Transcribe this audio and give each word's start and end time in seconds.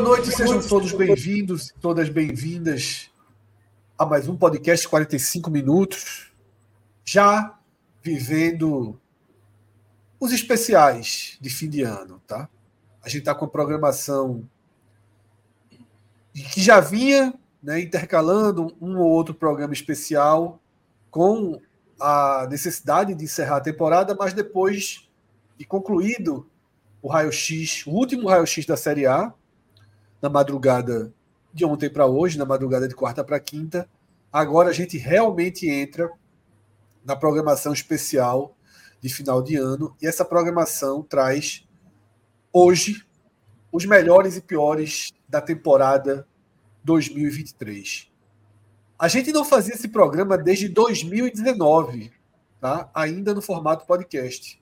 Boa 0.00 0.16
noite, 0.16 0.34
sejam 0.34 0.66
todos 0.66 0.92
bem-vindos, 0.92 1.74
todas 1.78 2.08
bem-vindas 2.08 3.10
a 3.98 4.06
mais 4.06 4.26
um 4.28 4.34
podcast 4.34 4.88
45 4.88 5.50
minutos, 5.50 6.32
já 7.04 7.58
vivendo 8.02 8.98
os 10.18 10.32
especiais 10.32 11.36
de 11.38 11.50
fim 11.50 11.68
de 11.68 11.82
ano, 11.82 12.18
tá? 12.26 12.48
A 13.02 13.10
gente 13.10 13.18
está 13.18 13.34
com 13.34 13.44
a 13.44 13.48
programação 13.48 14.48
que 16.32 16.62
já 16.62 16.80
vinha 16.80 17.34
né, 17.62 17.78
intercalando 17.78 18.74
um 18.80 18.96
ou 18.96 19.06
outro 19.06 19.34
programa 19.34 19.74
especial 19.74 20.58
com 21.10 21.60
a 22.00 22.46
necessidade 22.50 23.14
de 23.14 23.24
encerrar 23.24 23.56
a 23.58 23.60
temporada, 23.60 24.16
mas 24.18 24.32
depois 24.32 25.06
de 25.58 25.66
concluído 25.66 26.48
o 27.02 27.08
raio-x, 27.08 27.84
o 27.86 27.90
último 27.90 28.28
raio-x 28.28 28.64
da 28.64 28.78
Série 28.78 29.06
A, 29.06 29.34
na 30.20 30.28
madrugada 30.28 31.12
de 31.52 31.64
ontem 31.64 31.90
para 31.90 32.06
hoje, 32.06 32.38
na 32.38 32.44
madrugada 32.44 32.86
de 32.86 32.94
quarta 32.94 33.24
para 33.24 33.40
quinta. 33.40 33.88
Agora 34.32 34.70
a 34.70 34.72
gente 34.72 34.96
realmente 34.96 35.68
entra 35.68 36.10
na 37.04 37.16
programação 37.16 37.72
especial 37.72 38.56
de 39.00 39.08
final 39.08 39.42
de 39.42 39.56
ano 39.56 39.96
e 40.00 40.06
essa 40.06 40.24
programação 40.24 41.02
traz 41.02 41.66
hoje 42.52 43.04
os 43.72 43.84
melhores 43.84 44.36
e 44.36 44.40
piores 44.40 45.10
da 45.28 45.40
temporada 45.40 46.26
2023. 46.84 48.10
A 48.98 49.08
gente 49.08 49.32
não 49.32 49.44
fazia 49.44 49.74
esse 49.74 49.88
programa 49.88 50.36
desde 50.36 50.68
2019, 50.68 52.12
tá? 52.60 52.90
Ainda 52.92 53.32
no 53.32 53.40
formato 53.40 53.86
podcast. 53.86 54.59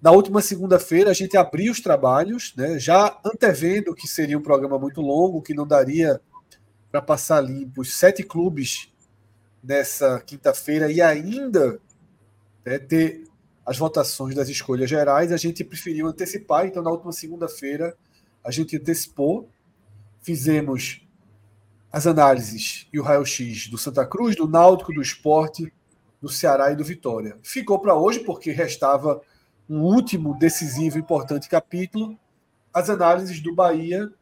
Na 0.00 0.10
última 0.12 0.40
segunda-feira, 0.40 1.10
a 1.10 1.14
gente 1.14 1.36
abriu 1.36 1.70
os 1.70 1.80
trabalhos, 1.80 2.54
né, 2.56 2.78
já 2.78 3.20
antevendo 3.24 3.94
que 3.94 4.08
seria 4.08 4.38
um 4.38 4.42
programa 4.42 4.78
muito 4.78 5.00
longo, 5.02 5.42
que 5.42 5.52
não 5.52 5.66
daria 5.66 6.20
para 6.90 7.02
passar 7.02 7.40
limpo 7.40 7.82
os 7.82 7.92
sete 7.92 8.22
clubes 8.22 8.90
nessa 9.62 10.18
quinta-feira 10.20 10.90
e 10.90 11.02
ainda 11.02 11.78
né, 12.64 12.78
ter 12.78 13.24
as 13.64 13.76
votações 13.76 14.34
das 14.34 14.48
escolhas 14.48 14.88
gerais. 14.88 15.32
A 15.32 15.36
gente 15.36 15.62
preferiu 15.62 16.06
antecipar, 16.06 16.66
então, 16.66 16.82
na 16.82 16.90
última 16.90 17.12
segunda-feira, 17.12 17.94
a 18.42 18.50
gente 18.50 18.76
antecipou, 18.76 19.50
fizemos 20.22 21.06
as 21.92 22.06
análises 22.06 22.88
e 22.92 22.98
o 22.98 23.02
raio-x 23.02 23.68
do 23.68 23.76
Santa 23.76 24.06
Cruz, 24.06 24.34
do 24.34 24.48
Náutico, 24.48 24.94
do 24.94 25.02
Esporte, 25.02 25.72
do 26.22 26.28
Ceará 26.28 26.72
e 26.72 26.76
do 26.76 26.84
Vitória. 26.84 27.38
Ficou 27.42 27.78
para 27.78 27.94
hoje, 27.94 28.20
porque 28.20 28.50
restava 28.50 29.20
um 29.70 29.84
último 29.84 30.36
decisivo 30.36 30.98
importante 30.98 31.48
capítulo, 31.48 32.18
as 32.74 32.90
análises 32.90 33.40
do 33.40 33.54
Bahia 33.54 34.12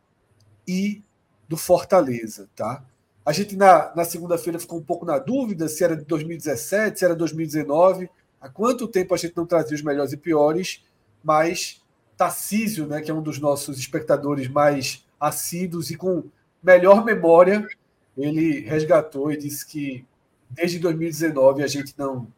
e 0.66 1.02
do 1.48 1.56
Fortaleza, 1.56 2.50
tá? 2.54 2.84
A 3.24 3.32
gente 3.32 3.56
na, 3.56 3.90
na 3.96 4.04
segunda-feira 4.04 4.58
ficou 4.58 4.78
um 4.78 4.84
pouco 4.84 5.06
na 5.06 5.18
dúvida 5.18 5.66
se 5.66 5.82
era 5.82 5.96
de 5.96 6.04
2017, 6.04 6.98
se 6.98 7.04
era 7.04 7.16
2019, 7.16 8.10
há 8.38 8.48
quanto 8.50 8.86
tempo 8.86 9.14
a 9.14 9.16
gente 9.16 9.34
não 9.34 9.46
trazia 9.46 9.74
os 9.74 9.82
melhores 9.82 10.12
e 10.12 10.18
piores, 10.18 10.84
mas 11.24 11.82
Tarcísio, 12.14 12.86
né, 12.86 13.00
que 13.00 13.10
é 13.10 13.14
um 13.14 13.22
dos 13.22 13.38
nossos 13.38 13.78
espectadores 13.78 14.48
mais 14.48 15.06
assíduos 15.18 15.90
e 15.90 15.96
com 15.96 16.24
melhor 16.62 17.02
memória, 17.02 17.66
ele 18.18 18.60
resgatou 18.60 19.32
e 19.32 19.36
disse 19.38 19.66
que 19.66 20.04
desde 20.50 20.78
2019 20.78 21.62
a 21.62 21.66
gente 21.66 21.94
não 21.96 22.28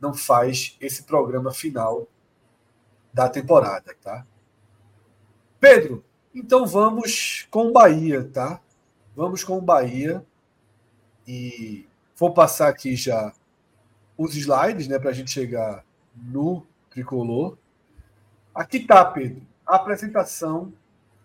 não 0.00 0.12
faz 0.12 0.76
esse 0.80 1.04
programa 1.04 1.50
final 1.50 2.06
da 3.14 3.28
temporada, 3.28 3.94
tá? 4.02 4.26
Pedro, 5.60 6.04
então 6.34 6.66
vamos 6.66 7.46
com 7.48 7.68
o 7.68 7.72
Bahia, 7.72 8.28
tá? 8.30 8.60
Vamos 9.14 9.44
com 9.44 9.56
o 9.56 9.62
Bahia 9.62 10.26
e 11.26 11.86
vou 12.16 12.34
passar 12.34 12.68
aqui 12.68 12.96
já 12.96 13.32
os 14.18 14.34
slides, 14.34 14.88
né, 14.88 14.98
para 14.98 15.10
a 15.10 15.12
gente 15.12 15.30
chegar 15.30 15.84
no 16.16 16.66
tricolor. 16.90 17.56
Aqui 18.52 18.80
tá, 18.80 19.04
Pedro, 19.04 19.46
a 19.64 19.76
apresentação 19.76 20.72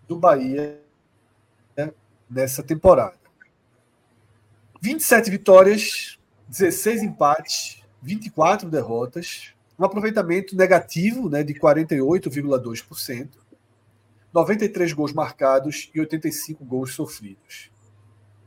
do 0.08 0.16
Bahia 0.16 0.80
né, 1.76 1.92
nessa 2.30 2.62
temporada. 2.62 3.18
27 4.80 5.30
vitórias, 5.30 6.20
16 6.48 7.04
empates, 7.04 7.84
24 8.02 8.70
derrotas, 8.70 9.54
um 9.79 9.85
aproveitamento 9.85 10.57
negativo 10.57 11.29
né, 11.29 11.41
de 11.41 11.53
48,2%, 11.53 13.29
93 14.34 14.94
gols 14.94 15.13
marcados 15.13 15.90
e 15.95 16.00
85 16.01 16.66
gols 16.66 16.94
sofridos. 16.94 17.72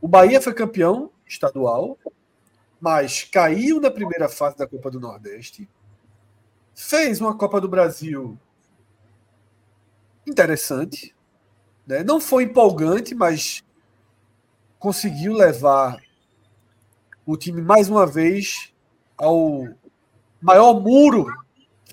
O 0.01 0.07
Bahia 0.07 0.43
foi 0.43 0.53
campeão 0.53 1.11
estadual, 1.27 1.99
mas 2.79 3.25
caiu 3.25 3.81
na 3.81 3.91
primeira 3.91 4.29
fase 4.29 4.59
da 4.59 4.67
Copa 4.67 4.91
do 4.91 5.01
Nordeste, 5.01 5.69
fez 6.75 7.21
uma 7.21 7.37
Copa 7.37 7.61
do 7.61 7.69
Brasil 7.69 8.39
interessante, 10.27 11.15
né? 11.87 12.05
não 12.05 12.21
foi 12.21 12.45
empolgante, 12.45 13.15
mas 13.15 13.65
conseguiu 14.79 15.33
levar 15.33 15.99
o 17.25 17.37
time 17.37 17.63
mais 17.63 17.89
uma 17.89 18.07
vez 18.07 18.73
ao 19.17 19.69
maior 20.43 20.79
muro 20.81 21.27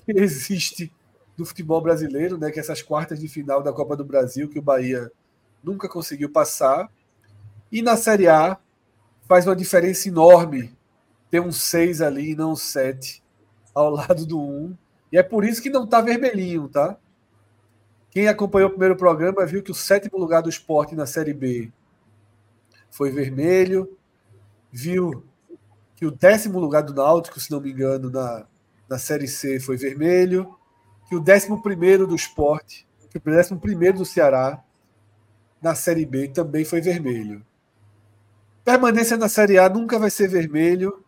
que 0.04 0.12
existe 0.12 0.92
do 1.36 1.46
futebol 1.46 1.80
brasileiro, 1.80 2.36
né? 2.36 2.50
Que 2.50 2.58
é 2.58 2.62
essas 2.62 2.82
quartas 2.82 3.20
de 3.20 3.28
final 3.28 3.62
da 3.62 3.72
Copa 3.72 3.96
do 3.96 4.04
Brasil 4.04 4.48
que 4.48 4.58
o 4.58 4.62
Bahia 4.62 5.10
nunca 5.62 5.88
conseguiu 5.88 6.30
passar. 6.30 6.90
E 7.70 7.80
na 7.80 7.96
Série 7.96 8.28
A 8.28 8.58
faz 9.26 9.46
uma 9.46 9.56
diferença 9.56 10.08
enorme 10.08 10.76
ter 11.30 11.40
um 11.40 11.52
6 11.52 12.02
ali 12.02 12.32
e 12.32 12.36
não 12.36 12.52
um 12.52 12.56
7 12.56 13.22
ao 13.72 13.88
lado 13.88 14.26
do 14.26 14.40
1. 14.40 14.76
E 15.12 15.18
é 15.18 15.22
por 15.22 15.44
isso 15.44 15.62
que 15.62 15.70
não 15.70 15.84
está 15.84 16.00
vermelhinho, 16.00 16.68
tá? 16.68 16.96
Quem 18.10 18.26
acompanhou 18.26 18.68
o 18.68 18.72
primeiro 18.72 18.96
programa 18.96 19.46
viu 19.46 19.62
que 19.62 19.70
o 19.70 19.74
sétimo 19.74 20.18
lugar 20.18 20.42
do 20.42 20.48
esporte 20.48 20.96
na 20.96 21.06
Série 21.06 21.32
B 21.32 21.70
foi 22.90 23.10
vermelho, 23.10 23.96
viu 24.72 25.24
que 26.00 26.06
o 26.06 26.10
décimo 26.10 26.58
lugar 26.58 26.82
do 26.82 26.94
Náutico, 26.94 27.38
se 27.38 27.50
não 27.50 27.60
me 27.60 27.70
engano, 27.70 28.08
na, 28.08 28.46
na 28.88 28.98
Série 28.98 29.28
C 29.28 29.60
foi 29.60 29.76
vermelho, 29.76 30.56
que 31.06 31.14
o 31.14 31.20
décimo 31.20 31.62
primeiro 31.62 32.06
do 32.06 32.14
esporte, 32.14 32.88
que 33.10 33.18
o 33.18 33.20
décimo 33.20 33.60
primeiro 33.60 33.98
do 33.98 34.06
Ceará 34.06 34.64
na 35.60 35.74
Série 35.74 36.06
B 36.06 36.28
também 36.28 36.64
foi 36.64 36.80
vermelho. 36.80 37.44
Permanência 38.64 39.18
na 39.18 39.28
Série 39.28 39.58
A 39.58 39.68
nunca 39.68 39.98
vai 39.98 40.08
ser 40.08 40.26
vermelho, 40.26 41.04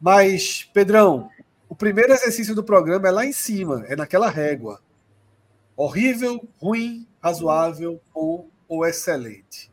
mas, 0.00 0.68
Pedrão, 0.74 1.30
o 1.68 1.76
primeiro 1.76 2.12
exercício 2.12 2.56
do 2.56 2.64
programa 2.64 3.06
é 3.06 3.10
lá 3.12 3.24
em 3.24 3.32
cima, 3.32 3.84
é 3.86 3.94
naquela 3.94 4.28
régua. 4.28 4.82
Horrível, 5.76 6.44
ruim, 6.60 7.06
razoável 7.22 8.00
ou, 8.12 8.50
ou 8.68 8.84
excelente. 8.84 9.71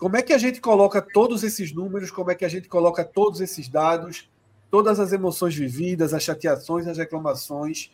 Como 0.00 0.16
é 0.16 0.22
que 0.22 0.32
a 0.32 0.38
gente 0.38 0.62
coloca 0.62 1.02
todos 1.02 1.44
esses 1.44 1.74
números? 1.74 2.10
Como 2.10 2.30
é 2.30 2.34
que 2.34 2.46
a 2.46 2.48
gente 2.48 2.66
coloca 2.66 3.04
todos 3.04 3.42
esses 3.42 3.68
dados, 3.68 4.30
todas 4.70 4.98
as 4.98 5.12
emoções 5.12 5.54
vividas, 5.54 6.14
as 6.14 6.22
chateações, 6.22 6.88
as 6.88 6.96
reclamações? 6.96 7.90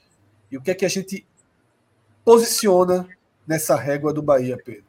E 0.49 0.56
o 0.56 0.62
que 0.62 0.70
é 0.70 0.75
que 0.75 0.85
a 0.85 0.88
gente 0.88 1.26
posiciona 2.25 3.08
nessa 3.44 3.75
régua 3.75 4.12
do 4.12 4.23
Bahia, 4.23 4.56
Pedro? 4.56 4.85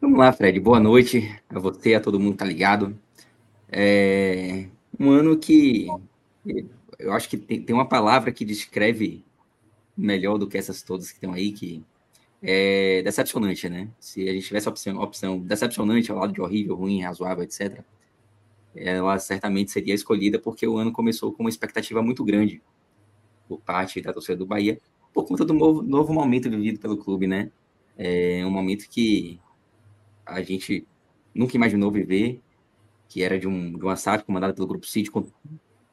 Vamos 0.00 0.20
lá, 0.20 0.32
Fred. 0.32 0.60
Boa 0.60 0.78
noite 0.78 1.36
a 1.48 1.58
você, 1.58 1.94
a 1.94 2.00
todo 2.00 2.20
mundo 2.20 2.34
que 2.34 2.38
tá 2.38 2.44
ligado. 2.44 2.96
É... 3.68 4.68
um 5.00 5.10
ano 5.10 5.36
que 5.36 5.88
eu 6.96 7.12
acho 7.12 7.28
que 7.28 7.36
tem, 7.36 7.74
uma 7.74 7.88
palavra 7.88 8.30
que 8.30 8.44
descreve 8.44 9.24
melhor 9.96 10.38
do 10.38 10.46
que 10.46 10.56
essas 10.56 10.80
todas 10.80 11.10
que 11.10 11.16
estão 11.16 11.32
aí, 11.32 11.50
que 11.50 11.82
é 12.42 13.02
decepcionante, 13.02 13.68
né? 13.68 13.90
Se 13.98 14.28
a 14.28 14.32
gente 14.32 14.46
tivesse 14.46 14.68
a 14.68 14.70
opção, 14.70 14.96
opção 14.98 15.40
decepcionante 15.40 16.10
ao 16.10 16.18
lado 16.18 16.32
de 16.32 16.40
horrível, 16.40 16.74
ruim, 16.74 17.02
razoável, 17.02 17.44
etc., 17.44 17.82
ela 18.74 19.18
certamente 19.18 19.70
seria 19.70 19.94
escolhida 19.94 20.38
porque 20.38 20.66
o 20.66 20.78
ano 20.78 20.92
começou 20.92 21.32
com 21.32 21.42
uma 21.42 21.50
expectativa 21.50 22.00
muito 22.02 22.24
grande 22.24 22.62
por 23.48 23.60
parte 23.60 24.00
da 24.00 24.12
torcida 24.12 24.36
do 24.36 24.46
Bahia, 24.46 24.80
por 25.12 25.26
conta 25.26 25.44
do 25.44 25.52
novo, 25.52 25.82
novo 25.82 26.12
momento 26.12 26.48
vivido 26.48 26.78
pelo 26.78 26.96
clube, 26.96 27.26
né? 27.26 27.50
É 27.98 28.46
um 28.46 28.50
momento 28.50 28.88
que 28.88 29.40
a 30.24 30.40
gente 30.40 30.86
nunca 31.34 31.56
imaginou 31.56 31.90
viver, 31.90 32.40
que 33.08 33.22
era 33.22 33.38
de, 33.38 33.48
um, 33.48 33.76
de 33.76 33.84
uma 33.84 33.96
SAF 33.96 34.24
comandada 34.24 34.54
pelo 34.54 34.68
Grupo 34.68 34.86
City, 34.86 35.10
com 35.10 35.26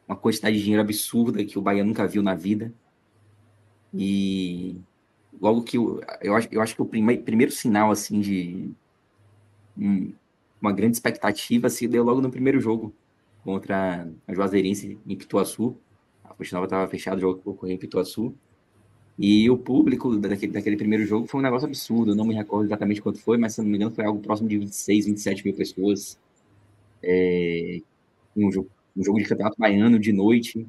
uma 0.07 0.15
quantidade 0.15 0.55
de 0.55 0.61
dinheiro 0.61 0.83
absurda 0.83 1.43
que 1.43 1.57
o 1.57 1.61
Bahia 1.61 1.83
nunca 1.83 2.07
viu 2.07 2.21
na 2.21 2.35
vida. 2.35 2.71
E 3.93 4.79
logo 5.41 5.63
que 5.63 5.77
eu, 5.77 6.01
eu, 6.21 6.35
acho, 6.35 6.75
que 6.75 6.81
o 6.81 6.85
prime, 6.85 7.17
primeiro 7.17 7.51
sinal 7.51 7.91
assim 7.91 8.19
de 8.19 8.71
um, 9.77 10.13
uma 10.61 10.71
grande 10.71 10.97
expectativa 10.97 11.69
se 11.69 11.87
deu 11.87 12.03
logo 12.03 12.21
no 12.21 12.31
primeiro 12.31 12.59
jogo 12.59 12.93
contra 13.43 14.07
a 14.27 14.33
Juazeirense 14.33 14.97
em 15.07 15.15
Pituaçu. 15.15 15.75
A 16.23 16.33
Fonte 16.33 16.53
Nova 16.53 16.65
estava 16.65 16.87
fechada, 16.87 17.17
o 17.17 17.21
jogo 17.21 17.41
ocorreu 17.45 17.75
em 17.75 17.79
Pituaçu. 17.79 18.33
E 19.17 19.49
o 19.49 19.57
público 19.57 20.15
daquele, 20.17 20.51
daquele 20.51 20.77
primeiro 20.77 21.05
jogo 21.05 21.27
foi 21.27 21.39
um 21.39 21.43
negócio 21.43 21.67
absurdo. 21.67 22.11
Eu 22.11 22.15
não 22.15 22.25
me 22.25 22.35
recordo 22.35 22.65
exatamente 22.65 23.01
quanto 23.01 23.19
foi, 23.19 23.37
mas 23.37 23.53
se 23.53 23.61
não 23.61 23.67
me 23.67 23.75
engano 23.75 23.91
foi 23.91 24.05
algo 24.05 24.19
próximo 24.19 24.47
de 24.47 24.57
26, 24.57 25.05
27 25.05 25.45
mil 25.45 25.55
pessoas. 25.55 26.19
É, 27.01 27.79
um, 28.35 28.51
jogo, 28.51 28.69
um 28.95 29.03
jogo 29.03 29.19
de 29.19 29.25
campeonato 29.25 29.55
baiano 29.57 29.97
de 29.99 30.11
noite. 30.11 30.67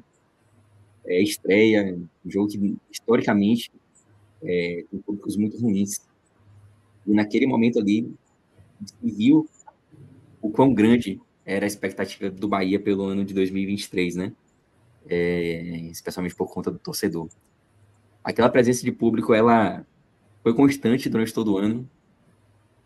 É, 1.05 1.21
estreia, 1.21 1.97
um 2.25 2.29
jogo 2.29 2.49
que 2.49 2.77
historicamente 2.91 3.71
é, 4.43 4.85
tem 4.89 4.99
públicos 5.01 5.35
muito 5.37 5.59
ruins. 5.59 6.01
E 7.05 7.13
naquele 7.13 7.47
momento 7.47 7.79
ali, 7.79 8.13
viu 9.01 9.47
o 10.41 10.49
quão 10.49 10.73
grande 10.73 11.19
era 11.45 11.65
a 11.65 11.67
expectativa 11.67 12.29
do 12.29 12.47
Bahia 12.47 12.79
pelo 12.79 13.03
ano 13.03 13.25
de 13.25 13.33
2023, 13.33 14.15
né? 14.15 14.33
É, 15.07 15.77
especialmente 15.91 16.35
por 16.35 16.47
conta 16.53 16.69
do 16.69 16.77
torcedor 16.77 17.29
aquela 18.23 18.49
presença 18.49 18.83
de 18.83 18.91
público 18.91 19.33
ela 19.33 19.85
foi 20.43 20.53
constante 20.53 21.09
durante 21.09 21.33
todo 21.33 21.53
o 21.53 21.57
ano. 21.57 21.89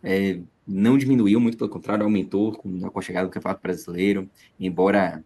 É, 0.01 0.39
não 0.65 0.97
diminuiu, 0.97 1.39
muito 1.39 1.57
pelo 1.57 1.69
contrário, 1.69 2.03
aumentou 2.03 2.53
com 2.53 3.00
a 3.00 3.01
chegada 3.01 3.27
do 3.27 3.31
Campeonato 3.31 3.61
Brasileiro, 3.61 4.29
embora 4.59 5.23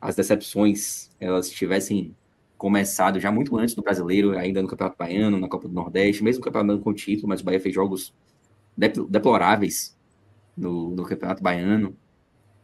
as 0.00 0.16
decepções 0.16 1.10
elas 1.20 1.50
tivessem 1.50 2.14
começado 2.64 3.20
já 3.20 3.30
muito 3.30 3.58
antes 3.58 3.74
do 3.74 3.82
Brasileiro, 3.82 4.38
ainda 4.38 4.62
no 4.62 4.68
Campeonato 4.68 4.96
Baiano, 4.96 5.38
na 5.38 5.46
Copa 5.46 5.68
do 5.68 5.74
Nordeste, 5.74 6.24
mesmo 6.24 6.40
o 6.40 6.44
Campeonato 6.44 6.80
com 6.80 6.94
título, 6.94 7.28
mas 7.28 7.42
o 7.42 7.44
Bahia 7.44 7.60
fez 7.60 7.74
jogos 7.74 8.14
deploráveis 8.74 9.94
no, 10.56 10.88
no 10.88 11.04
Campeonato 11.04 11.42
Baiano. 11.42 11.94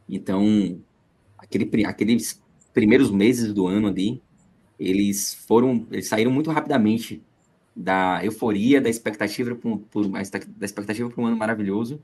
Então, 0.08 0.80
aquele, 1.36 1.84
aqueles 1.84 2.42
primeiros 2.72 3.10
meses 3.10 3.52
do 3.52 3.66
ano 3.66 3.88
ali, 3.88 4.22
eles 4.78 5.34
foram, 5.46 5.86
eles 5.90 6.08
saíram 6.08 6.30
muito 6.30 6.50
rapidamente 6.50 7.22
da 7.76 8.24
euforia, 8.24 8.80
da 8.80 8.88
expectativa 8.88 9.54
por, 9.54 9.80
por 9.80 10.08
da 10.08 10.64
expectativa 10.64 11.10
para 11.10 11.22
um 11.22 11.26
ano 11.26 11.36
maravilhoso, 11.36 12.02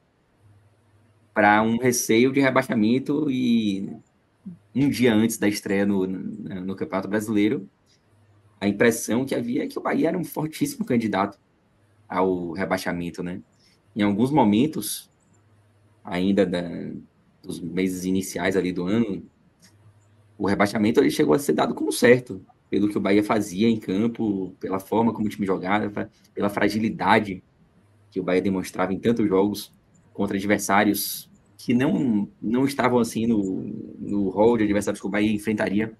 para 1.33 1.63
um 1.63 1.79
receio 1.79 2.31
de 2.31 2.41
rebaixamento 2.41 3.31
e 3.31 3.89
um 4.75 4.91
dia 4.91 5.15
antes 5.15 5.39
da 5.39 5.49
estreia 5.49 5.87
no, 5.87 6.07
no 6.07 6.77
Campeonato 6.77 7.09
Brasileiro, 7.09 7.67
a 8.61 8.69
impressão 8.69 9.25
que 9.25 9.35
havia 9.35 9.65
é 9.65 9.67
que 9.67 9.79
o 9.79 9.83
Bahia 9.83 10.09
era 10.09 10.19
um 10.19 10.25
fortíssimo 10.25 10.85
candidato 10.85 11.39
ao 12.09 12.53
rebaixamento, 12.53 13.23
né? 13.23 13.41
Em 13.95 14.03
alguns 14.03 14.31
momentos, 14.31 15.11
ainda 16.05 16.47
da, 16.47 16.63
dos 17.43 17.61
meses 17.61 18.05
iniciais 18.05 18.57
ali 18.57 18.73
do 18.73 18.85
ano, 18.85 19.23
o 20.39 20.47
rebaixamento 20.47 21.01
ele 21.01 21.11
chegou 21.11 21.35
a 21.35 21.39
ser 21.39 21.55
dado 21.55 21.75
como 21.75 21.93
certo 21.93 22.45
pelo 22.69 22.89
que 22.89 22.99
o 22.99 23.01
Bahia 23.01 23.23
fazia 23.23 23.69
em 23.69 23.79
campo, 23.79 24.55
pela 24.61 24.79
forma 24.79 25.13
como 25.13 25.27
o 25.27 25.31
time 25.31 25.47
jogava, 25.47 26.11
pela 26.35 26.49
fragilidade 26.49 27.43
que 28.11 28.21
o 28.21 28.23
Bahia 28.23 28.43
demonstrava 28.43 28.93
em 28.93 28.99
tantos 28.99 29.29
jogos 29.29 29.73
contra 30.13 30.37
adversários 30.37 31.31
que 31.57 31.73
não, 31.73 32.29
não 32.41 32.65
estavam 32.65 32.99
assim 32.99 33.27
no, 33.27 33.63
no 33.99 34.29
hall 34.31 34.57
de 34.57 34.65
adversários 34.65 35.01
que 35.01 35.07
o 35.07 35.11
Bahia 35.11 35.33
enfrentaria 35.33 35.97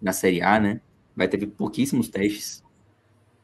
na 0.00 0.12
Série 0.12 0.42
A, 0.42 0.60
né? 0.60 0.80
Vai 1.16 1.26
ter 1.26 1.46
pouquíssimos 1.46 2.08
testes 2.08 2.62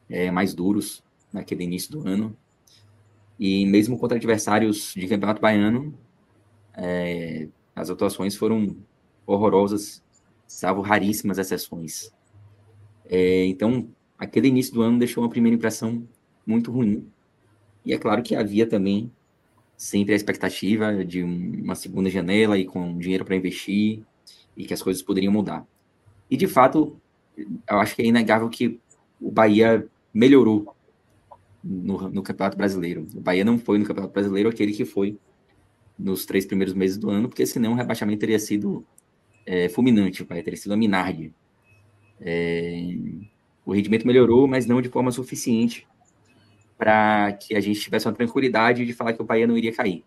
é, 0.07 0.29
mais 0.29 0.53
duros 0.53 1.03
naquele 1.31 1.63
início 1.63 1.91
do 1.91 2.07
ano. 2.07 2.37
E 3.39 3.65
mesmo 3.65 3.97
contra 3.97 4.17
adversários 4.17 4.93
de 4.93 5.07
campeonato 5.07 5.41
baiano, 5.41 5.97
é, 6.75 7.47
as 7.75 7.89
atuações 7.89 8.35
foram 8.35 8.77
horrorosas, 9.25 10.03
salvo 10.45 10.81
raríssimas 10.81 11.39
exceções. 11.39 12.11
É, 13.05 13.45
então, 13.45 13.89
aquele 14.17 14.47
início 14.47 14.73
do 14.73 14.81
ano 14.81 14.99
deixou 14.99 15.23
uma 15.23 15.29
primeira 15.29 15.55
impressão 15.55 16.07
muito 16.45 16.71
ruim. 16.71 17.07
E 17.85 17.93
é 17.93 17.97
claro 17.97 18.21
que 18.21 18.35
havia 18.35 18.67
também 18.67 19.11
sempre 19.75 20.13
a 20.13 20.15
expectativa 20.15 21.03
de 21.03 21.23
uma 21.23 21.75
segunda 21.75 22.09
janela 22.09 22.57
e 22.57 22.65
com 22.65 22.97
dinheiro 22.97 23.25
para 23.25 23.35
investir 23.35 24.03
e 24.55 24.65
que 24.65 24.73
as 24.73 24.81
coisas 24.81 25.01
poderiam 25.01 25.33
mudar. 25.33 25.67
E 26.29 26.37
de 26.37 26.47
fato, 26.47 26.95
eu 27.37 27.79
acho 27.79 27.95
que 27.95 28.01
é 28.01 28.05
inegável 28.05 28.49
que 28.49 28.79
o 29.19 29.31
Bahia 29.31 29.87
melhorou 30.13 30.75
no, 31.63 32.09
no 32.09 32.23
Campeonato 32.23 32.57
Brasileiro. 32.57 33.07
O 33.15 33.21
Bahia 33.21 33.45
não 33.45 33.57
foi 33.57 33.77
no 33.77 33.85
Campeonato 33.85 34.13
Brasileiro 34.13 34.49
aquele 34.49 34.73
que 34.73 34.85
foi 34.85 35.17
nos 35.97 36.25
três 36.25 36.45
primeiros 36.45 36.73
meses 36.73 36.97
do 36.97 37.09
ano, 37.09 37.29
porque 37.29 37.45
senão 37.45 37.73
o 37.73 37.75
rebaixamento 37.75 38.19
teria 38.19 38.39
sido 38.39 38.85
é, 39.45 39.69
fulminante, 39.69 40.23
teria 40.25 40.57
sido 40.57 40.73
a 40.73 40.77
Minardi 40.77 41.33
é, 42.19 42.95
o 43.65 43.73
rendimento 43.73 44.07
melhorou, 44.07 44.47
mas 44.47 44.65
não 44.65 44.81
de 44.81 44.89
forma 44.89 45.11
suficiente 45.11 45.85
para 46.77 47.33
que 47.33 47.55
a 47.55 47.59
gente 47.59 47.79
tivesse 47.79 48.07
uma 48.07 48.13
tranquilidade 48.13 48.85
de 48.85 48.93
falar 48.93 49.13
que 49.13 49.21
o 49.21 49.25
Bahia 49.25 49.45
não 49.45 49.57
iria 49.57 49.73
cair. 49.73 50.03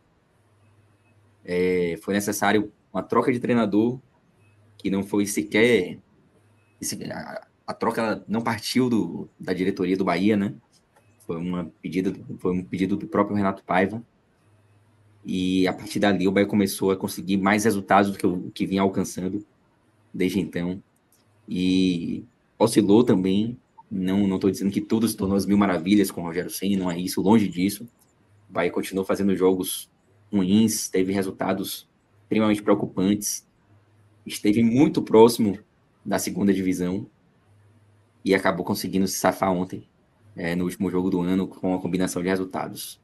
É, 1.45 1.97
foi 2.03 2.15
necessário 2.15 2.73
uma 2.93 3.03
troca 3.03 3.33
de 3.33 3.39
treinador 3.39 4.01
que 4.77 4.91
não 4.91 5.03
foi 5.03 5.27
sequer 5.27 5.99
a, 7.11 7.47
a 7.67 7.75
troca 7.75 8.25
não 8.29 8.41
partiu 8.41 8.89
do, 8.89 9.29
da 9.39 9.53
diretoria 9.53 9.97
do 9.97 10.05
Bahia, 10.05 10.37
né? 10.37 10.55
Foi 11.27 11.37
uma 11.37 11.71
pedida, 11.83 12.13
foi 12.39 12.53
um 12.53 12.65
pedido 12.65 12.97
do 12.97 13.07
próprio 13.07 13.37
Renato 13.37 13.65
Paiva. 13.65 14.03
E 15.25 15.67
a 15.67 15.73
partir 15.73 15.99
dali 15.99 16.29
o 16.29 16.33
Bahia 16.33 16.47
começou 16.47 16.93
a 16.93 16.97
conseguir 16.97 17.37
mais 17.37 17.65
resultados 17.65 18.13
do 18.13 18.19
que 18.19 18.27
o 18.27 18.51
que 18.53 18.65
vinha 18.65 18.83
alcançando 18.83 19.45
desde 20.15 20.39
então 20.39 20.81
e 21.49 22.25
oscilou 22.59 23.03
também. 23.03 23.59
Não 23.91 24.27
não 24.27 24.37
estou 24.37 24.51
dizendo 24.51 24.71
que 24.71 24.81
tudo 24.81 25.07
se 25.07 25.17
tornou 25.17 25.37
as 25.37 25.47
mil 25.47 25.59
maravilhas 25.59 26.11
com 26.11 26.21
o 26.21 26.25
Rogério 26.25 26.51
Ceni, 26.51 26.77
não 26.77 26.91
é 26.91 26.99
isso, 26.99 27.21
longe 27.21 27.49
disso. 27.49 27.89
O 28.49 28.53
Bahia 28.53 28.71
continuou 28.71 29.05
fazendo 29.05 29.35
jogos 29.37 29.91
ruins, 30.33 30.89
teve 30.89 31.13
resultados 31.13 31.89
extremamente 32.23 32.63
preocupantes, 32.63 33.47
esteve 34.25 34.63
muito 34.63 35.03
próximo 35.03 35.59
da 36.07 36.19
segunda 36.19 36.53
divisão 36.55 37.07
e 38.25 38.35
acabou 38.35 38.65
conseguindo 38.65 39.07
se 39.07 39.19
safar 39.19 39.53
ontem, 39.53 39.89
é, 40.37 40.55
no 40.55 40.65
último 40.65 40.91
jogo 40.91 41.11
do 41.11 41.21
ano, 41.21 41.47
com 41.49 41.75
a 41.75 41.81
combinação 41.81 42.23
de 42.23 42.29
resultados. 42.29 43.01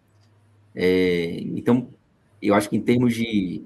É, 0.75 1.41
então, 1.41 1.89
eu 2.41 2.55
acho 2.55 2.71
que 2.71 2.77
em 2.77 2.81
termos 2.81 3.15
de 3.15 3.63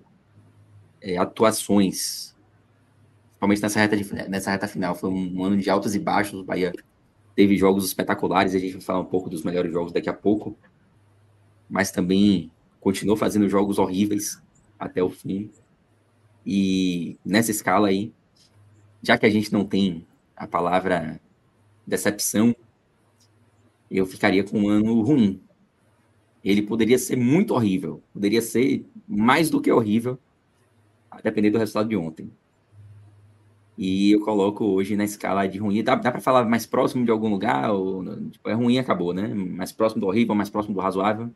é, 1.01 1.17
atuações 1.17 2.37
principalmente 3.47 3.63
nessa 3.63 3.81
reta, 3.81 3.97
de, 3.97 4.31
nessa 4.31 4.51
reta 4.51 4.69
final. 4.69 4.95
Foi 4.95 5.11
um, 5.11 5.39
um 5.39 5.45
ano 5.45 5.57
de 5.57 5.69
altos 5.71 5.95
e 5.95 5.99
baixos. 5.99 6.41
O 6.41 6.45
Bahia 6.45 6.73
teve 7.35 7.57
jogos 7.57 7.85
espetaculares, 7.85 8.55
a 8.55 8.59
gente 8.59 8.73
vai 8.73 8.81
falar 8.81 9.01
um 9.01 9.05
pouco 9.05 9.29
dos 9.29 9.43
melhores 9.43 9.73
jogos 9.73 9.93
daqui 9.93 10.09
a 10.09 10.15
pouco, 10.15 10.57
mas 11.69 11.91
também 11.91 12.51
continuou 12.81 13.17
fazendo 13.17 13.49
jogos 13.49 13.79
horríveis 13.79 14.43
até 14.79 15.03
o 15.03 15.11
fim. 15.11 15.51
E 16.45 17.19
nessa 17.25 17.51
escala 17.51 17.89
aí, 17.89 18.13
já 19.03 19.17
que 19.17 19.27
a 19.27 19.31
gente 19.31 19.53
não 19.53 19.65
tem 19.65 20.07
a 20.37 20.47
palavra 20.47 21.21
decepção, 21.87 22.55
eu 23.91 24.07
ficaria 24.07 24.45
com 24.45 24.61
um 24.61 24.69
ano 24.69 25.01
ruim. 25.03 25.41
Ele 26.45 26.63
poderia 26.63 26.99
ser 26.99 27.17
muito 27.17 27.55
horrível, 27.55 28.03
poderia 28.13 28.43
ser 28.43 28.85
mais 29.07 29.51
do 29.51 29.61
que 29.61 29.71
horrível, 29.71 30.19
a 31.11 31.21
depender 31.21 31.51
do 31.51 31.59
resultado 31.59 31.89
de 31.89 31.97
ontem. 31.97 32.31
E 33.79 34.13
eu 34.13 34.21
coloco 34.21 34.65
hoje 34.65 34.97
na 34.97 35.05
escala 35.05 35.47
de 35.47 35.59
ruim. 35.59 35.83
Dá, 35.83 35.95
dá 35.97 36.11
para 36.11 36.21
falar 36.21 36.45
mais 36.47 36.65
próximo 36.65 37.05
de 37.05 37.11
algum 37.11 37.29
lugar? 37.29 37.71
Ou, 37.71 38.03
tipo, 38.31 38.49
é 38.49 38.55
ruim 38.55 38.79
acabou, 38.79 39.13
né? 39.13 39.29
Mais 39.29 39.71
próximo 39.71 40.01
do 40.01 40.07
horrível, 40.07 40.35
mais 40.35 40.49
próximo 40.49 40.75
do 40.75 40.81
razoável. 40.81 41.31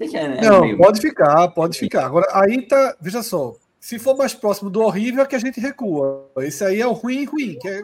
É, 0.00 0.28
né? 0.28 0.40
Não, 0.42 0.60
meio... 0.60 0.76
pode 0.76 1.00
ficar, 1.00 1.48
pode 1.48 1.78
ficar. 1.78 2.06
Agora, 2.06 2.26
aí 2.34 2.62
tá. 2.62 2.96
Veja 3.00 3.22
só. 3.22 3.56
Se 3.80 3.98
for 3.98 4.16
mais 4.16 4.34
próximo 4.34 4.70
do 4.70 4.80
horrível, 4.80 5.22
é 5.22 5.26
que 5.26 5.36
a 5.36 5.38
gente 5.38 5.60
recua. 5.60 6.28
Esse 6.38 6.64
aí 6.64 6.80
é 6.80 6.86
o 6.86 6.92
ruim 6.92 7.24
ruim. 7.24 7.58
Que 7.58 7.68
é, 7.68 7.82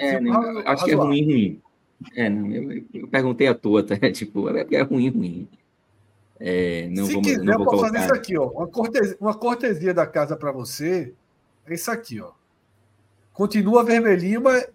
é, 0.00 0.20
não, 0.20 0.58
acho 0.66 0.84
que 0.84 0.90
é 0.90 0.94
ruim 0.94 1.24
ruim. 1.24 1.62
É, 2.16 2.28
não, 2.28 2.50
eu, 2.50 2.84
eu, 2.92 3.08
perguntei 3.08 3.46
à 3.46 3.54
toa, 3.54 3.82
tá? 3.82 3.94
tipo, 4.12 4.48
é, 4.50 4.66
é 4.72 4.82
ruim 4.82 5.08
ruim. 5.08 5.48
É, 6.40 6.88
não 6.90 7.06
Se 7.06 7.12
vou, 7.12 7.22
quiser, 7.22 7.44
não 7.44 7.58
vou 7.58 7.66
colocar... 7.66 7.88
fazer 7.88 8.04
isso 8.04 8.14
aqui, 8.14 8.36
ó. 8.36 8.48
Uma 8.48 8.66
cortesia, 8.66 9.16
uma 9.20 9.34
cortesia 9.34 9.94
da 9.94 10.06
casa 10.06 10.36
para 10.36 10.52
você 10.52 11.12
é 11.66 11.74
isso 11.74 11.90
aqui, 11.90 12.20
ó. 12.20 12.32
Continua 13.32 13.84
vermelhinho, 13.84 14.42
mas 14.42 14.66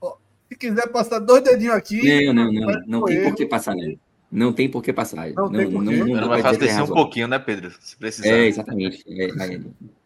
ó, 0.00 0.16
se 0.48 0.56
quiser 0.56 0.88
passar 0.88 1.18
dois 1.18 1.42
dedinhos 1.42 1.74
aqui. 1.74 2.24
Não, 2.26 2.34
não, 2.34 2.52
não. 2.52 2.82
Não 2.86 3.04
tem 3.04 3.22
por 3.22 3.34
que 3.34 3.46
passar, 3.46 3.74
né? 3.74 3.96
Não 4.30 4.52
tem 4.52 4.70
por 4.70 4.82
que 4.82 4.92
passar. 4.92 5.32
Não, 5.32 5.44
não 5.44 5.52
tem 5.52 5.70
por 5.70 5.82
Não, 5.82 5.92
não, 5.92 6.06
não 6.20 6.28
vai 6.28 6.40
fazer 6.40 6.82
um 6.82 6.86
pouquinho, 6.86 7.26
né, 7.26 7.38
Pedro? 7.38 7.72
Se 7.80 7.96
precisar. 7.96 8.28
É, 8.28 8.46
exatamente. 8.46 9.02
É, 9.08 9.26
é, 9.26 9.60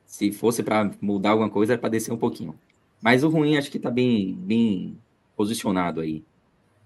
se 0.07 0.33
fosse 0.33 0.62
para 0.62 0.90
mudar 1.00 1.31
alguma 1.31 1.50
coisa, 1.50 1.75
é 1.75 1.76
para 1.76 1.90
descer 1.90 2.12
um 2.12 2.16
pouquinho. 2.16 2.54
Mas 3.02 3.23
o 3.23 3.28
ruim 3.28 3.59
acho 3.59 3.71
que 3.71 3.76
está 3.76 3.90
bem, 3.90 4.35
bem 4.35 4.97
posicionado 5.37 6.00
aí. 6.00 6.25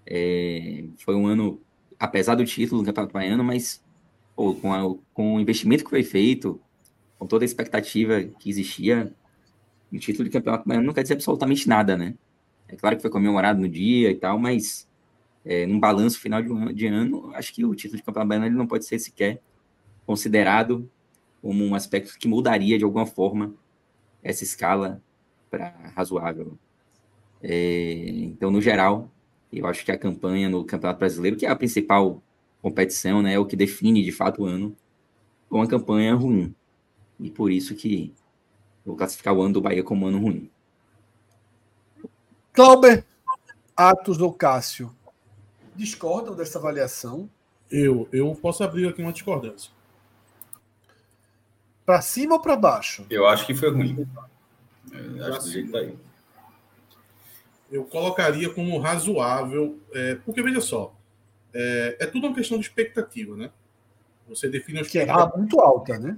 É, 0.05 0.83
foi 0.97 1.15
um 1.15 1.27
ano, 1.27 1.61
apesar 1.97 2.35
do 2.35 2.43
título 2.43 2.81
do 2.81 2.85
Campeonato 2.85 3.13
Baiano, 3.13 3.43
mas 3.43 3.81
pô, 4.35 4.53
com, 4.55 4.73
a, 4.73 4.95
com 5.13 5.35
o 5.35 5.39
investimento 5.39 5.83
que 5.83 5.89
foi 5.89 6.03
feito, 6.03 6.59
com 7.17 7.27
toda 7.27 7.45
a 7.45 7.47
expectativa 7.47 8.23
que 8.23 8.49
existia, 8.49 9.13
o 9.93 9.97
título 9.97 10.25
de 10.25 10.31
Campeonato 10.31 10.67
Baiano 10.67 10.87
não 10.87 10.93
quer 10.93 11.03
dizer 11.03 11.13
absolutamente 11.13 11.69
nada, 11.69 11.95
né? 11.95 12.15
É 12.67 12.75
claro 12.75 12.95
que 12.95 13.01
foi 13.01 13.11
comemorado 13.11 13.61
no 13.61 13.69
dia 13.69 14.11
e 14.11 14.15
tal, 14.15 14.37
mas 14.39 14.88
é, 15.45 15.65
num 15.65 15.79
balanço 15.79 16.19
final 16.19 16.41
de, 16.41 16.51
um, 16.51 16.73
de 16.73 16.87
ano, 16.87 17.31
acho 17.33 17.53
que 17.53 17.65
o 17.65 17.73
título 17.73 17.97
de 17.97 18.03
campeão 18.03 18.27
baiano 18.27 18.45
ele 18.45 18.55
não 18.55 18.67
pode 18.67 18.85
ser 18.85 18.99
sequer 18.99 19.41
considerado 20.05 20.89
como 21.41 21.63
um 21.63 21.75
aspecto 21.75 22.17
que 22.17 22.27
mudaria 22.27 22.77
de 22.77 22.83
alguma 22.83 23.05
forma 23.05 23.53
essa 24.23 24.43
escala 24.43 25.01
para 25.49 25.69
razoável. 25.95 26.57
É, 27.41 28.09
então, 28.09 28.51
no 28.51 28.61
geral, 28.61 29.09
eu 29.51 29.65
acho 29.65 29.85
que 29.85 29.91
a 29.91 29.97
campanha 29.97 30.49
no 30.49 30.63
Campeonato 30.63 30.99
Brasileiro, 30.99 31.37
que 31.37 31.45
é 31.45 31.49
a 31.49 31.55
principal 31.55 32.21
competição, 32.61 33.21
né, 33.21 33.33
é 33.33 33.39
o 33.39 33.45
que 33.45 33.55
define 33.55 34.03
de 34.03 34.11
fato 34.11 34.43
o 34.43 34.45
ano, 34.45 34.75
com 35.49 35.57
uma 35.57 35.67
campanha 35.67 36.13
ruim. 36.13 36.53
E 37.19 37.29
por 37.29 37.51
isso 37.51 37.75
que 37.75 38.13
vou 38.85 38.95
classificar 38.95 39.33
o 39.33 39.41
ano 39.41 39.53
do 39.53 39.61
Bahia 39.61 39.83
como 39.83 40.07
ano 40.07 40.19
ruim. 40.19 40.49
Clauber, 42.53 43.05
Atos 43.75 44.19
ou 44.19 44.33
Cássio? 44.33 44.93
Discordam 45.79 46.35
dessa 46.35 46.59
avaliação? 46.59 47.29
Eu, 47.71 48.07
eu 48.11 48.35
posso 48.35 48.63
abrir 48.63 48.87
aqui 48.87 49.01
uma 49.01 49.13
discordância. 49.13 49.71
Para 51.85 52.01
cima 52.01 52.35
ou 52.35 52.41
para 52.41 52.55
baixo? 52.55 53.05
Eu 53.09 53.27
acho 53.27 53.47
que 53.47 53.55
foi 53.55 53.71
ruim. 53.71 54.07
Eu 54.91 55.25
acho 55.25 55.45
que 55.45 55.51
jeito 55.51 55.71
tá 55.71 55.79
aí. 55.79 55.97
Eu 57.71 57.85
colocaria 57.85 58.49
como 58.49 58.77
razoável, 58.79 59.79
é, 59.93 60.15
porque 60.15 60.41
veja 60.41 60.59
só, 60.59 60.95
é, 61.53 61.97
é, 61.99 62.05
tudo 62.07 62.27
uma 62.27 62.35
questão 62.35 62.57
de 62.57 62.65
expectativa, 62.65 63.35
né? 63.35 63.51
Você 64.27 64.49
define 64.49 64.79
uma 64.79 64.85
Que 64.85 64.99
era 64.99 65.27
muito 65.35 65.59
alta, 65.59 65.97
né? 65.97 66.17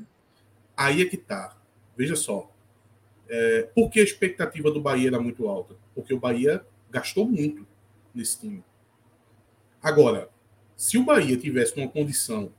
Aí 0.75 1.01
é 1.01 1.05
que 1.05 1.17
tá. 1.17 1.55
Veja 1.95 2.15
só. 2.15 2.49
É, 3.29 3.69
por 3.75 3.89
que 3.89 3.99
a 3.99 4.03
expectativa 4.03 4.71
do 4.71 4.81
Bahia 4.81 5.09
era 5.09 5.19
muito 5.19 5.47
alta? 5.47 5.75
Porque 5.95 6.13
o 6.13 6.19
Bahia 6.19 6.65
gastou 6.89 7.25
muito 7.25 7.65
nesse 8.13 8.39
time. 8.39 8.63
Agora, 9.81 10.29
se 10.75 10.97
o 10.97 11.03
Bahia 11.03 11.37
tivesse 11.37 11.75
uma 11.77 11.87
condição 11.87 12.51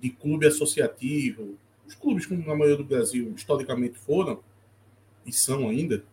de 0.00 0.10
clube 0.10 0.46
associativo, 0.46 1.56
os 1.86 1.94
clubes 1.94 2.26
como 2.26 2.40
na 2.46 2.54
maioria 2.54 2.76
do 2.76 2.84
Brasil 2.84 3.32
historicamente 3.34 3.98
foram 3.98 4.40
e 5.24 5.32
são 5.32 5.68
ainda, 5.68 6.04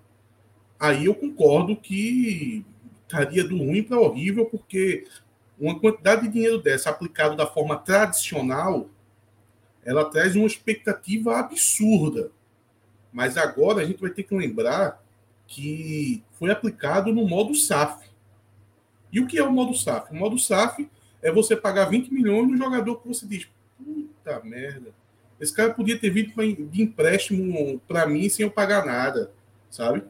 aí 0.79 1.05
eu 1.05 1.15
concordo 1.15 1.75
que 1.75 2.65
estaria 3.03 3.43
do 3.43 3.57
ruim 3.57 3.83
para 3.83 3.99
horrível, 3.99 4.45
porque 4.45 5.05
uma 5.59 5.79
quantidade 5.79 6.23
de 6.23 6.29
dinheiro 6.29 6.61
dessa 6.61 6.89
aplicado 6.89 7.35
da 7.35 7.45
forma 7.45 7.77
tradicional, 7.77 8.89
ela 9.85 10.05
traz 10.05 10.35
uma 10.35 10.47
expectativa 10.47 11.37
absurda. 11.37 12.31
Mas 13.11 13.37
agora 13.37 13.81
a 13.81 13.85
gente 13.85 14.01
vai 14.01 14.09
ter 14.09 14.23
que 14.23 14.35
lembrar 14.35 15.03
que 15.45 16.23
foi 16.33 16.49
aplicado 16.49 17.13
no 17.13 17.27
modo 17.27 17.53
SAF. 17.53 18.09
E 19.13 19.19
o 19.19 19.27
que 19.27 19.37
é 19.37 19.43
o 19.43 19.51
modo 19.51 19.77
SAF? 19.77 20.11
O 20.11 20.15
modo 20.15 20.39
SAF 20.39 20.89
é 21.21 21.31
você 21.31 21.55
pagar 21.55 21.85
20 21.85 22.11
milhões 22.11 22.49
no 22.49 22.57
jogador 22.57 22.95
que 22.95 23.07
você 23.07 23.27
diz, 23.27 23.47
puta 23.77 24.41
merda, 24.43 24.91
esse 25.39 25.53
cara 25.53 25.71
podia 25.71 25.97
ter 25.97 26.09
vindo 26.09 26.33
de 26.67 26.81
empréstimo 26.81 27.79
para 27.87 28.07
mim 28.07 28.27
sem 28.27 28.43
eu 28.43 28.51
pagar 28.51 28.83
nada, 28.85 29.31
sabe? 29.69 30.03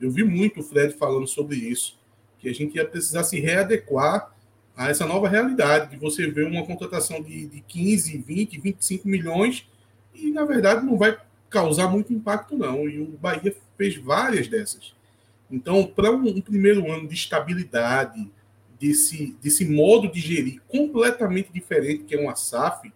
Eu 0.00 0.10
vi 0.12 0.22
muito 0.22 0.60
o 0.60 0.62
Fred 0.62 0.94
falando 0.94 1.26
sobre 1.26 1.56
isso, 1.56 1.98
que 2.38 2.48
a 2.48 2.54
gente 2.54 2.76
ia 2.76 2.86
precisar 2.86 3.24
se 3.24 3.40
readequar 3.40 4.32
a 4.76 4.88
essa 4.88 5.04
nova 5.04 5.28
realidade, 5.28 5.90
de 5.90 5.96
você 5.96 6.30
ver 6.30 6.46
uma 6.46 6.64
contratação 6.64 7.20
de, 7.20 7.46
de 7.46 7.60
15, 7.60 8.16
20, 8.16 8.60
25 8.60 9.08
milhões 9.08 9.68
e, 10.14 10.30
na 10.30 10.44
verdade, 10.44 10.86
não 10.86 10.96
vai 10.96 11.18
causar 11.50 11.88
muito 11.88 12.12
impacto, 12.12 12.56
não. 12.56 12.88
E 12.88 13.00
o 13.00 13.06
Bahia 13.06 13.54
fez 13.76 13.96
várias 13.96 14.48
dessas. 14.48 14.94
Então, 15.50 15.84
para 15.84 16.10
um, 16.10 16.40
primeiro 16.40 16.90
ano 16.90 17.08
de 17.08 17.14
estabilidade, 17.14 18.30
desse, 18.80 19.36
desse 19.42 19.66
modo 19.66 20.10
de 20.10 20.18
gerir 20.18 20.62
completamente 20.66 21.52
diferente 21.52 22.04
que 22.04 22.14
é 22.14 22.20
uma 22.20 22.34
SAF, 22.34 22.90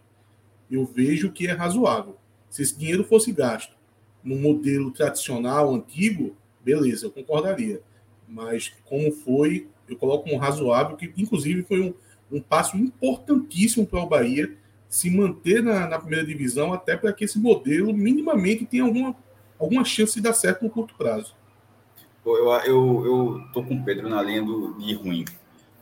eu 0.70 0.86
vejo 0.86 1.30
que 1.30 1.46
é 1.46 1.52
razoável. 1.52 2.16
Se 2.48 2.62
esse 2.62 2.76
dinheiro 2.78 3.04
fosse 3.04 3.30
gasto 3.30 3.76
no 4.22 4.36
modelo 4.36 4.90
tradicional, 4.90 5.74
antigo, 5.74 6.34
beleza, 6.64 7.04
eu 7.04 7.10
concordaria. 7.10 7.82
Mas 8.26 8.72
como 8.86 9.12
foi, 9.12 9.68
eu 9.86 9.96
coloco 9.96 10.30
um 10.30 10.38
razoável, 10.38 10.96
que 10.96 11.12
inclusive 11.18 11.62
foi 11.62 11.80
um, 11.80 11.94
um 12.32 12.40
passo 12.40 12.78
importantíssimo 12.78 13.86
para 13.86 14.02
o 14.02 14.08
Bahia 14.08 14.56
se 14.88 15.10
manter 15.10 15.62
na, 15.62 15.86
na 15.86 15.98
primeira 15.98 16.24
divisão, 16.24 16.72
até 16.72 16.96
para 16.96 17.12
que 17.12 17.24
esse 17.24 17.38
modelo 17.38 17.92
minimamente 17.92 18.64
tenha 18.64 18.84
alguma, 18.84 19.14
alguma 19.58 19.84
chance 19.84 20.14
de 20.14 20.22
dar 20.22 20.32
certo 20.32 20.62
no 20.62 20.70
curto 20.70 20.94
prazo. 20.94 21.34
Eu, 22.24 22.36
eu, 22.64 23.04
eu 23.04 23.44
tô 23.52 23.62
com 23.62 23.74
o 23.74 23.84
Pedro 23.84 24.08
na 24.08 24.22
linha 24.22 24.42
do, 24.42 24.74
de 24.74 24.94
ruim. 24.94 25.24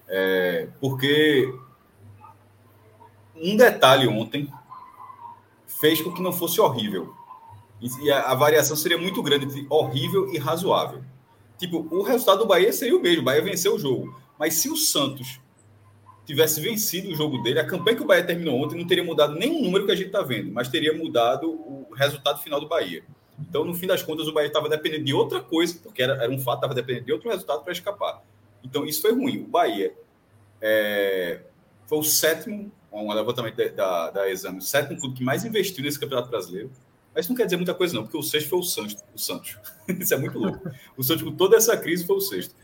É, 0.08 0.68
porque 0.80 1.52
um 3.37 3.56
detalhe 3.56 4.06
ontem 4.08 4.52
fez 5.66 6.00
com 6.00 6.12
que 6.12 6.22
não 6.22 6.32
fosse 6.32 6.61
horrível. 6.61 7.14
E 7.80 8.11
a, 8.11 8.30
a, 8.30 8.34
variação 8.34 8.76
seria 8.76 8.99
muito 8.99 9.22
grande 9.22 9.46
entre 9.46 9.66
horrível 9.68 10.32
e 10.32 10.38
razoável. 10.38 11.02
Tipo, 11.58 11.87
o 11.90 12.02
resultado 12.02 12.40
do 12.40 12.46
Bahia 12.46 12.72
seria 12.72 12.96
o 12.96 13.00
mesmo. 13.00 13.22
O 13.22 13.25
Bahia 13.25 13.42
venceu 13.42 13.75
o 13.75 13.78
jogo. 13.78 14.14
Mas 14.38 14.54
se 14.54 14.68
o 14.68 14.76
Santos 14.76 15.40
tivesse 16.25 16.61
vencido 16.61 17.11
o 17.11 17.14
jogo 17.14 17.38
dele, 17.42 17.58
a 17.58 17.66
campanha 17.66 17.96
que 17.96 18.02
o 18.02 18.06
Bahia 18.06 18.25
terminou 18.25 18.62
ontem 18.62 18.78
não 18.78 18.87
teria 18.87 19.02
mudado 19.02 19.34
nenhum 19.34 19.62
número 19.62 19.87
que 19.87 19.92
a 19.92 19.96
gente 19.96 20.06
está 20.06 20.22
vendo, 20.22 20.52
mas 20.52 20.68
teria 20.68 20.96
mudado 20.96 21.50
o 21.50 21.88
resultado 21.94 22.40
final 22.40 22.61
do 22.61 22.68
Bahia. 22.68 23.04
Então, 23.38 23.64
no 23.64 23.74
fim 23.74 23.86
das 23.86 24.02
contas, 24.02 24.28
o 24.28 24.32
Bahia 24.32 24.48
estava 24.48 24.68
dependendo 24.68 25.04
de 25.04 25.14
outra 25.14 25.40
coisa, 25.40 25.78
porque 25.82 26.02
era, 26.02 26.14
era 26.22 26.30
um 26.30 26.38
fato, 26.38 26.58
estava 26.58 26.74
dependendo 26.74 27.06
de 27.06 27.12
outro 27.12 27.28
resultado 27.30 27.62
para 27.62 27.72
escapar. 27.72 28.22
Então, 28.62 28.86
isso 28.86 29.02
foi 29.02 29.12
ruim. 29.12 29.42
O 29.42 29.46
Bahia 29.48 29.94
é, 30.60 31.40
foi 31.86 31.98
o 31.98 32.02
sétimo, 32.02 32.70
um 32.92 33.12
levantamento 33.12 33.56
da, 33.74 34.10
da 34.10 34.30
exame, 34.30 34.58
o 34.58 34.62
sétimo 34.62 34.98
clube 35.00 35.16
que 35.16 35.24
mais 35.24 35.44
investiu 35.44 35.82
nesse 35.82 35.98
Campeonato 35.98 36.30
Brasileiro. 36.30 36.70
Mas 37.14 37.28
não 37.28 37.36
quer 37.36 37.44
dizer 37.44 37.56
muita 37.56 37.74
coisa, 37.74 37.94
não, 37.94 38.04
porque 38.04 38.16
o 38.16 38.22
sexto 38.22 38.48
foi 38.48 38.58
o 38.58 38.62
Santos. 38.62 38.96
O 39.14 39.18
Santos. 39.18 39.58
isso 39.88 40.14
é 40.14 40.16
muito 40.16 40.38
louco. 40.38 40.70
O 40.96 41.02
Santos, 41.02 41.22
com 41.22 41.32
toda 41.32 41.56
essa 41.56 41.76
crise, 41.76 42.06
foi 42.06 42.16
o 42.16 42.20
sexto. 42.20 42.54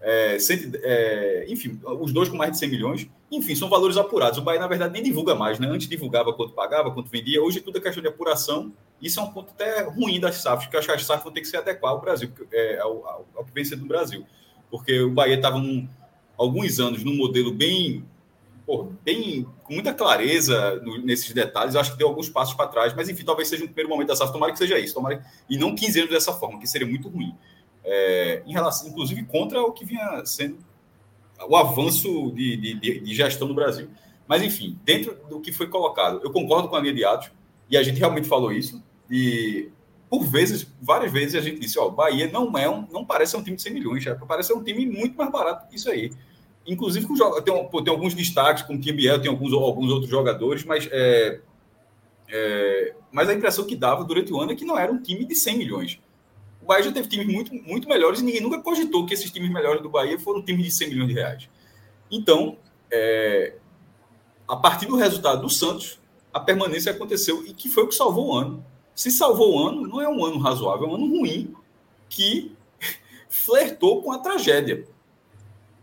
É, 0.00 0.38
cento, 0.38 0.78
é, 0.82 1.46
enfim, 1.48 1.80
os 1.84 2.12
dois 2.12 2.28
com 2.28 2.36
mais 2.36 2.52
de 2.52 2.58
100 2.58 2.68
milhões. 2.68 3.10
Enfim, 3.30 3.54
são 3.54 3.68
valores 3.68 3.96
apurados. 3.96 4.38
O 4.38 4.42
Bahia, 4.42 4.60
na 4.60 4.68
verdade, 4.68 4.92
nem 4.92 5.02
divulga 5.02 5.34
mais, 5.34 5.58
né? 5.58 5.66
Antes 5.68 5.88
divulgava 5.88 6.32
quanto 6.32 6.52
pagava, 6.52 6.90
quanto 6.90 7.10
vendia. 7.10 7.42
Hoje 7.42 7.60
tudo 7.60 7.78
é 7.78 7.80
questão 7.80 8.02
de 8.02 8.08
apuração 8.08 8.72
isso 9.00 9.20
é 9.20 9.22
um 9.22 9.30
ponto 9.30 9.52
até 9.52 9.82
ruim 9.82 10.18
das 10.18 10.36
SAFs, 10.36 10.66
porque 10.66 10.76
as 10.76 11.04
SAFs 11.04 11.22
vão 11.22 11.32
ter 11.32 11.40
que 11.40 11.46
se 11.46 11.56
adequar 11.56 11.92
ao 11.92 12.00
Brasil, 12.00 12.30
é, 12.52 12.78
ao, 12.78 13.06
ao, 13.06 13.28
ao 13.36 13.44
que 13.44 13.52
vem 13.52 13.64
sendo 13.64 13.82
no 13.82 13.88
Brasil. 13.88 14.26
Porque 14.70 15.00
o 15.00 15.10
Bahia 15.10 15.36
estava 15.36 15.62
alguns 16.36 16.80
anos 16.80 17.04
num 17.04 17.16
modelo 17.16 17.52
bem, 17.52 18.04
bem 19.04 19.46
com 19.62 19.72
muita 19.72 19.94
clareza 19.94 20.76
no, 20.82 20.98
nesses 20.98 21.32
detalhes. 21.32 21.76
Acho 21.76 21.92
que 21.92 21.98
deu 21.98 22.08
alguns 22.08 22.28
passos 22.28 22.54
para 22.54 22.66
trás, 22.66 22.92
mas 22.94 23.08
enfim, 23.08 23.24
talvez 23.24 23.48
seja 23.48 23.62
um 23.62 23.68
primeiro 23.68 23.88
momento 23.88 24.08
da 24.08 24.16
SAF. 24.16 24.32
Tomara 24.32 24.52
que 24.52 24.58
seja 24.58 24.78
isso, 24.78 24.94
tomara, 24.94 25.24
e 25.48 25.56
não 25.56 25.74
15 25.74 26.00
anos 26.00 26.12
dessa 26.12 26.32
forma, 26.32 26.58
que 26.58 26.66
seria 26.66 26.86
muito 26.86 27.08
ruim. 27.08 27.34
É, 27.90 28.42
em 28.46 28.52
relação, 28.52 28.88
inclusive, 28.88 29.24
contra 29.24 29.62
o 29.62 29.72
que 29.72 29.84
vinha 29.84 30.22
sendo 30.26 30.58
o 31.48 31.56
avanço 31.56 32.32
de, 32.32 32.56
de, 32.56 33.00
de, 33.00 33.14
gestão 33.14 33.48
no 33.48 33.54
Brasil. 33.54 33.88
Mas, 34.26 34.42
enfim, 34.42 34.78
dentro 34.84 35.16
do 35.28 35.40
que 35.40 35.52
foi 35.52 35.68
colocado, 35.68 36.20
eu 36.22 36.30
concordo 36.30 36.68
com 36.68 36.76
a 36.76 36.80
linha 36.80 36.92
de 36.92 37.04
Atos, 37.04 37.30
e 37.70 37.76
a 37.76 37.82
gente 37.82 37.98
realmente 37.98 38.28
falou 38.28 38.52
isso. 38.52 38.82
E 39.10 39.70
por 40.10 40.24
vezes, 40.24 40.66
várias 40.80 41.12
vezes 41.12 41.34
a 41.34 41.40
gente 41.40 41.60
disse, 41.60 41.78
ó, 41.78 41.88
Bahia 41.88 42.30
não 42.30 42.56
é 42.58 42.68
um, 42.68 42.86
não 42.90 43.04
parece 43.04 43.36
um 43.36 43.42
time 43.42 43.56
de 43.56 43.62
100 43.62 43.72
milhões, 43.72 44.02
já, 44.02 44.14
parece 44.14 44.48
ser 44.48 44.54
um 44.54 44.64
time 44.64 44.86
muito 44.86 45.16
mais 45.16 45.30
barato 45.30 45.68
que 45.68 45.76
isso 45.76 45.90
aí. 45.90 46.10
Inclusive, 46.66 47.06
com, 47.06 47.14
tem, 47.42 47.84
tem 47.84 47.92
alguns 47.92 48.14
destaques, 48.14 48.62
como 48.62 48.78
o 48.78 48.82
Tim 48.82 48.92
Biel, 48.92 49.20
tem 49.20 49.30
alguns, 49.30 49.52
alguns 49.52 49.90
outros 49.90 50.10
jogadores, 50.10 50.64
mas 50.64 50.88
é, 50.90 51.40
É, 52.28 52.94
mas 53.10 53.28
a 53.28 53.34
impressão 53.34 53.64
que 53.64 53.74
dava 53.74 54.04
durante 54.04 54.32
o 54.32 54.40
ano 54.40 54.52
é 54.52 54.54
que 54.54 54.64
não 54.64 54.78
era 54.78 54.92
um 54.92 55.00
time 55.00 55.24
de 55.24 55.34
100 55.34 55.58
milhões. 55.58 56.00
O 56.68 56.72
Bahia 56.76 56.84
já 56.84 56.92
teve 56.92 57.08
times 57.08 57.26
muito, 57.26 57.54
muito 57.54 57.88
melhores 57.88 58.20
e 58.20 58.22
ninguém 58.22 58.42
nunca 58.42 58.60
cogitou 58.60 59.06
que 59.06 59.14
esses 59.14 59.30
times 59.30 59.50
melhores 59.50 59.80
do 59.80 59.88
Bahia 59.88 60.18
foram 60.18 60.42
times 60.42 60.66
de 60.66 60.70
100 60.70 60.88
milhões 60.90 61.08
de 61.08 61.14
reais. 61.14 61.48
Então, 62.10 62.58
é, 62.90 63.54
a 64.46 64.54
partir 64.54 64.84
do 64.84 64.94
resultado 64.94 65.40
do 65.40 65.48
Santos, 65.48 65.98
a 66.30 66.38
permanência 66.38 66.92
aconteceu 66.92 67.42
e 67.46 67.54
que 67.54 67.70
foi 67.70 67.84
o 67.84 67.88
que 67.88 67.94
salvou 67.94 68.28
o 68.28 68.34
ano. 68.34 68.62
Se 68.94 69.10
salvou 69.10 69.54
o 69.54 69.66
ano, 69.66 69.88
não 69.88 69.98
é 69.98 70.06
um 70.10 70.22
ano 70.22 70.38
razoável, 70.38 70.88
é 70.88 70.90
um 70.90 70.94
ano 70.96 71.06
ruim 71.06 71.54
que 72.06 72.54
flertou 73.30 74.02
com 74.02 74.12
a 74.12 74.18
tragédia. 74.18 74.86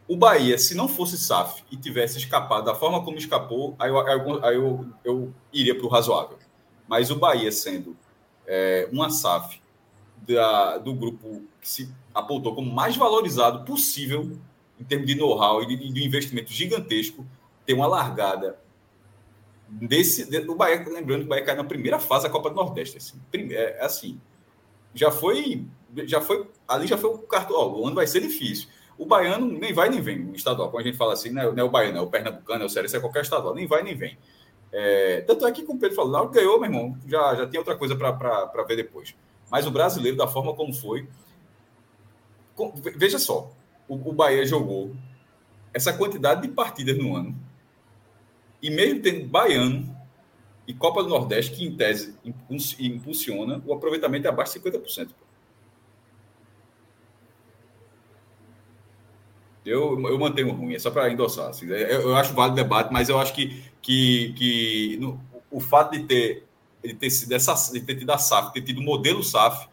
O 0.07 0.15
Bahia, 0.15 0.55
se 0.59 0.75
não 0.75 0.87
fosse 0.87 1.17
SAF 1.17 1.63
e 1.71 1.77
tivesse 1.77 2.19
escapado 2.19 2.63
da 2.63 2.75
forma 2.75 3.03
como 3.03 3.17
escapou, 3.17 3.75
aí 3.79 3.89
eu, 3.89 3.99
aí 3.99 4.19
eu, 4.19 4.45
aí 4.45 4.55
eu, 4.55 4.85
eu 5.03 5.33
iria 5.51 5.73
para 5.73 5.87
o 5.87 5.89
razoável. 5.89 6.37
Mas 6.87 7.09
o 7.09 7.15
Bahia 7.15 7.51
sendo 7.51 7.97
é, 8.45 8.87
uma 8.91 9.09
SAF 9.09 9.64
da, 10.27 10.77
do 10.77 10.93
grupo 10.93 11.43
que 11.61 11.69
se 11.69 11.89
apontou 12.13 12.55
como 12.55 12.71
mais 12.71 12.95
valorizado 12.95 13.65
possível 13.65 14.37
em 14.79 14.83
termos 14.83 15.07
de 15.07 15.15
know-how 15.15 15.63
e 15.63 15.67
de, 15.67 15.91
de 15.91 16.05
investimento 16.05 16.51
gigantesco, 16.51 17.25
ter 17.65 17.73
uma 17.73 17.87
largada 17.87 18.59
desse. 19.67 20.29
De, 20.29 20.39
o 20.39 20.55
Bahia, 20.55 20.77
lembrando 20.77 21.21
que 21.21 21.25
o 21.25 21.29
Bahia 21.29 21.43
cai 21.43 21.55
na 21.55 21.63
primeira 21.63 21.99
fase 21.99 22.25
da 22.25 22.29
Copa 22.29 22.49
do 22.49 22.55
Nordeste. 22.55 22.97
Assim, 22.97 23.17
é, 23.33 23.55
é, 23.55 23.85
assim 23.85 24.19
já 24.93 25.11
foi. 25.11 25.65
Já 26.05 26.21
foi. 26.21 26.47
Ali 26.67 26.87
já 26.87 26.97
foi 26.97 27.09
o 27.11 27.19
cartão. 27.19 27.55
O 27.55 27.85
ano 27.85 27.95
vai 27.95 28.07
ser 28.07 28.21
difícil. 28.21 28.69
O 28.97 29.05
baiano 29.05 29.47
nem 29.47 29.73
vai 29.73 29.89
nem 29.89 30.01
vem 30.01 30.19
no 30.19 30.35
estadual. 30.35 30.71
Quando 30.71 30.83
a 30.83 30.87
gente 30.87 30.97
fala 30.97 31.13
assim, 31.13 31.29
não 31.29 31.41
é, 31.41 31.51
não 31.51 31.59
é 31.59 31.63
o 31.63 31.69
baiano, 31.69 31.97
é 31.97 32.01
o 32.01 32.07
pernambucano, 32.07 32.63
é 32.63 32.65
o 32.65 32.69
sério, 32.69 32.89
é 32.93 32.99
qualquer 32.99 33.23
estadual. 33.23 33.53
Nem 33.53 33.67
vai 33.67 33.83
nem 33.83 33.95
vem. 33.95 34.17
É, 34.71 35.21
tanto 35.21 35.45
é 35.45 35.51
que, 35.51 35.63
como 35.63 35.77
o 35.77 35.81
Pedro 35.81 35.95
falou, 35.95 36.11
não 36.11 36.31
ganhou, 36.31 36.59
meu 36.59 36.69
irmão, 36.69 36.97
já, 37.07 37.35
já 37.35 37.47
tem 37.47 37.57
outra 37.57 37.75
coisa 37.75 37.95
para 37.95 38.63
ver 38.67 38.77
depois. 38.77 39.13
Mas 39.49 39.65
o 39.65 39.71
brasileiro, 39.71 40.17
da 40.17 40.27
forma 40.27 40.53
como 40.53 40.73
foi. 40.73 41.07
Com, 42.55 42.73
veja 42.95 43.19
só, 43.19 43.51
o, 43.87 43.95
o 43.95 44.13
Bahia 44.13 44.45
jogou 44.45 44.95
essa 45.73 45.93
quantidade 45.93 46.41
de 46.41 46.47
partidas 46.49 46.97
no 46.97 47.15
ano. 47.15 47.35
E 48.61 48.69
mesmo 48.69 49.01
tendo 49.01 49.27
baiano 49.27 49.95
e 50.67 50.73
Copa 50.73 51.03
do 51.03 51.09
Nordeste, 51.09 51.55
que 51.55 51.65
em 51.65 51.75
tese 51.75 52.15
impulsiona, 52.79 53.61
o 53.65 53.73
aproveitamento 53.73 54.25
é 54.25 54.29
abaixo 54.29 54.53
de 54.53 54.71
50%. 54.71 55.09
Eu, 59.65 59.99
eu 60.07 60.19
mantenho 60.19 60.51
ruim, 60.51 60.75
é 60.75 60.79
só 60.79 60.91
para 60.91 61.11
endossar. 61.11 61.49
Assim, 61.49 61.65
eu, 61.67 61.75
eu, 61.75 62.15
acho 62.15 62.33
válido 62.33 62.59
o 62.59 62.63
debate, 62.63 62.93
mas 62.93 63.09
eu 63.09 63.19
acho 63.19 63.33
que, 63.33 63.63
que, 63.81 64.33
que 64.33 64.97
no, 64.97 65.19
o 65.49 65.59
fato 65.59 65.91
de 65.91 66.03
ter, 66.03 66.44
de 66.87 66.93
ter 66.93 67.09
sido 67.09 67.31
essa, 67.33 67.53
de 67.71 67.81
ter 67.81 67.95
tido 67.95 68.09
a 68.11 68.17
SAF, 68.17 68.53
ter 68.53 68.61
tido 68.61 68.79
o 68.79 68.83
modelo 68.83 69.23
SAF, 69.23 69.67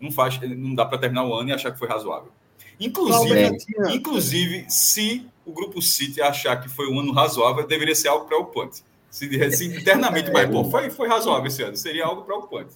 não, 0.00 0.10
faz, 0.10 0.40
não 0.40 0.74
dá 0.74 0.84
para 0.84 0.98
terminar 0.98 1.24
o 1.24 1.34
ano 1.34 1.50
e 1.50 1.52
achar 1.52 1.70
que 1.72 1.78
foi 1.78 1.88
razoável. 1.88 2.30
Inclusive, 2.78 3.56
inclusive, 3.94 4.66
se 4.68 5.26
o 5.46 5.52
grupo 5.52 5.80
City 5.80 6.20
achar 6.20 6.60
que 6.60 6.68
foi 6.68 6.88
um 6.88 6.98
ano 6.98 7.12
razoável, 7.12 7.66
deveria 7.66 7.94
ser 7.94 8.08
algo 8.08 8.26
preocupante. 8.26 8.82
Se, 9.10 9.50
se 9.52 9.66
internamente, 9.66 10.30
mas 10.32 10.50
pô, 10.50 10.64
foi, 10.64 10.90
foi 10.90 11.06
razoável 11.06 11.46
esse 11.46 11.62
ano, 11.62 11.76
seria 11.76 12.06
algo 12.06 12.22
preocupante. 12.22 12.74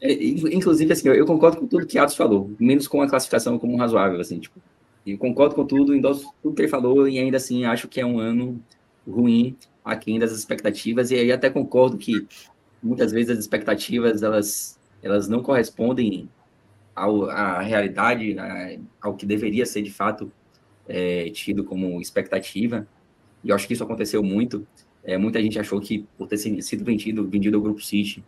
É, 0.00 0.12
inclusive, 0.12 0.92
assim, 0.92 1.08
eu 1.08 1.24
concordo 1.24 1.58
com 1.58 1.66
tudo 1.66 1.86
que 1.86 1.98
Atos 1.98 2.14
falou, 2.14 2.50
menos 2.60 2.86
com 2.86 3.00
a 3.00 3.08
classificação 3.08 3.58
como 3.58 3.76
razoável, 3.76 4.20
assim, 4.20 4.38
tipo, 4.38 4.60
eu 5.06 5.18
concordo 5.18 5.54
com 5.54 5.64
tudo, 5.64 5.94
endosso 5.94 6.32
tudo 6.42 6.54
que 6.54 6.62
ele 6.62 6.68
falou, 6.68 7.08
e 7.08 7.18
ainda 7.18 7.36
assim 7.36 7.64
acho 7.64 7.88
que 7.88 8.00
é 8.00 8.06
um 8.06 8.18
ano 8.18 8.60
ruim, 9.08 9.56
aquém 9.84 10.18
das 10.18 10.32
expectativas, 10.32 11.10
e 11.10 11.16
aí 11.16 11.32
até 11.32 11.50
concordo 11.50 11.96
que 11.96 12.26
muitas 12.84 13.10
vezes 13.10 13.30
as 13.30 13.38
expectativas, 13.38 14.22
elas, 14.22 14.78
elas 15.02 15.26
não 15.26 15.42
correspondem 15.42 16.28
ao, 16.94 17.30
à 17.30 17.60
realidade, 17.60 18.36
ao 19.00 19.14
que 19.14 19.24
deveria 19.24 19.64
ser 19.64 19.82
de 19.82 19.90
fato 19.90 20.30
é, 20.86 21.30
tido 21.30 21.64
como 21.64 22.00
expectativa, 22.00 22.86
e 23.42 23.48
eu 23.48 23.56
acho 23.56 23.66
que 23.66 23.72
isso 23.72 23.82
aconteceu 23.82 24.22
muito. 24.22 24.66
É, 25.02 25.16
muita 25.16 25.40
gente 25.42 25.58
achou 25.58 25.80
que, 25.80 26.06
por 26.16 26.28
ter 26.28 26.36
sido 26.36 26.84
vendido, 26.84 27.26
vendido 27.26 27.56
ao 27.56 27.62
Grupo 27.62 27.82
City, 27.82 28.22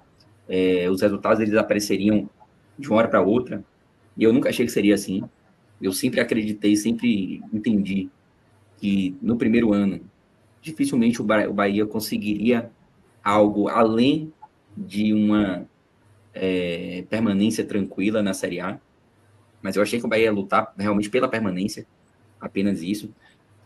é, 0.48 0.88
os 0.90 1.02
resultados 1.02 1.40
eles 1.40 1.54
apareceriam 1.54 2.28
de 2.78 2.88
uma 2.88 2.98
hora 2.98 3.08
para 3.08 3.20
outra, 3.20 3.62
e 4.16 4.24
eu 4.24 4.32
nunca 4.32 4.48
achei 4.48 4.64
que 4.64 4.72
seria 4.72 4.94
assim. 4.94 5.22
Eu 5.80 5.92
sempre 5.92 6.20
acreditei, 6.20 6.74
sempre 6.76 7.42
entendi 7.52 8.08
que 8.78 9.14
no 9.20 9.36
primeiro 9.36 9.72
ano, 9.72 10.00
dificilmente 10.62 11.20
o 11.20 11.24
Bahia 11.24 11.86
conseguiria 11.86 12.70
algo 13.22 13.68
além 13.68 14.32
de 14.76 15.12
uma 15.14 15.66
é, 16.34 17.04
permanência 17.08 17.64
tranquila 17.64 18.22
na 18.22 18.34
Série 18.34 18.60
A. 18.60 18.78
Mas 19.62 19.76
eu 19.76 19.82
achei 19.82 19.98
que 19.98 20.06
o 20.06 20.08
Bahia 20.08 20.24
ia 20.24 20.32
lutar 20.32 20.72
realmente 20.76 21.08
pela 21.08 21.28
permanência, 21.28 21.86
apenas 22.40 22.82
isso. 22.82 23.12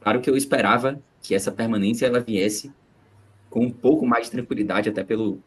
Claro 0.00 0.20
que 0.20 0.30
eu 0.30 0.36
esperava 0.36 1.02
que 1.20 1.34
essa 1.34 1.50
permanência 1.50 2.06
ela 2.06 2.20
viesse 2.20 2.72
com 3.50 3.64
um 3.64 3.70
pouco 3.70 4.06
mais 4.06 4.26
de 4.26 4.32
tranquilidade, 4.32 4.88
até 4.88 5.02
pelo, 5.02 5.42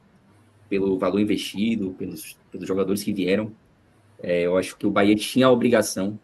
pelo 0.70 1.00
valor 1.00 1.20
investido, 1.20 1.92
pelos, 1.98 2.38
pelos 2.52 2.68
jogadores 2.68 3.02
que 3.02 3.14
vieram. 3.14 3.52
É, 4.22 4.42
eu 4.42 4.58
acho 4.58 4.78
que 4.78 4.86
o 4.86 4.92
Bahia 4.92 5.16
tinha 5.16 5.48
a 5.48 5.52
obrigação 5.52 6.20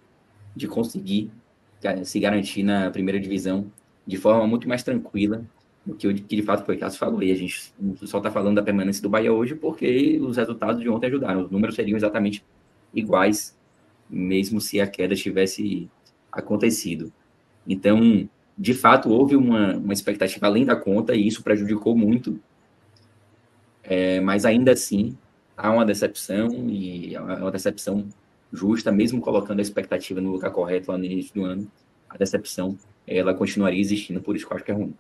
de 0.56 0.68
conseguir 0.68 1.32
se 2.04 2.20
garantir 2.20 2.62
na 2.62 2.92
primeira 2.92 3.20
divisão 3.20 3.72
de 4.06 4.18
forma 4.18 4.46
muito 4.46 4.68
mais 4.68 4.84
tranquila 4.84 5.46
do 5.90 5.96
que, 5.96 6.14
que 6.14 6.36
de 6.36 6.44
fato 6.44 6.66
foi 6.66 6.76
o 6.76 6.80
Cássio 6.80 7.00
falou. 7.00 7.24
E 7.24 7.32
a 7.32 7.36
gente 7.36 7.74
só 8.06 8.18
está 8.18 8.32
falando 8.32 8.56
da 8.56 8.64
permanência 8.64 9.02
do 9.02 9.10
Bahia 9.10 9.34
hoje 9.34 9.56
porque 9.56 10.20
os 10.22 10.38
resultados 10.38 10.82
de 10.82 10.90
ontem 10.90 11.08
ajudaram. 11.08 11.44
Os 11.44 11.52
números 11.52 11.76
seriam 11.76 11.98
exatamente 11.98 12.44
iguais, 12.94 13.58
mesmo 14.10 14.62
se 14.62 14.80
a 14.80 14.88
queda 14.88 15.16
tivesse 15.16 15.90
acontecido. 16.32 17.12
Então, 17.68 18.30
de 18.58 18.74
fato, 18.74 19.10
houve 19.10 19.36
uma, 19.36 19.78
uma 19.78 19.94
expectativa 19.94 20.46
além 20.48 20.66
da 20.66 20.76
conta 20.76 21.16
e 21.16 21.28
isso 21.28 21.44
prejudicou 21.44 21.96
muito. 21.96 22.40
É, 23.84 24.20
mas 24.20 24.46
ainda 24.46 24.72
assim, 24.72 25.18
há 25.58 25.72
uma 25.72 25.86
decepção 25.86 26.70
e 26.70 27.16
é 27.16 27.20
uma 27.20 27.52
decepção 27.52 28.08
justa, 28.52 28.92
mesmo 28.92 29.22
colocando 29.22 29.60
a 29.60 29.62
expectativa 29.62 30.22
no 30.22 30.32
lugar 30.32 30.52
correto 30.52 30.92
lá 30.92 30.98
no 30.98 31.06
início 31.06 31.34
do 31.34 31.44
ano. 31.44 31.72
A 32.10 32.18
decepção, 32.18 32.78
ela 33.08 33.34
continuaria 33.34 33.80
existindo, 33.80 34.22
por 34.22 34.36
isso 34.36 34.46
que 34.48 34.54
eu 34.54 34.58
acho 34.58 34.66
que 34.66 34.72
é 34.72 34.74
ruim. 34.76 34.94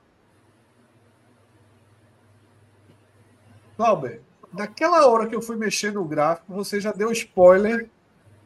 Clauber, 3.79 4.19
naquela 4.53 5.07
hora 5.07 5.25
que 5.25 5.33
eu 5.33 5.41
fui 5.41 5.55
mexer 5.55 5.93
no 5.93 6.03
gráfico, 6.03 6.53
você 6.53 6.81
já 6.81 6.91
deu 6.91 7.13
spoiler 7.13 7.87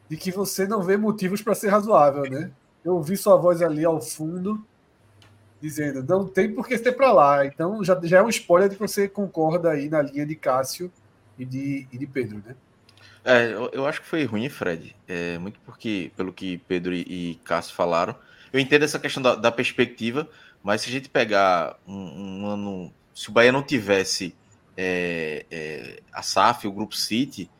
de 0.08 0.16
que 0.16 0.30
você 0.30 0.64
não 0.64 0.80
vê 0.80 0.96
motivos 0.96 1.42
para 1.42 1.56
ser 1.56 1.70
razoável, 1.70 2.22
né? 2.30 2.52
Eu 2.84 2.94
ouvi 2.94 3.16
sua 3.16 3.34
voz 3.34 3.60
ali 3.60 3.84
ao 3.84 4.00
fundo 4.00 4.64
dizendo 5.60 6.04
não 6.04 6.24
tem 6.24 6.54
por 6.54 6.68
que 6.68 6.78
ser 6.78 6.92
para 6.92 7.12
lá. 7.12 7.44
Então 7.44 7.82
já, 7.82 7.98
já 8.04 8.18
é 8.18 8.22
um 8.22 8.28
spoiler 8.28 8.68
de 8.68 8.76
que 8.76 8.80
você 8.80 9.08
concorda 9.08 9.72
aí 9.72 9.88
na 9.88 10.02
linha 10.02 10.24
de 10.24 10.36
Cássio 10.36 10.88
e 11.36 11.44
de, 11.44 11.88
e 11.90 11.98
de 11.98 12.06
Pedro, 12.06 12.40
né? 12.46 12.54
É, 13.24 13.52
eu, 13.52 13.70
eu 13.72 13.86
acho 13.88 14.02
que 14.02 14.06
foi 14.06 14.24
ruim, 14.24 14.48
Fred. 14.48 14.94
É, 15.08 15.36
muito 15.38 15.58
porque, 15.66 16.12
pelo 16.16 16.32
que 16.32 16.58
Pedro 16.58 16.94
e, 16.94 17.00
e 17.00 17.40
Cássio 17.42 17.74
falaram. 17.74 18.14
Eu 18.52 18.60
entendo 18.60 18.84
essa 18.84 19.00
questão 19.00 19.20
da, 19.20 19.34
da 19.34 19.50
perspectiva, 19.50 20.28
mas 20.62 20.82
se 20.82 20.90
a 20.90 20.92
gente 20.92 21.08
pegar 21.08 21.76
um, 21.88 22.42
um 22.42 22.46
ano. 22.46 22.92
Se 23.12 23.30
o 23.30 23.32
Bahia 23.32 23.50
não 23.50 23.64
tivesse 23.64 24.32
é, 24.76 25.46
é, 25.50 26.02
a 26.12 26.22
SAF, 26.22 26.66
o 26.66 26.72
Grupo 26.72 26.94
City, 26.94 27.50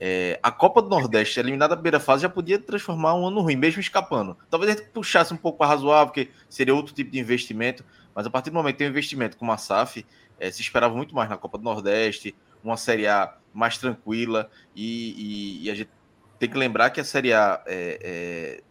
é, 0.00 0.38
a 0.42 0.50
Copa 0.50 0.82
do 0.82 0.88
Nordeste, 0.88 1.38
eliminada 1.38 1.70
da 1.70 1.76
primeira 1.76 2.00
fase, 2.00 2.22
já 2.22 2.28
podia 2.28 2.58
transformar 2.58 3.14
um 3.14 3.26
ano 3.26 3.40
ruim, 3.40 3.56
mesmo 3.56 3.80
escapando. 3.80 4.36
Talvez 4.50 4.72
a 4.72 4.76
gente 4.76 4.88
puxasse 4.90 5.32
um 5.32 5.36
pouco 5.36 5.58
para 5.58 5.68
razoável, 5.68 6.06
porque 6.06 6.30
seria 6.48 6.74
outro 6.74 6.92
tipo 6.92 7.10
de 7.10 7.18
investimento, 7.18 7.84
mas 8.14 8.26
a 8.26 8.30
partir 8.30 8.50
do 8.50 8.54
momento 8.54 8.74
que 8.74 8.78
tem 8.78 8.88
um 8.88 8.90
investimento 8.90 9.36
como 9.36 9.52
a 9.52 9.56
SAF, 9.56 10.04
é, 10.40 10.50
se 10.50 10.60
esperava 10.60 10.94
muito 10.94 11.14
mais 11.14 11.30
na 11.30 11.36
Copa 11.36 11.56
do 11.56 11.64
Nordeste, 11.64 12.34
uma 12.64 12.76
Série 12.76 13.06
A 13.06 13.32
mais 13.54 13.78
tranquila, 13.78 14.50
e, 14.74 15.60
e, 15.62 15.66
e 15.66 15.70
a 15.70 15.74
gente 15.74 15.90
tem 16.38 16.50
que 16.50 16.58
lembrar 16.58 16.90
que 16.90 17.00
a 17.00 17.04
Série 17.04 17.32
A, 17.32 17.62
é, 17.66 17.98
é 18.02 18.62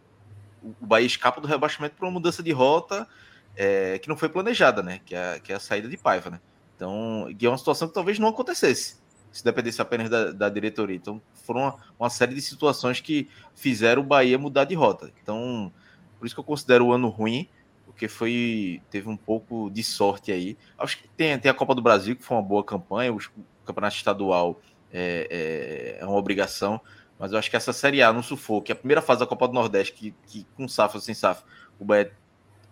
o 0.62 0.86
Bahia 0.86 1.06
escapa 1.06 1.40
do 1.40 1.48
rebaixamento 1.48 1.96
por 1.96 2.04
uma 2.04 2.12
mudança 2.12 2.42
de 2.42 2.52
rota 2.52 3.08
é, 3.56 3.98
que 3.98 4.08
não 4.08 4.16
foi 4.16 4.28
planejada, 4.28 4.82
né? 4.82 5.00
Que 5.04 5.14
é, 5.14 5.40
que 5.40 5.52
é 5.52 5.56
a 5.56 5.60
saída 5.60 5.88
de 5.88 5.96
Paiva, 5.96 6.30
né? 6.30 6.40
Então, 6.82 7.32
que 7.38 7.46
é 7.46 7.48
uma 7.48 7.56
situação 7.56 7.86
que 7.86 7.94
talvez 7.94 8.18
não 8.18 8.26
acontecesse 8.26 9.00
se 9.30 9.44
dependesse 9.44 9.80
apenas 9.80 10.10
da, 10.10 10.32
da 10.32 10.48
diretoria. 10.48 10.96
Então, 10.96 11.22
foram 11.44 11.60
uma, 11.62 11.76
uma, 11.98 12.10
série 12.10 12.34
de 12.34 12.42
situações 12.42 13.00
que 13.00 13.28
fizeram 13.54 14.02
o 14.02 14.04
Bahia 14.04 14.36
mudar 14.36 14.64
de 14.64 14.74
rota. 14.74 15.10
Então, 15.22 15.72
por 16.18 16.26
isso 16.26 16.34
que 16.34 16.40
eu 16.40 16.44
considero 16.44 16.86
o 16.86 16.92
ano 16.92 17.08
ruim, 17.08 17.48
porque 17.86 18.08
foi 18.08 18.82
teve 18.90 19.08
um 19.08 19.16
pouco 19.16 19.70
de 19.70 19.82
sorte 19.82 20.32
aí. 20.32 20.58
Acho 20.76 20.98
que 20.98 21.08
tem, 21.08 21.38
tem 21.38 21.50
a 21.50 21.54
Copa 21.54 21.74
do 21.74 21.80
Brasil, 21.80 22.16
que 22.16 22.22
foi 22.22 22.36
uma 22.36 22.42
boa 22.42 22.64
campanha, 22.64 23.12
o 23.12 23.18
campeonato 23.64 23.96
estadual 23.96 24.60
é, 24.92 25.96
é, 26.00 26.02
é 26.02 26.04
uma 26.04 26.18
obrigação, 26.18 26.80
mas 27.18 27.32
eu 27.32 27.38
acho 27.38 27.48
que 27.48 27.56
essa 27.56 27.72
Série 27.72 28.02
A 28.02 28.12
no 28.12 28.22
sufoco, 28.22 28.66
que 28.66 28.72
a 28.72 28.76
primeira 28.76 29.00
fase 29.00 29.20
da 29.20 29.26
Copa 29.26 29.46
do 29.48 29.54
Nordeste, 29.54 29.94
que, 29.94 30.14
que 30.26 30.46
com 30.56 30.68
safra 30.68 30.98
ou 30.98 31.00
sem 31.00 31.14
safra, 31.14 31.44
o 31.78 31.84
Bahia, 31.84 32.12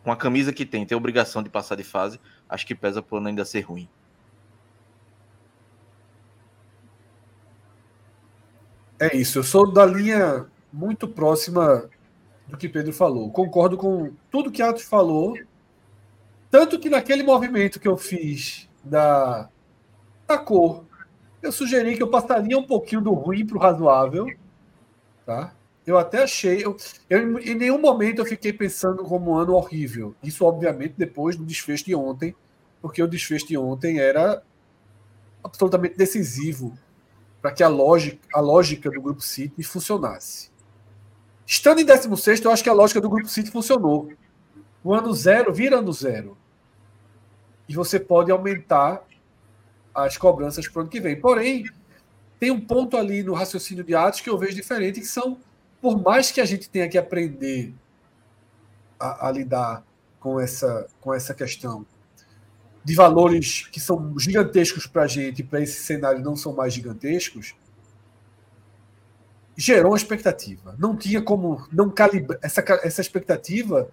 com 0.03 0.13
a 0.13 0.17
camisa 0.17 0.53
que 0.53 0.67
tem, 0.67 0.85
tem 0.85 0.95
a 0.95 0.99
obrigação 0.99 1.43
de 1.43 1.49
passar 1.49 1.77
de 1.77 1.85
fase, 1.85 2.21
acho 2.49 2.67
que 2.67 2.75
pesa 2.75 3.01
por 3.01 3.25
ainda 3.27 3.45
ser 3.45 3.61
ruim. 3.61 3.89
É 9.01 9.17
isso, 9.17 9.39
eu 9.39 9.43
sou 9.43 9.73
da 9.73 9.87
linha 9.87 10.47
muito 10.71 11.09
próxima 11.09 11.89
do 12.47 12.59
que 12.59 12.69
Pedro 12.69 12.93
falou. 12.93 13.31
Concordo 13.31 13.79
com 13.79 14.13
tudo 14.31 14.51
que 14.51 14.61
Atos 14.61 14.83
falou. 14.83 15.35
Tanto 16.51 16.79
que 16.79 16.91
naquele 16.91 17.23
movimento 17.23 17.81
que 17.81 17.89
eu 17.89 17.97
fiz 17.97 18.69
da, 18.85 19.49
da 20.29 20.37
cor, 20.37 20.85
eu 21.41 21.51
sugeri 21.51 21.97
que 21.97 22.03
eu 22.03 22.11
passaria 22.11 22.59
um 22.59 22.67
pouquinho 22.67 23.01
do 23.01 23.15
ruim 23.15 23.47
para 23.47 23.57
o 23.57 23.61
razoável. 23.61 24.27
Tá? 25.25 25.55
Eu 25.87 25.97
até 25.97 26.25
achei. 26.25 26.63
Eu, 26.63 26.77
eu, 27.09 27.39
em 27.39 27.55
nenhum 27.55 27.81
momento 27.81 28.19
eu 28.19 28.27
fiquei 28.27 28.53
pensando 28.53 29.03
como 29.03 29.31
um 29.31 29.35
ano 29.37 29.55
horrível. 29.55 30.15
Isso, 30.23 30.45
obviamente, 30.45 30.93
depois 30.99 31.37
do 31.37 31.45
desfecho 31.47 31.87
de 31.87 31.95
ontem, 31.95 32.37
porque 32.83 33.03
o 33.03 33.09
desfecho 33.09 33.47
de 33.47 33.57
ontem 33.57 33.99
era 33.99 34.43
absolutamente 35.43 35.97
decisivo 35.97 36.77
para 37.41 37.53
que 37.53 37.63
a 37.63 37.69
lógica, 37.69 38.19
a 38.35 38.41
lógica 38.41 38.91
do 38.91 39.01
Grupo 39.01 39.23
City 39.23 39.63
funcionasse. 39.63 40.51
Estando 41.47 41.81
em 41.81 41.85
16, 41.85 42.43
eu 42.43 42.51
acho 42.51 42.63
que 42.63 42.69
a 42.69 42.75
lógica 42.75 43.01
do 43.01 43.09
Grupo 43.09 43.29
City 43.29 43.51
funcionou. 43.51 44.13
O 44.85 44.95
ano 44.95 45.13
zero 45.13 45.53
vira 45.53 45.79
ano 45.79 45.93
zero. 45.93 46.37
E 47.69 47.75
você 47.75 47.99
pode 47.99 48.31
aumentar 48.31 49.03
as 49.95 50.17
cobranças 50.17 50.69
para 50.69 50.79
o 50.79 50.83
ano 50.83 50.91
que 50.91 51.01
vem. 51.01 51.21
Porém, 51.21 51.65
tem 52.39 52.51
um 52.51 52.61
ponto 52.61 52.97
ali 52.97 53.23
no 53.23 53.35
raciocínio 53.35 53.85
de 53.85 53.95
atos 53.95 54.21
que 54.21 54.31
eu 54.31 54.39
vejo 54.39 54.55
diferente, 54.55 55.01
que 55.01 55.07
são, 55.07 55.39
por 55.81 56.01
mais 56.01 56.31
que 56.31 56.41
a 56.41 56.45
gente 56.45 56.69
tenha 56.69 56.89
que 56.89 56.97
aprender 56.97 57.75
a, 58.99 59.29
a 59.29 59.33
lidar 59.33 59.85
com 60.19 60.39
essa, 60.39 60.87
com 61.01 61.13
essa 61.13 61.35
questão 61.35 61.85
de 62.83 62.95
valores 62.95 63.67
que 63.69 63.79
são 63.79 64.19
gigantescos 64.19 64.87
para 64.87 65.03
a 65.03 65.07
gente, 65.07 65.43
para 65.43 65.61
esse 65.61 65.83
cenário 65.83 66.23
não 66.23 66.35
são 66.35 66.53
mais 66.53 66.73
gigantescos, 66.73 67.55
gerou 69.57 69.93
uma 69.93 69.97
expectativa. 69.97 70.75
Não 70.79 70.97
tinha 70.97 71.21
como 71.21 71.67
não 71.71 71.91
calibrar 71.91 72.39
essa, 72.43 72.65
essa 72.83 73.01
expectativa. 73.01 73.91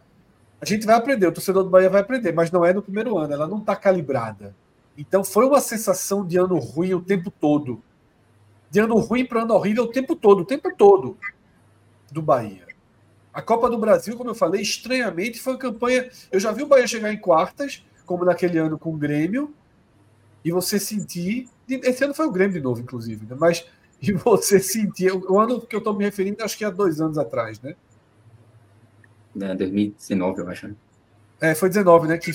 A 0.62 0.66
gente 0.66 0.86
vai 0.86 0.96
aprender, 0.96 1.28
o 1.28 1.32
torcedor 1.32 1.64
do 1.64 1.70
Bahia 1.70 1.90
vai 1.90 2.02
aprender, 2.02 2.32
mas 2.32 2.50
não 2.50 2.66
é 2.66 2.74
no 2.74 2.82
primeiro 2.82 3.18
ano, 3.18 3.34
ela 3.34 3.48
não 3.48 3.60
está 3.60 3.76
calibrada. 3.76 4.56
Então 4.98 5.24
foi 5.24 5.46
uma 5.46 5.60
sensação 5.60 6.26
de 6.26 6.38
ano 6.38 6.58
ruim 6.58 6.94
o 6.94 7.02
tempo 7.02 7.30
todo. 7.30 7.84
De 8.72 8.80
ano 8.80 8.98
ruim 8.98 9.26
para 9.26 9.44
ano 9.44 9.54
horrível 9.54 9.84
o 9.84 9.92
tempo 9.92 10.16
todo, 10.16 10.42
o 10.42 10.46
tempo 10.46 10.74
todo 10.76 11.18
do 12.12 12.22
Bahia. 12.22 12.66
A 13.34 13.42
Copa 13.42 13.70
do 13.70 13.78
Brasil, 13.78 14.18
como 14.18 14.30
eu 14.32 14.36
falei, 14.36 14.62
estranhamente 14.62 15.40
foi 15.40 15.54
uma 15.54 15.60
campanha. 15.60 16.10
Eu 16.32 16.40
já 16.40 16.52
vi 16.52 16.64
o 16.64 16.68
Bahia 16.68 16.88
chegar 16.88 17.14
em 17.14 17.20
quartas, 17.20 17.86
como 18.08 18.26
naquele 18.26 18.58
ano 18.58 18.80
com 18.80 18.92
o 18.92 18.98
Grêmio, 18.98 19.54
e 20.44 20.52
você 20.52 20.80
sentir. 20.80 21.48
Esse 21.70 22.04
ano 22.04 22.16
foi 22.16 22.26
o 22.26 22.32
Grêmio 22.32 22.54
de 22.54 22.62
novo, 22.62 22.82
inclusive, 22.82 23.28
né? 23.28 23.36
mas 23.40 23.68
e 24.02 24.12
você 24.12 24.60
sentir. 24.60 25.12
O 25.12 25.40
ano 25.40 25.62
que 25.62 25.76
eu 25.76 25.80
estou 25.80 25.96
me 25.96 26.04
referindo, 26.04 26.44
acho 26.44 26.58
que 26.58 26.66
é 26.66 26.72
dois 26.72 27.00
anos 27.00 27.20
atrás, 27.20 27.62
né? 27.62 27.76
É, 29.40 29.54
2019, 29.54 30.42
eu 30.42 30.50
acho. 30.50 30.68
Né? 30.70 30.76
É, 31.40 31.54
foi 31.54 31.70
19, 31.70 32.08
né? 32.08 32.18
Que, 32.18 32.32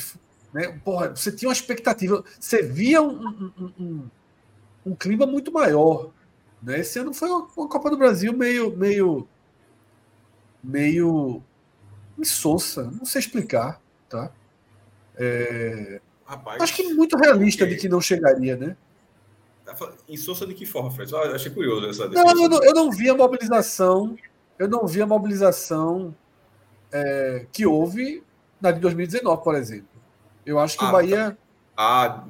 né? 0.55 0.69
Porra, 0.85 1.11
você 1.11 1.33
tinha 1.33 1.49
uma 1.49 1.55
expectativa. 1.55 2.23
Você 2.39 2.63
via 2.63 3.03
um, 3.03 3.53
um, 3.59 3.73
um, 3.81 4.11
um 4.87 4.95
clima 4.95 5.27
muito 5.27 5.51
maior. 5.51 6.13
Né? 6.63 6.79
Esse 6.79 7.01
ano 7.01 7.13
foi 7.13 7.29
uma, 7.29 7.49
uma 7.57 7.69
Copa 7.69 7.91
do 7.91 7.97
Brasil 7.97 8.33
meio. 8.33 8.77
meio 8.77 9.27
meio 10.63 11.43
insossa, 12.17 12.85
não 12.85 13.05
sei 13.05 13.21
explicar, 13.21 13.81
tá? 14.09 14.31
É... 15.17 16.01
Rapaz, 16.25 16.63
acho 16.63 16.75
que 16.75 16.95
muito 16.95 17.17
realista 17.17 17.67
de 17.67 17.77
que 17.77 17.89
não 17.89 18.01
chegaria, 18.01 18.57
né? 18.57 18.77
Tá 19.65 19.77
insossa 20.09 20.47
de 20.47 20.55
que 20.55 20.67
forma, 20.67 20.91
Fred? 20.91 21.13
Eu 21.13 21.35
achei 21.35 21.51
curioso 21.51 21.87
essa 21.89 22.09
não, 22.09 22.43
eu 22.43 22.49
não, 22.49 22.63
eu 22.63 22.75
não 22.75 22.91
vi 22.91 23.09
a 23.09 23.15
mobilização, 23.15 24.17
eu 24.59 24.69
não 24.69 24.87
vi 24.87 25.03
a 25.03 25.07
mobilização 25.07 26.15
é, 26.91 27.47
que 27.53 27.67
houve 27.67 28.23
na 28.61 28.71
de 28.71 28.81
2019, 28.81 29.43
por 29.43 29.55
exemplo. 29.55 29.89
Eu 30.45 30.59
acho 30.59 30.79
que 30.79 30.85
ah, 30.85 30.89
o 30.89 30.93
Bahia. 30.93 31.31
Tá. 31.31 31.37
Ah, 31.75 32.25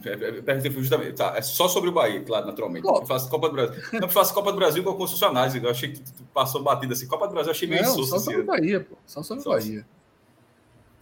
perguntei 0.45 0.71
justamente. 0.71 1.15
Tá, 1.15 1.35
é 1.37 1.43
só 1.43 1.69
sobre 1.69 1.91
o 1.91 1.93
Bahia, 1.93 2.23
claro, 2.23 2.47
naturalmente. 2.47 2.87
Eu 2.87 3.07
faço 3.07 3.29
Copa 3.29 3.49
do 3.49 3.55
Brasil. 3.55 3.83
Não 4.01 4.09
faço 4.09 4.33
Copa 4.33 4.53
do 4.53 4.57
Brasil 4.59 4.85
com 4.85 4.91
a 4.91 4.97
concessionária. 4.97 5.59
Eu 5.59 5.71
achei 5.71 5.93
que 5.93 6.01
tu 6.01 6.25
passou 6.33 6.63
batida 6.63 6.93
assim. 6.93 7.07
Copa 7.07 7.27
do 7.27 7.35
Brasil, 7.35 7.49
eu 7.49 7.55
achei 7.55 7.69
meio 7.69 7.83
não. 7.83 8.05
Só 8.05 8.19
sobre 8.19 8.41
o 8.41 8.45
Bahia, 8.45 8.81
pô. 8.81 8.97
Só 9.07 9.23
sobre 9.23 9.47
o 9.47 9.51
Bahia. 9.51 9.87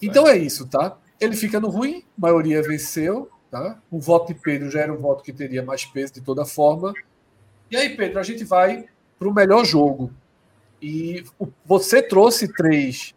Então 0.01 0.27
é 0.27 0.37
isso, 0.39 0.67
tá? 0.67 0.97
Ele 1.21 1.37
fica 1.37 1.61
no 1.61 1.69
ruim, 1.69 2.05
maioria 2.17 2.63
venceu. 2.63 3.31
Tá? 3.51 3.81
O 3.91 3.99
voto 3.99 4.33
de 4.33 4.41
Pedro 4.41 4.71
já 4.71 4.81
era 4.81 4.93
um 4.93 4.99
voto 4.99 5.25
que 5.25 5.33
teria 5.33 5.63
mais 5.63 5.85
peso 5.85 6.15
de 6.15 6.21
toda 6.21 6.45
forma. 6.45 6.95
E 7.71 7.77
aí, 7.77 7.97
Pedro, 7.97 8.21
a 8.21 8.23
gente 8.23 8.45
vai 8.45 8.87
para 9.19 9.29
o 9.29 9.35
melhor 9.35 9.65
jogo. 9.65 10.13
E 10.81 11.25
você 11.65 12.01
trouxe 12.01 12.49
três, 12.53 13.15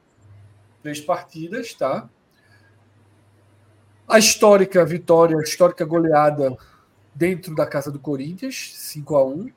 três 0.82 1.00
partidas, 1.00 1.74
tá? 1.74 2.10
A 4.08 4.20
histórica 4.20 4.84
vitória, 4.84 5.38
a 5.38 5.44
histórica 5.44 5.86
goleada 5.86 6.58
dentro 7.16 7.56
da 7.56 7.66
casa 7.66 7.92
do 7.92 8.00
Corinthians, 8.00 8.74
5 8.76 9.16
a 9.16 9.26
1 9.26 9.52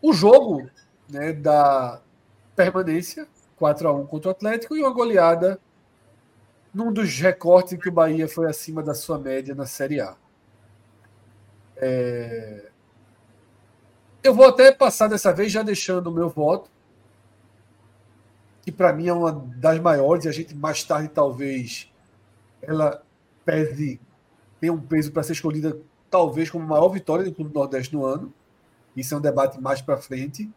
O 0.00 0.12
jogo 0.12 0.70
né, 1.08 1.32
da 1.32 2.00
permanência, 2.56 3.28
4 3.56 3.88
a 3.88 3.92
1 3.92 4.06
contra 4.06 4.28
o 4.28 4.32
Atlético, 4.32 4.76
e 4.76 4.80
uma 4.80 4.90
goleada 4.90 5.60
num 6.72 6.92
dos 6.92 7.18
recortes 7.18 7.78
que 7.78 7.88
o 7.88 7.92
Bahia 7.92 8.28
foi 8.28 8.48
acima 8.48 8.82
da 8.82 8.94
sua 8.94 9.18
média 9.18 9.54
na 9.54 9.66
Série 9.66 10.00
A. 10.00 10.16
É... 11.76 12.70
Eu 14.22 14.34
vou 14.34 14.46
até 14.46 14.70
passar 14.70 15.08
dessa 15.08 15.32
vez 15.32 15.50
já 15.50 15.62
deixando 15.62 16.08
o 16.08 16.12
meu 16.12 16.28
voto, 16.28 16.70
que 18.62 18.70
para 18.70 18.92
mim 18.92 19.08
é 19.08 19.12
uma 19.12 19.32
das 19.32 19.80
maiores, 19.80 20.24
e 20.24 20.28
a 20.28 20.32
gente 20.32 20.54
mais 20.54 20.84
tarde 20.84 21.08
talvez 21.08 21.90
ela 22.60 23.02
pese, 23.44 23.98
tenha 24.60 24.72
um 24.72 24.80
peso 24.80 25.10
para 25.10 25.22
ser 25.22 25.32
escolhida 25.32 25.80
talvez 26.10 26.50
como 26.50 26.64
a 26.64 26.68
maior 26.68 26.88
vitória 26.88 27.24
do 27.24 27.32
Clube 27.32 27.54
Nordeste 27.54 27.94
no 27.94 28.04
ano. 28.04 28.32
Isso 28.96 29.14
é 29.14 29.16
um 29.16 29.20
debate 29.20 29.60
mais 29.60 29.80
para 29.80 29.96
frente. 29.96 30.50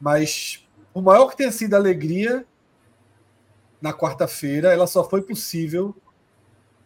Mas 0.00 0.66
o 0.94 1.02
maior 1.02 1.28
que 1.28 1.36
tenha 1.36 1.52
sido 1.52 1.74
a 1.74 1.76
alegria 1.78 2.46
na 3.80 3.92
quarta-feira, 3.92 4.72
ela 4.72 4.86
só 4.86 5.08
foi 5.08 5.22
possível 5.22 5.94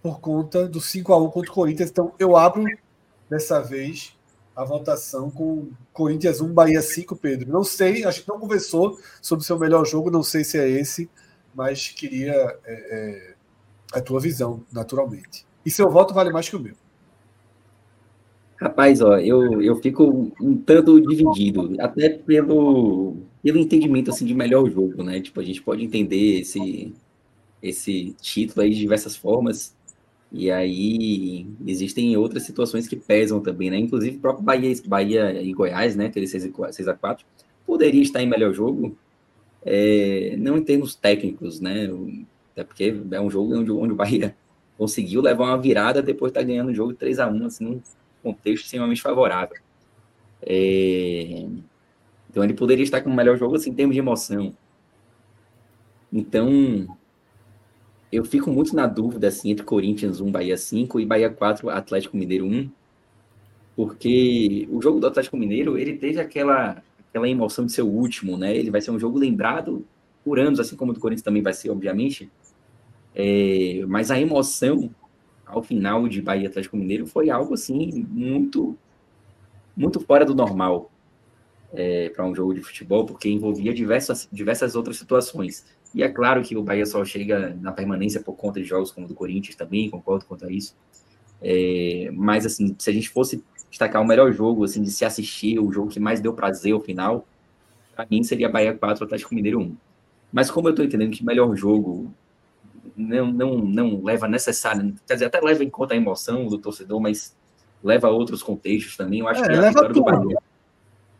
por 0.02 0.20
conta 0.20 0.66
do 0.66 0.80
5 0.80 1.12
a 1.12 1.18
1 1.18 1.30
contra 1.30 1.50
o 1.50 1.54
Corinthians. 1.54 1.90
Então, 1.90 2.12
eu 2.18 2.36
abro 2.36 2.64
dessa 3.28 3.60
vez 3.60 4.16
a 4.56 4.64
votação 4.64 5.30
com 5.30 5.70
Corinthians 5.92 6.40
1, 6.40 6.52
Bahia 6.52 6.82
5, 6.82 7.16
Pedro. 7.16 7.50
Não 7.50 7.64
sei, 7.64 8.04
a 8.04 8.10
gente 8.10 8.28
não 8.28 8.38
conversou 8.38 8.98
sobre 9.22 9.42
o 9.42 9.46
seu 9.46 9.58
melhor 9.58 9.86
jogo, 9.86 10.10
não 10.10 10.22
sei 10.22 10.44
se 10.44 10.58
é 10.58 10.68
esse, 10.68 11.08
mas 11.54 11.88
queria 11.88 12.32
é, 12.32 12.58
é, 12.66 13.34
a 13.92 14.00
tua 14.00 14.20
visão, 14.20 14.62
naturalmente. 14.72 15.46
E 15.64 15.70
seu 15.70 15.90
voto 15.90 16.12
vale 16.12 16.30
mais 16.30 16.48
que 16.48 16.56
o 16.56 16.60
meu. 16.60 16.74
Rapaz, 18.56 19.00
ó, 19.00 19.16
eu, 19.18 19.62
eu 19.62 19.76
fico 19.76 20.32
um 20.38 20.56
tanto 20.56 21.00
dividido, 21.00 21.76
até 21.80 22.10
pelo, 22.10 23.16
pelo 23.42 23.58
entendimento 23.58 24.10
assim 24.10 24.24
de 24.24 24.34
melhor 24.34 24.68
jogo, 24.70 25.02
né? 25.02 25.20
Tipo, 25.20 25.40
a 25.40 25.44
gente 25.44 25.62
pode 25.62 25.84
entender 25.84 26.40
esse 26.40 26.92
esse 27.62 28.14
título 28.20 28.62
aí 28.62 28.70
de 28.70 28.78
diversas 28.78 29.16
formas. 29.16 29.74
E 30.32 30.50
aí 30.50 31.46
existem 31.66 32.16
outras 32.16 32.44
situações 32.44 32.86
que 32.86 32.96
pesam 32.96 33.40
também, 33.40 33.70
né? 33.70 33.78
Inclusive 33.78 34.16
o 34.16 34.20
próprio 34.20 34.44
Bahia, 34.44 34.74
Bahia 34.86 35.42
e 35.42 35.52
Goiás, 35.52 35.96
né? 35.96 36.06
Aquele 36.06 36.26
6 36.26 36.46
a 36.88 36.94
4 36.94 37.26
poderia 37.66 38.02
estar 38.02 38.22
em 38.22 38.26
melhor 38.26 38.52
jogo, 38.52 38.96
é, 39.64 40.34
não 40.38 40.56
em 40.56 40.64
termos 40.64 40.94
técnicos, 40.94 41.60
né? 41.60 41.88
Até 42.52 42.64
porque 42.64 42.94
é 43.10 43.20
um 43.20 43.30
jogo 43.30 43.56
onde, 43.56 43.70
onde 43.70 43.92
o 43.92 43.96
Bahia 43.96 44.36
conseguiu 44.78 45.20
levar 45.20 45.44
uma 45.44 45.58
virada 45.58 46.02
depois 46.02 46.32
de 46.32 46.38
estar 46.38 46.46
ganhando 46.46 46.70
o 46.70 46.74
jogo 46.74 46.94
3 46.94 47.18
a 47.18 47.28
1 47.28 47.46
assim, 47.46 47.64
num 47.64 47.80
contexto 48.22 48.64
extremamente 48.64 49.02
favorável. 49.02 49.56
É, 50.42 51.46
então 52.30 52.44
ele 52.44 52.54
poderia 52.54 52.84
estar 52.84 53.00
com 53.00 53.10
o 53.10 53.14
melhor 53.14 53.36
jogo 53.36 53.56
assim, 53.56 53.70
em 53.70 53.74
termos 53.74 53.94
de 53.94 53.98
emoção. 53.98 54.54
Então, 56.12 56.86
eu 58.12 58.24
fico 58.24 58.50
muito 58.50 58.74
na 58.74 58.86
dúvida 58.86 59.26
assim, 59.28 59.50
entre 59.50 59.64
Corinthians 59.64 60.20
1, 60.20 60.30
Bahia 60.30 60.56
5 60.56 61.00
e 61.00 61.06
Bahia 61.06 61.28
4, 61.28 61.68
Atlético 61.68 62.16
Mineiro 62.16 62.46
1. 62.46 62.70
Porque 63.74 64.68
o 64.70 64.80
jogo 64.80 65.00
do 65.00 65.06
Atlético 65.08 65.36
Mineiro, 65.36 65.76
ele 65.76 65.96
teve 65.96 66.20
aquela, 66.20 66.82
aquela 67.08 67.28
emoção 67.28 67.66
de 67.66 67.72
ser 67.72 67.82
o 67.82 67.88
último, 67.88 68.36
né? 68.36 68.56
Ele 68.56 68.70
vai 68.70 68.80
ser 68.80 68.92
um 68.92 68.98
jogo 68.98 69.18
lembrado 69.18 69.84
por 70.24 70.38
anos, 70.38 70.60
assim 70.60 70.76
como 70.76 70.92
o 70.92 70.94
do 70.94 71.00
Corinthians 71.00 71.24
também 71.24 71.42
vai 71.42 71.52
ser, 71.52 71.70
obviamente. 71.70 72.30
É, 73.14 73.84
mas 73.88 74.10
a 74.10 74.20
emoção 74.20 74.90
ao 75.44 75.62
final 75.62 76.06
de 76.06 76.22
Bahia 76.22 76.48
Atlético 76.48 76.76
Mineiro 76.76 77.06
foi 77.06 77.28
algo 77.28 77.54
assim 77.54 78.06
muito 78.08 78.76
muito 79.76 79.98
fora 79.98 80.24
do 80.24 80.34
normal 80.34 80.89
é, 81.72 82.08
para 82.10 82.24
um 82.24 82.34
jogo 82.34 82.54
de 82.54 82.60
futebol, 82.60 83.04
porque 83.06 83.28
envolvia 83.28 83.72
diversas, 83.72 84.28
diversas 84.32 84.74
outras 84.74 84.96
situações. 84.96 85.64
E 85.94 86.02
é 86.02 86.08
claro 86.08 86.42
que 86.42 86.56
o 86.56 86.62
Bahia 86.62 86.86
só 86.86 87.04
chega 87.04 87.56
na 87.60 87.72
permanência 87.72 88.20
por 88.20 88.34
conta 88.34 88.60
de 88.60 88.66
jogos 88.66 88.92
como 88.92 89.06
o 89.06 89.08
do 89.08 89.14
Corinthians 89.14 89.56
também, 89.56 89.90
concordo 89.90 90.24
quanto 90.24 90.46
a 90.46 90.52
isso. 90.52 90.76
É, 91.42 92.10
mas, 92.12 92.46
assim, 92.46 92.74
se 92.78 92.90
a 92.90 92.92
gente 92.92 93.08
fosse 93.08 93.42
destacar 93.68 94.02
o 94.02 94.04
melhor 94.06 94.32
jogo, 94.32 94.64
assim, 94.64 94.82
de 94.82 94.90
se 94.90 95.04
assistir, 95.04 95.58
o 95.58 95.72
jogo 95.72 95.88
que 95.88 96.00
mais 96.00 96.20
deu 96.20 96.32
prazer 96.32 96.72
ao 96.72 96.80
final, 96.80 97.26
para 97.94 98.06
mim 98.10 98.22
seria 98.22 98.48
Bahia 98.48 98.74
4, 98.74 99.04
Atlético 99.04 99.34
Mineiro 99.34 99.60
1. 99.60 99.76
Mas 100.32 100.50
como 100.50 100.68
eu 100.68 100.70
estou 100.70 100.84
entendendo 100.84 101.10
que 101.10 101.24
melhor 101.24 101.54
jogo 101.56 102.12
não, 102.96 103.32
não, 103.32 103.58
não 103.58 104.04
leva 104.04 104.28
necessário, 104.28 104.94
quer 105.06 105.14
dizer, 105.14 105.26
até 105.26 105.40
leva 105.40 105.64
em 105.64 105.70
conta 105.70 105.94
a 105.94 105.96
emoção 105.96 106.46
do 106.46 106.58
torcedor, 106.58 107.00
mas 107.00 107.36
leva 107.82 108.08
a 108.08 108.10
outros 108.10 108.42
contextos 108.42 108.96
também. 108.96 109.20
Eu 109.20 109.28
acho 109.28 109.42
É, 109.42 109.46
que 109.46 109.50
a 109.52 109.60
leva 109.60 109.68
vitória 109.68 109.88
do 109.88 109.94
tudo. 109.94 110.04
Bahia. 110.04 110.38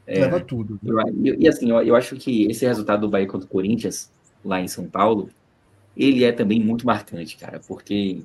É, 0.06 0.20
Leva 0.20 0.40
tudo. 0.40 0.80
e, 1.22 1.44
e 1.44 1.48
assim, 1.48 1.70
eu, 1.70 1.80
eu 1.82 1.94
acho 1.94 2.16
que 2.16 2.46
esse 2.50 2.66
resultado 2.66 3.02
do 3.02 3.08
Bahia 3.08 3.26
contra 3.26 3.46
o 3.46 3.50
Corinthians, 3.50 4.10
lá 4.44 4.60
em 4.60 4.68
São 4.68 4.88
Paulo, 4.88 5.30
ele 5.96 6.24
é 6.24 6.32
também 6.32 6.60
muito 6.60 6.86
marcante, 6.86 7.36
cara, 7.36 7.60
porque 7.66 8.22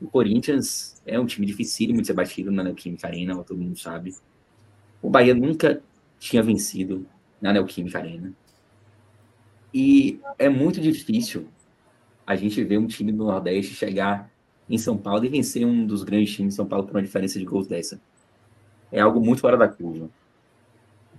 o 0.00 0.06
Corinthians 0.08 1.00
é 1.06 1.18
um 1.18 1.26
time 1.26 1.46
dificílimo 1.46 2.00
de 2.00 2.06
ser 2.06 2.12
batido 2.12 2.50
na 2.50 2.62
Neoquímica 2.62 3.06
Arena, 3.06 3.36
todo 3.44 3.58
mundo 3.58 3.78
sabe. 3.78 4.14
O 5.02 5.10
Bahia 5.10 5.34
nunca 5.34 5.82
tinha 6.18 6.42
vencido 6.42 7.06
na 7.40 7.52
Neoquímica 7.52 7.98
Arena. 7.98 8.32
E 9.72 10.20
é 10.38 10.48
muito 10.48 10.80
difícil 10.80 11.48
a 12.26 12.34
gente 12.36 12.62
ver 12.64 12.78
um 12.78 12.86
time 12.86 13.12
do 13.12 13.24
Nordeste 13.24 13.74
chegar 13.74 14.30
em 14.68 14.78
São 14.78 14.96
Paulo 14.96 15.24
e 15.24 15.28
vencer 15.28 15.66
um 15.66 15.86
dos 15.86 16.02
grandes 16.02 16.34
times 16.34 16.54
de 16.54 16.56
São 16.56 16.66
Paulo 16.66 16.86
por 16.86 16.94
uma 16.94 17.02
diferença 17.02 17.38
de 17.38 17.44
gols 17.44 17.66
dessa. 17.66 18.00
É 18.92 19.00
algo 19.00 19.20
muito 19.20 19.40
fora 19.40 19.56
da 19.56 19.68
curva. 19.68 20.08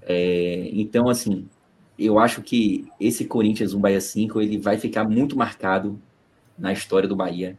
É, 0.01 0.69
então, 0.73 1.09
assim, 1.09 1.47
eu 1.97 2.17
acho 2.17 2.41
que 2.41 2.87
esse 2.99 3.25
Corinthians 3.25 3.73
1 3.73 3.79
Bahia 3.79 4.01
5 4.01 4.41
ele 4.41 4.57
vai 4.57 4.77
ficar 4.77 5.03
muito 5.03 5.37
marcado 5.37 6.01
na 6.57 6.71
história 6.71 7.07
do 7.07 7.15
Bahia 7.15 7.57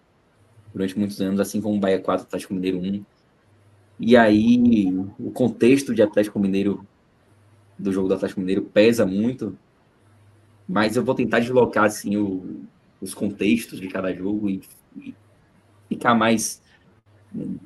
durante 0.73 0.99
muitos 0.99 1.21
anos, 1.21 1.41
assim 1.41 1.61
como 1.61 1.77
o 1.77 1.81
Bahia 1.81 2.01
4 2.01 2.27
Atlético 2.27 2.55
Mineiro 2.55 2.79
1. 2.79 3.05
E 3.99 4.17
aí 4.17 4.89
o 5.19 5.31
contexto 5.31 5.95
de 5.95 6.03
Atlético 6.03 6.39
Mineiro 6.39 6.87
do 7.79 7.93
jogo 7.93 8.09
do 8.09 8.15
Atlético 8.15 8.41
Mineiro 8.41 8.63
pesa 8.63 9.05
muito, 9.05 9.59
mas 10.67 10.97
eu 10.97 11.05
vou 11.05 11.15
tentar 11.15 11.41
deslocar 11.41 11.85
assim 11.85 12.17
o, 12.17 12.63
os 13.01 13.13
contextos 13.13 13.81
de 13.81 13.89
cada 13.89 14.13
jogo 14.15 14.49
e, 14.49 14.63
e 14.97 15.15
ficar 15.89 16.15
mais 16.15 16.63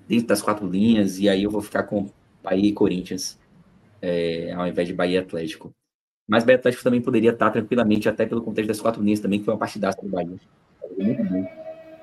dentro 0.08 0.26
das 0.26 0.42
quatro 0.42 0.68
linhas 0.68 1.18
e 1.18 1.28
aí 1.28 1.42
eu 1.42 1.50
vou 1.50 1.60
ficar 1.60 1.84
com 1.84 2.10
Bahia 2.42 2.68
e 2.68 2.72
Corinthians 2.72 3.38
é, 4.04 4.52
ao 4.52 4.66
invés 4.66 4.86
de 4.86 4.92
Bahia 4.92 5.20
Atlético. 5.20 5.74
Mas 6.28 6.44
Bahia 6.44 6.58
Atlético 6.58 6.84
também 6.84 7.00
poderia 7.00 7.30
estar 7.30 7.50
tranquilamente, 7.50 8.08
até 8.08 8.26
pelo 8.26 8.42
contexto 8.42 8.68
das 8.68 8.80
quatro 8.80 9.02
linhas 9.02 9.20
também, 9.20 9.38
que 9.38 9.46
foi 9.46 9.54
uma 9.54 9.60
partidaça 9.60 10.00
do 10.02 10.08
Bahia. 10.08 10.36
Muito 10.98 11.24
bom. 11.24 11.46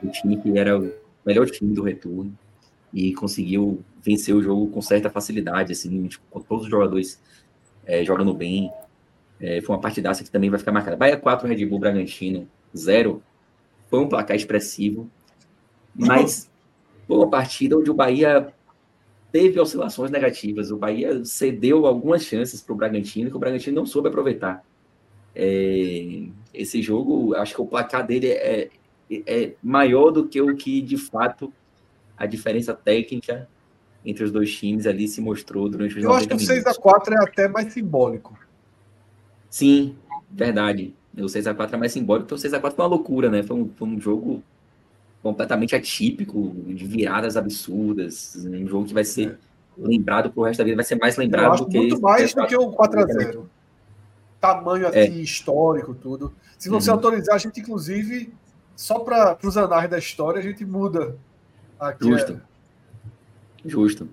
O 0.04 0.10
time 0.10 0.42
que 0.42 0.58
era 0.58 0.80
o 0.80 0.92
melhor 1.24 1.48
time 1.48 1.76
do 1.76 1.84
retorno 1.84 2.36
e 2.92 3.14
conseguiu 3.14 3.84
vencer 4.04 4.36
o 4.36 4.42
jogo 4.42 4.68
com 4.70 4.82
certa 4.82 5.10
facilidade, 5.10 5.72
assim, 5.72 6.08
tipo, 6.08 6.26
com 6.30 6.42
todos 6.42 6.66
os 6.66 6.72
jogadores 6.72 7.22
é, 7.86 8.04
jogando 8.04 8.34
bem. 8.34 8.72
É, 9.40 9.62
foi 9.62 9.76
uma 9.76 9.82
partidaça 9.82 10.24
que 10.24 10.32
também 10.32 10.50
vai 10.50 10.58
ficar 10.58 10.72
marcada. 10.72 10.98
Bahia 10.98 11.18
4, 11.18 11.48
Red 11.48 11.66
Bull 11.68 11.80
Bragantino 11.80 12.48
0. 12.76 13.22
Foi 13.90 14.00
um 14.00 14.10
placar 14.10 14.36
expressivo, 14.36 15.10
mas 15.96 16.50
foi 17.08 17.18
uma 17.18 17.30
partida 17.30 17.78
onde 17.78 17.92
o 17.92 17.94
Bahia 17.94 18.52
teve 19.32 19.60
oscilações 19.60 20.12
negativas. 20.12 20.72
O 20.72 20.78
Bahia 20.78 21.24
cedeu 21.24 21.86
algumas 21.86 22.24
chances 22.24 22.62
para 22.62 22.74
o 22.74 22.76
Bragantino 22.76 23.30
que 23.30 23.36
o 23.36 23.40
Bragantino 23.40 23.76
não 23.76 23.86
soube 23.86 24.10
aproveitar. 24.10 24.64
É, 25.34 26.24
esse 26.54 26.82
jogo, 26.82 27.34
acho 27.36 27.56
que 27.56 27.62
o 27.62 27.66
placar 27.66 28.06
dele 28.06 28.28
é, 28.28 28.70
é 29.26 29.54
maior 29.64 30.12
do 30.12 30.28
que 30.28 30.42
o 30.42 30.56
que 30.56 30.82
de 30.82 30.98
fato 30.98 31.52
a 32.18 32.26
diferença 32.26 32.74
técnica 32.74 33.48
entre 34.06 34.24
os 34.24 34.32
dois 34.32 34.54
times 34.54 34.86
ali 34.86 35.08
se 35.08 35.22
mostrou 35.22 35.70
durante 35.70 35.98
os 35.98 36.04
Eu 36.04 36.14
acho 36.14 36.28
que 36.28 36.34
o 36.34 36.38
90 36.38 36.72
6x4 36.72 37.12
é 37.12 37.24
até 37.24 37.48
mais 37.48 37.72
simbólico. 37.72 38.38
Sim, 39.50 39.96
verdade. 40.30 40.94
O 41.18 41.26
6x4 41.26 41.74
é 41.74 41.78
mais 41.78 41.92
simbólico, 41.92 42.28
porque 42.28 42.48
o 42.48 42.52
6x4 42.52 42.74
foi 42.74 42.86
uma 42.86 42.90
loucura, 42.90 43.30
né? 43.30 43.44
Foi 43.44 43.58
um, 43.58 43.70
foi 43.76 43.88
um 43.88 44.00
jogo 44.00 44.44
completamente 45.22 45.76
atípico, 45.76 46.54
de 46.68 46.86
viradas 46.86 47.38
absurdas, 47.38 48.36
um 48.46 48.68
jogo 48.68 48.88
que 48.88 48.94
vai 48.94 49.04
ser 49.04 49.38
lembrado 49.78 50.32
pro 50.32 50.44
resto 50.44 50.60
da 50.60 50.64
vida, 50.64 50.76
vai 50.76 50.86
ser 50.86 50.96
mais 50.96 51.16
lembrado 51.18 51.60
do 51.60 51.68
que 51.68 51.78
muito 51.78 52.02
mais 52.02 52.34
do 52.34 52.42
6x4. 52.42 52.48
que 52.48 52.56
o 52.58 52.72
4x0. 52.72 53.44
Tamanho 54.40 54.86
É. 54.88 55.04
assim, 55.04 55.22
histórico, 55.22 55.94
tudo. 55.94 56.34
Se 56.58 56.68
você 56.70 56.90
Uhum. 56.90 56.96
autorizar, 56.96 57.36
a 57.36 57.38
gente, 57.38 57.60
inclusive, 57.60 58.34
só 58.76 59.00
para 59.00 59.38
os 59.44 59.56
anais 59.56 59.90
da 59.90 60.00
história, 60.00 60.40
a 60.40 60.44
gente 60.44 60.66
muda 60.66 61.16
aqui. 61.80 62.04
Justo. 62.08 62.34
é, 63.64 63.70
Justo. 63.70 64.10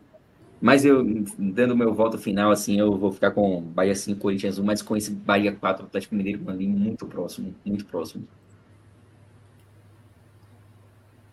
Mas 0.60 0.84
eu, 0.84 1.04
dando 1.38 1.76
meu 1.76 1.94
voto 1.94 2.18
final, 2.18 2.50
assim, 2.50 2.78
eu 2.78 2.98
vou 2.98 3.12
ficar 3.12 3.30
com 3.30 3.62
Bahia 3.62 3.94
5, 3.94 4.20
Corinthians 4.20 4.58
1, 4.58 4.64
mas 4.64 4.82
com 4.82 4.96
esse 4.96 5.10
Bahia 5.12 5.52
4, 5.52 5.84
Atlético 5.86 6.14
Mineiro 6.16 6.42
ali 6.50 6.66
muito 6.66 7.06
próximo, 7.06 7.54
muito 7.64 7.86
próximo. 7.86 8.26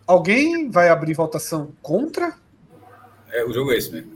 Alguém 0.08 0.70
vai 0.70 0.90
abrir 0.90 1.14
votação 1.14 1.74
contra? 1.82 2.36
É, 3.32 3.44
o 3.44 3.52
jogo 3.52 3.72
é 3.72 3.78
esse 3.78 3.92
mesmo. 3.92 4.16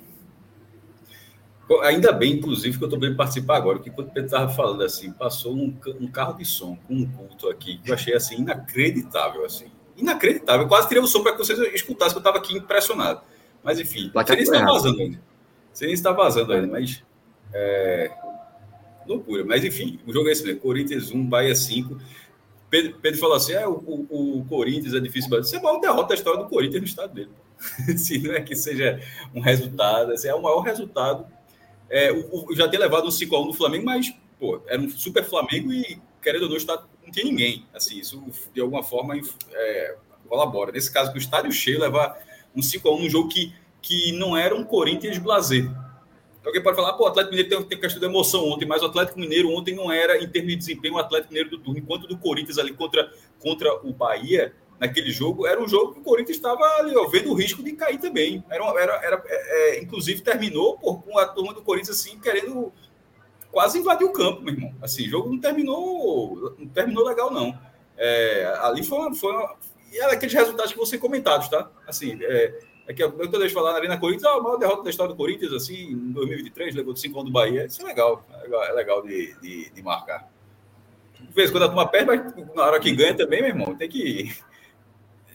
Ainda 1.84 2.12
bem, 2.12 2.34
inclusive, 2.34 2.78
que 2.78 2.84
eu 2.84 2.88
estou 2.88 3.00
bem 3.00 3.16
participar 3.16 3.58
agora, 3.58 3.78
que 3.78 3.92
quando 3.92 4.08
o 4.08 4.12
Pedro 4.12 4.26
estava 4.26 4.52
falando 4.52 4.84
assim, 4.84 5.12
passou 5.12 5.56
um, 5.56 5.78
um 6.00 6.08
carro 6.08 6.34
de 6.34 6.44
som 6.44 6.76
com 6.88 6.96
um 6.96 7.06
culto 7.06 7.48
aqui, 7.48 7.78
que 7.78 7.92
eu 7.92 7.94
achei 7.94 8.16
assim, 8.16 8.38
inacreditável, 8.38 9.46
assim. 9.46 9.68
Inacreditável. 9.96 10.64
Eu 10.64 10.68
quase 10.68 10.88
tirei 10.88 11.04
o 11.04 11.08
som 11.08 11.22
para 11.22 11.34
que 11.34 11.38
vocês 11.38 11.60
escutassem, 11.74 12.14
que 12.14 12.18
eu 12.18 12.22
estava 12.22 12.38
aqui 12.38 12.58
impressionado. 12.58 13.22
Mas 13.64 13.80
enfim, 13.80 14.12
nem 14.16 14.26
foi 14.26 14.36
está 14.42 14.56
errado. 14.56 14.74
vazando 14.74 15.02
ainda. 15.02 15.22
Você 15.72 15.86
nem 15.86 15.94
está 15.94 16.12
vazando 16.12 16.54
ainda, 16.54 16.68
mas. 16.68 17.04
É... 17.54 18.12
Loucura. 19.06 19.44
Mas 19.46 19.64
enfim, 19.64 20.00
o 20.08 20.14
jogo 20.14 20.30
é 20.30 20.32
esse 20.32 20.44
mesmo. 20.44 20.62
Corinthians 20.62 21.12
1, 21.12 21.26
Bahia 21.28 21.56
5. 21.56 21.98
Pedro, 22.70 22.96
Pedro 23.02 23.20
falou 23.20 23.36
assim: 23.36 23.54
é, 23.54 23.68
o, 23.68 23.74
o, 23.74 24.40
o 24.40 24.46
Corinthians 24.46 24.94
é 24.94 25.00
difícil 25.00 25.30
bater. 25.30 25.44
Isso 25.46 25.56
é 25.56 25.60
a 25.60 25.62
maior 25.62 25.80
derrota 25.80 26.10
da 26.10 26.16
história 26.16 26.40
do 26.44 26.50
Corinthians 26.50 26.82
no 26.82 26.88
estado 26.88 27.14
dele. 27.14 27.32
Se 27.98 28.20
não 28.26 28.34
é 28.36 28.42
que 28.42 28.56
seja 28.56 29.02
um 29.34 29.42
resultado, 29.42 30.14
esse 30.14 30.28
é 30.28 30.34
o 30.36 30.42
maior 30.42 30.62
resultado. 30.62 31.26
É, 31.90 32.12
o, 32.12 32.46
o- 32.52 32.56
já 32.56 32.68
ter 32.68 32.78
levado 32.78 33.08
um 33.08 33.12
5x1 33.12 33.48
do 33.48 33.54
Flamengo, 33.54 33.86
mas, 33.86 34.14
pô, 34.40 34.62
era 34.68 34.82
um 34.82 34.90
super 34.90 35.24
Flamengo 35.26 35.74
e, 35.74 36.00
querendo 36.22 36.44
ou 36.44 36.48
não, 36.50 36.56
o 36.56 36.60
estado 36.60 36.88
não 37.04 37.12
tinha 37.12 37.26
ninguém. 37.26 37.66
Assim, 37.74 38.00
isso 38.00 38.24
de 38.54 38.62
alguma 38.62 38.84
forma 38.84 39.16
é, 39.52 39.96
colabora. 40.28 40.72
Nesse 40.72 40.92
caso, 40.92 41.12
que 41.12 41.18
o 41.18 41.20
estádio 41.22 41.52
cheio 41.52 41.80
levar 41.80 42.18
um 42.56 42.62
5x1 42.62 43.00
num 43.04 43.10
jogo 43.10 43.30
que, 43.30 43.54
que 43.82 44.12
não 44.14 44.38
era 44.38 44.56
um 44.56 44.64
Corinthians 44.64 45.18
blazer. 45.18 45.70
Alguém 46.46 46.64
pode 46.64 46.76
falar, 46.76 46.94
pô, 46.94 47.04
o 47.04 47.08
Atlético 47.08 47.36
Mineiro 47.36 47.50
tem, 47.50 47.68
tem 47.68 47.80
questão 47.80 48.00
de 48.00 48.06
emoção 48.06 48.48
ontem, 48.48 48.66
mas 48.66 48.82
o 48.82 48.86
Atlético 48.86 49.20
Mineiro 49.20 49.50
ontem 49.50 49.76
não 49.76 49.92
era, 49.92 50.22
em 50.22 50.28
termos 50.28 50.52
de 50.52 50.58
desempenho, 50.58 50.96
o 50.96 50.98
Atlético 50.98 51.34
Mineiro 51.34 51.50
do 51.50 51.60
turno. 51.60 51.80
Enquanto 51.80 52.08
do 52.08 52.18
Corinthians 52.18 52.58
ali 52.58 52.74
contra, 52.74 53.12
contra 53.40 53.74
o 53.86 53.92
Bahia, 53.92 54.54
naquele 54.80 55.12
jogo, 55.12 55.46
era 55.46 55.62
um 55.62 55.68
jogo 55.68 55.94
que 55.94 56.00
o 56.00 56.04
Corinthians 56.04 56.38
estava 56.38 56.64
ali, 56.78 56.96
ó, 56.96 57.08
vendo 57.08 57.30
o 57.30 57.34
risco 57.34 57.62
de 57.62 57.74
cair 57.74 58.00
também. 58.00 58.44
Era, 58.50 58.66
era, 58.82 59.06
era, 59.06 59.24
é, 59.26 59.76
é, 59.76 59.84
inclusive, 59.84 60.22
terminou 60.22 60.78
pô, 60.78 60.96
com 60.96 61.18
a 61.18 61.26
turma 61.26 61.54
do 61.54 61.62
Corinthians 61.62 62.00
assim, 62.00 62.18
querendo 62.20 62.72
quase 63.52 63.80
invadir 63.80 64.06
o 64.06 64.14
campo, 64.14 64.42
meu 64.42 64.54
irmão. 64.54 64.74
Assim, 64.82 65.06
o 65.08 65.10
jogo 65.10 65.30
não 65.30 65.40
terminou, 65.40 66.56
não 66.58 66.68
terminou 66.68 67.06
legal, 67.06 67.32
não. 67.32 67.58
É, 67.98 68.54
ali 68.62 68.82
foi 68.84 68.98
uma, 68.98 69.14
foi 69.14 69.34
e 69.92 70.00
era 70.00 70.14
aqueles 70.14 70.34
resultados 70.34 70.72
que 70.72 70.78
vão 70.78 70.86
ser 70.86 71.00
comentados, 71.00 71.50
tá? 71.50 71.70
Assim, 71.88 72.18
é, 72.22 72.60
é 72.90 72.94
que 72.94 73.04
eu 73.04 73.12
toda 73.12 73.38
vez 73.38 73.54
falar 73.54 73.74
na 73.74 73.78
Arena 73.78 74.00
Corinthians, 74.00 74.26
ah, 74.26 74.38
a 74.38 74.42
maior 74.42 74.58
derrota 74.58 74.82
da 74.82 74.90
história 74.90 75.14
do 75.14 75.16
Corinthians, 75.16 75.54
assim, 75.54 75.92
em 75.92 76.12
2023, 76.12 76.74
levou 76.74 76.92
de 76.92 77.00
5 77.00 77.24
do 77.24 77.30
Bahia. 77.30 77.68
Isso 77.68 77.84
é 77.84 77.86
legal, 77.86 78.26
é 78.34 78.42
legal, 78.42 78.64
é 78.64 78.72
legal 78.74 79.02
de, 79.04 79.40
de, 79.40 79.70
de 79.70 79.84
marcar. 79.84 80.28
De 81.14 81.32
vez 81.32 81.50
em 81.50 81.54
quando 81.54 81.66
a 81.66 81.68
turma 81.68 81.88
perde, 81.88 82.08
mas 82.08 82.56
na 82.56 82.64
hora 82.64 82.80
que 82.80 82.92
ganha 82.96 83.16
também, 83.16 83.42
meu 83.42 83.50
irmão, 83.50 83.76
tem 83.76 83.88
que. 83.88 84.36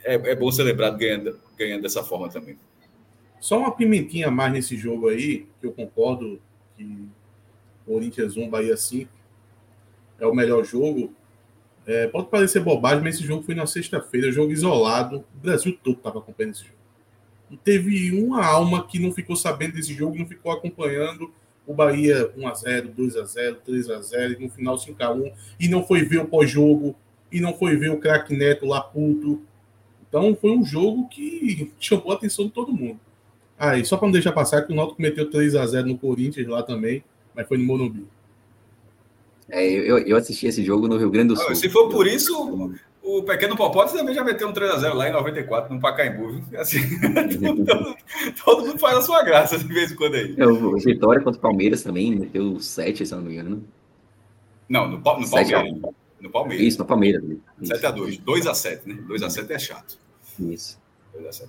É, 0.07 0.17
é 0.17 0.37
bom 0.37 0.53
ser 0.53 0.65
lembrado 0.65 0.99
ganhando, 0.99 1.41
ganhando 1.57 1.81
dessa 1.81 2.05
forma 2.05 2.29
também. 2.29 2.59
Só 3.41 3.59
uma 3.59 3.75
pimentinha 3.75 4.29
a 4.29 4.31
mais 4.31 4.53
nesse 4.53 4.77
jogo 4.77 5.09
aí, 5.09 5.49
que 5.59 5.67
eu 5.67 5.73
concordo 5.73 6.43
que 6.77 7.09
Corinthians 7.87 8.37
1, 8.37 8.51
Bahia 8.51 8.77
5 8.77 9.11
é 10.21 10.27
o 10.27 10.35
melhor 10.35 10.63
jogo. 10.63 11.15
É, 11.87 12.07
pode 12.07 12.29
parecer 12.29 12.61
bobagem, 12.61 13.03
mas 13.03 13.15
esse 13.15 13.25
jogo 13.25 13.45
foi 13.45 13.55
na 13.55 13.67
sexta-feira, 13.67 14.31
jogo 14.31 14.53
isolado. 14.53 15.25
O 15.35 15.39
Brasil 15.39 15.75
todo 15.83 15.97
estava 15.97 16.19
acompanhando 16.19 16.53
esse 16.53 16.65
jogo. 16.65 16.84
Não 17.51 17.57
teve 17.59 18.11
uma 18.13 18.45
alma 18.45 18.87
que 18.87 18.99
não 18.99 19.13
ficou 19.13 19.37
sabendo 19.37 19.75
desse 19.75 19.93
jogo, 19.95 20.17
não 20.19 20.27
ficou 20.27 20.51
acompanhando 20.53 21.31
o 21.67 21.73
Bahia 21.73 22.31
1x0, 22.37 22.95
2x0, 22.95 23.57
3x0, 23.67 24.37
e 24.39 24.43
no 24.43 24.51
final 24.51 24.77
5x1, 24.77 25.33
e 25.59 25.69
não 25.69 25.87
foi 25.87 26.03
ver 26.05 26.19
o 26.19 26.27
pós-jogo, 26.27 26.95
e 27.33 27.41
não 27.41 27.55
foi 27.55 27.77
ver 27.77 27.91
o 27.91 27.99
craque 27.99 28.37
Neto 28.37 28.67
lá 28.67 28.81
puto. 28.81 29.41
Então 30.09 30.37
foi 30.41 30.51
um 30.51 30.65
jogo 30.65 31.09
que 31.09 31.73
chamou 31.81 32.13
a 32.13 32.15
atenção 32.15 32.47
de 32.47 32.53
todo 32.53 32.73
mundo. 32.73 33.01
Ah, 33.59 33.79
e 33.79 33.85
só 33.85 33.97
para 33.97 34.07
não 34.09 34.13
deixar 34.13 34.33
passar 34.33 34.63
que 34.63 34.73
o 34.73 34.77
Náutico 34.77 35.01
meteu 35.01 35.31
3 35.31 35.55
a 35.55 35.65
0 35.67 35.87
no 35.89 35.97
Corinthians 35.99 36.47
lá 36.49 36.63
também, 36.63 37.05
mas 37.35 37.47
foi 37.47 37.57
no 37.57 37.65
Morumbi. 37.65 38.05
É, 39.49 39.67
eu, 39.67 39.99
eu 39.99 40.17
assisti 40.17 40.47
esse 40.47 40.65
jogo 40.65 40.89
no 40.89 40.97
Rio 40.97 41.11
Grande 41.11 41.29
do 41.35 41.41
Ah, 41.41 41.45
Sul. 41.45 41.55
se 41.55 41.69
for 41.69 41.89
por 41.89 42.07
isso, 42.07 42.33
O 43.05 43.23
pequeno 43.23 43.55
Popote 43.55 43.93
também 43.93 44.15
já 44.15 44.25
meteu 44.25 44.49
um 44.49 44.53
3x0 44.53 44.95
lá 44.95 45.09
em 45.11 45.13
94, 45.13 45.75
no 45.75 45.79
Pacaembu. 45.79 46.41
viu? 46.41 46.59
Assim, 46.59 46.79
todo, 47.67 47.97
todo 48.43 48.67
mundo 48.67 48.79
faz 48.79 48.97
a 48.97 49.03
sua 49.03 49.23
graça 49.23 49.59
de 49.59 49.67
vez 49.67 49.93
em 49.93 49.95
quando 49.95 50.15
aí. 50.15 50.35
É, 50.39 50.47
o 50.47 50.79
Vitória 50.79 51.23
contra 51.23 51.39
o 51.39 51.43
Palmeiras 51.43 51.83
também, 51.83 52.17
meteu 52.17 52.59
7, 52.59 53.05
se 53.05 53.13
eu 53.13 53.19
não 53.19 53.27
me 53.27 53.35
engano. 53.35 53.63
Não, 54.67 54.89
no, 54.89 54.97
no 54.97 55.03
Palmeiras. 55.03 55.31
No 56.19 56.31
Palmeiras. 56.31 56.67
Isso, 56.67 56.79
no 56.79 56.87
Palmeiras. 56.87 57.23
7x2. 57.63 58.25
2x7, 58.25 58.81
né? 58.87 58.99
2x7 59.07 59.51
é 59.51 59.59
chato. 59.59 59.99
Isso. 60.41 60.83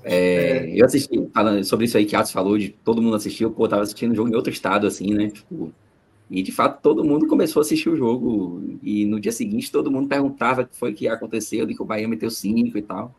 É, 0.03 0.69
eu 0.79 0.85
assisti, 0.85 1.27
falando 1.33 1.63
sobre 1.63 1.85
isso 1.85 1.97
aí 1.97 2.05
que 2.05 2.15
Atos 2.15 2.31
falou, 2.31 2.57
de 2.57 2.69
todo 2.69 3.01
mundo 3.01 3.15
assistiu, 3.15 3.49
pô, 3.49 3.67
tava 3.67 3.81
assistindo 3.81 4.11
o 4.11 4.15
jogo 4.15 4.29
em 4.29 4.35
outro 4.35 4.51
estado, 4.51 4.85
assim, 4.85 5.13
né? 5.13 5.29
Tipo, 5.29 5.73
e 6.29 6.41
de 6.41 6.51
fato 6.51 6.81
todo 6.81 7.03
mundo 7.03 7.27
começou 7.27 7.59
a 7.59 7.63
assistir 7.63 7.89
o 7.89 7.95
jogo. 7.95 8.77
E 8.81 9.05
no 9.05 9.19
dia 9.19 9.31
seguinte 9.31 9.71
todo 9.71 9.91
mundo 9.91 10.07
perguntava 10.07 10.61
o 10.61 10.67
que 10.67 10.75
foi 10.75 10.93
que 10.93 11.07
aconteceu, 11.07 11.65
de 11.65 11.75
que 11.75 11.81
o 11.81 11.85
Bahia 11.85 12.07
meteu 12.07 12.29
cinco 12.29 12.77
e 12.77 12.81
tal. 12.81 13.13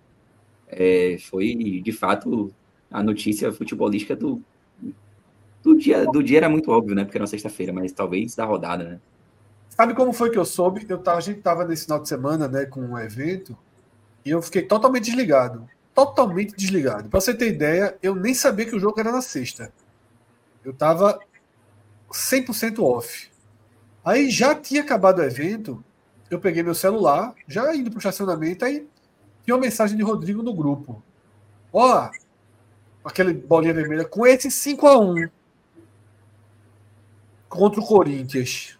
É, 0.68 1.16
foi 1.20 1.54
de 1.82 1.92
fato 1.92 2.52
a 2.90 3.02
notícia 3.02 3.52
futebolística 3.52 4.16
do, 4.16 4.42
do 5.62 5.76
dia. 5.76 6.04
Do 6.06 6.22
dia 6.22 6.38
era 6.38 6.48
muito 6.48 6.70
óbvio, 6.70 6.94
né? 6.94 7.04
Porque 7.04 7.16
era 7.16 7.22
uma 7.22 7.28
sexta-feira, 7.28 7.72
mas 7.72 7.92
talvez 7.92 8.34
da 8.34 8.44
rodada, 8.44 8.84
né? 8.84 9.00
Sabe 9.68 9.94
como 9.94 10.12
foi 10.12 10.30
que 10.30 10.38
eu 10.38 10.44
soube? 10.44 10.86
Eu 10.88 10.98
tava, 10.98 11.18
a 11.18 11.20
gente 11.20 11.40
tava 11.40 11.64
nesse 11.64 11.84
final 11.84 12.00
de 12.00 12.08
semana, 12.08 12.48
né, 12.48 12.64
com 12.64 12.80
um 12.80 12.98
evento, 12.98 13.56
e 14.24 14.30
eu 14.30 14.40
fiquei 14.40 14.62
totalmente 14.62 15.04
desligado 15.04 15.68
totalmente 15.96 16.54
desligado. 16.54 17.08
Para 17.08 17.18
você 17.18 17.32
ter 17.32 17.48
ideia, 17.48 17.96
eu 18.02 18.14
nem 18.14 18.34
sabia 18.34 18.66
que 18.66 18.76
o 18.76 18.78
jogo 18.78 19.00
era 19.00 19.10
na 19.10 19.22
sexta. 19.22 19.72
Eu 20.62 20.72
estava 20.72 21.18
100% 22.10 22.82
off. 22.82 23.30
Aí 24.04 24.30
já 24.30 24.54
tinha 24.54 24.82
acabado 24.82 25.18
o 25.18 25.24
evento, 25.24 25.84
eu 26.30 26.38
peguei 26.38 26.62
meu 26.62 26.74
celular, 26.74 27.34
já 27.46 27.74
indo 27.74 27.90
para 27.90 27.96
o 27.96 27.98
estacionamento, 27.98 28.64
aí 28.64 28.88
tinha 29.44 29.54
uma 29.54 29.62
mensagem 29.62 29.96
de 29.96 30.02
Rodrigo 30.02 30.42
no 30.42 30.54
grupo. 30.54 31.02
Ó, 31.72 32.10
aquele 33.04 33.32
bolinha 33.32 33.74
vermelha, 33.74 34.04
com 34.04 34.26
esse 34.26 34.50
5 34.50 34.86
a 34.86 34.98
1 34.98 35.28
contra 37.48 37.80
o 37.80 37.86
Corinthians. 37.86 38.76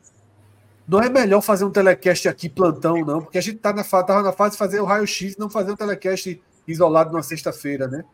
Não 0.87 1.01
é 1.01 1.09
melhor 1.09 1.41
fazer 1.41 1.65
um 1.65 1.71
telecast 1.71 2.29
aqui 2.29 2.49
plantão, 2.49 3.05
não, 3.05 3.21
porque 3.21 3.39
a 3.39 3.41
gente 3.41 3.59
tá 3.59 3.73
na, 3.73 3.83
na 4.23 4.33
fase 4.33 4.53
de 4.53 4.59
fazer 4.59 4.81
o 4.81 4.85
raio-x, 4.85 5.37
não 5.37 5.51
fazer 5.51 5.73
um 5.73 5.77
telecast 5.77 6.41
isolado 6.67 7.11
numa 7.11 7.23
sexta-feira, 7.23 7.89
né? 7.89 8.05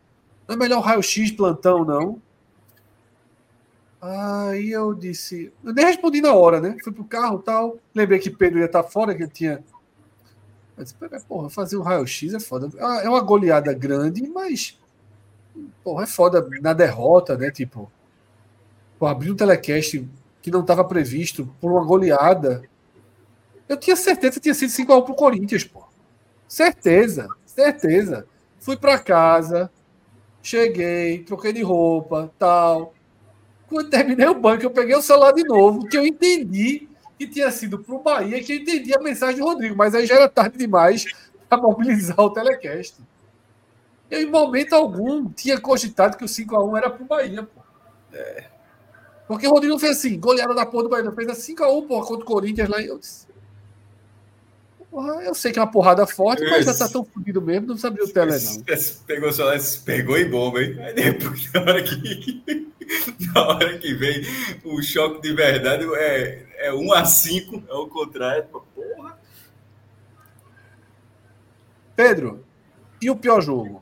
Não 0.47 0.55
é 0.55 0.57
melhor 0.57 0.81
raio-x 0.81 1.31
plantão, 1.31 1.85
não? 1.85 2.21
Aí 4.05 4.69
eu 4.69 4.93
disse. 4.93 5.53
Eu 5.63 5.73
nem 5.73 5.85
respondi 5.85 6.19
na 6.19 6.33
hora, 6.33 6.59
né? 6.59 6.75
Fui 6.83 6.91
pro 6.91 7.05
carro 7.05 7.39
tal. 7.39 7.77
Lembrei 7.95 8.19
que 8.19 8.29
Pedro 8.29 8.59
ia 8.59 8.65
estar 8.65 8.83
fora, 8.83 9.15
que 9.15 9.23
ele 9.23 9.31
tinha. 9.31 9.63
Eu 10.77 10.85
porra, 11.21 11.49
fazer 11.49 11.77
um 11.77 11.81
raio-x 11.81 12.33
é 12.33 12.39
foda. 12.39 12.69
É 13.01 13.07
uma 13.07 13.21
goleada 13.21 13.71
grande, 13.73 14.27
mas. 14.27 14.77
Porra, 15.81 16.03
é 16.03 16.07
foda 16.07 16.45
na 16.61 16.73
derrota, 16.73 17.37
né? 17.37 17.49
Tipo. 17.49 17.89
Abrir 18.99 19.31
um 19.31 19.35
telecast 19.35 20.07
que 20.41 20.51
não 20.51 20.61
estava 20.61 20.83
previsto 20.83 21.45
por 21.59 21.71
uma 21.71 21.85
goleada. 21.85 22.63
Eu 23.67 23.77
tinha 23.77 23.95
certeza 23.95 24.33
que 24.33 24.39
tinha 24.41 24.53
sido 24.53 24.69
5x1 24.69 25.05
pro 25.05 25.15
Corinthians, 25.15 25.63
pô. 25.65 25.83
Certeza, 26.47 27.27
certeza. 27.45 28.25
Fui 28.59 28.77
para 28.77 28.99
casa, 28.99 29.69
cheguei, 30.41 31.19
troquei 31.23 31.51
de 31.51 31.61
roupa, 31.61 32.31
tal. 32.39 32.93
Quando 33.73 33.89
terminei 33.89 34.27
o 34.27 34.35
banco, 34.35 34.63
eu 34.63 34.69
peguei 34.69 34.95
o 34.95 35.01
celular 35.01 35.31
de 35.31 35.43
novo, 35.43 35.87
que 35.87 35.97
eu 35.97 36.05
entendi 36.05 36.87
que 37.17 37.25
tinha 37.25 37.49
sido 37.49 37.79
para 37.79 37.95
o 37.95 38.03
Bahia, 38.03 38.43
que 38.43 38.53
eu 38.53 38.57
entendi 38.57 38.93
a 38.95 39.01
mensagem 39.01 39.37
de 39.37 39.41
Rodrigo, 39.41 39.75
mas 39.75 39.95
aí 39.95 40.05
já 40.05 40.13
era 40.13 40.29
tarde 40.29 40.59
demais 40.59 41.05
para 41.49 41.59
mobilizar 41.59 42.19
o 42.19 42.29
telecast. 42.29 43.01
Eu, 44.11 44.21
em 44.21 44.29
momento 44.29 44.73
algum, 44.73 45.27
tinha 45.27 45.59
cogitado 45.59 46.17
que 46.17 46.23
o 46.23 46.27
5x1 46.27 46.77
era 46.77 46.87
para 46.87 47.03
o 47.03 47.07
Bahia, 47.07 47.41
pô. 47.41 47.61
É. 48.13 48.45
Porque 49.27 49.47
o 49.47 49.51
Rodrigo 49.51 49.79
fez 49.79 49.97
assim, 49.97 50.19
goleada 50.19 50.53
da 50.53 50.67
porra 50.67 50.83
do 50.83 50.89
Bahia, 50.89 51.11
fez 51.11 51.29
a 51.29 51.33
5x1, 51.33 51.87
porra, 51.87 52.05
contra 52.05 52.23
o 52.23 52.27
Corinthians 52.27 52.69
lá. 52.69 52.79
E 52.79 52.85
eu 52.85 52.99
disse, 52.99 53.25
eu 55.21 55.33
sei 55.33 55.51
que 55.51 55.59
é 55.59 55.61
uma 55.61 55.71
porrada 55.71 56.05
forte, 56.05 56.43
mas 56.43 56.65
já 56.65 56.73
tá 56.73 56.87
tão 56.87 57.03
fodido 57.03 57.41
mesmo, 57.41 57.67
não 57.67 57.77
sabia 57.77 58.03
o 58.03 58.07
tele, 58.07 58.31
não. 58.31 58.63
Pegou 59.07 59.29
o 59.29 59.33
celular, 59.33 59.59
pegou 59.83 60.17
e 60.17 60.25
bomba, 60.25 60.61
hein? 60.61 60.77
Aí 60.79 60.93
depois, 60.93 61.51
na 61.51 61.61
hora 61.61 61.83
que, 61.83 62.43
na 63.33 63.47
hora 63.47 63.77
que 63.79 63.93
vem 63.95 64.21
o 64.63 64.81
choque 64.83 65.21
de 65.21 65.33
verdade, 65.33 65.85
é, 65.95 66.45
é 66.67 66.73
1 66.73 66.93
a 66.93 67.05
5 67.05 67.63
é 67.67 67.73
o 67.73 67.87
contrário. 67.87 68.45
Porra. 68.45 69.17
Pedro, 71.95 72.43
e 73.01 73.09
o 73.09 73.15
pior 73.15 73.41
jogo? 73.41 73.81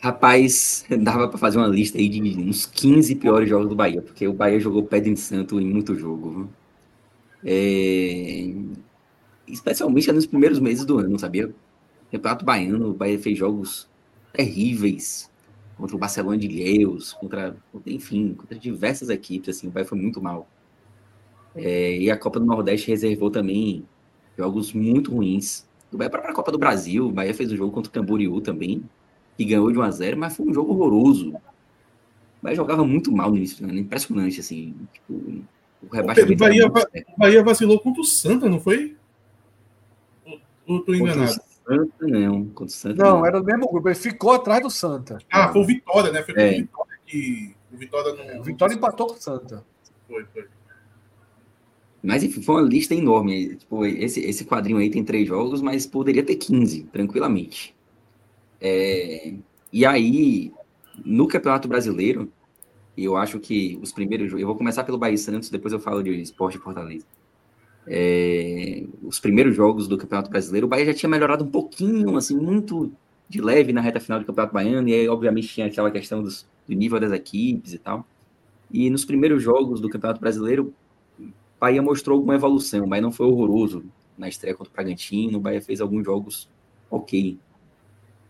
Rapaz, 0.00 0.84
dava 1.00 1.28
para 1.28 1.38
fazer 1.38 1.58
uma 1.58 1.66
lista 1.66 1.98
aí 1.98 2.08
de 2.08 2.20
uns 2.38 2.64
15 2.64 3.14
piores 3.16 3.48
jogos 3.48 3.68
do 3.68 3.74
Bahia, 3.74 4.00
porque 4.00 4.26
o 4.26 4.32
Bahia 4.32 4.60
jogou 4.60 4.84
Pedro 4.84 5.10
em 5.10 5.16
Santo 5.16 5.60
em 5.60 5.66
muito 5.66 5.94
jogo. 5.94 6.30
Viu? 6.30 6.50
É... 7.48 8.52
Especialmente 9.46 10.10
nos 10.10 10.26
primeiros 10.26 10.58
meses 10.58 10.84
do 10.84 10.98
ano, 10.98 11.16
sabia? 11.16 11.54
Campeonato 12.10 12.44
Baiano, 12.44 12.90
o 12.90 12.94
Bahia 12.94 13.18
fez 13.20 13.38
jogos 13.38 13.88
terríveis 14.32 15.30
contra 15.76 15.94
o 15.94 15.98
Barcelona 15.98 16.36
de 16.36 16.48
Leus, 16.48 17.12
contra, 17.12 17.56
enfim, 17.86 18.34
contra 18.34 18.58
diversas 18.58 19.08
equipes, 19.08 19.56
assim, 19.56 19.68
o 19.68 19.70
Bahia 19.70 19.86
foi 19.86 19.98
muito 19.98 20.20
mal. 20.20 20.48
É, 21.54 21.96
e 21.96 22.10
a 22.10 22.18
Copa 22.18 22.40
do 22.40 22.46
Nordeste 22.46 22.88
reservou 22.88 23.30
também 23.30 23.86
jogos 24.36 24.72
muito 24.72 25.14
ruins. 25.14 25.66
O 25.92 25.96
Bahia 25.96 26.10
para 26.10 26.28
a 26.28 26.34
Copa 26.34 26.50
do 26.50 26.58
Brasil, 26.58 27.06
o 27.06 27.12
Bahia 27.12 27.32
fez 27.32 27.52
um 27.52 27.56
jogo 27.56 27.72
contra 27.72 27.90
o 27.90 27.92
Camboriú 27.92 28.40
também, 28.40 28.82
que 29.36 29.44
ganhou 29.44 29.70
de 29.70 29.78
1 29.78 29.82
a 29.82 29.90
0 29.90 30.16
mas 30.18 30.36
foi 30.36 30.46
um 30.46 30.54
jogo 30.54 30.72
horroroso. 30.72 31.30
O 31.30 31.40
Bahia 32.42 32.56
jogava 32.56 32.84
muito 32.84 33.12
mal 33.12 33.30
no 33.30 33.36
início, 33.36 33.66
né? 33.66 33.78
impressionante, 33.78 34.40
assim, 34.40 34.74
tipo, 34.92 35.44
o 35.82 35.94
rebaixamento. 35.94 36.32
O 36.32 36.36
Bahia, 36.36 36.72
Bahia 37.16 37.42
vacilou 37.42 37.80
contra 37.80 38.00
o 38.00 38.04
Santa, 38.04 38.48
não 38.48 38.60
foi? 38.60 38.96
Ou 40.66 40.80
tô 40.80 40.94
enganado? 40.94 41.32
Santa, 41.32 42.06
não. 42.06 42.44
Contra 42.46 42.64
o 42.64 42.68
Santa, 42.68 43.04
não, 43.04 43.18
não, 43.18 43.26
era 43.26 43.40
o 43.40 43.44
mesmo 43.44 43.68
grupo. 43.68 43.88
Ele 43.88 43.94
ficou 43.94 44.32
atrás 44.32 44.62
do 44.62 44.70
Santa. 44.70 45.18
Ah, 45.30 45.52
foi 45.52 45.62
o 45.62 45.66
Vitória, 45.66 46.12
né? 46.12 46.22
Foi 46.22 46.34
é. 46.36 46.48
o 46.48 46.60
Vitória 46.60 46.98
que. 47.06 47.54
O 47.72 47.76
Vitória 47.76 48.14
não. 48.14 48.40
O 48.40 48.44
Vitória 48.44 48.74
empatou 48.74 49.06
com 49.08 49.14
o 49.14 49.20
Santa. 49.20 49.64
Foi, 50.08 50.24
foi. 50.32 50.46
Mas 52.02 52.22
enfim, 52.22 52.40
foi 52.40 52.54
uma 52.56 52.68
lista 52.68 52.94
enorme. 52.94 53.56
Tipo, 53.56 53.84
esse, 53.84 54.20
esse 54.20 54.44
quadrinho 54.44 54.78
aí 54.78 54.90
tem 54.90 55.04
três 55.04 55.26
jogos, 55.26 55.60
mas 55.60 55.86
poderia 55.86 56.22
ter 56.22 56.36
15, 56.36 56.84
tranquilamente. 56.84 57.74
É, 58.60 59.34
e 59.72 59.84
aí, 59.84 60.52
no 61.04 61.26
Campeonato 61.26 61.66
Brasileiro, 61.66 62.32
e 62.96 63.04
eu 63.04 63.16
acho 63.16 63.38
que 63.38 63.78
os 63.82 63.92
primeiros. 63.92 64.32
Eu 64.32 64.46
vou 64.46 64.56
começar 64.56 64.84
pelo 64.84 64.98
Bahia 64.98 65.18
Santos, 65.18 65.50
depois 65.50 65.72
eu 65.72 65.78
falo 65.80 66.02
de 66.02 66.10
Esporte 66.20 66.58
Fortaleza. 66.58 67.04
É, 67.86 68.84
os 69.02 69.20
primeiros 69.20 69.54
jogos 69.54 69.86
do 69.86 69.98
Campeonato 69.98 70.30
Brasileiro, 70.30 70.66
o 70.66 70.70
Bahia 70.70 70.86
já 70.86 70.94
tinha 70.94 71.10
melhorado 71.10 71.44
um 71.44 71.50
pouquinho, 71.50 72.16
assim, 72.16 72.36
muito 72.36 72.92
de 73.28 73.40
leve 73.40 73.72
na 73.72 73.80
reta 73.80 74.00
final 74.00 74.18
do 74.18 74.24
Campeonato 74.24 74.54
Baiano, 74.54 74.88
e 74.88 74.94
aí, 74.94 75.08
obviamente, 75.08 75.48
tinha 75.48 75.66
aquela 75.66 75.90
questão 75.90 76.22
dos, 76.22 76.46
do 76.66 76.74
nível 76.74 76.98
das 76.98 77.12
equipes 77.12 77.74
e 77.74 77.78
tal. 77.78 78.04
E 78.70 78.88
nos 78.90 79.04
primeiros 79.04 79.42
jogos 79.42 79.80
do 79.80 79.88
Campeonato 79.88 80.20
Brasileiro, 80.20 80.72
o 81.18 81.28
Bahia 81.60 81.82
mostrou 81.82 82.16
alguma 82.16 82.34
evolução. 82.34 82.84
O 82.84 82.88
Bahia 82.88 83.02
não 83.02 83.12
foi 83.12 83.26
horroroso 83.26 83.84
na 84.16 84.28
estreia 84.28 84.56
contra 84.56 84.72
o 84.72 84.74
Bragantino, 84.74 85.38
o 85.38 85.40
Bahia 85.40 85.60
fez 85.60 85.80
alguns 85.80 86.04
jogos 86.04 86.48
ok. 86.90 87.38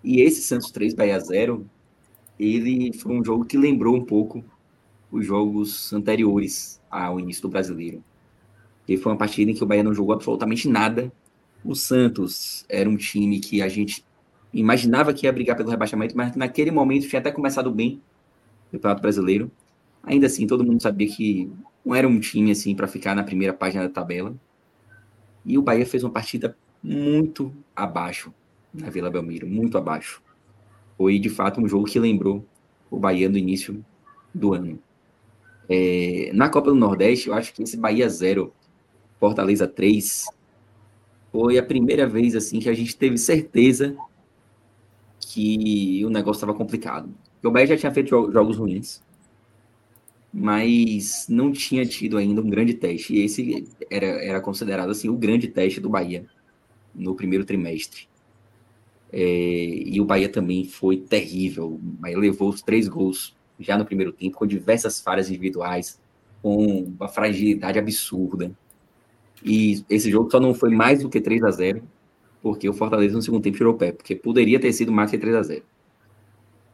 E 0.02 0.20
esse 0.20 0.42
Santos 0.42 0.70
3, 0.70 0.94
Bahia 0.94 1.18
0, 1.18 1.66
ele 2.38 2.92
foi 2.92 3.12
um 3.12 3.24
jogo 3.24 3.44
que 3.44 3.56
lembrou 3.56 3.96
um 3.96 4.04
pouco 4.04 4.44
os 5.10 5.24
jogos 5.24 5.92
anteriores 5.92 6.80
ao 6.90 7.18
início 7.20 7.42
do 7.42 7.48
brasileiro. 7.48 8.02
E 8.88 8.96
foi 8.96 9.12
uma 9.12 9.18
partida 9.18 9.50
em 9.50 9.54
que 9.54 9.62
o 9.62 9.66
Bahia 9.66 9.82
não 9.82 9.94
jogou 9.94 10.14
absolutamente 10.14 10.68
nada. 10.68 11.12
O 11.64 11.74
Santos 11.74 12.64
era 12.68 12.88
um 12.88 12.96
time 12.96 13.40
que 13.40 13.60
a 13.60 13.68
gente 13.68 14.04
imaginava 14.52 15.12
que 15.12 15.26
ia 15.26 15.32
brigar 15.32 15.56
pelo 15.56 15.70
rebaixamento, 15.70 16.16
mas 16.16 16.36
naquele 16.36 16.70
momento 16.70 17.08
tinha 17.08 17.20
até 17.20 17.30
começado 17.30 17.70
bem 17.70 18.00
o 18.68 18.72
Campeonato 18.72 19.02
Brasileiro. 19.02 19.50
Ainda 20.02 20.26
assim, 20.26 20.46
todo 20.46 20.64
mundo 20.64 20.80
sabia 20.80 21.08
que 21.08 21.50
não 21.84 21.94
era 21.94 22.06
um 22.06 22.20
time 22.20 22.50
assim 22.52 22.74
para 22.74 22.86
ficar 22.86 23.14
na 23.14 23.24
primeira 23.24 23.52
página 23.52 23.82
da 23.84 23.90
tabela. 23.90 24.34
E 25.44 25.58
o 25.58 25.62
Bahia 25.62 25.86
fez 25.86 26.04
uma 26.04 26.12
partida 26.12 26.56
muito 26.82 27.52
abaixo 27.74 28.32
na 28.72 28.90
Vila 28.90 29.10
Belmiro, 29.10 29.46
muito 29.46 29.76
abaixo. 29.76 30.22
Foi 30.96 31.18
de 31.18 31.28
fato 31.28 31.60
um 31.60 31.68
jogo 31.68 31.84
que 31.84 31.98
lembrou 31.98 32.44
o 32.90 32.98
Bahia 32.98 33.28
no 33.28 33.36
início 33.36 33.84
do 34.34 34.54
ano. 34.54 34.78
É, 35.68 36.30
na 36.32 36.48
Copa 36.48 36.70
do 36.70 36.76
Nordeste, 36.76 37.28
eu 37.28 37.34
acho 37.34 37.52
que 37.52 37.62
esse 37.62 37.76
Bahia 37.76 38.08
0, 38.08 38.52
Fortaleza 39.18 39.66
3, 39.66 40.26
foi 41.32 41.58
a 41.58 41.62
primeira 41.62 42.06
vez 42.06 42.34
assim 42.34 42.60
que 42.60 42.68
a 42.68 42.74
gente 42.74 42.96
teve 42.96 43.18
certeza 43.18 43.96
que 45.20 46.04
o 46.04 46.08
negócio 46.08 46.38
estava 46.38 46.54
complicado. 46.54 47.12
O 47.44 47.50
Bahia 47.50 47.66
já 47.66 47.76
tinha 47.76 47.92
feito 47.92 48.30
jogos 48.32 48.56
ruins, 48.56 49.02
mas 50.32 51.26
não 51.28 51.52
tinha 51.52 51.84
tido 51.84 52.16
ainda 52.16 52.40
um 52.40 52.48
grande 52.48 52.74
teste. 52.74 53.14
E 53.14 53.24
esse 53.24 53.68
era, 53.90 54.06
era 54.06 54.40
considerado 54.40 54.90
assim 54.90 55.08
o 55.08 55.16
grande 55.16 55.48
teste 55.48 55.80
do 55.80 55.88
Bahia 55.88 56.26
no 56.94 57.14
primeiro 57.14 57.44
trimestre. 57.44 58.08
É, 59.12 59.20
e 59.22 60.00
o 60.00 60.04
Bahia 60.04 60.28
também 60.28 60.64
foi 60.64 60.96
terrível. 60.96 61.74
O 61.74 61.78
Bahia 61.78 62.18
levou 62.18 62.48
os 62.48 62.62
três 62.62 62.88
gols 62.88 63.35
já 63.58 63.76
no 63.76 63.84
primeiro 63.84 64.12
tempo, 64.12 64.38
com 64.38 64.46
diversas 64.46 65.00
falhas 65.00 65.28
individuais, 65.28 66.00
com 66.42 66.84
uma 66.98 67.08
fragilidade 67.08 67.78
absurda. 67.78 68.50
E 69.44 69.84
esse 69.88 70.10
jogo 70.10 70.30
só 70.30 70.40
não 70.40 70.54
foi 70.54 70.70
mais 70.70 71.02
do 71.02 71.08
que 71.08 71.20
3 71.20 71.42
a 71.44 71.50
0 71.50 71.82
porque 72.42 72.68
o 72.68 72.72
Fortaleza 72.72 73.14
no 73.14 73.22
segundo 73.22 73.42
tempo 73.42 73.56
tirou 73.56 73.74
o 73.74 73.76
pé, 73.76 73.90
porque 73.90 74.14
poderia 74.14 74.60
ter 74.60 74.72
sido 74.72 74.92
mais 74.92 75.10
que 75.10 75.18
3 75.18 75.34
a 75.34 75.42
0 75.42 75.64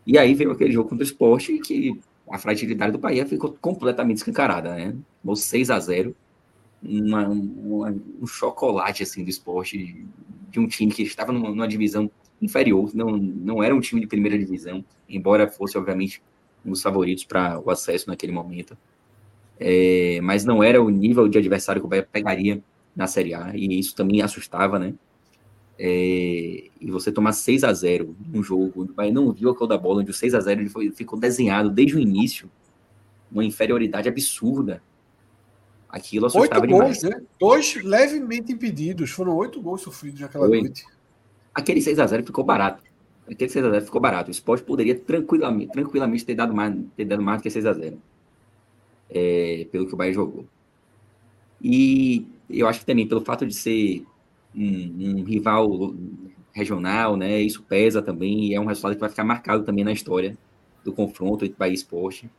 E 0.06 0.18
aí 0.18 0.34
veio 0.34 0.50
aquele 0.50 0.70
jogo 0.70 0.90
contra 0.90 1.02
o 1.02 1.06
esporte 1.06 1.58
que 1.60 1.98
a 2.30 2.38
fragilidade 2.38 2.92
do 2.92 2.98
Bahia 2.98 3.24
ficou 3.24 3.56
completamente 3.60 4.18
escancarada, 4.18 4.74
né? 4.74 4.94
Ou 5.24 5.34
6 5.34 5.70
a 5.70 5.78
0 5.78 6.14
uma, 6.82 7.26
uma, 7.28 7.94
um 8.20 8.26
chocolate 8.26 9.02
assim 9.02 9.24
do 9.24 9.30
esporte 9.30 10.04
de 10.50 10.60
um 10.60 10.66
time 10.66 10.92
que 10.92 11.02
estava 11.02 11.32
numa, 11.32 11.48
numa, 11.48 11.68
divisão 11.68 12.10
inferior, 12.40 12.90
não, 12.92 13.16
não 13.16 13.62
era 13.62 13.74
um 13.74 13.80
time 13.80 14.00
de 14.00 14.06
primeira 14.06 14.36
divisão, 14.36 14.84
embora 15.08 15.48
fosse, 15.48 15.78
obviamente, 15.78 16.22
um 16.64 16.70
dos 16.70 16.82
favoritos 16.82 17.24
para 17.24 17.60
o 17.60 17.70
acesso 17.70 18.08
naquele 18.08 18.32
momento. 18.32 18.76
É, 19.58 20.20
mas 20.22 20.44
não 20.44 20.62
era 20.62 20.82
o 20.82 20.90
nível 20.90 21.28
de 21.28 21.38
adversário 21.38 21.80
que 21.80 21.86
o 21.86 21.88
Bahia 21.88 22.08
pegaria 22.10 22.62
na 22.94 23.06
Série 23.06 23.34
A, 23.34 23.52
e 23.54 23.78
isso 23.78 23.94
também 23.94 24.20
assustava, 24.22 24.78
né? 24.78 24.94
É, 25.78 26.64
e 26.80 26.90
você 26.90 27.10
tomar 27.10 27.32
6 27.32 27.64
a 27.64 27.72
0 27.72 28.14
num 28.28 28.42
jogo, 28.42 28.82
o 28.82 28.92
Bahia 28.92 29.12
não 29.12 29.32
viu 29.32 29.50
a 29.50 29.54
cor 29.54 29.66
da 29.66 29.78
bola, 29.78 30.00
onde 30.00 30.10
o 30.10 30.14
6 30.14 30.34
a 30.34 30.40
0 30.40 30.60
ele 30.60 30.68
foi, 30.68 30.90
ficou 30.90 31.18
desenhado 31.18 31.70
desde 31.70 31.96
o 31.96 31.98
início, 31.98 32.50
uma 33.30 33.44
inferioridade 33.44 34.08
absurda. 34.08 34.82
Aquilo 35.88 36.26
assustava 36.26 36.60
oito 36.60 36.66
demais. 36.68 37.02
gols, 37.02 37.14
né? 37.14 37.22
Dois 37.38 37.82
levemente 37.82 38.52
impedidos, 38.52 39.10
foram 39.10 39.34
oito 39.36 39.60
gols 39.60 39.82
sofridos 39.82 40.20
naquela 40.20 40.48
noite. 40.48 40.84
Aquele 41.54 41.82
6 41.82 41.98
a 41.98 42.06
0 42.06 42.24
ficou 42.24 42.44
barato. 42.44 42.82
Aquele 43.32 43.50
6 43.50 43.64
a 43.64 43.70
0 43.70 43.84
ficou 43.84 44.00
barato. 44.00 44.28
O 44.28 44.30
esporte 44.30 44.64
poderia 44.64 44.98
tranquilamente, 44.98 45.72
tranquilamente 45.72 46.24
ter 46.24 46.34
dado 46.34 46.54
mais, 46.54 46.76
ter 46.96 47.04
dado 47.04 47.22
mais 47.22 47.40
do 47.40 47.42
que 47.42 47.50
6 47.50 47.66
a 47.66 47.72
0 47.72 47.98
é, 49.10 49.66
pelo 49.70 49.86
que 49.86 49.94
o 49.94 49.96
Bahia 49.96 50.12
jogou. 50.12 50.46
E 51.62 52.26
eu 52.50 52.68
acho 52.68 52.80
que 52.80 52.86
também 52.86 53.06
pelo 53.06 53.20
fato 53.20 53.46
de 53.46 53.54
ser 53.54 54.04
um, 54.54 55.20
um, 55.20 55.24
rival 55.24 55.94
regional, 56.52 57.16
né? 57.16 57.40
Isso 57.40 57.62
pesa 57.62 58.02
também 58.02 58.46
e 58.46 58.54
é 58.54 58.60
um 58.60 58.66
resultado 58.66 58.94
que 58.94 59.00
vai 59.00 59.08
ficar 59.08 59.24
marcado 59.24 59.64
também 59.64 59.84
na 59.84 59.92
história 59.92 60.36
do 60.84 60.92
confronto 60.92 61.44
entre 61.44 61.56
Bahia 61.56 61.72
e 61.72 61.74
Esporte 61.74 62.30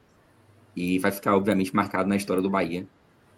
e 0.76 1.00
vai 1.00 1.12
ficar 1.12 1.36
obviamente 1.36 1.76
marcado 1.76 2.10
na 2.10 2.16
história 2.16 2.42
do 2.42 2.50
Bahia. 2.50 2.86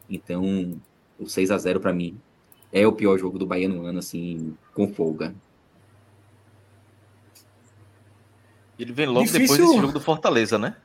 Então, 0.09 0.73
o 1.19 1.27
6 1.27 1.51
a 1.51 1.57
0 1.57 1.79
para 1.79 1.93
mim 1.93 2.17
é 2.71 2.85
o 2.85 2.91
pior 2.91 3.17
jogo 3.17 3.39
do 3.39 3.45
Bahia 3.45 3.69
no 3.69 3.85
ano 3.85 3.99
assim, 3.99 4.55
com 4.73 4.87
folga. 4.87 5.33
Ele 8.77 8.91
vem 8.91 9.05
logo 9.05 9.25
Difícil... 9.25 9.41
depois 9.41 9.59
desse 9.59 9.81
jogo 9.81 9.93
do 9.93 10.01
Fortaleza, 10.01 10.57
né? 10.57 10.75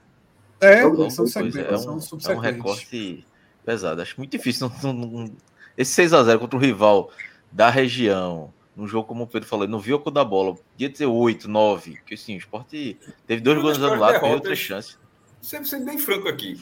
É, 0.60 0.84
logo 0.84 1.10
são 1.10 1.24
é, 1.24 1.42
um, 1.42 2.32
é 2.32 2.36
um 2.36 2.38
recorte 2.38 3.26
pesado. 3.64 4.02
Acho 4.02 4.14
muito 4.18 4.30
difícil. 4.30 4.70
Não, 4.82 4.92
não, 4.92 5.06
não... 5.06 5.36
Esse 5.76 5.92
6 5.92 6.12
a 6.12 6.22
0 6.24 6.38
contra 6.38 6.56
o 6.56 6.60
rival 6.60 7.10
da 7.50 7.70
região, 7.70 8.52
num 8.76 8.86
jogo 8.86 9.08
como 9.08 9.24
o 9.24 9.26
Pedro 9.26 9.48
falou, 9.48 9.66
não 9.66 9.80
viu 9.80 9.96
a 9.96 10.00
cor 10.00 10.12
da 10.12 10.24
bola, 10.24 10.54
podia 10.54 10.90
ter 10.90 11.06
8, 11.06 11.48
9, 11.48 11.98
que 12.06 12.14
assim, 12.14 12.34
o 12.34 12.38
esporte 12.38 12.98
teve 13.26 13.40
dois 13.40 13.60
gols 13.60 13.78
anulados, 13.78 14.20
teve 14.20 14.32
outras 14.32 14.58
chances. 14.58 14.98
Sendo, 15.40 15.66
sendo 15.66 15.86
bem 15.86 15.98
franco 15.98 16.28
aqui, 16.28 16.60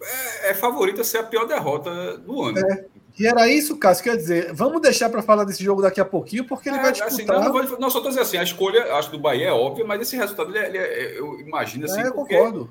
é, 0.00 0.50
é 0.50 0.54
favorito 0.54 1.00
a 1.00 1.04
ser 1.04 1.18
a 1.18 1.22
pior 1.22 1.46
derrota 1.46 2.16
do 2.18 2.42
ano. 2.42 2.58
É. 2.58 2.86
E 3.18 3.26
era 3.26 3.48
isso, 3.48 3.78
Cássio, 3.78 4.04
quer 4.04 4.16
dizer, 4.16 4.52
vamos 4.52 4.82
deixar 4.82 5.08
para 5.08 5.22
falar 5.22 5.44
desse 5.44 5.64
jogo 5.64 5.80
daqui 5.80 6.00
a 6.00 6.04
pouquinho, 6.04 6.44
porque 6.44 6.68
ele 6.68 6.76
é, 6.76 6.82
vai 6.82 6.92
disputar... 6.92 7.14
Assim, 7.14 7.24
não, 7.24 7.44
não, 7.44 7.52
vou, 7.52 7.80
não, 7.80 7.90
só 7.90 7.98
estou 7.98 8.10
dizendo 8.10 8.22
assim, 8.22 8.36
a 8.36 8.42
escolha, 8.42 8.94
acho, 8.94 9.10
do 9.10 9.18
Bahia 9.18 9.48
é 9.48 9.52
óbvia, 9.52 9.86
mas 9.86 10.02
esse 10.02 10.16
resultado, 10.16 10.50
ele, 10.50 10.58
é, 10.58 10.68
ele 10.68 10.78
é, 10.78 11.18
eu 11.18 11.40
imagino 11.40 11.86
assim... 11.86 12.02
É, 12.02 12.08
eu 12.08 12.12
concordo. 12.12 12.70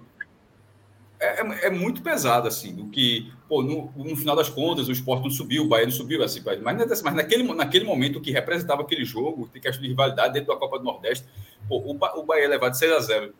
É, 1.19 1.41
é, 1.41 1.67
é, 1.67 1.69
muito 1.71 2.03
pesado, 2.03 2.47
assim, 2.47 2.75
do 2.75 2.87
que, 2.89 3.31
pô, 3.49 3.63
no, 3.63 3.91
no, 3.95 4.15
final 4.15 4.35
das 4.35 4.47
contas, 4.47 4.87
o 4.87 4.91
esporte 4.91 5.23
não 5.23 5.31
subiu, 5.31 5.63
o 5.63 5.67
Bahia 5.67 5.85
não 5.85 5.91
subiu, 5.91 6.21
assim, 6.23 6.41
mas, 6.43 6.61
mas 7.01 7.15
naquele, 7.15 7.43
naquele 7.53 7.85
momento, 7.85 8.21
que 8.21 8.31
representava 8.31 8.83
aquele 8.83 9.03
jogo, 9.03 9.49
tem 9.51 9.59
questão 9.59 9.81
de 9.81 9.87
rivalidade 9.87 10.33
dentro 10.33 10.53
da 10.53 10.59
Copa 10.59 10.77
do 10.77 10.85
Nordeste, 10.85 11.25
pô, 11.67 11.77
o, 11.77 11.91
o 11.91 12.23
Bahia 12.23 12.47
levar 12.47 12.69
de 12.69 12.77
6 12.77 12.91
a 12.91 12.99
0 12.99 13.33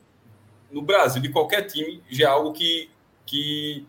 no 0.71 0.81
Brasil, 0.81 1.21
de 1.21 1.29
qualquer 1.29 1.63
time, 1.63 2.01
já 2.09 2.25
é 2.25 2.29
algo 2.29 2.51
que, 2.51 2.89
que 3.25 3.85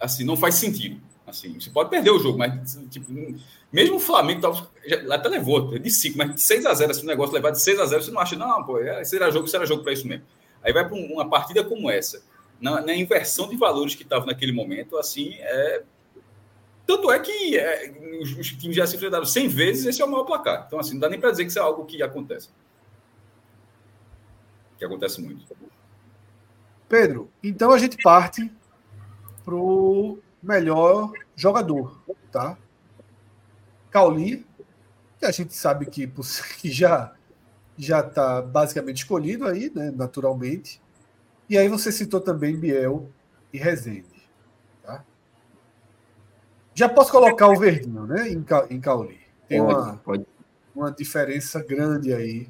assim, 0.00 0.24
não 0.24 0.36
faz 0.36 0.54
sentido. 0.54 1.00
Assim, 1.26 1.58
você 1.58 1.70
pode 1.70 1.88
perder 1.88 2.10
o 2.10 2.18
jogo, 2.18 2.38
mas, 2.38 2.78
tipo, 2.90 3.10
mesmo 3.72 3.96
o 3.96 4.00
Flamengo 4.00 4.42
já, 4.84 5.14
até 5.14 5.28
levou, 5.28 5.78
de 5.78 5.90
5, 5.90 6.18
mas 6.18 6.34
de 6.34 6.42
6 6.42 6.66
a 6.66 6.74
0 6.74 6.90
assim, 6.90 7.02
um 7.02 7.06
negócio 7.06 7.34
levar 7.34 7.50
de 7.50 7.60
6 7.60 7.80
a 7.80 7.86
0 7.86 8.02
você 8.02 8.10
não 8.10 8.20
acha, 8.20 8.36
não, 8.36 8.62
pô, 8.62 8.78
é, 8.78 9.02
será 9.04 9.30
jogo, 9.30 9.48
será 9.48 9.64
jogo 9.64 9.82
para 9.82 9.94
isso 9.94 10.06
mesmo. 10.06 10.24
Aí 10.62 10.72
vai 10.72 10.86
para 10.86 10.94
uma 10.94 11.28
partida 11.28 11.64
como 11.64 11.90
essa 11.90 12.22
na, 12.60 12.80
na 12.80 12.94
inversão 12.94 13.48
de 13.48 13.56
valores 13.56 13.94
que 13.94 14.02
estavam 14.02 14.26
naquele 14.26 14.52
momento, 14.52 14.96
assim, 14.96 15.34
é... 15.40 15.82
Tanto 16.86 17.10
é 17.10 17.18
que 17.18 17.56
é, 17.56 17.94
os, 18.20 18.36
os, 18.36 18.52
times 18.52 18.76
já 18.76 18.86
se 18.86 18.96
enfrentaram 18.96 19.24
100 19.24 19.48
vezes, 19.48 19.86
esse 19.86 20.02
é 20.02 20.04
o 20.04 20.10
maior 20.10 20.24
placar. 20.24 20.64
Então, 20.66 20.78
assim, 20.78 20.92
não 20.92 21.00
dá 21.00 21.08
nem 21.08 21.18
para 21.18 21.30
dizer 21.30 21.44
que 21.44 21.48
isso 21.48 21.58
é 21.58 21.62
algo 21.62 21.86
que 21.86 22.02
acontece. 22.02 22.50
Que 24.76 24.84
acontece 24.84 25.18
muito. 25.22 25.56
Pedro, 26.86 27.30
então 27.42 27.70
a 27.70 27.78
gente 27.78 27.96
parte 28.02 28.52
para 29.44 29.54
o 29.54 30.18
melhor 30.44 31.12
jogador, 31.34 32.00
tá? 32.30 32.56
Cauli, 33.90 34.46
que 35.18 35.24
a 35.24 35.30
gente 35.30 35.54
sabe 35.54 35.86
que, 35.86 36.10
que 36.58 36.70
já 36.70 37.12
já 37.76 38.00
está 38.00 38.40
basicamente 38.40 38.98
escolhido 38.98 39.46
aí, 39.46 39.70
né, 39.74 39.92
naturalmente. 39.94 40.80
E 41.48 41.58
aí 41.58 41.68
você 41.68 41.90
citou 41.90 42.20
também 42.20 42.56
Biel 42.56 43.08
e 43.52 43.58
Rezende. 43.58 44.28
Tá? 44.82 45.04
Já 46.72 46.88
posso 46.88 47.10
colocar 47.10 47.48
o 47.48 47.58
verdinho, 47.58 48.06
né? 48.06 48.28
Em, 48.28 48.44
em 48.70 48.80
Cauli. 48.80 49.18
Tem 49.48 49.60
uma, 49.60 49.96
pode. 49.96 50.24
uma 50.74 50.90
diferença 50.90 51.62
grande 51.62 52.14
aí 52.14 52.48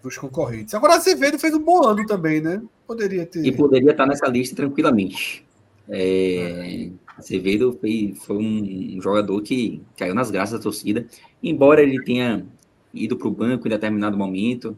para 0.00 0.08
os 0.08 0.18
concorrentes. 0.18 0.74
Agora, 0.74 0.94
Azevedo 0.94 1.38
fez 1.38 1.54
um 1.54 1.62
bom 1.62 1.82
ano 1.84 2.04
também, 2.06 2.40
né? 2.40 2.62
Poderia 2.86 3.24
ter. 3.24 3.44
E 3.44 3.52
poderia 3.52 3.92
estar 3.92 4.06
nessa 4.06 4.26
lista 4.26 4.54
tranquilamente. 4.54 5.46
É, 5.94 6.90
Azevedo 7.18 7.76
foi, 7.78 8.14
foi 8.16 8.36
um 8.38 9.00
jogador 9.00 9.42
que 9.42 9.82
caiu 9.96 10.14
nas 10.14 10.30
graças 10.30 10.58
da 10.58 10.62
torcida, 10.62 11.06
embora 11.42 11.82
ele 11.82 12.02
tenha 12.02 12.46
ido 12.94 13.16
para 13.16 13.28
o 13.28 13.30
banco 13.30 13.66
em 13.66 13.70
determinado 13.70 14.16
momento, 14.16 14.76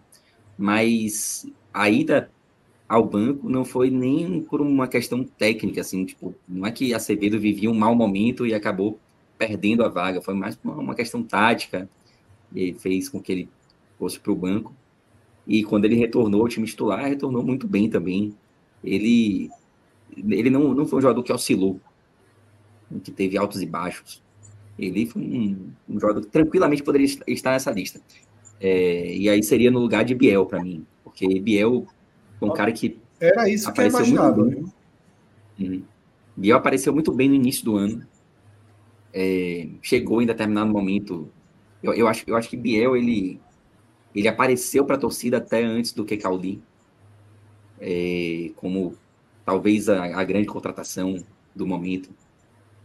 mas 0.59 1.47
a 1.73 1.89
ida 1.89 2.31
ao 2.89 3.05
banco 3.07 3.49
não 3.49 3.65
foi 3.65 3.91
nem 3.91 4.41
por 4.43 4.61
uma 4.61 4.89
questão 4.89 5.25
técnica, 5.25 5.81
assim, 5.81 6.05
tipo, 6.05 6.35
não 6.49 6.67
é 6.67 6.73
que 6.73 6.93
Acevedo 6.93 7.39
vivia 7.39 7.71
um 7.71 7.75
mau 7.75 7.95
momento 7.95 8.47
e 8.47 8.53
acabou 8.53 8.99
perdendo 9.39 9.85
a 9.85 9.89
vaga, 9.89 10.21
foi 10.21 10.35
mais 10.35 10.59
uma 10.65 10.95
questão 10.95 11.23
tática, 11.23 11.89
e 12.55 12.75
fez 12.75 13.09
com 13.09 13.21
que 13.21 13.33
ele 13.33 13.49
fosse 13.99 14.19
para 14.19 14.33
o 14.33 14.37
banco. 14.37 14.75
E 15.47 15.65
quando 15.65 15.85
ele 15.85 15.97
retornou 15.97 16.43
ao 16.43 16.49
time 16.49 16.67
titular, 16.67 17.05
retornou 17.05 17.43
muito 17.43 17.67
bem 17.67 17.91
também. 17.91 18.35
Ele, 18.83 19.51
ele 20.17 20.51
não, 20.51 20.75
não 20.75 20.87
foi 20.87 20.99
um 20.99 21.03
jogador 21.03 21.23
que 21.23 21.33
oscilou, 21.33 21.81
que 23.03 23.11
teve 23.11 23.37
altos 23.37 23.61
e 23.61 23.67
baixos. 23.67 24.23
Ele 24.79 25.07
foi 25.07 25.23
um, 25.23 25.73
um 25.89 26.01
jogador 26.01 26.21
que 26.21 26.29
tranquilamente 26.29 26.83
poderia 26.83 27.07
estar 27.27 27.53
nessa 27.53 27.71
lista. 27.71 28.01
É, 28.61 29.15
e 29.17 29.29
aí 29.29 29.43
seria 29.43 29.71
no 29.71 29.79
lugar 29.79 30.05
de 30.05 30.15
Biel 30.15 30.47
para 30.47 30.63
mim, 30.63 30.87
porque 31.03 31.41
Biel 31.41 31.87
foi 32.39 32.49
um 32.49 32.53
cara 32.53 32.73
que. 32.73 32.99
Era 33.21 33.49
isso 33.49 33.73
que 33.73 33.81
eu 33.81 33.87
imaginava. 33.87 34.37
Muito 34.37 34.73
bem. 35.59 35.69
Uhum. 35.69 35.83
Biel 36.37 36.57
apareceu 36.57 36.93
muito 36.93 37.13
bem 37.13 37.29
no 37.29 37.35
início 37.35 37.65
do 37.65 37.77
ano. 37.77 38.07
É, 39.13 39.69
chegou 39.81 40.21
em 40.21 40.27
determinado 40.27 40.73
momento. 40.73 41.29
Eu, 41.83 41.95
eu, 41.95 42.09
acho, 42.09 42.25
eu 42.27 42.37
acho 42.37 42.49
que 42.49 42.57
Biel 42.57 42.97
ele, 42.97 43.41
ele 44.15 44.27
apareceu 44.27 44.85
para 44.85 44.97
a 44.97 44.99
torcida 44.99 45.37
até 45.37 45.63
antes 45.63 45.93
do 45.93 46.05
que 46.05 46.17
Cauli. 46.17 46.63
É, 47.81 48.51
como 48.57 48.97
talvez 49.45 49.89
a, 49.89 50.05
a 50.05 50.25
grande 50.25 50.47
contratação 50.47 51.17
do 51.55 51.67
momento. 51.67 52.11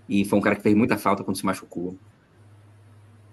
E 0.07 0.25
foi 0.25 0.39
um 0.39 0.41
cara 0.41 0.55
que 0.55 0.63
fez 0.63 0.75
muita 0.75 0.97
falta 0.97 1.23
quando 1.23 1.37
se 1.37 1.45
machucou 1.45 1.97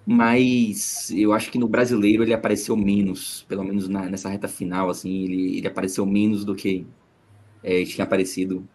mas 0.06 1.10
eu 1.10 1.32
acho 1.32 1.50
que 1.50 1.58
no 1.58 1.66
brasileiro 1.68 2.22
ele 2.22 2.32
apareceu 2.32 2.76
menos, 2.76 3.44
pelo 3.48 3.64
menos 3.64 3.88
na, 3.88 4.08
nessa 4.08 4.28
reta 4.28 4.46
final, 4.46 4.88
assim, 4.88 5.24
ele, 5.24 5.58
ele 5.58 5.66
apareceu 5.66 6.06
menos 6.06 6.44
do 6.44 6.54
que 6.54 6.86
é, 7.62 7.84
tinha 7.84 8.04
aparecido 8.04 8.66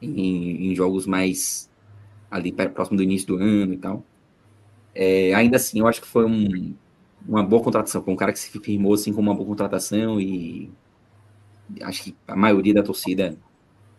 em, 0.00 0.70
em, 0.70 0.74
jogos 0.74 1.06
mais 1.06 1.70
ali 2.30 2.52
próximo 2.52 2.96
do 2.96 3.02
início 3.02 3.26
do 3.28 3.36
ano 3.36 3.74
e 3.74 3.76
tal. 3.76 4.02
É, 4.94 5.34
ainda 5.34 5.56
assim, 5.56 5.80
eu 5.80 5.86
acho 5.86 6.00
que 6.00 6.08
foi 6.08 6.24
um, 6.24 6.74
uma 7.28 7.42
boa 7.42 7.62
contratação, 7.62 8.02
foi 8.02 8.14
um 8.14 8.16
cara 8.16 8.32
que 8.32 8.38
se 8.38 8.50
firmou 8.60 8.94
assim 8.94 9.12
como 9.12 9.30
uma 9.30 9.36
boa 9.36 9.46
contratação 9.46 10.18
e 10.18 10.70
acho 11.82 12.04
que 12.04 12.16
a 12.26 12.36
maioria 12.36 12.72
da 12.74 12.82
torcida 12.82 13.36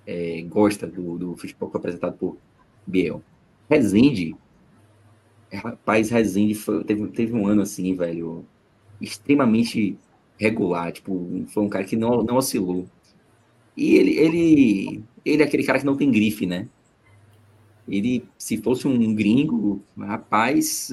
é, 0.07 0.41
gosta 0.43 0.87
do, 0.87 1.17
do 1.17 1.35
futebol 1.35 1.69
apresentado 1.73 2.17
por 2.17 2.37
Biel. 2.87 3.21
Rezende, 3.69 4.35
Rapaz, 5.51 6.09
Rezende 6.09 6.55
foi, 6.55 6.83
teve, 6.83 7.07
teve 7.07 7.33
um 7.33 7.47
ano 7.47 7.61
assim, 7.61 7.95
velho, 7.95 8.45
extremamente 8.99 9.97
regular. 10.37 10.91
Tipo, 10.91 11.45
foi 11.47 11.63
um 11.63 11.69
cara 11.69 11.85
que 11.85 11.95
não, 11.95 12.23
não 12.23 12.35
oscilou. 12.35 12.85
E 13.75 13.95
ele, 13.95 14.11
ele, 14.17 15.03
ele 15.23 15.43
é 15.43 15.45
aquele 15.45 15.63
cara 15.63 15.79
que 15.79 15.85
não 15.85 15.95
tem 15.95 16.11
grife, 16.11 16.45
né? 16.45 16.67
Ele, 17.87 18.25
se 18.37 18.57
fosse 18.57 18.87
um 18.87 19.15
gringo, 19.15 19.81
rapaz, 19.97 20.89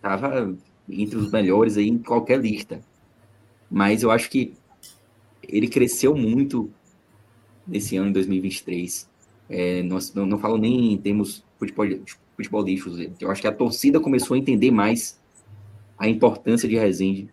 tava 0.00 0.56
entre 0.88 1.18
os 1.18 1.30
melhores 1.30 1.76
aí 1.76 1.88
em 1.88 1.98
qualquer 1.98 2.40
lista. 2.40 2.80
Mas 3.70 4.02
eu 4.02 4.10
acho 4.10 4.30
que 4.30 4.54
ele 5.42 5.68
cresceu 5.68 6.16
muito 6.16 6.70
nesse 7.66 7.96
ano, 7.96 8.08
em 8.08 8.12
2023. 8.12 9.08
É, 9.48 9.82
nós, 9.82 10.12
não, 10.14 10.26
não 10.26 10.38
falo 10.38 10.56
nem 10.56 10.92
em 10.92 10.96
termos 10.96 11.44
futebol, 11.58 11.86
futebolistas. 12.36 13.10
Eu 13.20 13.30
acho 13.30 13.40
que 13.40 13.48
a 13.48 13.52
torcida 13.52 14.00
começou 14.00 14.34
a 14.34 14.38
entender 14.38 14.70
mais 14.70 15.20
a 15.98 16.08
importância 16.08 16.68
de 16.68 16.76
Rezende, 16.76 17.28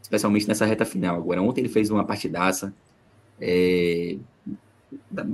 especialmente 0.00 0.46
nessa 0.46 0.64
reta 0.64 0.84
final. 0.84 1.16
Agora, 1.16 1.42
ontem 1.42 1.62
ele 1.62 1.68
fez 1.68 1.90
uma 1.90 2.04
partidaça. 2.04 2.74
É, 3.40 4.16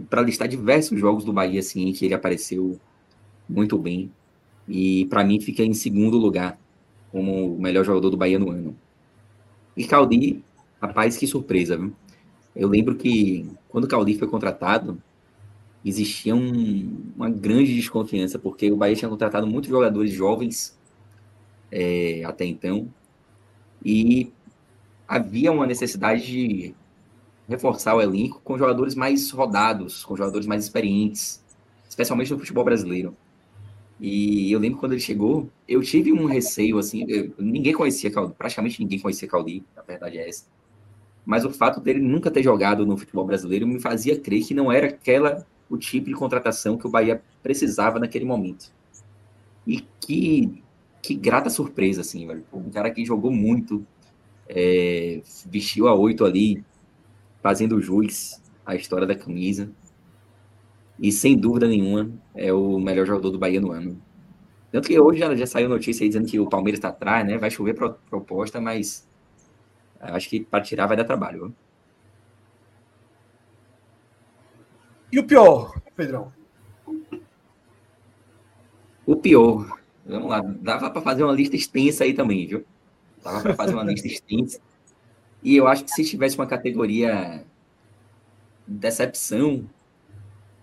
para 0.09 0.23
listar 0.23 0.49
diversos 0.49 0.99
jogos 0.99 1.25
do 1.25 1.33
Bahia, 1.33 1.61
assim, 1.61 1.93
que 1.93 2.05
ele 2.05 2.15
apareceu 2.15 2.81
muito 3.49 3.77
bem. 3.79 4.11
E 4.69 5.07
para 5.07 5.25
mim 5.25 5.41
fica 5.41 5.63
em 5.63 5.75
segundo 5.75 6.17
lugar 6.17 6.59
como 7.11 7.55
o 7.55 7.61
melhor 7.61 7.85
jogador 7.85 8.11
do 8.11 8.17
Bahia 8.17 8.39
no 8.39 8.51
ano. 8.51 8.77
E 9.77 9.85
Caldi, 9.85 10.43
rapaz, 10.81 11.17
que 11.17 11.27
surpresa, 11.27 11.77
viu? 11.77 11.93
Eu 12.55 12.69
lembro 12.69 12.97
que 12.97 13.49
quando 13.69 13.85
o 13.85 13.89
Caldi 13.89 14.19
foi 14.19 14.29
contratado, 14.29 15.01
existia 15.85 16.35
um, 16.35 17.13
uma 17.17 17.31
grande 17.31 17.75
desconfiança, 17.75 18.39
porque 18.39 18.71
o 18.71 18.77
Bahia 18.77 18.97
tinha 18.97 19.09
contratado 19.09 19.47
muitos 19.47 19.71
jogadores 19.71 20.11
jovens 20.11 20.79
é, 21.71 22.23
até 22.25 22.45
então, 22.45 22.93
e 23.85 24.33
havia 25.07 25.53
uma 25.53 25.67
necessidade 25.67 26.27
de 26.27 26.75
reforçar 27.49 27.95
o 27.97 28.01
elenco 28.01 28.41
com 28.45 28.59
jogadores 28.59 28.95
mais 28.95 29.31
rodados, 29.31 30.05
com 30.05 30.17
jogadores 30.17 30.47
mais 30.47 30.65
experientes, 30.65 31.43
especialmente 31.89 32.33
no 32.33 32.39
futebol 32.39 32.65
brasileiro. 32.65 33.17
E 33.99 34.51
eu 34.51 34.59
lembro 34.59 34.79
quando 34.79 34.93
ele 34.93 35.01
chegou, 35.01 35.51
eu 35.69 35.83
tive 35.83 36.13
um 36.13 36.25
receio, 36.25 36.79
assim, 36.79 37.05
eu, 37.09 37.35
ninguém 37.39 37.75
conhecia 37.75 38.11
Caldi, 38.11 38.35
praticamente 38.35 38.81
ninguém 38.81 38.99
conhecia 38.99 39.29
Caldi, 39.29 39.63
a 39.77 39.83
verdade 39.83 40.19
é 40.19 40.29
essa. 40.29 40.47
Mas 41.31 41.45
o 41.45 41.51
fato 41.51 41.79
dele 41.79 42.01
nunca 42.01 42.29
ter 42.29 42.43
jogado 42.43 42.85
no 42.85 42.97
futebol 42.97 43.25
brasileiro 43.25 43.65
me 43.65 43.79
fazia 43.79 44.19
crer 44.19 44.45
que 44.45 44.53
não 44.53 44.73
era 44.73 44.89
aquela 44.89 45.47
o 45.69 45.79
tipo 45.79 46.07
de 46.07 46.13
contratação 46.13 46.77
que 46.77 46.89
o 46.89 46.91
Bahia 46.91 47.23
precisava 47.41 48.01
naquele 48.01 48.25
momento. 48.25 48.73
E 49.65 49.81
que, 50.01 50.61
que 51.01 51.15
grata 51.15 51.49
surpresa, 51.49 52.01
assim, 52.01 52.27
velho. 52.27 52.45
Um 52.53 52.69
cara 52.69 52.91
que 52.91 53.05
jogou 53.05 53.31
muito, 53.31 53.87
é, 54.49 55.23
vestiu 55.47 55.87
a 55.87 55.95
oito 55.95 56.25
ali, 56.25 56.65
fazendo 57.41 57.81
jus 57.81 58.43
à 58.67 58.75
história 58.75 59.07
da 59.07 59.15
camisa. 59.15 59.71
E 60.99 61.13
sem 61.13 61.37
dúvida 61.37 61.69
nenhuma 61.69 62.11
é 62.35 62.53
o 62.53 62.81
melhor 62.81 63.07
jogador 63.07 63.31
do 63.31 63.39
Bahia 63.39 63.61
no 63.61 63.71
ano. 63.71 64.03
Tanto 64.73 64.89
que 64.89 64.99
hoje 64.99 65.21
já, 65.21 65.33
já 65.37 65.47
saiu 65.47 65.69
notícia 65.69 66.03
aí 66.03 66.09
dizendo 66.09 66.27
que 66.27 66.41
o 66.41 66.49
Palmeiras 66.49 66.79
está 66.79 66.89
atrás, 66.89 67.25
né? 67.25 67.39
Vai 67.39 67.53
chover 67.53 67.75
pro, 67.75 67.95
proposta, 68.11 68.61
mas 68.61 69.09
acho 70.01 70.29
que 70.29 70.41
para 70.41 70.63
tirar 70.63 70.87
vai 70.87 70.97
dar 70.97 71.05
trabalho. 71.05 71.47
Viu? 71.47 71.55
E 75.13 75.19
o 75.19 75.27
pior, 75.27 75.81
Pedrão? 75.97 76.33
O 79.05 79.17
pior. 79.17 79.79
Vamos 80.07 80.31
lá. 80.31 80.41
Dava 80.41 80.91
para 80.91 81.03
fazer 81.03 81.25
uma 81.25 81.33
lista 81.33 81.57
extensa 81.57 82.05
aí 82.05 82.15
também, 82.15 82.47
viu? 82.47 82.65
Dava 83.23 83.43
para 83.43 83.55
fazer 83.55 83.75
uma 83.75 83.85
lista 83.85 84.07
extensa. 84.09 84.61
E 85.43 85.57
eu 85.57 85.67
acho 85.67 85.85
que 85.85 85.91
se 85.91 86.05
tivesse 86.05 86.37
uma 86.37 86.47
categoria 86.47 87.45
decepção, 88.67 89.69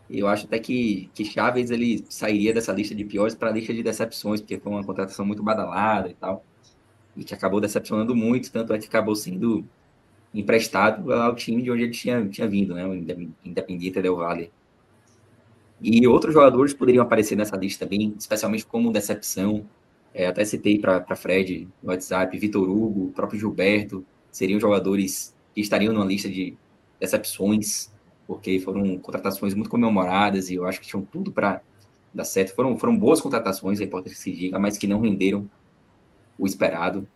eu 0.10 0.28
acho 0.28 0.46
até 0.46 0.60
que, 0.60 1.10
que 1.14 1.26
Chaves 1.26 1.70
ele 1.72 2.06
sairia 2.10 2.54
dessa 2.54 2.72
lista 2.72 2.96
de 2.96 3.04
piores 3.04 3.36
para 3.36 3.50
a 3.50 3.52
lista 3.52 3.74
de 3.74 3.84
decepções, 3.84 4.40
porque 4.40 4.58
foi 4.58 4.72
uma 4.72 4.84
contratação 4.84 5.26
muito 5.26 5.44
badalada 5.44 6.10
e 6.10 6.14
tal, 6.14 6.46
e 7.18 7.24
que 7.24 7.34
acabou 7.34 7.59
decepcionando 7.59 8.15
muito, 8.15 8.51
tanto 8.51 8.74
é 8.74 8.78
que 8.78 8.88
acabou 8.88 9.15
sendo 9.15 9.65
emprestado 10.34 11.11
ao 11.11 11.36
time 11.36 11.63
de 11.63 11.72
onde 11.72 11.84
ele 11.84 11.91
tinha, 11.91 12.26
tinha 12.28 12.47
vindo, 12.47 12.76
né, 12.76 12.86
o 12.86 12.93
Independiente 13.43 14.01
Del 14.01 14.18
Valle. 14.18 14.51
E 15.82 16.07
outros 16.07 16.34
jogadores 16.34 16.74
poderiam 16.74 17.03
aparecer 17.03 17.36
nessa 17.36 17.55
lista 17.55 17.86
também, 17.86 18.13
especialmente 18.18 18.65
como 18.65 18.91
decepção. 18.91 19.65
É, 20.13 20.26
até 20.26 20.43
citei 20.43 20.80
para 20.80 21.15
Fred 21.15 21.68
no 21.82 21.89
WhatsApp, 21.89 22.38
Vitor 22.38 22.68
Hugo, 22.68 23.05
o 23.05 23.11
próprio 23.11 23.39
Gilberto, 23.39 24.03
seriam 24.32 24.59
jogadores 24.59 25.36
que 25.53 25.61
estariam 25.61 25.93
numa 25.93 26.05
lista 26.05 26.30
de 26.30 26.55
decepções, 26.99 27.91
porque 28.26 28.59
foram 28.59 28.97
contratações 28.97 29.53
muito 29.53 29.70
comemoradas 29.70 30.49
e 30.49 30.55
eu 30.55 30.65
acho 30.65 30.82
que 30.82 30.88
tinham 30.88 31.03
tudo 31.03 31.32
para 31.32 31.61
dar 32.13 32.24
certo. 32.24 32.55
Foram, 32.55 32.78
foram 32.78 32.97
boas 32.97 33.22
contratações, 33.22 33.80
é 33.80 33.84
importante 33.84 34.15
que 34.15 34.22
se 34.22 34.32
diga, 34.32 34.57
mas 34.57 34.78
que 34.78 34.88
não 34.88 34.99
renderam 34.99 35.47
o 36.38 36.46
esperado. 36.46 37.08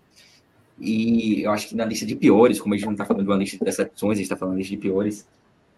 E 0.79 1.43
eu 1.43 1.51
acho 1.51 1.69
que 1.69 1.75
na 1.75 1.85
lista 1.85 2.05
de 2.05 2.15
piores, 2.15 2.59
como 2.59 2.73
a 2.73 2.77
gente 2.77 2.85
não 2.85 2.93
está 2.93 3.05
falando 3.05 3.23
de 3.23 3.29
uma 3.29 3.37
lista 3.37 3.57
de 3.57 3.63
decepções, 3.63 4.13
a 4.13 4.15
gente 4.15 4.25
está 4.25 4.35
falando 4.35 4.55
de 4.55 4.61
lista 4.61 4.75
de 4.75 4.81
piores, 4.81 5.27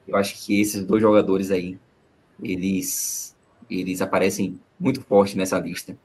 eu 0.08 0.16
acho 0.16 0.46
que 0.46 0.60
esses 0.60 0.84
dois 0.86 1.02
jogadores 1.02 1.52
aí, 1.52 1.78
eles, 2.42 3.36
eles 3.70 4.02
aparecem 4.02 4.60
muito 4.80 5.02
forte 5.02 5.38
nessa 5.38 5.60
lista. 5.60 5.98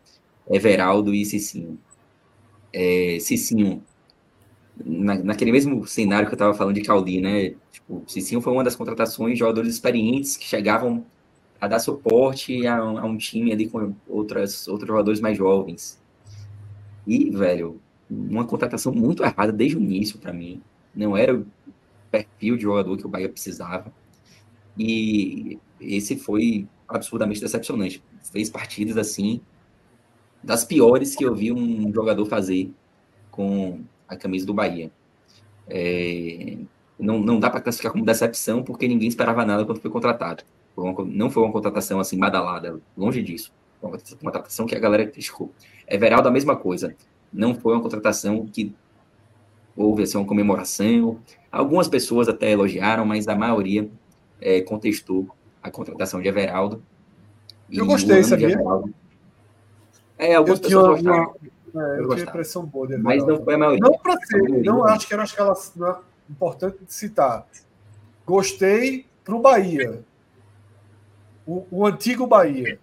Everaldo 0.50 1.14
e 1.14 1.24
Cicinho. 1.24 1.78
É, 2.72 3.18
Cicinho 3.20 3.82
na, 4.84 5.16
naquele 5.16 5.52
mesmo 5.52 5.86
cenário 5.86 6.26
que 6.28 6.34
eu 6.34 6.36
estava 6.36 6.54
falando 6.54 6.74
de 6.74 6.82
Caldi, 6.82 7.20
né? 7.20 7.54
Tipo, 7.72 8.02
Cicinho 8.06 8.40
foi 8.40 8.52
uma 8.52 8.64
das 8.64 8.76
contratações 8.76 9.34
de 9.34 9.38
jogadores 9.40 9.74
experientes 9.74 10.36
que 10.36 10.44
chegavam 10.44 11.04
a 11.60 11.66
dar 11.66 11.78
suporte 11.80 12.66
a, 12.66 12.76
a, 12.76 13.04
um 13.04 13.16
time 13.16 13.52
ali 13.52 13.68
com 13.68 13.94
outras, 14.08 14.68
outros 14.68 14.88
jogadores 14.88 15.20
mais 15.20 15.36
jovens. 15.36 16.00
E, 17.08 17.30
velho, 17.30 17.80
uma 18.10 18.44
contratação 18.44 18.92
muito 18.92 19.24
errada 19.24 19.50
desde 19.50 19.78
o 19.78 19.80
início 19.80 20.18
para 20.18 20.30
mim. 20.30 20.60
Não 20.94 21.16
era 21.16 21.34
o 21.34 21.46
perfil 22.10 22.56
de 22.56 22.64
jogador 22.64 22.98
que 22.98 23.06
o 23.06 23.08
Bahia 23.08 23.30
precisava. 23.30 23.90
E 24.78 25.58
esse 25.80 26.16
foi 26.18 26.68
absurdamente 26.86 27.40
decepcionante. 27.40 28.02
Fez 28.30 28.50
partidas 28.50 28.98
assim 28.98 29.40
das 30.42 30.66
piores 30.66 31.16
que 31.16 31.24
eu 31.24 31.34
vi 31.34 31.50
um 31.50 31.90
jogador 31.94 32.26
fazer 32.26 32.70
com 33.30 33.80
a 34.06 34.14
camisa 34.14 34.44
do 34.44 34.52
Bahia. 34.52 34.90
É, 35.66 36.58
não, 36.98 37.18
não 37.18 37.40
dá 37.40 37.48
para 37.48 37.62
classificar 37.62 37.90
como 37.90 38.04
decepção, 38.04 38.62
porque 38.62 38.86
ninguém 38.86 39.08
esperava 39.08 39.46
nada 39.46 39.64
quando 39.64 39.80
foi 39.80 39.90
contratado. 39.90 40.44
Não 41.06 41.30
foi 41.30 41.42
uma 41.42 41.52
contratação 41.52 41.98
assim 42.00 42.18
badalada, 42.18 42.80
longe 42.96 43.22
disso. 43.22 43.50
Uma 43.80 43.98
contratação 44.22 44.66
que 44.66 44.74
a 44.74 44.78
galera 44.78 45.06
criticou. 45.06 45.52
Everaldo, 45.86 46.28
a 46.28 46.30
mesma 46.30 46.56
coisa. 46.56 46.94
Não 47.32 47.54
foi 47.54 47.74
uma 47.74 47.82
contratação 47.82 48.46
que 48.46 48.74
houve 49.76 50.02
assim, 50.02 50.18
uma 50.18 50.26
comemoração. 50.26 51.20
Algumas 51.50 51.88
pessoas 51.88 52.28
até 52.28 52.50
elogiaram, 52.50 53.04
mas 53.04 53.28
a 53.28 53.36
maioria 53.36 53.88
é, 54.40 54.60
contestou 54.60 55.28
a 55.62 55.70
contratação 55.70 56.20
de 56.20 56.28
Everaldo. 56.28 56.82
Eu 57.70 57.86
gostei, 57.86 58.22
sabia? 58.24 58.50
Everaldo, 58.52 58.92
é, 60.18 60.34
algumas 60.34 60.58
eu 60.58 60.64
pessoas 60.64 61.00
tinha 61.00 61.12
gostaram. 61.12 61.36
É, 61.74 62.00
eu, 62.00 62.08
tinha 62.08 62.24
impressão 62.24 62.66
boa 62.66 62.88
dele. 62.88 63.02
Mas 63.02 63.24
não 63.24 63.42
foi 63.42 63.54
a 63.54 63.58
maioria. 63.58 63.80
Não 63.80 63.98
para 63.98 64.16
ser, 64.20 64.62
não 64.64 64.84
acho 64.84 65.06
que 65.06 65.14
era 65.14 65.22
aquela 65.22 65.52
é 65.52 65.96
importante 66.30 66.78
citar. 66.88 67.46
Gostei 68.26 69.06
para 69.24 69.36
o 69.36 69.40
Bahia. 69.40 70.02
O 71.46 71.86
antigo 71.86 72.26
Bahia. 72.26 72.78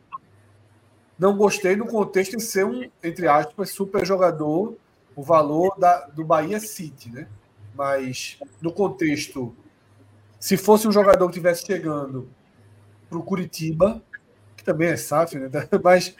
Não 1.17 1.37
gostei 1.37 1.75
no 1.75 1.85
contexto 1.85 2.35
de 2.35 2.43
ser 2.43 2.65
um, 2.65 2.89
entre 3.03 3.27
aspas, 3.27 3.69
super 3.69 4.05
jogador, 4.05 4.75
o 5.15 5.23
valor 5.23 5.77
da, 5.79 6.07
do 6.07 6.25
Bahia 6.25 6.59
City, 6.59 7.09
né? 7.09 7.27
Mas 7.73 8.37
no 8.61 8.71
contexto, 8.71 9.55
se 10.39 10.57
fosse 10.57 10.87
um 10.87 10.91
jogador 10.91 11.25
que 11.27 11.31
estivesse 11.31 11.65
chegando 11.65 12.29
para 13.09 13.17
o 13.17 13.23
Curitiba, 13.23 14.03
que 14.57 14.63
também 14.63 14.89
é 14.89 14.97
SAF, 14.97 15.37
né? 15.37 15.49
Mas, 15.83 16.15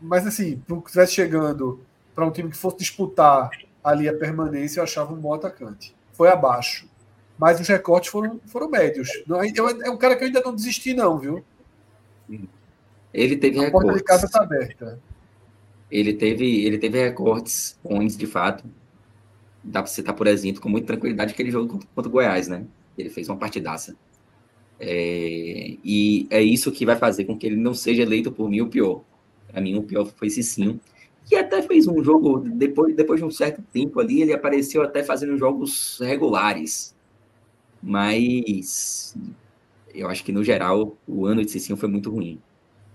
mas 0.00 0.26
assim, 0.26 0.62
que 0.66 0.74
estivesse 0.86 1.12
chegando 1.12 1.80
para 2.14 2.24
um 2.24 2.30
time 2.30 2.50
que 2.50 2.56
fosse 2.56 2.78
disputar 2.78 3.50
ali 3.82 4.08
a 4.08 4.16
permanência, 4.16 4.78
eu 4.78 4.84
achava 4.84 5.12
um 5.12 5.16
bom 5.16 5.34
atacante. 5.34 5.94
Foi 6.12 6.28
abaixo. 6.28 6.88
Mas 7.36 7.60
os 7.60 7.66
recortes 7.68 8.10
foram, 8.10 8.40
foram 8.46 8.68
médios. 8.68 9.08
Não, 9.26 9.42
é, 9.42 9.48
é 9.84 9.90
um 9.90 9.96
cara 9.96 10.16
que 10.16 10.22
eu 10.22 10.26
ainda 10.26 10.40
não 10.40 10.54
desisti, 10.54 10.94
não, 10.94 11.18
viu? 11.18 11.44
Ele 13.12 13.36
teve 13.36 13.58
a 13.58 13.62
recortes. 13.62 13.82
porta 13.82 13.98
de 13.98 14.04
casa 14.04 14.26
está 14.26 14.42
aberta. 14.42 15.00
Ele 15.90 16.12
teve, 16.12 16.64
ele 16.64 16.78
teve 16.78 17.02
recortes 17.02 17.78
bons, 17.82 18.16
de 18.16 18.26
fato. 18.26 18.64
Dá 19.64 19.82
para 19.82 19.90
citar, 19.90 20.14
por 20.14 20.26
exemplo, 20.26 20.60
com 20.60 20.68
muita 20.68 20.88
tranquilidade 20.88 21.32
aquele 21.32 21.50
jogo 21.50 21.72
contra, 21.72 21.88
contra 21.94 22.08
o 22.08 22.12
Goiás, 22.12 22.48
né? 22.48 22.64
Ele 22.96 23.08
fez 23.08 23.28
uma 23.28 23.36
partidaça. 23.36 23.96
É, 24.80 25.76
e 25.82 26.26
é 26.30 26.40
isso 26.40 26.70
que 26.70 26.86
vai 26.86 26.96
fazer 26.96 27.24
com 27.24 27.36
que 27.36 27.46
ele 27.46 27.56
não 27.56 27.74
seja 27.74 28.02
eleito 28.02 28.30
por 28.30 28.48
mim 28.48 28.60
o 28.60 28.68
pior. 28.68 29.02
Para 29.50 29.60
mim, 29.60 29.76
o 29.76 29.82
pior 29.82 30.04
foi 30.04 30.28
esse 30.28 30.42
sim 30.42 30.78
que 31.28 31.36
até 31.36 31.60
fez 31.60 31.86
um 31.86 32.02
jogo, 32.02 32.38
depois, 32.38 32.96
depois 32.96 33.20
de 33.20 33.26
um 33.26 33.30
certo 33.30 33.62
tempo 33.70 34.00
ali, 34.00 34.22
ele 34.22 34.32
apareceu 34.32 34.82
até 34.82 35.04
fazendo 35.04 35.36
jogos 35.36 35.98
regulares. 36.00 36.96
Mas 37.82 39.14
eu 39.94 40.08
acho 40.08 40.24
que, 40.24 40.32
no 40.32 40.42
geral, 40.42 40.96
o 41.06 41.26
ano 41.26 41.44
de 41.44 41.50
Cicinho 41.50 41.76
foi 41.76 41.88
muito 41.88 42.10
ruim. 42.10 42.40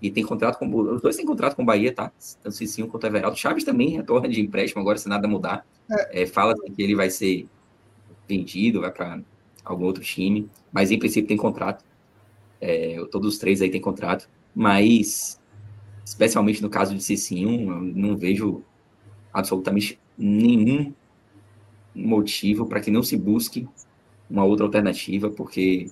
E 0.04 0.12
tem 0.12 0.22
contrato 0.22 0.60
com. 0.60 0.70
Os 0.76 1.02
dois 1.02 1.16
têm 1.16 1.26
contrato 1.26 1.56
com 1.56 1.64
o 1.64 1.66
Bahia, 1.66 1.94
tá? 1.94 2.12
Tanto 2.44 2.54
Cicinho 2.54 2.90
quanto 2.90 3.06
o 3.06 3.08
Everaldo. 3.08 3.38
Chaves 3.38 3.64
também 3.64 3.88
retorna 3.88 4.28
de 4.28 4.42
empréstimo 4.42 4.82
agora, 4.82 4.98
se 4.98 5.08
nada 5.08 5.30
mudar. 5.30 5.66
É. 5.90 6.24
É, 6.24 6.26
fala 6.28 6.54
que 6.54 6.84
ele 6.84 6.94
vai 6.94 7.10
ser 7.10 7.48
vendido, 8.28 8.82
vai 8.82 8.92
para 8.92 9.22
algum 9.64 9.86
outro 9.86 10.04
time. 10.04 10.50
Mas, 10.74 10.92
em 10.92 11.00
princípio, 11.00 11.30
tem 11.30 11.38
contrato. 11.38 11.86
É, 12.60 13.02
todos 13.10 13.34
os 13.34 13.40
três 13.40 13.62
aí 13.62 13.70
têm 13.70 13.80
contrato. 13.80 14.30
Mas, 14.54 15.42
especialmente 16.04 16.62
no 16.62 16.70
caso 16.70 16.94
de 16.94 17.02
Cicinho, 17.02 17.72
eu 17.72 17.82
não 17.82 18.18
vejo 18.18 18.62
absolutamente 19.32 19.98
nenhum 20.18 20.94
motivo 21.96 22.66
para 22.66 22.82
que 22.82 22.92
não 22.92 23.04
se 23.04 23.16
busque 23.16 23.70
uma 24.30 24.44
outra 24.44 24.66
alternativa, 24.66 25.30
porque 25.30 25.90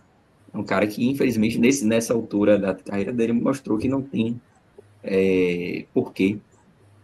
é 0.53 0.57
um 0.57 0.63
cara 0.63 0.85
que, 0.85 1.07
infelizmente, 1.07 1.57
nesse, 1.57 1.85
nessa 1.85 2.13
altura 2.13 2.59
da 2.59 2.75
carreira 2.75 3.13
dele, 3.13 3.33
mostrou 3.33 3.77
que 3.77 3.87
não 3.87 4.01
tem 4.01 4.39
é, 5.03 5.85
porquê 5.93 6.37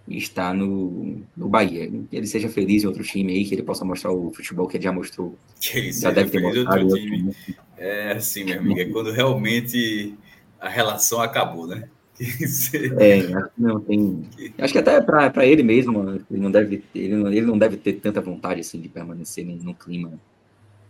estar 0.08 0.54
no, 0.54 1.22
no 1.36 1.48
Bahia. 1.48 1.90
Que 2.10 2.16
ele 2.16 2.28
seja 2.28 2.50
feliz 2.50 2.84
em 2.84 2.88
outro 2.88 3.04
time 3.04 3.34
aí, 3.34 3.46
que 3.46 3.56
ele 3.56 3.64
possa 3.64 3.86
mostrar 3.86 4.12
o 4.12 4.34
futebol 4.34 4.68
que 4.68 4.78
ele 4.78 4.84
já 4.84 4.92
mostrou. 4.92 5.38
Que 5.62 5.78
ele 5.78 5.94
já 5.94 6.12
deve 6.12 6.30
ter 6.30 6.42
mostrado. 6.42 6.84
Outro 6.84 6.98
time. 7.00 7.36
É 7.78 8.14
assim, 8.14 8.44
meu 8.44 8.60
amigo, 8.60 8.80
é 8.80 8.86
quando 8.86 9.12
realmente 9.12 10.14
a 10.60 10.68
relação 10.68 11.22
acabou, 11.22 11.68
né? 11.68 11.88
é, 13.00 13.20
acho 13.20 13.50
que 13.50 13.62
não 13.62 13.80
tem. 13.80 14.26
Acho 14.58 14.74
que 14.74 14.80
até 14.80 15.00
para 15.00 15.46
ele 15.46 15.62
mesmo, 15.62 16.20
ele 16.32 16.42
não 16.42 16.50
deve, 16.50 16.84
ele 16.96 17.16
não, 17.16 17.32
ele 17.32 17.46
não 17.46 17.58
deve 17.58 17.78
ter 17.78 17.94
tanta 17.94 18.20
vontade 18.20 18.62
assim 18.62 18.82
de 18.82 18.90
permanecer 18.90 19.46
num 19.46 19.74
clima 19.74 20.14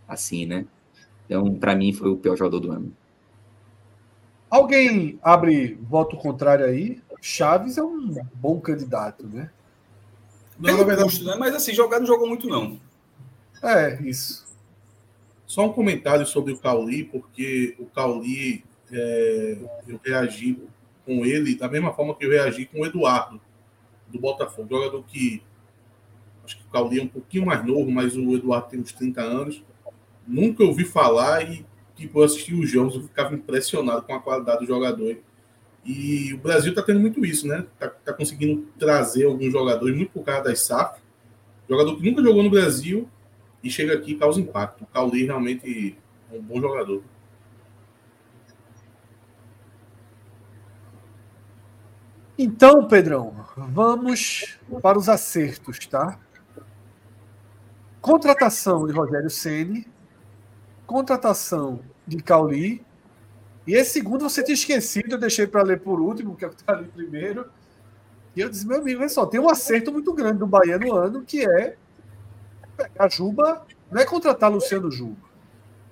assim, 0.08 0.46
né? 0.46 0.64
Então, 1.28 1.54
para 1.54 1.76
mim, 1.76 1.92
foi 1.92 2.08
o 2.08 2.16
pior 2.16 2.36
jogador 2.36 2.58
do 2.58 2.72
ano. 2.72 2.96
Alguém 4.48 5.18
abre 5.22 5.78
voto 5.82 6.16
contrário 6.16 6.64
aí? 6.64 7.02
Chaves 7.20 7.76
é 7.76 7.82
um 7.82 8.16
bom 8.34 8.58
candidato, 8.58 9.26
né? 9.26 9.50
Não, 10.58 10.78
na 10.78 10.84
verdade, 10.84 11.10
custo, 11.10 11.24
né? 11.26 11.36
Mas 11.38 11.54
assim, 11.54 11.74
jogar 11.74 12.00
não 12.00 12.06
jogou 12.06 12.26
muito, 12.26 12.48
não. 12.48 12.80
É, 13.62 14.00
isso. 14.02 14.46
Só 15.46 15.66
um 15.66 15.72
comentário 15.72 16.26
sobre 16.26 16.52
o 16.52 16.58
Cauli, 16.58 17.04
porque 17.04 17.76
o 17.78 17.84
Cauli, 17.86 18.64
é, 18.90 19.58
eu 19.86 20.00
reagi 20.02 20.58
com 21.04 21.26
ele 21.26 21.54
da 21.54 21.68
mesma 21.68 21.92
forma 21.92 22.14
que 22.14 22.24
eu 22.24 22.30
reagi 22.30 22.64
com 22.64 22.80
o 22.80 22.86
Eduardo, 22.86 23.38
do 24.08 24.18
Botafogo. 24.18 24.68
Jogador 24.70 25.02
que. 25.04 25.42
Acho 26.42 26.56
que 26.56 26.64
o 26.64 26.70
Cauli 26.70 27.00
é 27.00 27.02
um 27.02 27.08
pouquinho 27.08 27.44
mais 27.44 27.64
novo, 27.66 27.90
mas 27.90 28.16
o 28.16 28.34
Eduardo 28.34 28.70
tem 28.70 28.80
uns 28.80 28.92
30 28.92 29.20
anos 29.20 29.62
nunca 30.28 30.62
ouvi 30.62 30.84
falar 30.84 31.50
e 31.50 31.66
tipo, 31.96 32.20
eu 32.20 32.24
assisti 32.24 32.54
os 32.54 32.70
jogos, 32.70 32.96
ficava 32.96 33.34
impressionado 33.34 34.02
com 34.02 34.14
a 34.14 34.20
qualidade 34.20 34.60
do 34.60 34.66
jogador. 34.66 35.18
E 35.84 36.32
o 36.34 36.38
Brasil 36.38 36.70
está 36.70 36.82
tendo 36.82 37.00
muito 37.00 37.24
isso, 37.24 37.46
né? 37.46 37.66
Tá, 37.78 37.88
tá, 37.88 38.12
conseguindo 38.12 38.68
trazer 38.78 39.24
alguns 39.24 39.50
jogadores, 39.50 39.96
muito 39.96 40.12
por 40.12 40.22
causa 40.22 40.44
das 40.44 40.60
SAF. 40.60 41.00
Jogador 41.68 41.96
que 41.96 42.08
nunca 42.08 42.22
jogou 42.22 42.42
no 42.42 42.50
Brasil 42.50 43.08
e 43.62 43.70
chega 43.70 43.94
aqui 43.94 44.12
e 44.12 44.16
causa 44.16 44.40
impacto. 44.40 44.84
O 44.84 44.86
Cauli 44.86 45.24
realmente 45.24 45.96
é 46.30 46.36
um 46.36 46.42
bom 46.42 46.60
jogador. 46.60 47.02
Então, 52.38 52.86
Pedrão, 52.86 53.44
vamos 53.56 54.58
para 54.80 54.96
os 54.96 55.08
acertos, 55.08 55.84
tá? 55.86 56.20
Contratação 58.00 58.86
de 58.86 58.92
Rogério 58.92 59.28
Ceni 59.28 59.84
contratação 60.88 61.80
de 62.06 62.16
Cauli. 62.22 62.82
E 63.66 63.74
esse 63.74 63.92
segundo 63.92 64.22
você 64.22 64.42
tinha 64.42 64.54
esquecido, 64.54 65.12
eu 65.12 65.18
deixei 65.18 65.46
para 65.46 65.62
ler 65.62 65.80
por 65.80 66.00
último, 66.00 66.34
que 66.34 66.44
é 66.44 66.48
o 66.48 66.50
que 66.50 66.56
está 66.56 66.72
ali 66.72 66.88
primeiro. 66.88 67.46
E 68.34 68.40
eu 68.40 68.48
disse, 68.48 68.66
meu 68.66 68.78
amigo, 68.78 69.00
olha 69.00 69.08
só, 69.10 69.26
tem 69.26 69.38
um 69.38 69.50
acerto 69.50 69.92
muito 69.92 70.12
grande 70.14 70.38
do 70.38 70.46
Bahia 70.46 70.78
no 70.78 70.94
ano, 70.94 71.22
que 71.22 71.46
é 71.46 71.76
pegar 72.76 73.10
Juba, 73.10 73.66
não 73.90 74.00
é 74.00 74.06
contratar 74.06 74.50
Luciano 74.50 74.90
Juba, 74.90 75.28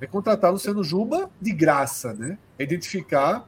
é 0.00 0.06
contratar 0.06 0.50
Luciano 0.50 0.82
Juba 0.82 1.30
de 1.40 1.52
graça, 1.52 2.14
né? 2.14 2.38
É 2.58 2.64
identificar 2.64 3.46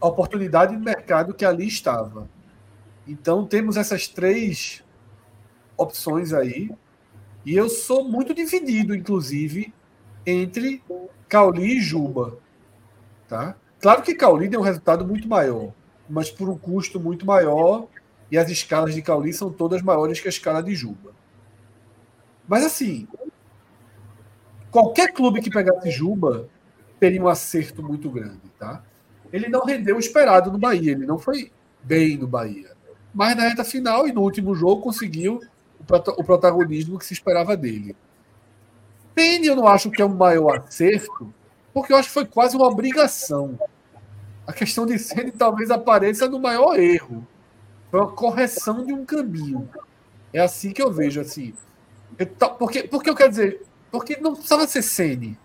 a 0.00 0.06
oportunidade 0.06 0.76
de 0.76 0.82
mercado 0.82 1.34
que 1.34 1.44
ali 1.44 1.66
estava. 1.66 2.28
Então 3.06 3.44
temos 3.44 3.76
essas 3.76 4.06
três 4.06 4.84
opções 5.76 6.32
aí. 6.32 6.70
E 7.44 7.56
eu 7.56 7.68
sou 7.68 8.04
muito 8.04 8.34
dividido, 8.34 8.94
inclusive, 8.94 9.72
entre 10.28 10.82
Cauli 11.28 11.78
e 11.78 11.80
Juba. 11.80 12.38
Tá? 13.28 13.56
Claro 13.80 14.02
que 14.02 14.14
Cauli 14.14 14.48
deu 14.48 14.60
um 14.60 14.64
resultado 14.64 15.06
muito 15.06 15.26
maior, 15.28 15.72
mas 16.08 16.30
por 16.30 16.48
um 16.48 16.58
custo 16.58 17.00
muito 17.00 17.24
maior, 17.24 17.86
e 18.30 18.36
as 18.36 18.50
escalas 18.50 18.94
de 18.94 19.00
Cauli 19.00 19.32
são 19.32 19.50
todas 19.50 19.80
maiores 19.80 20.20
que 20.20 20.28
a 20.28 20.30
escala 20.30 20.62
de 20.62 20.74
Juba. 20.74 21.12
Mas 22.46 22.64
assim, 22.64 23.08
qualquer 24.70 25.12
clube 25.12 25.40
que 25.40 25.50
pegasse 25.50 25.90
Juba 25.90 26.48
teria 27.00 27.22
um 27.22 27.28
acerto 27.28 27.82
muito 27.82 28.10
grande. 28.10 28.50
Tá? 28.58 28.82
Ele 29.32 29.48
não 29.48 29.64
rendeu 29.64 29.96
o 29.96 30.00
esperado 30.00 30.50
no 30.50 30.58
Bahia, 30.58 30.92
ele 30.92 31.06
não 31.06 31.18
foi 31.18 31.50
bem 31.82 32.16
no 32.18 32.26
Bahia. 32.26 32.76
Mas 33.14 33.36
na 33.36 33.44
reta 33.44 33.64
final 33.64 34.06
e 34.06 34.12
no 34.12 34.22
último 34.22 34.54
jogo 34.54 34.82
conseguiu 34.82 35.40
o 36.16 36.24
protagonismo 36.24 36.98
que 36.98 37.06
se 37.06 37.14
esperava 37.14 37.56
dele. 37.56 37.96
Penny 39.14 39.46
eu 39.46 39.56
não 39.56 39.66
acho 39.66 39.90
que 39.90 40.00
é 40.00 40.04
um 40.04 40.14
maior 40.14 40.64
acerto, 40.66 41.32
porque 41.72 41.92
eu 41.92 41.96
acho 41.96 42.08
que 42.08 42.14
foi 42.14 42.26
quase 42.26 42.56
uma 42.56 42.66
obrigação. 42.66 43.58
A 44.46 44.52
questão 44.52 44.86
de 44.86 44.98
Senna 44.98 45.32
talvez 45.36 45.70
apareça 45.70 46.28
no 46.28 46.38
maior 46.38 46.78
erro. 46.78 47.26
Foi 47.90 48.00
uma 48.00 48.10
correção 48.10 48.84
de 48.84 48.92
um 48.92 49.04
caminho. 49.04 49.68
É 50.32 50.40
assim 50.40 50.72
que 50.72 50.82
eu 50.82 50.92
vejo, 50.92 51.20
assim. 51.20 51.54
Eu, 52.18 52.26
porque, 52.26 52.84
porque 52.84 53.10
eu 53.10 53.14
quero 53.14 53.30
dizer, 53.30 53.62
porque 53.90 54.16
não 54.20 54.34
precisava 54.34 54.66
ser 54.66 54.82
Sene. 54.82 55.38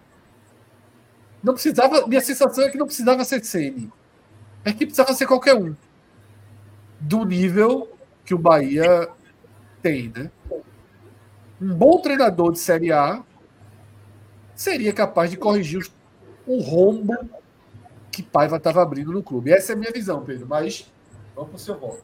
Não 1.41 1.53
precisava. 1.53 2.07
Minha 2.07 2.21
sensação 2.21 2.63
é 2.63 2.69
que 2.69 2.77
não 2.77 2.85
precisava 2.85 3.23
ser 3.23 3.43
Sene. 3.43 3.91
É 4.63 4.71
que 4.71 4.85
precisava 4.85 5.13
ser 5.13 5.25
qualquer 5.25 5.55
um. 5.55 5.75
Do 6.99 7.25
nível 7.25 7.91
que 8.23 8.33
o 8.33 8.37
Bahia 8.37 9.09
tem, 9.81 10.11
né? 10.15 10.31
Um 11.61 11.73
bom 11.73 12.01
treinador 12.01 12.51
de 12.53 12.59
Série 12.59 12.91
A 12.91 13.23
seria 14.55 14.93
capaz 14.93 15.31
de 15.31 15.37
corrigir 15.37 15.85
o 16.45 16.59
rombo 16.61 17.13
que 18.11 18.21
Paiva 18.21 18.57
estava 18.57 18.81
abrindo 18.81 19.11
no 19.11 19.23
clube. 19.23 19.51
Essa 19.51 19.73
é 19.73 19.75
a 19.75 19.77
minha 19.77 19.91
visão, 19.91 20.23
Pedro, 20.23 20.45
mas 20.47 20.91
vamos 21.35 21.49
para 21.49 21.57
o 21.57 21.59
seu 21.59 21.79
voto. 21.79 22.03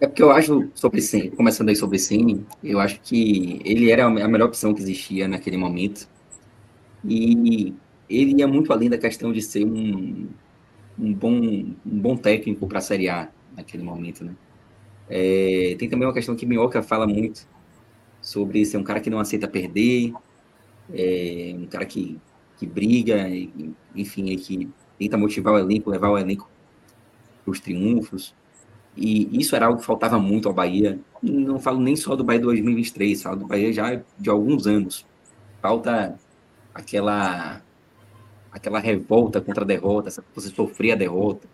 É 0.00 0.06
porque 0.06 0.22
eu 0.22 0.30
acho, 0.30 0.70
sobre 0.74 1.00
começando 1.30 1.70
aí 1.70 1.76
sobre 1.76 1.98
Cine, 1.98 2.46
eu 2.62 2.78
acho 2.78 3.00
que 3.00 3.60
ele 3.64 3.90
era 3.90 4.04
a 4.04 4.28
melhor 4.28 4.48
opção 4.48 4.74
que 4.74 4.82
existia 4.82 5.26
naquele 5.26 5.56
momento. 5.56 6.06
E 7.02 7.74
ele 8.08 8.38
ia 8.38 8.46
muito 8.46 8.72
além 8.72 8.90
da 8.90 8.98
questão 8.98 9.32
de 9.32 9.40
ser 9.40 9.64
um, 9.64 10.28
um, 10.98 11.14
bom, 11.14 11.32
um 11.32 11.76
bom 11.84 12.16
técnico 12.16 12.66
para 12.66 12.78
a 12.78 12.82
Série 12.82 13.08
A 13.08 13.30
naquele 13.56 13.82
momento, 13.82 14.24
né? 14.24 14.34
É, 15.08 15.76
tem 15.78 15.88
também 15.88 16.06
uma 16.06 16.14
questão 16.14 16.36
que 16.36 16.44
Minhoca 16.44 16.82
fala 16.82 17.06
muito 17.06 17.46
sobre 18.20 18.64
ser 18.66 18.76
um 18.76 18.82
cara 18.82 19.00
que 19.00 19.08
não 19.08 19.20
aceita 19.20 19.48
perder, 19.48 20.12
é 20.92 21.54
um 21.56 21.66
cara 21.66 21.84
que, 21.84 22.18
que 22.58 22.66
briga, 22.66 23.28
enfim, 23.94 24.32
é 24.32 24.36
que 24.36 24.68
tenta 24.98 25.16
motivar 25.16 25.54
o 25.54 25.58
elenco, 25.58 25.90
levar 25.90 26.10
o 26.10 26.18
elenco 26.18 26.48
para 27.44 27.52
os 27.52 27.60
triunfos. 27.60 28.34
E 28.96 29.38
isso 29.38 29.54
era 29.54 29.66
algo 29.66 29.80
que 29.80 29.86
faltava 29.86 30.18
muito 30.18 30.48
ao 30.48 30.54
Bahia. 30.54 30.98
Não 31.22 31.60
falo 31.60 31.80
nem 31.80 31.94
só 31.96 32.16
do 32.16 32.24
Bahia 32.24 32.40
2023, 32.40 33.22
falo 33.22 33.36
do 33.36 33.46
Bahia 33.46 33.72
já 33.72 34.00
de 34.18 34.30
alguns 34.30 34.66
anos. 34.66 35.06
Falta 35.60 36.18
aquela 36.74 37.62
aquela 38.50 38.78
revolta 38.78 39.40
contra 39.40 39.64
a 39.64 39.66
derrota, 39.66 40.10
você 40.34 40.48
sofrer 40.48 40.92
a 40.92 40.96
derrota 40.96 41.46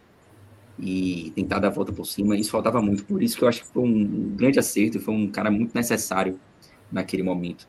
e 0.79 1.33
tentar 1.35 1.59
dar 1.59 1.69
a 1.69 1.71
volta 1.71 1.93
por 1.93 2.07
cima, 2.07 2.37
isso 2.37 2.51
faltava 2.51 2.81
muito. 2.81 3.05
Por 3.05 3.23
isso 3.23 3.37
que 3.37 3.45
eu 3.45 3.49
acho 3.49 3.63
que 3.63 3.69
foi 3.69 3.83
um 3.83 4.37
grande 4.37 4.59
acerto, 4.59 5.01
foi 5.01 5.15
um 5.15 5.29
cara 5.29 5.51
muito 5.51 5.75
necessário 5.75 6.39
naquele 6.91 7.23
momento. 7.23 7.67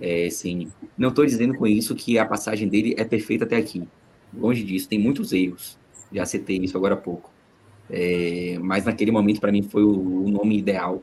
É, 0.00 0.30
sim. 0.30 0.68
Não 0.96 1.08
estou 1.08 1.26
dizendo 1.26 1.54
com 1.54 1.66
isso 1.66 1.94
que 1.94 2.18
a 2.18 2.24
passagem 2.24 2.68
dele 2.68 2.94
é 2.96 3.04
perfeita 3.04 3.44
até 3.44 3.56
aqui. 3.56 3.86
Longe 4.32 4.62
disso, 4.62 4.88
tem 4.88 4.98
muitos 4.98 5.32
erros. 5.32 5.78
Já 6.12 6.24
citei 6.24 6.58
isso 6.58 6.76
agora 6.76 6.94
há 6.94 6.96
pouco. 6.96 7.30
É, 7.90 8.58
mas 8.60 8.84
naquele 8.84 9.10
momento, 9.10 9.40
para 9.40 9.50
mim, 9.50 9.62
foi 9.62 9.82
o, 9.82 9.90
o, 9.90 10.30
nome 10.30 10.58
ideal. 10.58 11.02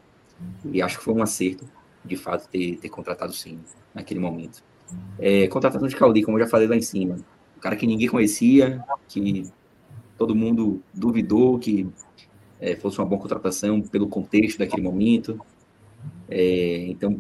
E 0.72 0.82
acho 0.82 0.98
que 1.00 1.04
foi 1.04 1.14
um 1.14 1.22
acerto, 1.22 1.66
de 2.04 2.16
fato, 2.16 2.48
ter, 2.50 2.78
ter 2.78 2.89
contratado 2.89 3.34
sim, 3.34 3.60
naquele 3.93 4.20
momento. 4.20 4.64
É, 5.18 5.48
contratação 5.48 5.88
de 5.88 5.96
Cauli, 5.96 6.24
como 6.24 6.38
eu 6.38 6.43
já 6.43 6.50
falei 6.50 6.68
lá 6.68 6.76
em 6.76 6.82
cima. 6.82 7.16
Um 7.58 7.60
cara 7.60 7.76
que 7.76 7.88
ninguém 7.88 8.08
conhecia, 8.08 8.84
que 9.08 9.50
todo 10.18 10.36
mundo 10.36 10.82
duvidou 10.93 11.58
que 11.58 11.88
é, 12.60 12.76
fosse 12.76 13.00
uma 13.00 13.06
boa 13.06 13.20
contratação 13.20 13.82
pelo 13.82 14.08
contexto 14.08 14.60
daquele 14.60 14.84
momento. 14.84 15.39
É, 16.30 16.86
então, 16.88 17.20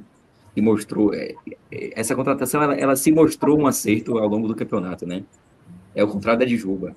se 0.55 0.61
mostrou. 0.61 1.13
É, 1.13 1.35
é, 1.71 1.99
essa 1.99 2.15
contratação 2.15 2.63
ela, 2.63 2.73
ela, 2.75 2.95
se 2.95 3.11
mostrou 3.11 3.59
um 3.59 3.67
acerto 3.67 4.17
ao 4.17 4.27
longo 4.27 4.47
do 4.47 4.55
campeonato, 4.55 5.05
né? 5.05 5.23
É 5.93 6.03
o 6.03 6.07
contrário 6.07 6.39
da 6.39 6.45
de 6.45 6.57
Juba. 6.57 6.95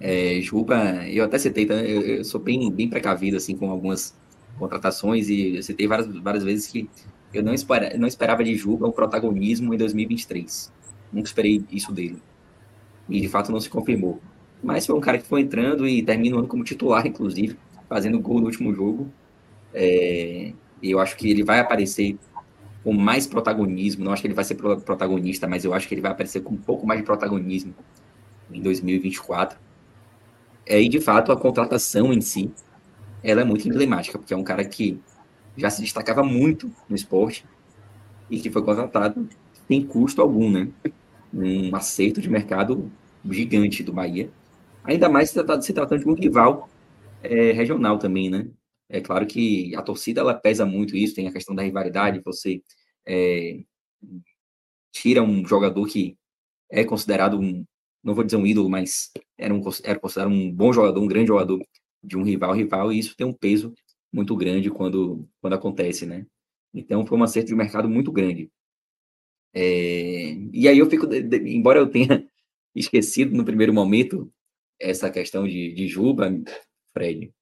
É, 0.00 0.40
Juba, 0.40 1.06
eu 1.08 1.24
até 1.24 1.38
citei, 1.38 1.66
tá? 1.66 1.74
eu, 1.74 2.00
eu, 2.02 2.24
sou 2.24 2.40
bem, 2.40 2.70
bem 2.70 2.88
precavido 2.88 3.36
assim 3.36 3.56
com 3.56 3.70
algumas 3.70 4.16
contratações 4.58 5.28
e 5.28 5.56
eu 5.56 5.62
citei 5.62 5.86
várias, 5.88 6.06
várias 6.06 6.44
vezes 6.44 6.68
que 6.68 6.88
eu 7.34 7.42
não, 7.42 7.52
não 7.98 8.08
esperava 8.08 8.44
de 8.44 8.54
Juba 8.54 8.86
um 8.86 8.92
protagonismo 8.92 9.74
em 9.74 9.76
2023. 9.76 10.72
Nunca 11.12 11.26
esperei 11.26 11.64
isso 11.70 11.92
dele. 11.92 12.22
E 13.08 13.20
de 13.20 13.28
fato 13.28 13.50
não 13.50 13.60
se 13.60 13.68
confirmou. 13.68 14.20
Mas 14.62 14.86
foi 14.86 14.94
um 14.96 15.00
cara 15.00 15.18
que 15.18 15.26
foi 15.26 15.42
entrando 15.42 15.86
e 15.86 16.02
termina 16.02 16.36
o 16.36 16.38
ano 16.40 16.48
como 16.48 16.64
titular, 16.64 17.06
inclusive, 17.06 17.56
fazendo 17.88 18.18
gol 18.20 18.40
no 18.40 18.46
último 18.46 18.72
jogo. 18.74 19.10
É, 19.72 20.52
e 20.82 20.90
eu 20.90 20.98
acho 20.98 21.16
que 21.16 21.30
ele 21.30 21.42
vai 21.42 21.60
aparecer 21.60 22.16
com 22.82 22.92
mais 22.92 23.26
protagonismo. 23.26 24.04
Não 24.04 24.12
acho 24.12 24.22
que 24.22 24.28
ele 24.28 24.34
vai 24.34 24.44
ser 24.44 24.54
protagonista, 24.54 25.46
mas 25.46 25.64
eu 25.64 25.74
acho 25.74 25.88
que 25.88 25.94
ele 25.94 26.00
vai 26.00 26.12
aparecer 26.12 26.40
com 26.40 26.54
um 26.54 26.58
pouco 26.58 26.86
mais 26.86 27.00
de 27.00 27.06
protagonismo 27.06 27.74
em 28.50 28.60
2024. 28.60 29.58
É, 30.66 30.80
e 30.80 30.88
de 30.88 31.00
fato, 31.00 31.32
a 31.32 31.36
contratação 31.36 32.12
em 32.12 32.20
si, 32.20 32.52
ela 33.22 33.40
é 33.40 33.44
muito 33.44 33.68
emblemática, 33.68 34.18
porque 34.18 34.34
é 34.34 34.36
um 34.36 34.44
cara 34.44 34.64
que 34.64 35.00
já 35.56 35.70
se 35.70 35.80
destacava 35.80 36.22
muito 36.22 36.70
no 36.88 36.94
esporte 36.94 37.44
e 38.30 38.38
que 38.38 38.50
foi 38.50 38.62
contratado 38.62 39.28
sem 39.66 39.84
custo 39.84 40.22
algum, 40.22 40.50
né? 40.50 40.68
Um 41.32 41.74
acerto 41.74 42.20
de 42.20 42.30
mercado 42.30 42.90
gigante 43.28 43.82
do 43.82 43.92
Bahia. 43.92 44.30
Ainda 44.84 45.08
mais 45.08 45.28
se 45.28 45.34
tratando, 45.34 45.62
se 45.62 45.72
tratando 45.72 46.00
de 46.00 46.08
um 46.08 46.14
rival 46.14 46.68
é, 47.22 47.52
regional 47.52 47.98
também, 47.98 48.30
né? 48.30 48.46
É 48.88 49.00
claro 49.00 49.26
que 49.26 49.74
a 49.76 49.82
torcida 49.82 50.20
ela 50.20 50.34
pesa 50.34 50.64
muito 50.64 50.96
isso, 50.96 51.14
tem 51.14 51.28
a 51.28 51.32
questão 51.32 51.54
da 51.54 51.62
rivalidade, 51.62 52.22
você 52.24 52.62
é, 53.06 53.60
tira 54.92 55.22
um 55.22 55.46
jogador 55.46 55.86
que 55.86 56.16
é 56.70 56.84
considerado 56.84 57.38
um, 57.40 57.64
não 58.02 58.14
vou 58.14 58.24
dizer 58.24 58.36
um 58.36 58.46
ídolo, 58.46 58.70
mas 58.70 59.10
era, 59.38 59.54
um, 59.54 59.62
era 59.84 59.98
considerado 59.98 60.32
um 60.32 60.52
bom 60.52 60.72
jogador, 60.72 61.00
um 61.00 61.08
grande 61.08 61.28
jogador 61.28 61.60
de 62.02 62.16
um 62.16 62.22
rival 62.22 62.54
rival, 62.54 62.92
e 62.92 62.98
isso 62.98 63.16
tem 63.16 63.26
um 63.26 63.32
peso 63.32 63.74
muito 64.12 64.36
grande 64.36 64.70
quando, 64.70 65.28
quando 65.40 65.54
acontece, 65.54 66.06
né? 66.06 66.26
Então 66.74 67.06
foi 67.06 67.18
um 67.18 67.22
acerto 67.24 67.48
de 67.48 67.54
mercado 67.54 67.88
muito 67.88 68.12
grande. 68.12 68.50
É, 69.54 70.34
e 70.52 70.68
aí 70.68 70.78
eu 70.78 70.88
fico, 70.88 71.06
embora 71.14 71.78
eu 71.80 71.90
tenha 71.90 72.28
esquecido 72.74 73.36
no 73.36 73.44
primeiro 73.44 73.72
momento 73.72 74.32
essa 74.80 75.10
questão 75.10 75.46
de, 75.46 75.72
de 75.74 75.88
Juba, 75.88 76.30
Fred, 76.92 77.32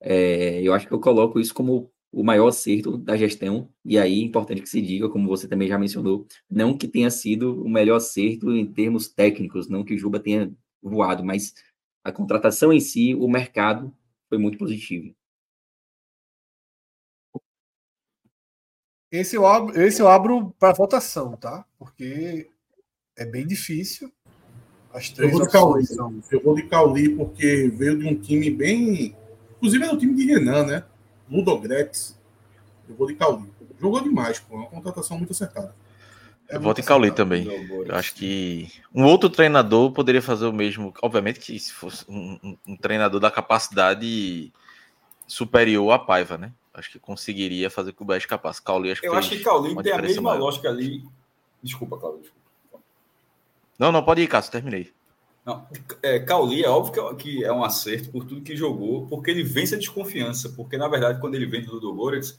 é, 0.00 0.62
eu 0.62 0.72
acho 0.72 0.86
que 0.86 0.92
eu 0.94 1.00
coloco 1.00 1.40
isso 1.40 1.54
como 1.54 1.90
o 2.12 2.24
maior 2.24 2.48
acerto 2.48 2.96
da 2.96 3.16
gestão, 3.16 3.68
e 3.84 3.98
aí 3.98 4.22
é 4.22 4.24
importante 4.24 4.62
que 4.62 4.68
se 4.68 4.80
diga, 4.80 5.08
como 5.08 5.28
você 5.28 5.46
também 5.46 5.68
já 5.68 5.78
mencionou, 5.78 6.26
não 6.50 6.76
que 6.76 6.88
tenha 6.88 7.10
sido 7.10 7.62
o 7.62 7.68
melhor 7.68 7.96
acerto 7.96 8.50
em 8.52 8.64
termos 8.64 9.08
técnicos, 9.08 9.68
não 9.68 9.84
que 9.84 9.98
Juba 9.98 10.18
tenha 10.18 10.50
voado, 10.82 11.24
mas 11.24 11.52
a 12.02 12.12
contratação 12.12 12.72
em 12.72 12.80
si, 12.80 13.14
o 13.14 13.28
mercado 13.28 13.94
foi 14.28 14.38
muito 14.38 14.56
positivo. 14.56 15.14
Esse 19.10 19.36
eu 19.36 19.46
abro, 19.46 19.80
esse 19.80 20.00
eu 20.00 20.08
abro 20.08 20.54
para 20.58 20.72
votação, 20.72 21.36
tá? 21.36 21.64
Porque 21.78 22.48
é 23.16 23.24
bem 23.24 23.46
difícil. 23.46 24.12
As 24.92 25.10
três 25.10 25.32
eu 25.32 25.38
vou 25.38 25.46
de 25.46 25.52
Cauli, 25.52 25.86
são... 25.86 26.22
eu 26.30 26.42
vou 26.42 26.54
de 26.54 26.62
Cauli 26.62 27.14
porque 27.14 27.68
veio 27.68 27.98
de 27.98 28.06
um 28.06 28.18
time 28.18 28.50
bem 28.50 29.16
Inclusive 29.56 29.84
é 29.84 29.92
o 29.92 29.96
time 29.98 30.14
de 30.14 30.26
Renan, 30.26 30.64
né? 30.64 30.84
Ludogrex. 31.30 32.18
Eu 32.88 32.94
vou 32.94 33.06
de 33.06 33.14
Cauli. 33.14 33.50
Jogou 33.80 34.00
demais, 34.02 34.38
pô. 34.38 34.54
É 34.54 34.58
uma 34.58 34.66
contratação 34.68 35.16
muito 35.16 35.32
acertada. 35.32 35.74
É 36.48 36.56
eu 36.56 36.60
vou 36.60 36.72
de 36.72 36.82
Cauli 36.82 37.10
também. 37.10 37.46
Eu 37.46 37.94
acho 37.94 38.14
que 38.14 38.70
um 38.94 39.04
outro 39.04 39.28
treinador 39.28 39.90
poderia 39.90 40.22
fazer 40.22 40.46
o 40.46 40.52
mesmo. 40.52 40.94
Obviamente 41.02 41.40
que 41.40 41.58
se 41.58 41.72
fosse 41.72 42.04
um, 42.08 42.38
um, 42.42 42.56
um 42.68 42.76
treinador 42.76 43.18
da 43.18 43.30
capacidade 43.30 44.52
superior 45.26 45.90
à 45.92 45.98
Paiva, 45.98 46.38
né? 46.38 46.52
Acho 46.72 46.90
que 46.92 46.98
conseguiria 46.98 47.70
fazer 47.70 47.92
com 47.92 48.04
o 48.04 48.06
Best 48.06 48.28
capaz. 48.28 48.60
Cauli, 48.60 48.92
acho 48.92 49.00
que 49.00 49.08
Eu 49.08 49.14
acho 49.14 49.30
que 49.30 49.42
Cauli 49.42 49.74
tem 49.82 49.92
a 49.92 49.98
mesma 49.98 50.22
maior. 50.22 50.40
lógica 50.40 50.68
ali. 50.68 51.02
Desculpa, 51.62 51.98
Cauli. 51.98 52.22
Não, 53.78 53.90
não, 53.90 54.02
pode 54.02 54.22
ir, 54.22 54.28
Cássio, 54.28 54.52
terminei. 54.52 54.92
Não, 55.46 55.64
é, 56.02 56.18
Cauli 56.18 56.64
é 56.64 56.68
óbvio 56.68 57.14
que 57.14 57.44
é 57.44 57.52
um 57.52 57.62
acerto 57.62 58.10
por 58.10 58.24
tudo 58.24 58.40
que 58.40 58.56
jogou, 58.56 59.06
porque 59.06 59.30
ele 59.30 59.44
vence 59.44 59.76
a 59.76 59.78
desconfiança. 59.78 60.48
Porque, 60.48 60.76
na 60.76 60.88
verdade, 60.88 61.20
quando 61.20 61.36
ele 61.36 61.46
vem 61.46 61.62
do 61.62 61.74
Ludogorets, 61.74 62.36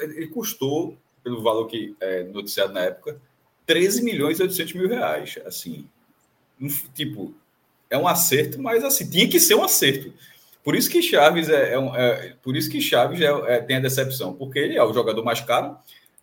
ele 0.00 0.28
custou, 0.28 0.96
pelo 1.22 1.42
valor 1.42 1.66
que 1.66 1.94
é 2.00 2.22
noticiado 2.22 2.72
na 2.72 2.80
época, 2.80 3.20
13 3.66 4.02
milhões 4.02 4.40
e 4.40 4.42
800 4.42 4.72
mil 4.72 4.88
reais. 4.88 5.38
Assim, 5.44 5.86
um, 6.58 6.68
tipo, 6.94 7.34
é 7.90 7.98
um 7.98 8.08
acerto, 8.08 8.58
mas 8.58 8.82
assim, 8.82 9.08
tinha 9.10 9.28
que 9.28 9.38
ser 9.38 9.54
um 9.54 9.62
acerto. 9.62 10.10
Por 10.64 10.74
isso 10.74 10.88
que 10.88 11.02
Chaves 11.02 11.50
é, 11.50 11.74
é, 11.74 11.78
um, 11.78 11.94
é 11.94 12.34
por 12.42 12.56
isso 12.56 12.70
que 12.70 12.80
Chaves 12.80 13.20
é, 13.20 13.26
é, 13.26 13.60
tem 13.60 13.76
a 13.76 13.80
decepção, 13.80 14.32
porque 14.32 14.58
ele 14.58 14.76
é 14.76 14.82
o 14.82 14.94
jogador 14.94 15.22
mais 15.22 15.42
caro, 15.42 15.76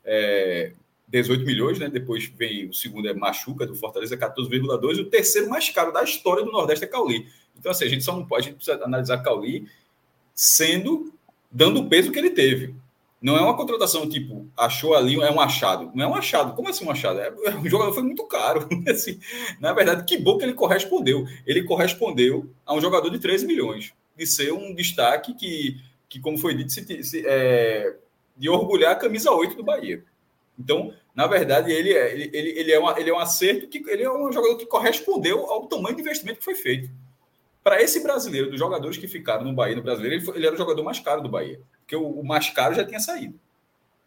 é, 0.04 0.72
18 1.08 1.46
milhões, 1.46 1.80
né? 1.80 1.90
Depois 1.90 2.26
vem 2.26 2.70
o 2.70 2.74
segundo 2.74 3.08
é 3.08 3.14
Machuca, 3.14 3.66
do 3.66 3.76
Fortaleza, 3.76 4.18
14,2. 4.18 4.98
E 4.98 5.02
o 5.02 5.10
terceiro 5.10 5.50
mais 5.50 5.70
caro 5.70 5.92
da 5.92 6.04
história 6.04 6.44
do 6.44 6.52
Nordeste 6.52 6.86
é 6.86 6.88
Cauli. 6.88 7.28
Então, 7.58 7.72
assim, 7.72 7.86
a 7.86 7.90
gente 7.90 8.04
só 8.04 8.16
não 8.16 8.26
pode, 8.26 8.48
a 8.48 8.50
gente 8.50 8.58
precisa 8.58 8.84
analisar 8.84 9.20
Cauli 9.20 9.68
sendo, 10.34 11.14
dando 11.52 11.80
o 11.82 11.90
peso 11.90 12.12
que 12.12 12.20
ele 12.20 12.32
teve. 12.32 12.76
Não 13.22 13.38
é 13.38 13.42
uma 13.42 13.56
contratação 13.56 14.08
tipo, 14.08 14.48
achou 14.56 14.94
ali, 14.94 15.20
é 15.20 15.32
um 15.32 15.40
achado. 15.40 15.90
Não 15.96 16.06
é 16.06 16.08
um 16.08 16.16
achado. 16.16 16.54
Como 16.54 16.70
assim 16.70 16.86
um 16.86 16.92
achado? 16.92 17.20
É, 17.20 17.32
o 17.64 17.68
jogador 17.68 17.94
foi 17.94 18.04
muito 18.04 18.24
caro. 18.28 18.68
Assim, 18.88 19.20
na 19.60 19.74
verdade, 19.74 20.04
que 20.04 20.18
bom 20.18 20.38
que 20.38 20.44
ele 20.44 20.54
correspondeu. 20.54 21.26
Ele 21.46 21.64
correspondeu 21.64 22.48
a 22.66 22.76
um 22.76 22.82
jogador 22.82 23.10
de 23.10 23.18
13 23.18 23.48
milhões, 23.48 23.94
de 24.16 24.28
ser 24.28 24.54
um 24.54 24.76
destaque 24.76 25.34
que, 25.34 25.82
que 26.08 26.20
como 26.20 26.38
foi 26.38 26.54
dito, 26.54 26.72
se, 26.72 27.04
se, 27.04 27.24
é, 27.26 27.96
de 28.38 28.48
orgulhar 28.48 28.92
a 28.92 28.96
camisa 28.96 29.32
8 29.32 29.56
do 29.56 29.64
Bahia. 29.64 30.04
Então, 30.58 30.94
na 31.14 31.28
verdade, 31.28 31.72
ele 31.72 31.94
é, 31.94 32.14
ele, 32.14 32.30
ele, 32.34 32.50
ele, 32.60 32.72
é, 32.72 32.80
uma, 32.80 33.00
ele 33.00 33.10
é 33.10 33.14
um 33.14 33.20
acerto 33.20 33.68
que 33.68 33.84
ele 33.90 34.04
é 34.04 34.12
um 34.12 34.32
jogador 34.32 34.58
que 34.58 34.66
correspondeu 34.66 35.46
ao 35.50 35.68
tamanho 35.68 35.96
do 35.96 36.02
investimento 36.02 36.40
que 36.40 36.46
foi 36.46 36.56
feito. 36.56 36.90
Para 37.64 37.82
esse 37.82 38.02
brasileiro, 38.02 38.50
dos 38.50 38.60
jogadores 38.60 38.98
que 38.98 39.08
ficaram 39.08 39.44
no 39.44 39.54
Bahia, 39.54 39.76
no 39.76 39.82
brasileiro, 39.82 40.16
ele, 40.16 40.26
foi, 40.26 40.38
ele 40.38 40.46
era 40.46 40.56
o 40.56 40.58
jogador 40.58 40.84
mais 40.84 41.00
caro 41.00 41.22
do 41.22 41.30
Bahia, 41.30 41.60
porque 41.80 41.96
o, 41.96 42.08
o, 42.08 42.24
mais 42.24 42.50
caro 42.50 42.76
já 42.76 42.86
tinha 42.86 43.00
saído. 43.00 43.40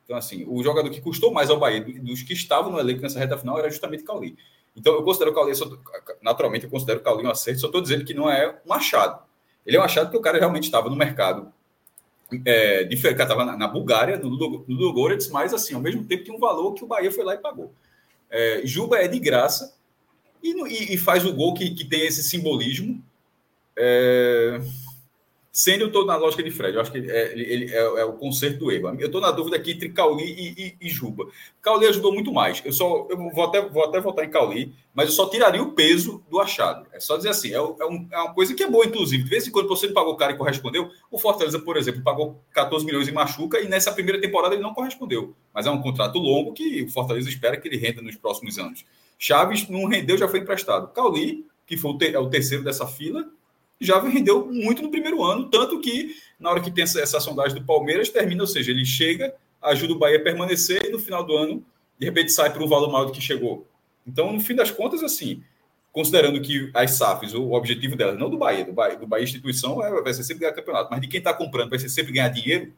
Então, 0.05 0.17
assim, 0.17 0.45
o 0.49 0.63
jogador 0.63 0.89
que 0.91 1.01
custou 1.01 1.33
mais 1.33 1.51
ao 1.51 1.59
Bahia, 1.59 1.81
dos 1.81 2.23
que 2.23 2.33
estavam 2.33 2.73
no 2.73 2.79
elenco 2.79 3.03
nessa 3.03 3.19
reta 3.19 3.37
final, 3.37 3.59
era 3.59 3.69
justamente 3.69 4.05
Cauli. 4.05 4.37
Então, 4.77 4.95
eu 4.95 5.03
considero 5.03 5.33
o 5.33 5.35
Cauli, 5.35 5.53
naturalmente, 6.23 6.65
eu 6.65 6.71
considero 6.71 7.01
o 7.01 7.03
Cauli 7.03 7.27
um 7.27 7.31
acerto, 7.31 7.61
só 7.61 7.67
estou 7.67 7.83
dizendo 7.83 8.05
que 8.05 8.15
não 8.15 8.31
é 8.31 8.59
um 8.65 8.73
achado. 8.73 9.23
Ele 9.67 9.77
é 9.77 9.81
um 9.81 9.83
achado 9.83 10.07
porque 10.07 10.19
o 10.19 10.23
cara 10.23 10.39
realmente 10.39 10.65
estava 10.65 10.89
no 10.89 10.97
mercado 10.97 11.53
é, 12.45 12.85
diferente, 12.85 13.23
estava 13.23 13.45
na, 13.45 13.57
na, 13.57 13.69
Bulgária, 13.69 14.19
no, 14.19 14.31
no 14.31 14.65
Ludogorets, 14.69 15.29
mas 15.29 15.55
assim, 15.55 15.75
ao 15.75 15.81
mesmo 15.81 16.05
tempo 16.05 16.25
tinha 16.25 16.37
um 16.37 16.41
valor 16.41 16.75
que 16.75 16.85
o 16.85 16.87
Bahia 16.87 17.11
foi 17.11 17.25
lá 17.25 17.35
e 17.35 17.39
pagou. 17.39 17.73
É, 18.31 18.63
Juba 18.65 18.99
é 18.99 19.09
de 19.09 19.19
graça 19.19 19.75
e, 20.43 20.51
e, 20.51 20.95
e, 20.95 20.99
faz 20.99 21.25
o 21.25 21.33
gol 21.33 21.55
que, 21.55 21.71
que 21.71 21.85
tem 21.85 22.07
esse 22.07 22.23
simbolismo. 22.23 23.03
É, 23.77 24.61
Sendo 25.59 25.81
eu 25.81 25.87
estou 25.89 26.07
na 26.07 26.15
lógica 26.15 26.41
de 26.41 26.53
Fred, 26.53 26.77
eu 26.77 26.81
acho 26.81 26.93
que 26.93 26.99
é, 26.99 27.33
ele, 27.33 27.43
ele 27.43 27.75
é, 27.75 27.79
é, 27.79 28.05
o 28.05 28.13
conserto 28.13 28.61
do 28.61 28.71
erro. 28.71 28.95
Eu 28.97 29.07
estou 29.07 29.21
na 29.21 29.33
dúvida 29.33 29.57
aqui 29.57 29.73
entre 29.73 29.89
Cauli 29.89 30.23
e, 30.23 30.55
e, 30.57 30.77
e, 30.87 30.89
Juba. 30.89 31.27
Cauli 31.61 31.85
ajudou 31.87 32.15
muito 32.15 32.33
mais. 32.33 32.63
Eu 32.65 32.73
só 32.73 33.09
eu 33.11 33.17
vou 33.31 33.43
até, 33.43 33.61
vou 33.69 33.85
até 33.85 34.01
votar 34.01 34.25
em 34.25 34.31
Cauli, 34.31 34.73
mas 34.95 35.07
eu 35.07 35.13
só 35.17 35.29
tiraria 35.29 35.61
o 35.61 35.73
peso 35.73 36.23
do 36.31 36.39
achado. 36.39 36.87
É 36.93 37.01
só 37.01 37.17
dizer 37.17 37.31
assim, 37.31 37.49
é, 37.49 37.57
é, 37.57 37.61
um, 37.61 38.07
é 38.09 38.19
uma 38.19 38.33
coisa 38.35 38.55
que 38.55 38.63
é 38.63 38.71
boa, 38.71 38.87
inclusive. 38.87 39.25
De 39.25 39.29
vez 39.29 39.49
em 39.49 39.51
quando 39.51 39.67
você 39.67 39.89
não 39.89 39.95
pagou 39.95 40.15
cara 40.15 40.31
e 40.31 40.37
correspondeu, 40.37 40.93
o 41.11 41.19
Fortaleza, 41.19 41.59
por 41.59 41.77
exemplo, 41.77 42.03
pagou 42.05 42.41
14 42.53 42.87
milhões 42.87 43.09
e 43.09 43.13
machuca, 43.13 43.59
e 43.59 43.67
nessa 43.67 43.91
primeira 43.91 44.21
temporada 44.21 44.55
ele 44.55 44.63
não 44.63 44.73
correspondeu. 44.73 45.35
Mas 45.53 45.67
é 45.67 45.71
um 45.73 45.83
contrato 45.83 46.21
longo 46.21 46.53
que 46.53 46.85
o 46.85 46.89
Fortaleza 46.89 47.29
espera 47.29 47.57
que 47.57 47.67
ele 47.67 47.79
renda 47.79 48.01
nos 48.01 48.15
próximos 48.15 48.61
anos. 48.61 48.85
Chaves 49.19 49.69
não 49.69 49.87
rendeu, 49.87 50.17
já 50.17 50.29
foi 50.29 50.39
emprestado. 50.39 50.93
Cauli, 50.93 51.45
que 51.67 51.77
foi 51.77 51.91
o, 51.91 51.99
é 52.01 52.19
o 52.21 52.31
terceiro 52.31 52.63
dessa 52.63 52.87
fila, 52.87 53.29
já 53.81 54.01
rendeu 54.01 54.47
muito 54.47 54.83
no 54.83 54.91
primeiro 54.91 55.23
ano, 55.25 55.49
tanto 55.49 55.81
que 55.81 56.17
na 56.39 56.51
hora 56.51 56.61
que 56.61 56.71
tem 56.71 56.85
essa, 56.85 57.01
essa 57.01 57.21
sondagem 57.21 57.59
do 57.59 57.65
Palmeiras, 57.65 58.09
termina, 58.09 58.43
ou 58.43 58.47
seja, 58.47 58.71
ele 58.71 58.85
chega, 58.85 59.35
ajuda 59.63 59.93
o 59.93 59.99
Bahia 59.99 60.19
a 60.19 60.23
permanecer 60.23 60.87
e 60.87 60.91
no 60.91 60.99
final 60.99 61.25
do 61.25 61.37
ano, 61.37 61.65
de 61.99 62.07
repente, 62.07 62.33
sai 62.33 62.53
por 62.53 62.63
um 62.63 62.69
valor 62.69 62.91
maior 62.91 63.07
do 63.07 63.13
que 63.13 63.21
chegou. 63.21 63.67
Então, 64.07 64.33
no 64.33 64.41
fim 64.41 64.55
das 64.55 64.71
contas, 64.71 65.03
assim, 65.03 65.43
considerando 65.93 66.41
que 66.41 66.71
as 66.73 66.93
SAFs, 66.93 67.35
o 67.35 67.53
objetivo 67.53 67.97
delas, 67.97 68.19
não 68.19 68.31
do 68.31 68.39
Bahia, 68.39 68.65
do 68.65 68.73
Bahia, 68.73 68.97
do 68.97 69.07
Bahia 69.07 69.25
instituição, 69.25 69.85
é, 69.85 70.01
vai 70.01 70.15
ser 70.15 70.23
sempre 70.23 70.43
ganhar 70.43 70.55
campeonato, 70.55 70.89
mas 70.91 71.01
de 71.01 71.09
quem 71.09 71.19
está 71.19 71.35
comprando 71.35 71.71
vai 71.71 71.79
ser 71.79 71.89
sempre 71.89 72.13
ganhar 72.13 72.29
dinheiro. 72.29 72.73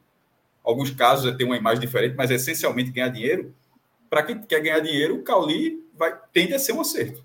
Alguns 0.63 0.91
casos 0.91 1.31
é 1.31 1.35
ter 1.35 1.43
uma 1.43 1.57
imagem 1.57 1.79
diferente, 1.79 2.15
mas 2.15 2.31
é 2.31 2.35
essencialmente 2.35 2.91
ganhar 2.91 3.09
dinheiro. 3.09 3.53
Para 4.09 4.23
quem 4.23 4.41
quer 4.41 4.59
ganhar 4.59 4.79
dinheiro, 4.79 5.15
o 5.15 5.23
Cauli 5.23 5.83
vai, 5.95 6.17
tende 6.33 6.53
a 6.53 6.59
ser 6.59 6.73
um 6.73 6.81
acerto. 6.81 7.23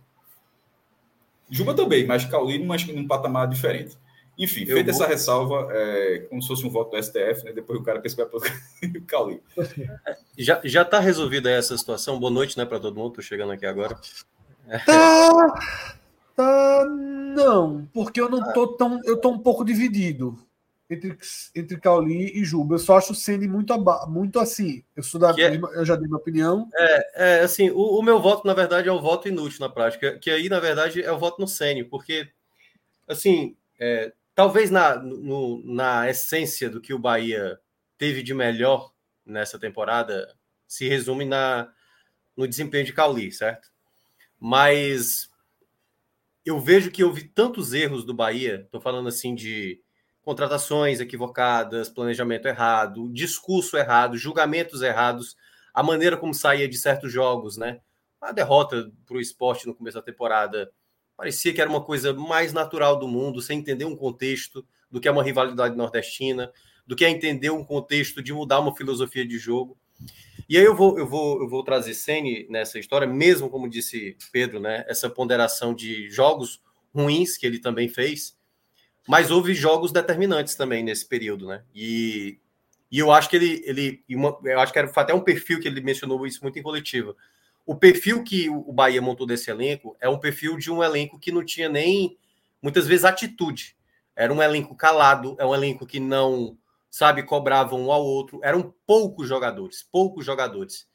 Juba 1.51 1.75
também, 1.75 2.07
mas 2.07 2.25
Cauli 2.25 2.59
num, 2.59 2.75
num 2.95 3.07
patamar 3.07 3.49
diferente. 3.49 3.97
Enfim, 4.39 4.63
eu 4.63 4.77
feita 4.77 4.93
vou... 4.93 5.01
essa 5.03 5.07
ressalva, 5.07 5.69
é, 5.71 6.27
como 6.29 6.43
se 6.43 6.49
fosse 6.49 6.67
um 6.67 6.71
voto 6.71 6.91
do 6.95 7.03
STF, 7.03 7.45
né? 7.45 7.53
Depois 7.53 7.81
o 7.81 7.83
cara 7.83 8.01
pensa 8.01 8.17
que 8.17 8.23
vai 8.23 8.31
para 8.31 8.39
o 8.99 9.03
Cali. 9.07 9.43
Já, 10.37 10.61
já 10.63 10.85
tá 10.85 11.01
resolvida 11.01 11.51
essa 11.51 11.77
situação? 11.77 12.21
Boa 12.21 12.31
noite, 12.31 12.59
né, 12.59 12.67
para 12.67 12.79
todo 12.79 12.97
mundo. 12.97 13.15
Tô 13.15 13.23
chegando 13.23 13.53
aqui 13.53 13.65
agora. 13.65 13.99
Tá, 14.85 15.55
tá, 16.35 16.85
não, 16.85 17.89
porque 17.95 18.21
eu 18.21 18.29
não 18.29 18.53
tô 18.53 18.67
tão, 18.69 19.01
eu 19.05 19.17
tô 19.17 19.31
um 19.31 19.39
pouco 19.39 19.65
dividido 19.65 20.46
entre, 20.89 21.19
entre 21.55 21.81
Cauli 21.81 22.39
e 22.39 22.45
Juba. 22.45 22.77
Eu 22.77 22.79
só 22.79 22.97
acho 22.97 23.13
o 23.13 23.15
Ceni 23.15 23.49
muito, 23.49 23.75
muito 24.09 24.39
assim. 24.39 24.85
Eu 24.95 25.03
sou 25.03 25.21
da 25.21 25.31
é, 25.31 25.57
eu 25.57 25.85
já 25.85 25.97
dei 25.97 26.07
minha 26.07 26.19
opinião. 26.19 26.69
É, 26.75 27.39
é 27.39 27.41
assim, 27.41 27.71
o, 27.71 27.99
o, 27.99 28.03
meu 28.03 28.21
voto, 28.21 28.47
na 28.47 28.55
verdade, 28.55 28.89
é 28.89 28.93
o 28.93 29.01
voto 29.01 29.29
inútil 29.29 29.61
na 29.61 29.69
prática, 29.69 30.19
que 30.19 30.31
aí, 30.31 30.49
na 30.49 30.61
verdade, 30.61 31.03
é 31.03 31.11
o 31.11 31.19
voto 31.19 31.41
no 31.41 31.49
Ceni, 31.49 31.85
porque, 31.85 32.29
assim, 33.09 33.57
é, 33.79 34.13
talvez 34.35 34.71
na, 34.71 34.97
no, 34.97 35.63
na 35.65 36.09
essência 36.09 36.71
do 36.71 36.81
que 36.81 36.95
o 36.95 36.99
Bahia 36.99 37.59
teve 37.99 38.23
de 38.23 38.35
melhor 38.35 38.93
nessa 39.25 39.59
temporada 39.59 40.35
se 40.69 40.89
resume 40.89 41.25
na, 41.25 41.73
no 42.37 42.47
desempenho 42.47 42.85
de 42.85 42.93
Cauli, 42.93 43.33
certo? 43.33 43.71
Mas 44.39 45.31
eu 46.45 46.61
vejo 46.61 46.91
que 46.91 47.03
houve 47.03 47.25
tantos 47.25 47.73
erros 47.73 48.05
do 48.05 48.15
Bahia, 48.15 48.63
estou 48.65 48.81
falando 48.81 49.09
assim 49.09 49.35
de 49.35 49.81
contratações 50.27 50.99
equivocadas, 50.99 51.89
planejamento 51.89 52.49
errado, 52.49 53.09
discurso 53.13 53.77
errado, 53.77 54.17
julgamentos 54.17 54.83
errados, 54.83 55.37
a 55.73 55.85
maneira 55.85 56.17
como 56.17 56.35
saía 56.35 56.69
de 56.69 56.77
certos 56.77 57.13
jogos, 57.13 57.57
né? 57.57 57.79
A 58.21 58.33
derrota 58.33 58.91
para 59.07 59.19
o 59.19 59.21
esporte 59.21 59.69
no 59.69 59.75
começo 59.75 59.97
da 59.97 60.03
temporada 60.03 60.69
parecia 61.17 61.55
que 61.55 61.61
era 61.61 61.71
uma 61.71 61.81
coisa 61.81 62.13
mais 62.13 62.53
natural 62.53 62.99
do 62.99 63.07
mundo, 63.07 63.41
sem 63.41 63.61
entender 63.61 63.85
um 63.85 63.95
contexto 63.95 64.67
do 64.91 65.01
que 65.01 65.07
é 65.07 65.13
uma 65.13 65.23
rivalidade 65.23 65.77
nordestina, 65.77 66.53
do 66.85 66.97
que 66.97 67.05
é 67.05 67.09
entender 67.09 67.51
um 67.51 67.63
contexto 67.63 68.21
de 68.21 68.33
mudar 68.33 68.59
uma 68.59 68.75
filosofia 68.75 69.25
de 69.25 69.39
jogo. 69.39 69.79
E 70.49 70.59
aí 70.59 70.65
eu 70.65 70.75
vou, 70.75 70.99
eu 70.99 71.07
vou, 71.07 71.41
eu 71.41 71.49
vou 71.49 71.63
trazer 71.63 71.95
Sene 71.95 72.49
nessa 72.51 72.81
história, 72.81 73.07
mesmo 73.07 73.49
como 73.49 73.71
disse 73.71 74.17
Pedro, 74.33 74.59
né? 74.59 74.85
Essa 74.89 75.09
ponderação 75.09 75.73
de 75.73 76.11
jogos 76.11 76.61
ruins 76.93 77.37
que 77.37 77.47
ele 77.47 77.61
também 77.61 77.89
fez, 77.89 78.36
mas 79.07 79.31
houve 79.31 79.55
jogos 79.55 79.93
determinantes 79.93 80.55
também 80.55 80.83
nesse 80.83 81.07
período, 81.07 81.47
né? 81.47 81.63
E, 81.75 82.39
e 82.91 82.99
eu 82.99 83.13
acho 83.13 83.29
que 83.31 83.37
ele, 83.37 83.63
ele 83.65 84.05
uma, 84.11 84.37
eu 84.45 84.61
acho 84.61 84.73
que 84.73 84.79
era 84.79 84.91
até 84.95 85.15
um 85.15 85.21
perfil 85.21 85.61
que 85.61 85.69
ele 85.69 85.81
mencionou 85.81 86.27
isso 86.27 86.41
muito 86.43 86.59
em 86.59 86.63
coletiva. 86.63 87.15
O 87.65 87.75
perfil 87.75 88.23
que 88.23 88.49
o 88.49 88.73
Bahia 88.73 89.03
montou 89.03 89.27
desse 89.27 89.51
elenco 89.51 89.97
é 90.01 90.09
um 90.09 90.19
perfil 90.19 90.57
de 90.57 90.71
um 90.71 90.83
elenco 90.83 91.19
que 91.19 91.33
não 91.33 91.45
tinha 91.45 91.69
nem 91.69 92.17
muitas 92.63 92.87
vezes 92.87 93.05
atitude. 93.05 93.77
Era 94.15 94.33
um 94.33 94.43
elenco 94.43 94.75
calado, 94.75 95.37
é 95.39 95.45
um 95.45 95.55
elenco 95.55 95.87
que 95.87 96.01
não 96.01 96.57
sabe 96.91 97.23
cobrava 97.23 97.75
um 97.75 97.93
ao 97.93 98.05
outro. 98.05 98.41
Eram 98.43 98.75
poucos 98.87 99.29
jogadores, 99.29 99.83
poucos 99.83 100.25
jogadores. 100.25 100.89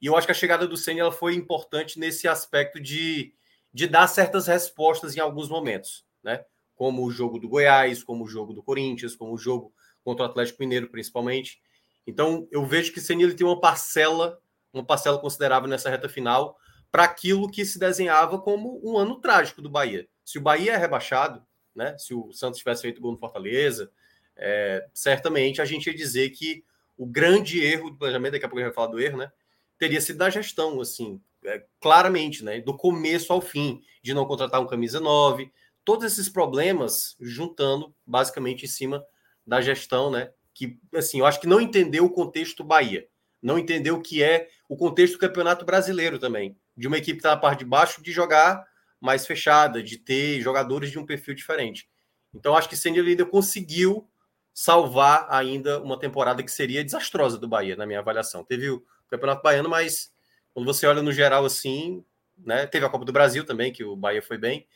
E 0.00 0.06
eu 0.06 0.16
acho 0.16 0.26
que 0.26 0.32
a 0.32 0.34
chegada 0.34 0.66
do 0.66 0.76
Senna 0.76 1.00
ela 1.00 1.12
foi 1.12 1.34
importante 1.34 1.98
nesse 1.98 2.28
aspecto 2.28 2.78
de, 2.78 3.32
de 3.72 3.86
dar 3.86 4.06
certas 4.06 4.46
respostas 4.46 5.16
em 5.16 5.20
alguns 5.20 5.48
momentos, 5.48 6.04
né? 6.22 6.44
Como 6.76 7.04
o 7.04 7.10
jogo 7.10 7.38
do 7.38 7.48
Goiás, 7.48 8.04
como 8.04 8.24
o 8.24 8.28
jogo 8.28 8.52
do 8.52 8.62
Corinthians, 8.62 9.16
como 9.16 9.32
o 9.32 9.38
jogo 9.38 9.72
contra 10.04 10.24
o 10.24 10.28
Atlético 10.28 10.60
Mineiro, 10.60 10.88
principalmente. 10.88 11.60
Então, 12.06 12.46
eu 12.52 12.64
vejo 12.64 12.92
que 12.92 13.00
Senil 13.00 13.34
tem 13.34 13.44
uma 13.44 13.60
parcela, 13.60 14.38
uma 14.72 14.84
parcela 14.84 15.18
considerável 15.18 15.68
nessa 15.68 15.90
reta 15.90 16.08
final 16.08 16.56
para 16.92 17.04
aquilo 17.04 17.50
que 17.50 17.64
se 17.64 17.78
desenhava 17.78 18.38
como 18.38 18.80
um 18.84 18.96
ano 18.96 19.20
trágico 19.20 19.60
do 19.60 19.68
Bahia. 19.68 20.06
Se 20.24 20.38
o 20.38 20.40
Bahia 20.40 20.74
é 20.74 20.76
rebaixado, 20.76 21.44
né? 21.74 21.96
Se 21.98 22.14
o 22.14 22.32
Santos 22.32 22.58
tivesse 22.58 22.82
feito 22.82 23.00
gol 23.00 23.12
no 23.12 23.18
Fortaleza, 23.18 23.90
é, 24.36 24.86
certamente 24.94 25.60
a 25.60 25.64
gente 25.64 25.86
ia 25.86 25.94
dizer 25.94 26.30
que 26.30 26.64
o 26.96 27.06
grande 27.06 27.62
erro 27.62 27.90
do 27.90 27.98
planejamento, 27.98 28.32
daqui 28.32 28.44
a 28.44 28.48
pouco 28.48 28.60
a 28.60 28.64
gente 28.64 28.74
vai 28.74 28.74
falar 28.74 28.92
do 28.92 29.00
erro, 29.00 29.18
né? 29.18 29.30
Teria 29.78 30.00
sido 30.00 30.18
da 30.18 30.30
gestão, 30.30 30.80
assim, 30.80 31.20
é, 31.44 31.64
claramente, 31.80 32.44
né? 32.44 32.60
Do 32.60 32.76
começo 32.76 33.32
ao 33.32 33.40
fim, 33.40 33.82
de 34.02 34.14
não 34.14 34.24
contratar 34.24 34.60
um 34.60 34.66
camisa 34.66 35.00
9, 35.00 35.50
todos 35.86 36.04
esses 36.04 36.28
problemas 36.28 37.16
juntando 37.20 37.94
basicamente 38.04 38.64
em 38.64 38.68
cima 38.68 39.06
da 39.46 39.60
gestão, 39.60 40.10
né? 40.10 40.32
Que 40.52 40.80
assim, 40.92 41.20
eu 41.20 41.26
acho 41.26 41.40
que 41.40 41.46
não 41.46 41.60
entendeu 41.60 42.04
o 42.04 42.10
contexto 42.10 42.64
Bahia, 42.64 43.06
não 43.40 43.56
entendeu 43.56 43.94
o 43.94 44.02
que 44.02 44.20
é 44.20 44.48
o 44.68 44.76
contexto 44.76 45.14
do 45.14 45.20
Campeonato 45.20 45.64
Brasileiro 45.64 46.18
também, 46.18 46.58
de 46.76 46.88
uma 46.88 46.98
equipe 46.98 47.12
que 47.12 47.18
está 47.18 47.30
na 47.30 47.36
parte 47.36 47.60
de 47.60 47.64
baixo 47.64 48.02
de 48.02 48.10
jogar 48.10 48.66
mais 49.00 49.24
fechada, 49.24 49.80
de 49.80 49.96
ter 49.96 50.40
jogadores 50.40 50.90
de 50.90 50.98
um 50.98 51.06
perfil 51.06 51.34
diferente. 51.34 51.88
Então 52.34 52.56
acho 52.56 52.68
que 52.68 52.76
Senna 52.76 53.00
Líder 53.00 53.26
conseguiu 53.26 54.10
salvar 54.52 55.28
ainda 55.30 55.80
uma 55.80 55.98
temporada 55.98 56.42
que 56.42 56.50
seria 56.50 56.82
desastrosa 56.82 57.38
do 57.38 57.46
Bahia, 57.46 57.76
na 57.76 57.86
minha 57.86 58.00
avaliação. 58.00 58.42
Teve 58.42 58.70
o 58.70 58.84
Campeonato 59.08 59.42
Baiano, 59.42 59.68
mas 59.68 60.12
quando 60.52 60.66
você 60.66 60.84
olha 60.84 61.00
no 61.02 61.12
geral 61.12 61.44
assim, 61.44 62.04
né? 62.36 62.66
Teve 62.66 62.84
a 62.84 62.90
Copa 62.90 63.04
do 63.04 63.12
Brasil 63.12 63.44
também, 63.44 63.72
que 63.72 63.84
o 63.84 63.94
Bahia 63.94 64.20
foi 64.20 64.36
bem, 64.36 64.66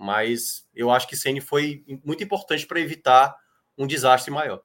mas 0.00 0.66
eu 0.74 0.90
acho 0.90 1.06
que 1.06 1.14
Ceni 1.14 1.42
foi 1.42 1.84
muito 2.02 2.24
importante 2.24 2.66
para 2.66 2.80
evitar 2.80 3.36
um 3.76 3.86
desastre 3.86 4.30
maior. 4.30 4.62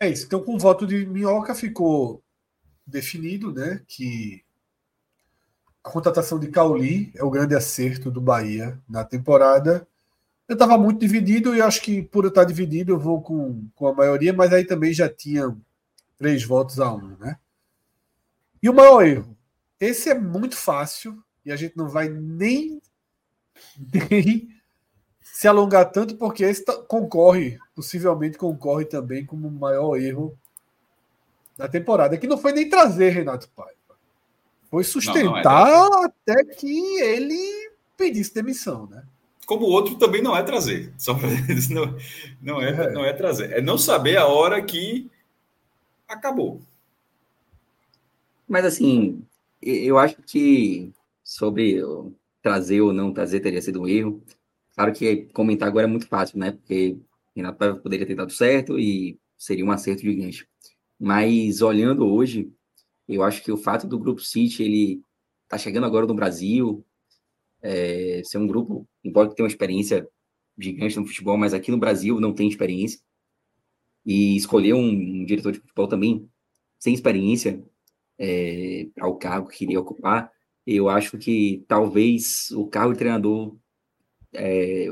É 0.00 0.08
isso. 0.08 0.24
Então, 0.24 0.42
com 0.42 0.54
o 0.54 0.58
voto 0.58 0.86
de 0.86 1.04
Minhoca 1.04 1.54
ficou 1.54 2.24
definido, 2.86 3.52
né, 3.52 3.82
que 3.86 4.42
a 5.82 5.90
contratação 5.90 6.38
de 6.38 6.48
Cauli 6.48 7.12
é 7.14 7.22
o 7.22 7.30
grande 7.30 7.54
acerto 7.54 8.10
do 8.10 8.20
Bahia 8.20 8.80
na 8.88 9.04
temporada. 9.04 9.86
Eu 10.48 10.54
estava 10.54 10.78
muito 10.78 11.00
dividido 11.00 11.54
e 11.54 11.60
acho 11.60 11.82
que 11.82 12.02
por 12.02 12.24
eu 12.24 12.28
estar 12.28 12.44
dividido 12.44 12.92
eu 12.92 12.98
vou 12.98 13.20
com, 13.20 13.68
com 13.74 13.88
a 13.88 13.94
maioria, 13.94 14.32
mas 14.32 14.52
aí 14.54 14.64
também 14.64 14.94
já 14.94 15.08
tinha 15.08 15.54
três 16.16 16.42
votos 16.42 16.80
a 16.80 16.92
um, 16.94 17.16
né? 17.18 17.38
E 18.62 18.70
o 18.70 18.74
maior 18.74 19.02
erro. 19.06 19.36
Esse 19.78 20.08
é 20.08 20.14
muito 20.14 20.56
fácil, 20.56 21.22
e 21.44 21.52
a 21.52 21.56
gente 21.56 21.76
não 21.76 21.88
vai 21.88 22.08
nem, 22.08 22.80
nem 24.10 24.48
se 25.20 25.48
alongar 25.48 25.90
tanto, 25.90 26.16
porque 26.16 26.44
esse 26.44 26.64
concorre, 26.86 27.58
possivelmente 27.74 28.38
concorre 28.38 28.84
também 28.84 29.26
como 29.26 29.48
o 29.48 29.50
maior 29.50 29.96
erro 29.96 30.36
da 31.56 31.68
temporada, 31.68 32.16
que 32.16 32.26
não 32.26 32.38
foi 32.38 32.52
nem 32.52 32.68
trazer 32.68 33.10
Renato 33.10 33.48
Paiva. 33.50 33.74
Foi 34.70 34.82
sustentar 34.84 35.66
não, 35.70 35.90
não 35.90 36.02
é 36.02 36.06
até 36.06 36.44
que 36.44 37.00
ele 37.00 37.70
pedisse 37.96 38.34
demissão, 38.34 38.86
né? 38.86 39.04
Como 39.46 39.66
o 39.66 39.70
outro 39.70 39.96
também 39.96 40.22
não 40.22 40.36
é 40.36 40.42
trazer. 40.42 40.92
Só 40.96 41.14
para 41.14 41.28
não, 41.70 41.96
não, 42.40 42.62
é, 42.62 42.70
é, 42.70 42.92
não 42.92 43.04
é 43.04 43.12
trazer. 43.12 43.52
É 43.52 43.60
não 43.60 43.76
saber 43.76 44.16
a 44.16 44.26
hora 44.26 44.62
que 44.62 45.10
acabou. 46.08 46.60
Mas 48.48 48.64
assim, 48.64 49.22
eu 49.60 49.98
acho 49.98 50.16
que 50.22 50.93
sobre 51.24 51.80
trazer 52.42 52.82
ou 52.82 52.92
não 52.92 53.12
trazer 53.12 53.40
teria 53.40 53.62
sido 53.62 53.80
um 53.80 53.88
erro. 53.88 54.22
Claro 54.74 54.92
que 54.92 55.26
comentar 55.32 55.68
agora 55.68 55.86
é 55.86 55.90
muito 55.90 56.06
fácil, 56.06 56.38
né? 56.38 56.52
Porque 56.52 56.98
Renato 57.34 57.80
poderia 57.80 58.06
ter 58.06 58.14
dado 58.14 58.32
certo 58.32 58.78
e 58.78 59.18
seria 59.36 59.64
um 59.64 59.72
acerto 59.72 60.02
gigante. 60.02 60.46
Mas 60.98 61.62
olhando 61.62 62.06
hoje, 62.06 62.52
eu 63.08 63.22
acho 63.22 63.42
que 63.42 63.50
o 63.50 63.56
fato 63.56 63.86
do 63.86 63.98
Grupo 63.98 64.20
City, 64.20 64.62
ele 64.62 65.02
tá 65.48 65.58
chegando 65.58 65.86
agora 65.86 66.06
no 66.06 66.14
Brasil, 66.14 66.84
é, 67.62 68.22
ser 68.24 68.38
um 68.38 68.46
grupo, 68.46 68.86
embora 69.02 69.34
tenha 69.34 69.44
uma 69.44 69.50
experiência 69.50 70.08
gigante 70.58 70.96
no 70.98 71.06
futebol, 71.06 71.36
mas 71.36 71.54
aqui 71.54 71.70
no 71.70 71.78
Brasil 71.78 72.20
não 72.20 72.32
tem 72.32 72.48
experiência. 72.48 73.00
E 74.04 74.36
escolher 74.36 74.74
um, 74.74 74.86
um 74.86 75.24
diretor 75.24 75.52
de 75.52 75.60
futebol 75.60 75.88
também 75.88 76.28
sem 76.78 76.92
experiência 76.92 77.64
é, 78.18 78.86
o 79.00 79.14
cargo 79.14 79.48
que 79.48 79.58
queria 79.58 79.80
ocupar, 79.80 80.30
eu 80.66 80.88
acho 80.88 81.18
que 81.18 81.64
talvez 81.68 82.50
o 82.52 82.66
carro 82.66 82.92
de 82.92 82.98
treinador, 82.98 83.56
é, 84.32 84.88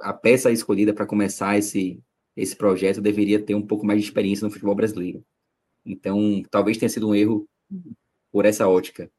a 0.00 0.12
peça 0.12 0.50
escolhida 0.50 0.92
para 0.92 1.06
começar 1.06 1.58
esse, 1.58 2.00
esse 2.36 2.54
projeto 2.54 3.00
deveria 3.00 3.42
ter 3.42 3.54
um 3.54 3.66
pouco 3.66 3.86
mais 3.86 4.00
de 4.00 4.06
experiência 4.06 4.44
no 4.44 4.50
futebol 4.50 4.74
brasileiro. 4.74 5.24
Então, 5.84 6.42
talvez 6.50 6.76
tenha 6.76 6.88
sido 6.88 7.08
um 7.08 7.14
erro 7.14 7.48
por 8.30 8.44
essa 8.44 8.68
ótica. 8.68 9.10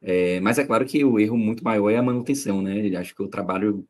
É, 0.00 0.40
mas 0.40 0.58
é 0.58 0.64
claro 0.64 0.86
que 0.86 1.04
o 1.04 1.18
erro 1.18 1.36
muito 1.36 1.64
maior 1.64 1.90
é 1.90 1.96
a 1.96 2.02
manutenção, 2.02 2.62
né? 2.62 2.96
Acho 2.96 3.14
que 3.14 3.22
o 3.22 3.28
trabalho 3.28 3.86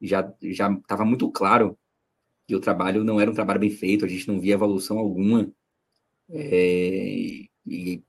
já 0.00 0.34
já 0.42 0.72
estava 0.72 1.04
muito 1.04 1.30
claro 1.30 1.78
que 2.46 2.56
o 2.56 2.60
trabalho 2.60 3.04
não 3.04 3.20
era 3.20 3.30
um 3.30 3.34
trabalho 3.34 3.60
bem 3.60 3.70
feito, 3.70 4.04
a 4.04 4.08
gente 4.08 4.28
não 4.28 4.40
via 4.40 4.54
evolução 4.54 4.98
alguma. 4.98 5.50
É, 6.28 7.46
e 7.66 8.02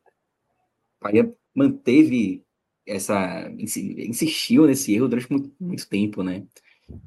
Bahia 1.02 1.34
manteve 1.54 2.45
essa 2.88 3.50
insistiu 3.58 4.66
nesse 4.68 4.94
erro 4.94 5.08
durante 5.08 5.32
muito, 5.32 5.52
muito, 5.60 5.90
tempo, 5.90 6.24
né? 6.24 6.46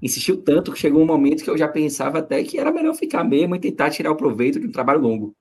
Insistiu 0.03 0.43
tanto 0.43 0.73
que 0.73 0.79
chegou 0.79 1.03
um 1.03 1.07
momento 1.07 1.45
que 1.45 1.51
eu 1.51 1.59
já 1.59 1.69
pensava 1.69 2.19
até 2.19 2.43
que 2.43 2.59
era 2.59 2.73
melhor 2.73 2.95
ficar 2.95 3.25
mesmo 3.25 3.55
e 3.55 3.61
tentar 3.61 3.91
tirar 3.91 4.11
o 4.11 4.17
proveito 4.17 4.59
de 4.61 4.67
um 4.67 4.73
trabalho 4.73 5.01
longo. 5.01 5.37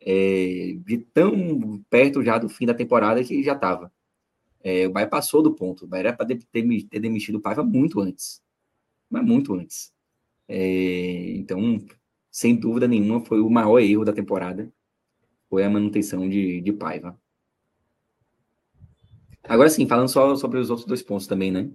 É, 0.00 0.74
de 0.84 0.98
tão 1.14 1.82
perto 1.88 2.22
já 2.24 2.38
do 2.38 2.48
fim 2.48 2.66
da 2.66 2.74
temporada 2.74 3.22
que 3.22 3.42
já 3.42 3.54
estava. 3.54 3.92
É, 4.62 4.86
o 4.86 4.92
Bahia 4.92 5.08
passou 5.08 5.42
do 5.42 5.54
ponto. 5.54 5.84
O 5.84 5.88
Bahia 5.88 6.08
era 6.08 6.16
para 6.16 6.26
ter, 6.26 6.38
ter, 6.44 7.00
demitido 7.00 7.36
o 7.36 7.40
Paiva 7.40 7.64
muito 7.64 8.00
antes. 8.00 8.42
mas 9.10 9.24
muito 9.24 9.54
antes. 9.54 9.92
É, 10.48 11.32
então, 11.36 11.78
sem 12.30 12.56
dúvida 12.56 12.88
nenhuma, 12.88 13.24
foi 13.24 13.40
o 13.40 13.50
maior 13.50 13.78
erro 13.80 14.04
da 14.04 14.12
temporada. 14.12 14.72
Foi 15.48 15.64
a 15.64 15.70
manutenção 15.70 16.28
de, 16.28 16.60
de 16.62 16.72
Paiva. 16.72 17.20
Agora 19.44 19.68
sim, 19.68 19.86
falando 19.86 20.08
só 20.08 20.34
sobre 20.36 20.58
os 20.58 20.70
outros 20.70 20.86
dois 20.86 21.02
pontos 21.02 21.26
também, 21.26 21.50
né? 21.50 21.70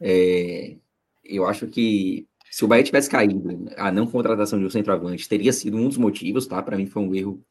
É, 0.00 0.76
eu 1.24 1.46
acho 1.46 1.66
que 1.66 2.26
se 2.50 2.64
o 2.64 2.68
Bahia 2.68 2.84
tivesse 2.84 3.10
caído, 3.10 3.42
a 3.76 3.92
não 3.92 4.06
contratação 4.06 4.58
de 4.58 4.64
um 4.64 4.70
centroavante 4.70 5.28
teria 5.28 5.52
sido 5.52 5.76
um 5.76 5.88
dos 5.88 5.98
motivos, 5.98 6.46
tá? 6.46 6.62
Para 6.62 6.76
mim 6.76 6.86
foi 6.86 7.02
um 7.02 7.14
erro 7.14 7.44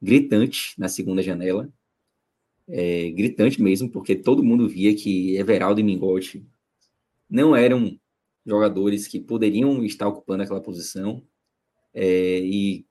gritante 0.00 0.74
na 0.78 0.88
segunda 0.88 1.22
janela. 1.22 1.72
É, 2.68 3.10
gritante 3.10 3.62
mesmo, 3.62 3.88
porque 3.90 4.16
todo 4.16 4.42
mundo 4.42 4.68
via 4.68 4.94
que 4.94 5.36
Everaldo 5.36 5.80
e 5.80 5.84
Mingotti 5.84 6.44
não 7.30 7.54
eram 7.54 7.98
jogadores 8.44 9.06
que 9.06 9.20
poderiam 9.20 9.84
estar 9.84 10.08
ocupando 10.08 10.42
aquela 10.42 10.60
posição. 10.60 11.22
É, 11.94 12.40
e 12.40 12.86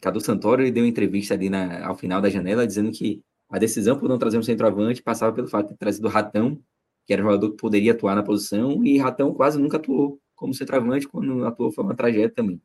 Cadu 0.00 0.20
Santoro 0.20 0.70
deu 0.70 0.84
uma 0.84 0.88
entrevista 0.88 1.34
ali 1.34 1.50
na, 1.50 1.86
ao 1.86 1.96
final 1.96 2.20
da 2.20 2.30
janela 2.30 2.66
dizendo 2.66 2.90
que 2.92 3.22
a 3.52 3.58
decisão 3.58 3.98
por 3.98 4.08
não 4.08 4.18
trazer 4.18 4.38
um 4.38 4.42
centroavante 4.42 5.02
passava 5.02 5.32
pelo 5.34 5.46
fato 5.46 5.66
de 5.66 5.74
ter 5.74 5.78
trazido 5.78 6.08
o 6.08 6.10
Ratão, 6.10 6.58
que 7.06 7.12
era 7.12 7.22
um 7.22 7.26
jogador 7.26 7.50
que 7.50 7.58
poderia 7.58 7.92
atuar 7.92 8.16
na 8.16 8.22
posição, 8.22 8.82
e 8.84 8.96
Ratão 8.98 9.34
quase 9.34 9.60
nunca 9.60 9.76
atuou 9.76 10.18
como 10.34 10.54
centroavante, 10.54 11.06
quando 11.06 11.44
atuou 11.44 11.70
foi 11.70 11.84
uma 11.84 11.94
tragédia 11.94 12.30
também. 12.30 12.60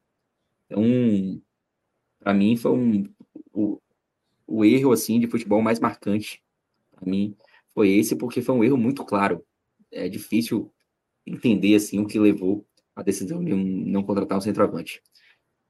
Então, 0.65 0.81
para 2.19 2.33
mim, 2.33 2.55
foi 2.55 2.71
um, 2.71 3.03
o, 3.53 3.81
o 4.47 4.63
erro 4.63 4.93
assim 4.93 5.19
de 5.19 5.27
futebol 5.27 5.61
mais 5.61 5.79
marcante 5.79 6.41
para 6.97 7.09
mim 7.09 7.35
foi 7.73 7.89
esse, 7.91 8.15
porque 8.15 8.41
foi 8.41 8.55
um 8.55 8.63
erro 8.63 8.77
muito 8.77 9.05
claro. 9.05 9.43
É 9.91 10.09
difícil 10.09 10.73
entender 11.25 11.75
assim 11.75 11.99
o 11.99 12.07
que 12.07 12.19
levou 12.19 12.65
a 12.95 13.03
decisão 13.03 13.43
de 13.43 13.53
não 13.53 14.03
contratar 14.03 14.37
um 14.37 14.41
centroavante. 14.41 15.01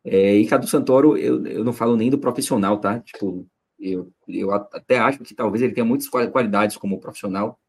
É, 0.03 0.35
e 0.35 0.47
Cadu 0.47 0.67
Santoro, 0.67 1.17
eu, 1.17 1.45
eu 1.45 1.63
não 1.63 1.73
falo 1.73 1.97
nem 1.97 2.09
do 2.09 2.17
profissional, 2.17 2.79
tá? 2.79 2.99
Tipo, 3.01 3.45
eu, 3.79 4.11
eu 4.27 4.51
até 4.51 4.97
acho 4.99 5.19
que 5.19 5.35
talvez 5.35 5.61
ele 5.61 5.73
tenha 5.73 5.85
muitas 5.85 6.07
qualidades 6.07 6.77
como 6.77 6.99
profissional, 6.99 7.59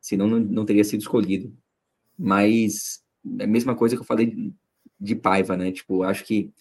senão 0.00 0.26
não, 0.26 0.38
não 0.38 0.64
teria 0.64 0.84
sido 0.84 1.00
escolhido. 1.00 1.56
Mas 2.18 3.02
é 3.38 3.44
a 3.44 3.46
mesma 3.46 3.74
coisa 3.74 3.96
que 3.96 4.02
eu 4.02 4.06
falei 4.06 4.52
de 5.00 5.16
Paiva, 5.16 5.56
né? 5.56 5.72
Tipo, 5.72 6.02
acho 6.02 6.24
que 6.24 6.52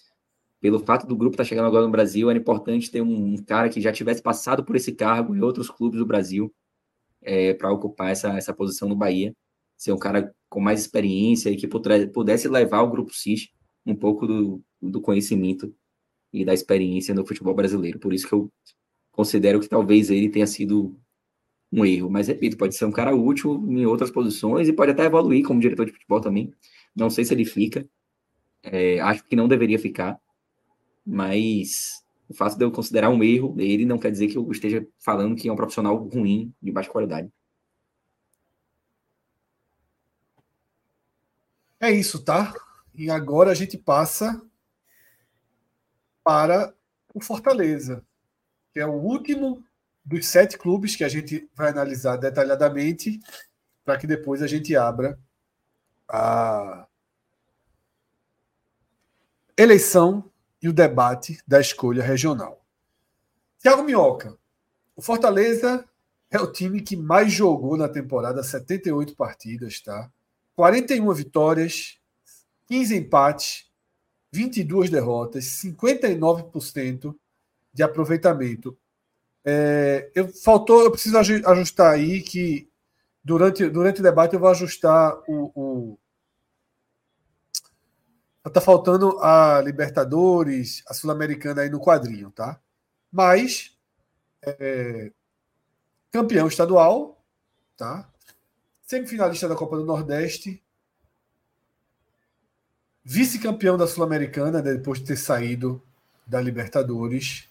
pelo 0.61 0.79
fato 0.79 1.05
do 1.05 1.15
grupo 1.15 1.33
estar 1.33 1.43
tá 1.43 1.47
chegando 1.49 1.67
agora 1.67 1.85
no 1.85 1.91
Brasil, 1.91 2.29
era 2.29 2.39
importante 2.39 2.89
ter 2.89 3.01
um, 3.01 3.35
cara 3.43 3.67
que 3.67 3.81
já 3.81 3.91
tivesse 3.91 4.21
passado 4.21 4.63
por 4.63 4.77
esse 4.77 4.93
cargo 4.93 5.35
em 5.35 5.41
outros 5.41 5.69
clubes 5.69 5.99
do 5.99 6.05
Brasil 6.05 6.53
é, 7.21 7.53
para 7.53 7.71
ocupar 7.71 8.11
essa, 8.11 8.29
essa 8.37 8.53
posição 8.53 8.87
no 8.87 8.95
Bahia. 8.95 9.35
Ser 9.75 9.91
um 9.91 9.97
cara 9.97 10.33
com 10.49 10.61
mais 10.61 10.79
experiência 10.79 11.49
e 11.49 11.57
que 11.57 11.67
pudesse 11.67 12.47
levar 12.47 12.81
o 12.81 12.89
Grupo 12.89 13.13
CIS 13.13 13.49
um 13.85 13.95
pouco 13.95 14.25
do, 14.25 14.63
do 14.81 15.01
conhecimento 15.01 15.75
e 16.31 16.45
da 16.45 16.53
experiência 16.53 17.13
no 17.13 17.25
futebol 17.25 17.53
brasileiro. 17.53 17.99
Por 17.99 18.13
isso 18.13 18.27
que 18.27 18.33
eu 18.33 18.49
considero 19.13 19.59
que 19.61 19.69
talvez 19.69 20.09
ele 20.09 20.27
tenha 20.27 20.47
sido 20.47 20.99
um 21.71 21.85
erro. 21.85 22.09
Mas, 22.09 22.27
repito, 22.27 22.57
pode 22.57 22.75
ser 22.75 22.85
um 22.85 22.91
cara 22.91 23.15
útil 23.15 23.55
em 23.69 23.85
outras 23.85 24.11
posições 24.11 24.67
e 24.67 24.73
pode 24.73 24.91
até 24.91 25.05
evoluir 25.05 25.45
como 25.45 25.61
diretor 25.61 25.85
de 25.85 25.93
futebol 25.93 26.19
também. 26.19 26.53
Não 26.93 27.09
sei 27.09 27.23
se 27.23 27.33
ele 27.33 27.45
fica. 27.45 27.87
É, 28.61 28.99
acho 28.99 29.23
que 29.23 29.35
não 29.35 29.47
deveria 29.47 29.79
ficar. 29.79 30.19
Mas 31.05 32.03
o 32.27 32.33
fato 32.33 32.57
de 32.57 32.65
eu 32.65 32.71
considerar 32.71 33.09
um 33.09 33.23
erro 33.23 33.53
dele 33.53 33.85
não 33.85 33.99
quer 33.99 34.11
dizer 34.11 34.27
que 34.27 34.37
eu 34.37 34.51
esteja 34.51 34.85
falando 34.99 35.35
que 35.35 35.47
é 35.47 35.53
um 35.53 35.55
profissional 35.55 35.95
ruim, 35.95 36.53
de 36.61 36.71
baixa 36.71 36.89
qualidade. 36.89 37.31
É 41.79 41.91
isso, 41.91 42.23
tá? 42.23 42.53
E 42.95 43.09
agora 43.09 43.51
a 43.51 43.53
gente 43.53 43.77
passa 43.77 44.41
para 46.23 46.73
o 47.13 47.21
Fortaleza 47.21 48.03
que 48.73 48.79
é 48.79 48.85
o 48.85 48.93
último 48.93 49.63
dos 50.03 50.27
sete 50.27 50.57
clubes 50.57 50.95
que 50.95 51.03
a 51.03 51.09
gente 51.09 51.47
vai 51.55 51.69
analisar 51.69 52.17
detalhadamente, 52.17 53.19
para 53.85 53.97
que 53.97 54.07
depois 54.07 54.41
a 54.41 54.47
gente 54.47 54.75
abra 54.75 55.17
a 56.09 56.87
eleição 59.57 60.29
e 60.61 60.67
o 60.67 60.73
debate 60.73 61.39
da 61.47 61.59
escolha 61.59 62.03
regional. 62.03 62.65
Tiago 63.59 63.83
Minhoca, 63.83 64.37
o 64.95 65.01
Fortaleza 65.01 65.85
é 66.29 66.39
o 66.39 66.51
time 66.51 66.81
que 66.81 66.97
mais 66.97 67.31
jogou 67.31 67.77
na 67.77 67.87
temporada, 67.87 68.41
78 68.41 69.15
partidas, 69.15 69.79
tá? 69.81 70.11
41 70.55 71.13
vitórias, 71.13 71.99
15 72.67 72.95
empates, 72.97 73.71
22 74.31 74.89
derrotas, 74.89 75.45
59% 75.45 77.15
de 77.73 77.83
aproveitamento. 77.83 78.77
É, 79.45 80.11
eu 80.15 80.27
faltou, 80.29 80.83
eu 80.83 80.91
preciso 80.91 81.17
ajustar 81.17 81.93
aí 81.93 82.21
que 82.21 82.69
durante, 83.23 83.67
durante 83.69 83.99
o 83.99 84.03
debate 84.03 84.33
eu 84.33 84.39
vou 84.39 84.49
ajustar 84.49 85.17
o, 85.27 85.51
o 85.55 85.99
tá 88.51 88.61
faltando 88.61 89.17
a 89.19 89.61
Libertadores, 89.61 90.83
a 90.87 90.93
Sul-Americana 90.93 91.61
aí 91.61 91.69
no 91.69 91.79
quadrinho, 91.79 92.29
tá? 92.29 92.59
Mas 93.11 93.77
é, 94.41 95.11
campeão 96.11 96.47
estadual, 96.47 97.23
tá? 97.77 98.09
Semifinalista 98.81 99.47
da 99.47 99.55
Copa 99.55 99.77
do 99.77 99.85
Nordeste, 99.85 100.61
vice-campeão 103.03 103.77
da 103.77 103.87
Sul-Americana 103.87 104.61
né, 104.61 104.73
depois 104.73 104.99
de 104.99 105.05
ter 105.05 105.17
saído 105.17 105.81
da 106.27 106.39
Libertadores 106.39 107.49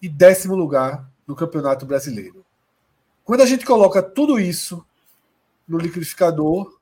e 0.00 0.08
décimo 0.08 0.54
lugar 0.54 1.10
no 1.26 1.34
Campeonato 1.34 1.86
Brasileiro. 1.86 2.44
Quando 3.24 3.40
a 3.40 3.46
gente 3.46 3.64
coloca 3.64 4.02
tudo 4.02 4.38
isso 4.38 4.84
no 5.66 5.78
liquidificador, 5.78 6.78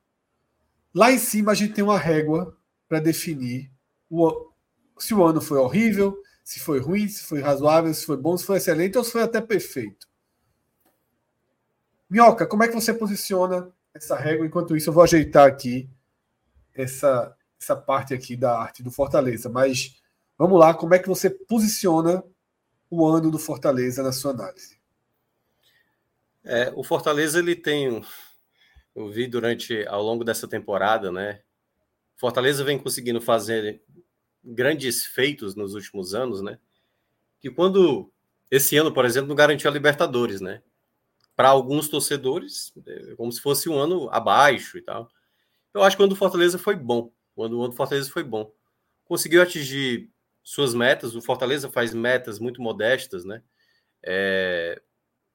lá 0.93 1.11
em 1.11 1.19
cima 1.19 1.53
a 1.53 1.55
gente 1.55 1.73
tem 1.73 1.85
uma 1.85 1.99
régua 1.99 2.57
para 2.89 3.01
definir 3.01 3.71
o, 4.11 4.51
se 4.99 5.15
o 5.15 5.25
ano 5.25 5.41
foi 5.41 5.59
horrível, 5.59 6.17
se 6.43 6.61
foi 6.61 6.79
ruim, 6.79 7.09
se 7.09 7.25
foi 7.25 7.41
razoável, 7.41 7.93
se 7.95 8.05
foi 8.05 8.17
bom, 8.17 8.37
se 8.37 8.45
foi 8.45 8.59
excelente 8.59 8.99
ou 8.99 9.05
se 9.05 9.13
foi 9.13 9.23
até 9.23 9.41
perfeito. 9.41 10.07
Minhoca, 12.09 12.47
como 12.47 12.63
é 12.63 12.69
que 12.69 12.75
você 12.75 12.93
posiciona 12.93 13.73
essa 13.95 14.15
régua? 14.17 14.47
Enquanto 14.47 14.77
isso, 14.77 14.91
eu 14.91 14.95
vou 14.95 15.03
ajeitar 15.03 15.49
aqui 15.49 15.89
essa, 16.75 17.35
essa 17.61 17.75
parte 17.75 18.13
aqui 18.13 18.37
da 18.37 18.59
arte 18.59 18.83
do 18.83 18.91
Fortaleza. 18.91 19.49
Mas 19.49 20.01
vamos 20.37 20.61
lá, 20.61 20.75
como 20.75 20.95
é 20.95 20.99
que 20.99 21.09
você 21.09 21.31
posiciona 21.31 22.23
o 22.95 23.07
ano 23.07 23.31
do 23.31 23.39
Fortaleza 23.39 24.03
na 24.03 24.13
sua 24.13 24.33
análise? 24.33 24.79
É, 26.45 26.73
o 26.77 26.85
Fortaleza 26.85 27.39
ele 27.39 27.57
tem, 27.57 28.05
eu 28.95 29.09
vi 29.09 29.27
durante 29.27 29.87
ao 29.87 30.03
longo 30.03 30.23
dessa 30.23 30.47
temporada, 30.47 31.11
né? 31.11 31.41
Fortaleza 32.17 32.63
vem 32.63 32.79
conseguindo 32.79 33.21
fazer 33.21 33.83
grandes 34.43 35.07
feitos 35.07 35.55
nos 35.55 35.75
últimos 35.75 36.15
anos, 36.15 36.43
né? 36.43 36.59
Que 37.41 37.51
quando 37.51 38.13
esse 38.51 38.77
ano, 38.77 38.93
por 38.93 39.05
exemplo, 39.05 39.29
não 39.29 39.35
garantiu 39.35 39.71
a 39.71 39.73
Libertadores, 39.73 40.41
né? 40.41 40.63
Para 41.35 41.49
alguns 41.49 41.89
torcedores, 41.89 42.73
é 42.87 43.17
como 43.17 43.33
se 43.33 43.41
fosse 43.41 43.69
um 43.69 43.79
ano 43.79 44.09
abaixo 44.13 44.79
e 44.79 44.83
tal. 44.83 45.11
Eu 45.73 45.83
acho 45.83 45.97
que 45.97 46.03
o 46.03 46.05
ano 46.05 46.15
do 46.15 46.19
Fortaleza 46.19 46.59
foi 46.59 46.77
bom. 46.77 47.11
O 47.35 47.43
ano 47.43 47.69
do 47.69 47.73
Fortaleza 47.75 48.09
foi 48.11 48.23
bom. 48.23 48.53
Conseguiu 49.05 49.43
atingir 49.43 50.11
suas 50.45 50.75
metas. 50.75 51.17
O 51.17 51.23
Fortaleza 51.23 51.71
faz 51.71 51.95
metas 51.95 52.39
muito 52.39 52.61
modestas, 52.61 53.25
né? 53.25 53.43
É, 54.05 54.81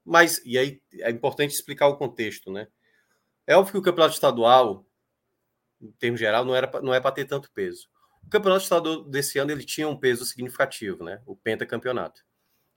mas, 0.05 0.39
e 0.45 0.57
aí 0.57 0.81
é 0.99 1.09
importante 1.09 1.51
explicar 1.51 1.87
o 1.87 1.97
contexto, 1.97 2.51
né? 2.51 2.67
É 3.47 3.57
óbvio 3.57 3.73
que 3.73 3.79
o 3.79 3.81
campeonato 3.81 4.13
estadual, 4.13 4.85
em 5.81 5.91
termos 5.93 6.19
geral, 6.19 6.45
não, 6.45 6.55
era, 6.55 6.69
não 6.81 6.93
é 6.93 7.01
para 7.01 7.11
ter 7.11 7.25
tanto 7.25 7.51
peso. 7.51 7.89
O 8.23 8.29
campeonato 8.29 8.63
estadual 8.63 9.03
desse 9.03 9.39
ano 9.39 9.51
ele 9.51 9.63
tinha 9.63 9.87
um 9.87 9.97
peso 9.97 10.23
significativo, 10.23 11.03
né? 11.03 11.21
O 11.25 11.35
pentacampeonato. 11.35 12.23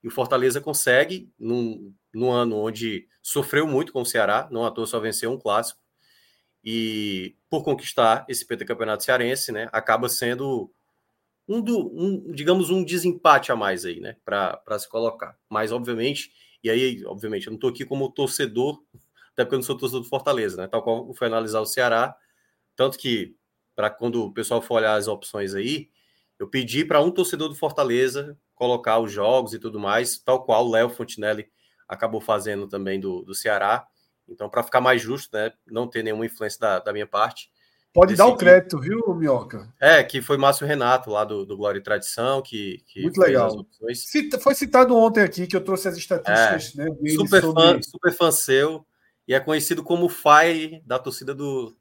E 0.03 0.09
o 0.09 0.11
Fortaleza 0.11 0.61
consegue, 0.61 1.31
num, 1.39 1.95
num 2.13 2.33
ano 2.33 2.57
onde 2.57 3.07
sofreu 3.23 3.67
muito 3.67 3.93
com 3.93 4.01
o 4.01 4.07
Ceará, 4.07 4.49
não 4.51 4.65
à 4.65 4.71
toa 4.71 4.87
só 4.87 4.99
venceu 4.99 5.31
um 5.31 5.39
clássico, 5.39 5.81
e 6.65 7.37
por 7.51 7.65
conquistar 7.65 8.25
esse 8.29 8.47
pentacampeonato 8.47 9.05
cearense, 9.05 9.53
né? 9.53 9.69
Acaba 9.73 10.09
sendo 10.09 10.73
um, 11.49 11.61
do, 11.61 11.91
um 11.95 12.33
digamos, 12.33 12.71
um 12.71 12.85
desempate 12.85 13.51
a 13.53 13.57
mais 13.57 13.85
aí, 13.85 14.01
né, 14.01 14.17
para 14.25 14.79
se 14.79 14.89
colocar. 14.89 15.37
Mas, 15.49 15.73
obviamente, 15.73 16.33
e 16.63 16.71
aí, 16.71 17.05
obviamente, 17.05 17.47
eu 17.47 17.51
não 17.51 17.57
estou 17.57 17.71
aqui 17.71 17.85
como 17.85 18.11
torcedor, 18.11 18.83
até 19.33 19.45
porque 19.45 19.55
eu 19.55 19.59
não 19.59 19.65
sou 19.65 19.77
torcedor 19.77 20.03
do 20.03 20.09
Fortaleza, 20.09 20.57
né, 20.57 20.69
tal 20.69 20.83
qual 20.83 21.13
foi 21.15 21.27
analisar 21.27 21.61
o 21.61 21.67
Ceará, 21.67 22.17
tanto 22.77 22.99
que, 22.99 23.37
para 23.75 23.91
quando 23.91 24.25
o 24.25 24.33
pessoal 24.33 24.63
for 24.63 24.77
olhar 24.77 24.95
as 24.95 25.09
opções 25.09 25.55
aí, 25.55 25.91
eu 26.39 26.49
pedi 26.49 26.85
para 26.85 27.01
um 27.01 27.11
torcedor 27.11 27.49
do 27.49 27.55
Fortaleza 27.55 28.37
colocar 28.55 28.99
os 28.99 29.13
jogos 29.13 29.55
e 29.55 29.59
tudo 29.59 29.79
mais, 29.79 30.19
tal 30.19 30.45
qual 30.45 30.67
o 30.67 30.71
Léo 30.71 30.91
Fontinelli 30.91 31.49
acabou 31.89 32.21
fazendo 32.21 32.67
também 32.67 32.99
do, 32.99 33.23
do 33.23 33.35
Ceará. 33.35 33.87
Então, 34.29 34.49
para 34.49 34.63
ficar 34.63 34.81
mais 34.81 35.03
justo, 35.03 35.37
né, 35.37 35.53
não 35.67 35.87
ter 35.87 36.03
nenhuma 36.03 36.27
influência 36.27 36.59
da, 36.59 36.79
da 36.79 36.93
minha 36.93 37.07
parte, 37.07 37.52
Pode 37.93 38.17
dar 38.17 38.27
o 38.27 38.37
crédito, 38.37 38.81
viu, 38.81 39.15
Minhoca? 39.15 39.69
É, 39.79 40.03
que 40.03 40.23
foi 40.23 40.39
Márcio 40.39 40.67
Renato, 40.67 41.11
lá 41.11 41.25
do, 41.25 41.45
do 41.45 41.57
Glória 41.57 41.79
e 41.79 41.83
Tradição, 41.83 42.41
que, 42.41 42.83
que 42.87 43.03
Muito 43.03 43.21
legal. 43.21 43.67
Foi 44.41 44.55
citado 44.55 44.97
ontem 44.97 45.21
aqui, 45.23 45.47
que 45.47 45.55
eu 45.55 45.61
trouxe 45.61 45.89
as 45.89 45.97
estatísticas, 45.99 46.79
é, 46.79 46.85
né? 46.85 47.11
Super, 47.11 47.43
sobre... 47.43 47.63
fã, 47.63 47.83
super 47.83 48.13
fã 48.13 48.31
seu, 48.31 48.87
e 49.29 49.35
é 49.35 49.41
conhecido 49.41 49.83
como 49.83 50.07
o 50.07 50.09
Fire 50.09 50.83
da 50.87 50.99
torcida 50.99 51.35
do, 51.35 51.77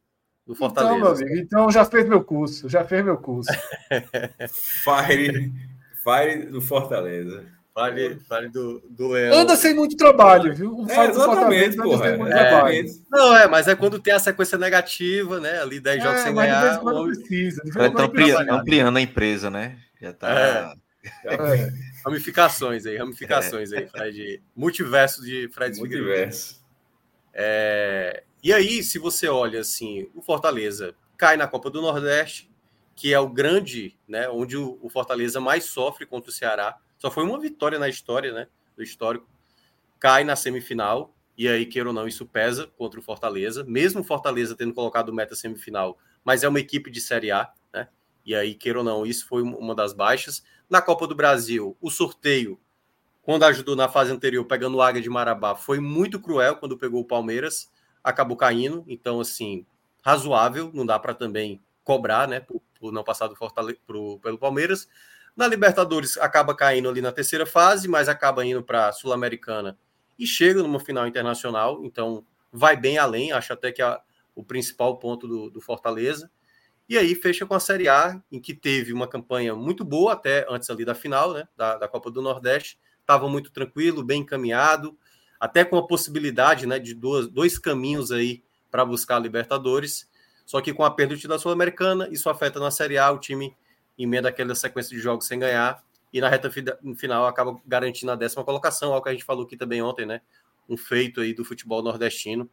do 0.46 0.54
Fortaleza. 0.54 0.98
Então, 0.98 1.00
meu 1.00 1.16
amigo, 1.16 1.38
então 1.38 1.72
já 1.72 1.86
fez 1.86 2.08
meu 2.08 2.22
curso, 2.22 2.68
já 2.68 2.84
fez 2.84 3.06
meu 3.06 3.18
curso. 3.18 3.50
Fire, 4.84 5.54
Fire 6.04 6.46
do 6.48 6.62
Fortaleza. 6.62 7.46
Fale, 7.74 8.20
fale 8.28 8.50
do, 8.50 8.84
do 8.90 9.08
Leão. 9.10 9.40
Anda 9.40 9.56
sem 9.56 9.74
muito 9.74 9.96
trabalho, 9.96 10.54
viu? 10.54 10.80
O 10.80 10.92
é, 10.92 11.08
exatamente, 11.08 11.78
porra. 11.78 12.10
É, 12.10 12.84
não, 13.10 13.38
é, 13.38 13.48
mas 13.48 13.68
é 13.70 13.76
quando 13.76 13.98
tem 13.98 14.14
a 14.14 14.20
sequência 14.20 14.58
negativa, 14.58 15.40
né? 15.40 15.62
Ali 15.62 15.80
10 15.80 15.98
é, 15.98 16.02
jogos 16.04 16.22
sem 16.22 16.36
ganhar. 16.36 16.84
Não 16.84 17.06
precisa. 17.06 17.62
Tá 17.74 18.04
ampliando, 18.04 18.50
ampliando 18.50 18.98
a 18.98 19.02
empresa, 19.02 19.50
né? 19.50 19.78
Já 20.02 20.12
tá. 20.12 20.76
É. 21.26 21.34
é. 21.34 21.72
Ramificações 22.04 22.86
aí, 22.86 22.98
ramificações 22.98 23.72
aí, 23.72 23.88
Fred. 23.88 24.44
Multiverso 24.54 25.24
de 25.24 25.48
Fred 25.54 25.78
Multiverso. 25.80 26.62
É, 27.34 28.24
e 28.44 28.52
aí, 28.52 28.84
se 28.84 29.00
você 29.00 29.30
olha 29.30 29.62
assim, 29.62 30.10
o 30.14 30.22
Fortaleza 30.22 30.94
cai 31.16 31.38
na 31.38 31.48
Copa 31.48 31.70
do 31.70 31.82
Nordeste, 31.82 32.52
que 32.98 33.14
é 33.14 33.20
o 33.20 33.30
grande, 33.30 33.98
né? 34.06 34.28
Onde 34.28 34.58
o 34.58 34.90
Fortaleza 34.92 35.40
mais 35.40 35.64
sofre 35.64 36.06
contra 36.06 36.30
o 36.30 36.34
Ceará 36.34 36.76
só 37.02 37.10
foi 37.10 37.24
uma 37.24 37.40
vitória 37.40 37.80
na 37.80 37.90
história, 37.90 38.32
né? 38.32 38.48
Do 38.78 38.84
histórico. 38.84 39.28
Cai 40.00 40.24
na 40.24 40.36
semifinal. 40.36 41.12
E 41.36 41.48
aí, 41.48 41.66
queira 41.66 41.90
ou 41.90 41.96
não, 41.96 42.08
isso 42.08 42.28
pesa 42.28 42.68
contra 42.78 43.00
o 43.00 43.04
Fortaleza. 43.04 43.64
Mesmo 43.64 44.02
o 44.02 44.04
Fortaleza 44.04 44.56
tendo 44.56 44.72
colocado 44.72 45.12
meta 45.12 45.34
semifinal, 45.34 45.98
mas 46.24 46.44
é 46.44 46.48
uma 46.48 46.60
equipe 46.60 46.92
de 46.92 47.02
Série 47.02 47.32
A, 47.32 47.52
né? 47.74 47.88
E 48.24 48.36
aí, 48.36 48.54
queira 48.54 48.78
ou 48.78 48.86
não, 48.86 49.04
isso 49.04 49.28
foi 49.28 49.42
uma 49.42 49.74
das 49.74 49.94
baixas. 49.94 50.44
Na 50.70 50.80
Copa 50.80 51.08
do 51.08 51.16
Brasil, 51.16 51.76
o 51.82 51.90
sorteio, 51.90 52.60
quando 53.24 53.46
ajudou 53.46 53.76
na 53.76 53.90
fase 53.90 54.12
anterior, 54.12 54.46
pegando 54.46 54.78
o 54.78 54.82
Águia 54.84 55.02
de 55.02 55.10
Marabá, 55.10 55.56
foi 55.56 55.80
muito 55.80 56.20
cruel 56.20 56.58
quando 56.58 56.78
pegou 56.78 57.02
o 57.02 57.08
Palmeiras, 57.08 57.72
acabou 58.04 58.38
caindo. 58.38 58.86
Então, 58.88 59.20
assim, 59.20 59.66
razoável, 60.04 60.70
não 60.72 60.86
dá 60.86 61.00
para 61.00 61.16
também 61.16 61.60
cobrar, 61.84 62.28
né, 62.28 62.42
por, 62.42 62.62
por 62.80 62.92
não 62.92 63.04
passar 63.04 63.26
do 63.26 63.36
Fortaleza, 63.36 63.80
pro, 63.88 64.20
pelo 64.20 64.38
Palmeiras. 64.38 64.88
Na 65.36 65.48
Libertadores 65.48 66.18
acaba 66.18 66.56
caindo 66.56 66.90
ali 66.90 67.02
na 67.02 67.12
terceira 67.12 67.46
fase, 67.46 67.88
mas 67.88 68.10
acaba 68.10 68.46
indo 68.46 68.62
para 68.62 68.90
a 68.90 68.92
Sul-Americana 68.92 69.78
e 70.20 70.28
chega 70.28 70.62
numa 70.62 70.80
final 70.80 71.08
internacional, 71.08 71.84
então 71.84 72.26
vai 72.52 72.76
bem 72.76 72.98
além, 72.98 73.32
acho 73.32 73.54
até 73.54 73.72
que 73.72 73.82
é 73.82 73.98
o 74.36 74.44
principal 74.44 74.98
ponto 74.98 75.28
do, 75.28 75.50
do, 75.50 75.62
Fortaleza. 75.62 76.30
E 76.88 76.98
aí 76.98 77.16
fecha 77.16 77.46
com 77.46 77.54
a 77.54 77.60
Série 77.60 77.88
A, 77.88 78.22
em 78.32 78.40
que 78.40 78.54
teve 78.54 78.94
uma 78.94 79.08
campanha 79.08 79.56
muito 79.56 79.84
boa 79.84 80.14
até 80.14 80.46
antes 80.50 80.70
ali 80.70 80.84
da 80.84 80.94
final, 80.94 81.34
né, 81.34 81.48
da, 81.56 81.78
da 81.78 81.88
Copa 81.88 82.12
do 82.12 82.22
Nordeste, 82.22 82.78
estava 83.00 83.28
muito 83.28 83.52
tranquilo, 83.52 84.04
bem 84.04 84.22
encaminhado, 84.22 84.98
até 85.40 85.66
com 85.66 85.78
a 85.78 85.88
possibilidade 85.88 86.68
né, 86.68 86.78
de 86.78 86.94
dois, 86.94 87.28
dois 87.28 87.58
caminhos 87.58 88.12
aí 88.12 88.44
para 88.70 88.86
buscar 88.86 89.16
a 89.16 89.20
Libertadores. 89.20 90.08
Só 90.46 90.62
que 90.62 90.74
com 90.74 90.84
a 90.84 90.92
perda 90.92 91.16
da 91.28 91.40
Sul-Americana, 91.40 92.08
isso 92.12 92.30
afeta 92.30 92.60
na 92.60 92.70
Série 92.70 92.98
A, 92.98 93.10
o 93.10 93.18
time 93.18 93.56
emenda 93.98 94.30
aquela 94.30 94.56
sequência 94.56 94.96
de 94.96 95.02
jogos 95.02 95.28
sem 95.28 95.40
ganhar 95.40 95.84
e 96.14 96.20
na 96.20 96.30
reta 96.30 96.50
final 96.52 97.26
acaba 97.26 97.60
garantindo 97.66 98.12
a 98.12 98.16
décima 98.16 98.44
colocação, 98.44 98.92
algo 98.92 99.04
que 99.04 99.10
a 99.10 99.14
gente 99.14 99.24
falou 99.24 99.46
aqui 99.46 99.56
também 99.56 99.82
ontem, 99.82 100.06
né? 100.06 100.22
Um 100.68 100.76
feito 100.76 101.22
aí 101.22 101.34
do 101.34 101.46
futebol 101.46 101.82
nordestino 101.82 102.50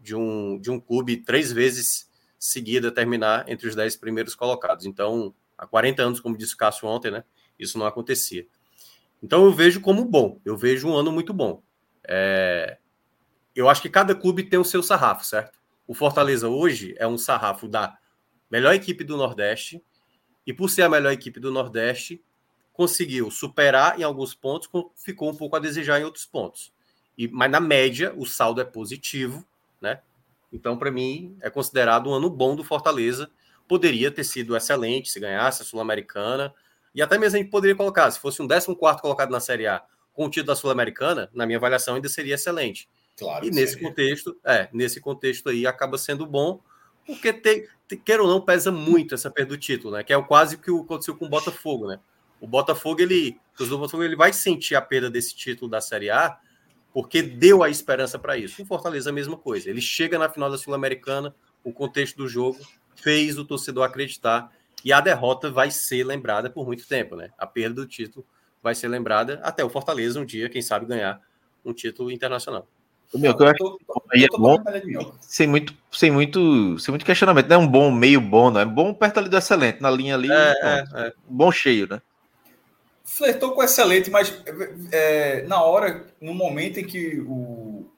de 0.00 0.14
um, 0.14 0.58
de 0.58 0.70
um 0.70 0.80
clube 0.80 1.18
três 1.18 1.52
vezes 1.52 2.10
seguida 2.38 2.90
terminar 2.92 3.48
entre 3.48 3.68
os 3.68 3.74
dez 3.74 3.96
primeiros 3.96 4.34
colocados. 4.34 4.84
Então, 4.86 5.34
há 5.56 5.66
40 5.66 6.02
anos, 6.02 6.20
como 6.20 6.36
disse 6.36 6.54
o 6.54 6.56
Cássio 6.56 6.88
ontem, 6.88 7.10
né? 7.10 7.24
Isso 7.58 7.78
não 7.78 7.86
acontecia. 7.86 8.46
Então 9.22 9.44
eu 9.44 9.52
vejo 9.52 9.80
como 9.80 10.04
bom, 10.04 10.40
eu 10.44 10.56
vejo 10.56 10.88
um 10.88 10.94
ano 10.94 11.10
muito 11.10 11.32
bom. 11.32 11.62
É... 12.06 12.78
Eu 13.54 13.68
acho 13.68 13.80
que 13.80 13.88
cada 13.88 14.14
clube 14.14 14.44
tem 14.44 14.58
o 14.58 14.64
seu 14.64 14.82
sarrafo, 14.82 15.24
certo? 15.24 15.58
O 15.86 15.94
Fortaleza 15.94 16.48
hoje 16.48 16.94
é 16.98 17.06
um 17.06 17.16
sarrafo 17.16 17.66
da 17.66 17.96
melhor 18.50 18.74
equipe 18.74 19.02
do 19.02 19.16
Nordeste, 19.16 19.82
e 20.46 20.52
por 20.52 20.70
ser 20.70 20.82
a 20.82 20.88
melhor 20.88 21.12
equipe 21.12 21.40
do 21.40 21.50
Nordeste, 21.50 22.22
conseguiu 22.72 23.30
superar 23.30 23.98
em 23.98 24.02
alguns 24.02 24.34
pontos, 24.34 24.68
ficou 24.94 25.30
um 25.30 25.34
pouco 25.34 25.56
a 25.56 25.58
desejar 25.58 26.00
em 26.00 26.04
outros 26.04 26.26
pontos. 26.26 26.72
E, 27.16 27.26
mas 27.26 27.50
na 27.50 27.58
média, 27.58 28.12
o 28.16 28.26
saldo 28.26 28.60
é 28.60 28.64
positivo, 28.64 29.44
né? 29.80 30.00
Então, 30.52 30.76
para 30.76 30.90
mim, 30.90 31.36
é 31.40 31.50
considerado 31.50 32.10
um 32.10 32.14
ano 32.14 32.30
bom 32.30 32.54
do 32.54 32.62
Fortaleza. 32.62 33.30
Poderia 33.66 34.10
ter 34.10 34.24
sido 34.24 34.56
excelente 34.56 35.10
se 35.10 35.18
ganhasse 35.18 35.62
a 35.62 35.64
Sul-Americana. 35.64 36.54
E 36.94 37.02
até 37.02 37.18
mesmo 37.18 37.36
a 37.36 37.40
gente 37.40 37.50
poderia 37.50 37.74
colocar, 37.74 38.10
se 38.10 38.20
fosse 38.20 38.40
um 38.40 38.46
14 38.46 39.00
colocado 39.00 39.30
na 39.30 39.40
Série 39.40 39.66
A 39.66 39.82
com 40.12 40.26
o 40.26 40.30
título 40.30 40.48
da 40.48 40.56
Sul-Americana, 40.56 41.30
na 41.34 41.44
minha 41.44 41.58
avaliação, 41.58 41.94
ainda 41.94 42.08
seria 42.08 42.34
excelente. 42.34 42.88
Claro 43.18 43.44
e 43.44 43.50
nesse 43.50 43.74
seria. 43.74 43.88
contexto, 43.88 44.40
é, 44.44 44.68
nesse 44.72 45.00
contexto 45.00 45.48
aí 45.48 45.66
acaba 45.66 45.98
sendo 45.98 46.26
bom, 46.26 46.60
porque 47.06 47.32
tem, 47.32 47.66
queira 48.04 48.22
ou 48.22 48.28
não, 48.28 48.40
pesa 48.40 48.72
muito 48.72 49.14
essa 49.14 49.30
perda 49.30 49.50
do 49.50 49.58
título, 49.58 49.94
né? 49.94 50.02
Que 50.02 50.12
é 50.12 50.22
quase 50.22 50.56
o 50.56 50.58
que 50.58 50.70
aconteceu 50.70 51.16
com 51.16 51.26
o 51.26 51.28
Botafogo, 51.28 51.86
né? 51.86 52.00
O 52.40 52.46
Botafogo, 52.46 53.00
ele, 53.00 53.38
o 53.58 53.66
Botafogo, 53.66 54.02
ele 54.02 54.16
vai 54.16 54.32
sentir 54.32 54.74
a 54.74 54.80
perda 54.80 55.10
desse 55.10 55.34
título 55.34 55.70
da 55.70 55.80
Série 55.80 56.10
A 56.10 56.38
porque 56.92 57.20
deu 57.20 57.62
a 57.62 57.68
esperança 57.68 58.18
para 58.18 58.38
isso. 58.38 58.62
O 58.62 58.64
Fortaleza 58.64 59.10
a 59.10 59.12
mesma 59.12 59.36
coisa. 59.36 59.68
Ele 59.68 59.82
chega 59.82 60.18
na 60.18 60.30
final 60.30 60.50
da 60.50 60.56
Sul-Americana, 60.56 61.34
o 61.62 61.70
contexto 61.70 62.16
do 62.16 62.26
jogo 62.26 62.58
fez 62.94 63.38
o 63.38 63.44
torcedor 63.44 63.84
acreditar 63.84 64.50
e 64.82 64.94
a 64.94 65.00
derrota 65.00 65.50
vai 65.50 65.70
ser 65.70 66.04
lembrada 66.04 66.48
por 66.48 66.64
muito 66.64 66.88
tempo, 66.88 67.14
né? 67.14 67.30
A 67.36 67.46
perda 67.46 67.82
do 67.82 67.86
título 67.86 68.26
vai 68.62 68.74
ser 68.74 68.88
lembrada 68.88 69.40
até 69.42 69.62
o 69.62 69.68
Fortaleza 69.68 70.18
um 70.18 70.24
dia, 70.24 70.48
quem 70.48 70.62
sabe 70.62 70.86
ganhar 70.86 71.20
um 71.62 71.74
título 71.74 72.10
internacional. 72.10 72.66
O 73.12 73.18
meu, 73.18 73.36
que 73.36 73.42
eu 73.42 73.48
acho 73.48 73.78
aí 74.12 74.24
é 74.24 74.28
bom, 74.28 74.56
sem 75.20 75.46
muito, 75.46 75.74
sem 75.92 76.10
muito, 76.10 76.78
sem 76.78 76.92
muito 76.92 77.04
questionamento, 77.04 77.48
não 77.48 77.56
é 77.56 77.58
um 77.58 77.68
bom 77.68 77.90
meio 77.90 78.20
bom, 78.20 78.50
não 78.50 78.60
é 78.60 78.64
bom 78.64 78.92
perto 78.92 79.18
ali 79.18 79.28
do 79.28 79.36
excelente, 79.36 79.80
na 79.80 79.90
linha 79.90 80.14
ali, 80.14 80.30
é, 80.30 80.54
é, 80.62 80.84
é. 80.94 81.12
bom 81.28 81.50
cheio, 81.50 81.88
né? 81.88 82.02
Flertou 83.04 83.52
com 83.52 83.62
excelente, 83.62 84.10
mas 84.10 84.34
é, 84.90 85.42
na 85.42 85.62
hora, 85.62 86.06
no 86.20 86.34
momento 86.34 86.80
em 86.80 86.84
que 86.84 87.20
o, 87.20 87.88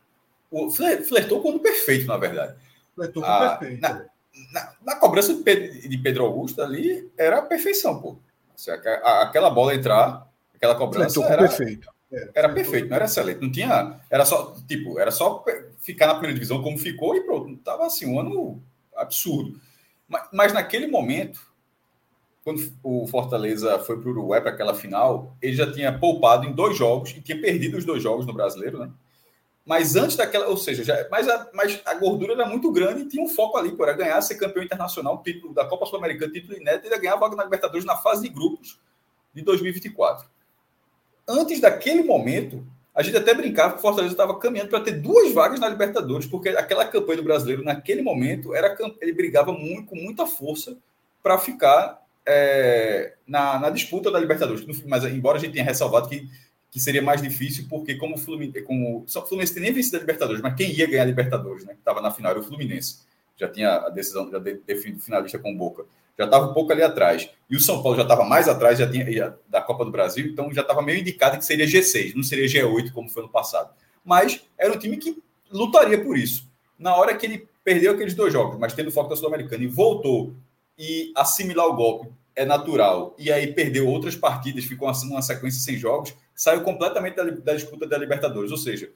o 0.51 0.71
flertou 0.71 1.41
com 1.41 1.53
o 1.53 1.61
perfeito, 1.61 2.07
na 2.07 2.19
verdade. 2.19 2.55
Flertou 2.95 3.23
com 3.23 3.29
o 3.31 3.39
perfeito. 3.59 3.81
Na, 3.81 4.05
na, 4.53 4.73
na, 4.85 4.97
cobrança 4.97 5.35
de 5.35 5.43
Pedro, 5.43 5.89
de 5.89 5.99
Pedro, 5.99 6.25
Augusto 6.25 6.63
ali 6.63 7.11
era 7.17 7.39
a 7.39 7.43
perfeição, 7.43 8.01
pô. 8.01 8.18
Assim, 8.55 8.71
aquela 8.71 9.51
bola 9.51 9.75
entrar, 9.75 10.29
aquela 10.55 10.75
cobrança 10.75 11.14
flertou 11.14 11.33
era 11.33 11.49
perfeito. 11.49 11.89
É, 12.11 12.30
era 12.35 12.49
perfeito, 12.49 12.89
não 12.89 12.97
era 12.97 13.05
excelente. 13.05 13.41
Não 13.41 13.51
tinha. 13.51 14.01
Era 14.11 14.25
só, 14.25 14.57
tipo, 14.67 14.99
era 14.99 15.11
só 15.11 15.45
ficar 15.79 16.07
na 16.07 16.14
primeira 16.14 16.35
divisão 16.35 16.63
como 16.63 16.79
ficou 16.79 17.14
e 17.14 17.22
pronto. 17.22 17.57
Tava 17.59 17.87
assim, 17.87 18.07
um 18.07 18.18
ano 18.18 18.63
absurdo. 18.97 19.61
Mas, 20.09 20.29
mas 20.33 20.53
naquele 20.53 20.87
momento, 20.87 21.41
quando 22.43 22.61
o 22.83 23.07
Fortaleza 23.07 23.79
foi 23.80 24.01
para 24.01 24.09
o 24.09 24.13
Uruguai 24.13 24.41
para 24.41 24.51
aquela 24.51 24.75
final, 24.75 25.37
ele 25.41 25.55
já 25.55 25.71
tinha 25.71 25.97
poupado 25.97 26.47
em 26.47 26.53
dois 26.53 26.76
jogos 26.76 27.11
e 27.11 27.21
tinha 27.21 27.41
perdido 27.41 27.76
os 27.76 27.85
dois 27.85 28.03
jogos 28.03 28.26
no 28.26 28.33
brasileiro, 28.33 28.79
né? 28.79 28.91
Mas 29.67 29.97
antes 29.97 30.17
daquela, 30.17 30.49
ou 30.49 30.57
seja, 30.57 30.83
já, 30.83 31.07
mas, 31.11 31.29
a, 31.29 31.51
mas 31.53 31.83
a 31.85 31.93
gordura 31.93 32.33
era 32.33 32.47
muito 32.47 32.72
grande 32.72 33.03
e 33.03 33.09
tinha 33.09 33.22
um 33.22 33.29
foco 33.29 33.59
ali, 33.59 33.76
para 33.76 33.93
ganhar, 33.93 34.18
ser 34.22 34.37
campeão 34.37 34.64
internacional, 34.64 35.22
título 35.22 35.53
da 35.53 35.67
Copa 35.67 35.85
Sul-Americana, 35.85 36.33
título 36.33 36.57
inédito, 36.57 36.87
e 36.87 36.99
ganhar 36.99 37.13
a 37.13 37.18
vaga 37.18 37.37
na 37.37 37.45
Libertadores 37.45 37.85
na 37.85 37.95
fase 37.99 38.22
de 38.22 38.30
grupos 38.30 38.80
de 39.35 39.43
2024 39.43 40.26
antes 41.29 41.61
daquele 41.61 42.03
momento, 42.03 42.67
a 42.95 43.03
gente 43.03 43.17
até 43.17 43.34
brincava 43.34 43.75
que 43.75 43.79
o 43.79 43.83
Fortaleza 43.83 44.13
estava 44.13 44.37
caminhando 44.38 44.71
para 44.71 44.80
ter 44.80 44.92
duas 44.92 45.33
vagas 45.33 45.61
na 45.61 45.68
Libertadores, 45.68 46.26
porque 46.26 46.49
aquela 46.49 46.84
campanha 46.84 47.18
do 47.18 47.22
brasileiro, 47.22 47.63
naquele 47.63 48.03
momento, 48.03 48.55
era 48.55 48.76
ele 49.00 49.13
brigava 49.13 49.53
muito, 49.53 49.84
com 49.84 49.96
muita 49.96 50.26
força 50.26 50.76
para 51.22 51.38
ficar 51.38 52.03
é, 52.26 53.14
na, 53.26 53.59
na, 53.59 53.71
disputa 53.71 54.11
da 54.11 54.18
Libertadores. 54.18 54.64
Mas, 54.84 55.05
embora 55.05 55.38
a 55.38 55.41
gente 55.41 55.53
tenha 55.53 55.64
ressalvado 55.64 56.09
que, 56.09 56.29
que 56.71 56.80
seria 56.80 57.03
mais 57.03 57.22
difícil, 57.22 57.67
porque 57.68 57.95
como 57.95 58.17
o 58.17 58.18
Fluminense, 58.18 58.63
como, 58.63 59.05
só 59.07 59.22
o 59.22 59.26
Fluminense 59.26 59.55
tem 59.55 59.63
nem 59.63 59.72
vencido 59.72 59.96
a 59.99 60.00
Libertadores, 60.00 60.42
mas 60.42 60.55
quem 60.55 60.72
ia 60.72 60.87
ganhar 60.88 61.03
a 61.03 61.07
Libertadores, 61.07 61.64
né, 61.64 61.75
que 61.75 61.79
estava 61.79 62.00
na 62.00 62.11
final, 62.11 62.33
era 62.33 62.41
o 62.41 62.45
Fluminense. 62.45 63.07
Já 63.37 63.49
tinha 63.49 63.76
a 63.76 63.91
decisão, 63.91 64.29
já 64.30 64.38
definido 64.41 65.00
finalista 65.00 65.38
com 65.38 65.53
o 65.53 65.57
Boca 65.57 65.84
já 66.18 66.24
estava 66.24 66.50
um 66.50 66.53
pouco 66.53 66.72
ali 66.72 66.82
atrás. 66.82 67.30
E 67.49 67.57
o 67.57 67.61
São 67.61 67.82
Paulo 67.82 67.96
já 67.96 68.03
estava 68.03 68.24
mais 68.24 68.49
atrás 68.49 68.78
já 68.78 68.90
tinha, 68.90 69.11
já, 69.12 69.34
da 69.49 69.61
Copa 69.62 69.84
do 69.84 69.90
Brasil, 69.90 70.26
então 70.26 70.53
já 70.53 70.62
estava 70.62 70.82
meio 70.82 70.99
indicado 70.99 71.38
que 71.38 71.45
seria 71.45 71.66
G6, 71.66 72.14
não 72.14 72.22
seria 72.22 72.46
G8 72.46 72.92
como 72.92 73.08
foi 73.08 73.22
no 73.22 73.28
passado. 73.28 73.72
Mas 74.04 74.45
era 74.58 74.72
um 74.72 74.78
time 74.78 74.96
que 74.96 75.22
lutaria 75.50 76.03
por 76.03 76.16
isso. 76.18 76.49
Na 76.78 76.96
hora 76.96 77.16
que 77.16 77.24
ele 77.24 77.49
perdeu 77.62 77.92
aqueles 77.92 78.14
dois 78.14 78.32
jogos, 78.32 78.58
mas 78.58 78.72
tendo 78.72 78.90
foco 78.90 79.11
da 79.11 79.16
Sul-Americana 79.16 79.62
e 79.62 79.66
voltou 79.66 80.34
e 80.76 81.12
assimilar 81.14 81.66
o 81.66 81.74
golpe 81.74 82.08
é 82.34 82.45
natural, 82.45 83.16
e 83.18 83.32
aí 83.32 83.53
perdeu 83.53 83.88
outras 83.88 84.14
partidas, 84.14 84.64
ficou 84.64 84.88
assim 84.88 85.08
numa 85.08 85.20
sequência 85.20 85.61
sem 85.61 85.76
jogos, 85.76 86.14
saiu 86.34 86.62
completamente 86.62 87.16
da, 87.16 87.24
da 87.24 87.54
disputa 87.54 87.84
da 87.84 87.99
Libertadores. 87.99 88.53
Ou 88.53 88.57
seja, 88.57 88.90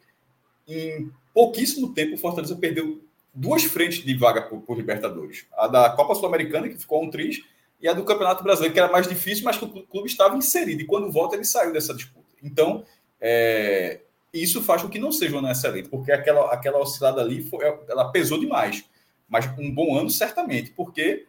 em 0.66 1.10
pouquíssimo 1.34 1.92
tempo 1.92 2.14
o 2.14 2.18
Fortaleza 2.18 2.54
perdeu 2.54 3.02
duas 3.34 3.64
frentes 3.64 4.04
de 4.04 4.14
vaga 4.14 4.42
por, 4.42 4.60
por 4.60 4.76
Libertadores. 4.76 5.46
A 5.52 5.66
da 5.66 5.90
Copa 5.90 6.14
Sul-Americana, 6.14 6.68
que 6.68 6.78
ficou 6.78 7.02
um 7.02 7.10
triz, 7.10 7.42
e 7.80 7.88
a 7.88 7.92
do 7.92 8.04
Campeonato 8.04 8.44
Brasileiro, 8.44 8.72
que 8.72 8.80
era 8.80 8.92
mais 8.92 9.09
difícil, 9.09 9.44
mas 9.44 9.56
que 9.56 9.64
o 9.64 9.68
clube 9.68 10.06
estava 10.06 10.36
inserido. 10.36 10.82
E 10.82 10.86
quando 10.86 11.10
volta, 11.10 11.34
ele 11.34 11.44
saiu 11.44 11.72
dessa 11.72 11.92
disputa. 11.92 12.28
Então, 12.42 12.84
é, 13.20 14.00
isso 14.32 14.62
faz 14.62 14.82
com 14.82 14.88
que 14.88 14.98
não 14.98 15.10
seja 15.10 15.34
um 15.34 15.38
ano 15.38 15.50
excelente, 15.50 15.88
porque 15.88 16.12
aquela, 16.12 16.52
aquela 16.52 16.78
oscilada 16.78 17.20
ali 17.20 17.42
foi, 17.42 17.64
ela 17.88 18.10
pesou 18.10 18.38
demais. 18.38 18.84
Mas 19.28 19.46
um 19.59 19.72
bom 19.72 19.96
ano, 19.96 20.10
certamente, 20.10 20.70
porque 20.70 21.26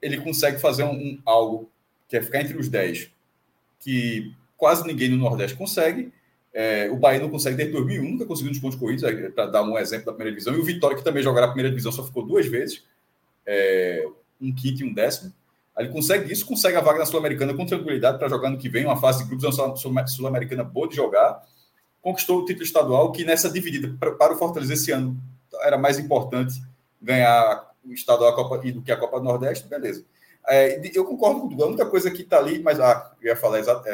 ele 0.00 0.20
consegue 0.20 0.58
fazer 0.58 0.84
um, 0.84 0.92
um 0.92 1.22
algo 1.24 1.70
que 2.08 2.16
é 2.16 2.22
ficar 2.22 2.42
entre 2.42 2.58
os 2.58 2.68
10, 2.68 3.10
que 3.80 4.34
quase 4.56 4.86
ninguém 4.86 5.08
no 5.08 5.16
Nordeste 5.16 5.56
consegue. 5.56 6.12
É, 6.54 6.90
o 6.90 6.96
Bahia 6.96 7.20
não 7.20 7.30
consegue 7.30 7.56
desde 7.56 7.72
2001, 7.72 8.10
nunca 8.10 8.26
conseguiu 8.26 8.50
nos 8.50 8.60
pontos 8.60 8.78
corridos, 8.78 9.04
é, 9.04 9.30
para 9.30 9.46
dar 9.46 9.62
um 9.62 9.78
exemplo 9.78 10.06
da 10.06 10.12
primeira 10.12 10.30
divisão. 10.30 10.54
E 10.54 10.58
o 10.58 10.64
Vitória, 10.64 10.96
que 10.96 11.04
também 11.04 11.22
jogará 11.22 11.46
a 11.46 11.48
primeira 11.48 11.70
divisão, 11.70 11.90
só 11.90 12.04
ficou 12.04 12.24
duas 12.24 12.46
vezes, 12.46 12.84
é, 13.46 14.06
um 14.40 14.54
quinto 14.54 14.82
e 14.82 14.84
um 14.84 14.92
décimo. 14.92 15.32
Ele 15.78 15.88
consegue 15.88 16.30
isso, 16.30 16.44
consegue 16.44 16.76
a 16.76 16.80
vaga 16.80 16.98
na 16.98 17.06
Sul-Americana 17.06 17.54
com 17.54 17.64
tranquilidade 17.64 18.18
para 18.18 18.28
jogar 18.28 18.50
no 18.50 18.58
que 18.58 18.68
vem, 18.68 18.84
uma 18.84 19.00
fase 19.00 19.22
de 19.22 19.30
grupos 19.30 19.58
uma 19.86 20.06
Sul-Americana 20.06 20.62
boa 20.62 20.86
de 20.86 20.96
jogar. 20.96 21.42
Conquistou 22.02 22.40
o 22.40 22.44
título 22.44 22.64
estadual, 22.64 23.10
que 23.10 23.24
nessa 23.24 23.48
dividida 23.48 23.96
para 23.98 24.34
o 24.34 24.36
Fortaleza 24.36 24.74
esse 24.74 24.90
ano 24.90 25.16
era 25.62 25.78
mais 25.78 25.98
importante 25.98 26.60
ganhar 27.00 27.72
o 27.84 27.92
estadual 27.92 28.34
Copa, 28.34 28.58
do 28.58 28.82
que 28.82 28.92
a 28.92 28.96
Copa 28.96 29.18
do 29.18 29.24
Nordeste, 29.24 29.66
beleza. 29.66 30.04
É, 30.48 30.80
eu 30.94 31.04
concordo 31.04 31.40
com 31.40 31.48
tudo. 31.48 31.64
A 31.64 31.68
única 31.68 31.86
coisa 31.86 32.10
que 32.10 32.22
está 32.22 32.38
ali, 32.38 32.60
mas 32.60 32.78
ah, 32.78 33.12
eu 33.20 33.28
ia 33.28 33.36
falar 33.36 33.60
exato. 33.60 33.88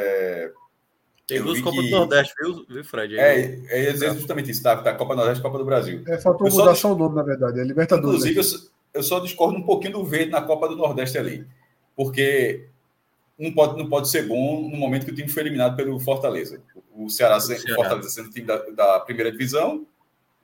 É, 1.30 1.34
tem 1.34 1.42
duas 1.42 1.60
Copas 1.60 1.80
que... 1.80 1.90
do 1.90 1.96
Nordeste, 1.96 2.34
viu, 2.40 2.66
viu 2.68 2.84
Fred? 2.84 3.18
É, 3.18 3.60
é, 3.68 3.88
é 3.90 4.14
justamente 4.14 4.50
isso, 4.50 4.62
tá? 4.62 4.76
tá? 4.76 4.94
Copa 4.94 5.14
do 5.14 5.18
Nordeste 5.18 5.40
e 5.40 5.42
Copa 5.42 5.58
do 5.58 5.64
Brasil. 5.64 6.02
É, 6.06 6.18
faltou 6.18 6.50
mudar 6.50 6.74
só 6.74 6.92
o 6.92 6.96
nome, 6.96 7.16
na 7.16 7.22
verdade, 7.22 7.60
é 7.60 7.64
Libertadores. 7.64 8.24
Inclusive, 8.24 8.68
eu, 8.94 9.00
eu, 9.00 9.02
só 9.02 9.20
discordo 9.20 9.58
um 9.58 9.62
pouquinho 9.62 9.94
do 9.94 10.04
verde 10.04 10.30
na 10.30 10.40
Copa 10.40 10.68
do 10.68 10.76
Nordeste 10.76 11.18
ali 11.18 11.46
porque 11.98 12.68
não 13.36 13.52
pode, 13.52 13.76
não 13.76 13.88
pode 13.88 14.08
ser 14.08 14.28
bom 14.28 14.70
no 14.70 14.76
momento 14.76 15.04
que 15.04 15.10
o 15.10 15.14
time 15.16 15.28
foi 15.28 15.42
eliminado 15.42 15.74
pelo 15.74 15.98
Fortaleza. 15.98 16.62
O 16.94 17.10
Ceará, 17.10 17.38
o 17.38 17.40
Ceará. 17.40 17.74
Fortaleza 17.74 18.08
sendo 18.08 18.28
o 18.28 18.30
time 18.30 18.46
da, 18.46 18.56
da, 18.70 19.00
primeira 19.00 19.32
divisão, 19.32 19.84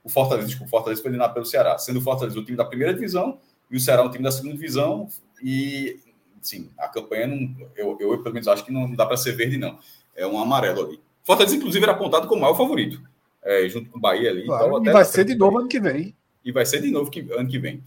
o 0.03 0.09
Fortaleza, 0.09 0.49
desculpa, 0.49 0.67
o 0.67 0.71
Fortaleza 0.71 1.01
foi 1.01 1.11
eliminado 1.11 1.33
pelo 1.33 1.47
Ceará, 1.47 1.79
sendo 1.79 2.01
o 2.01 2.03
Fortaleza 2.03 2.37
o 2.37 2.45
time 2.45 2.57
da 2.57 2.65
primeira 2.65 2.93
divisão 2.93 3.39
e 3.71 3.77
o 3.77 3.81
Ceará 3.81 4.03
o 4.03 4.11
time 4.11 4.25
da 4.25 4.33
segunda 4.33 4.55
divisão. 4.55 5.09
E, 5.41 6.01
sim, 6.43 6.71
a 6.77 6.89
campanha, 6.89 7.29
não, 7.29 7.55
eu, 7.77 7.97
eu 8.01 8.21
pelo 8.21 8.35
menos 8.35 8.49
acho 8.49 8.65
que 8.65 8.73
não 8.73 8.93
dá 8.93 9.07
para 9.07 9.17
ser 9.17 9.37
verde, 9.37 9.57
não. 9.57 9.79
É 10.15 10.27
um 10.27 10.39
amarelo 10.39 10.87
ali. 10.87 11.01
Fortaleza, 11.23 11.57
inclusive, 11.57 11.83
era 11.83 11.93
apontado 11.93 12.29
como 12.29 12.41
o 12.41 12.43
maior 12.43 12.57
favorito, 12.57 13.03
é, 13.43 13.69
junto 13.69 13.91
com 13.91 13.99
o 13.99 14.01
Bahia 14.01 14.31
ali. 14.31 14.45
Claro, 14.45 14.79
então, 14.79 14.85
e 14.85 14.93
vai 14.93 15.05
ser 15.05 15.25
de 15.25 15.35
novo 15.35 15.59
ano 15.59 15.69
que 15.69 15.81
vem. 15.81 16.15
E 16.45 16.53
vai 16.53 16.67
ser 16.67 16.81
de 16.81 16.91
novo 16.91 17.11
que, 17.11 17.21
ano 17.33 17.49
que 17.49 17.59
vem. 17.59 17.83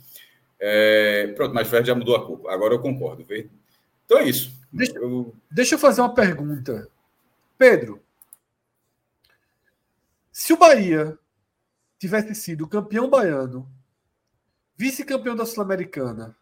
É, 0.60 1.28
pronto, 1.36 1.54
mas 1.54 1.68
o 1.68 1.70
Fred 1.70 1.88
já 1.88 1.94
mudou 1.94 2.16
a 2.16 2.26
cor. 2.26 2.50
Agora 2.50 2.74
eu 2.74 2.80
concordo. 2.80 3.24
Verde, 3.24 3.50
então 4.06 4.18
é 4.18 4.24
isso. 4.24 4.52
Deixa 4.72 4.98
eu, 4.98 5.36
deixa 5.52 5.76
eu 5.76 5.80
fazer 5.80 6.02
uma 6.02 6.14
pergunta. 6.14 6.90
Pedro, 7.58 8.02
se 10.32 10.54
o 10.54 10.58
Bahia 10.58 11.18
tivesse 12.00 12.36
sido 12.36 12.68
campeão 12.68 13.10
baiano, 13.10 13.68
vice-campeão 14.76 15.36
da 15.36 15.46
Sul-Americana, 15.46 16.36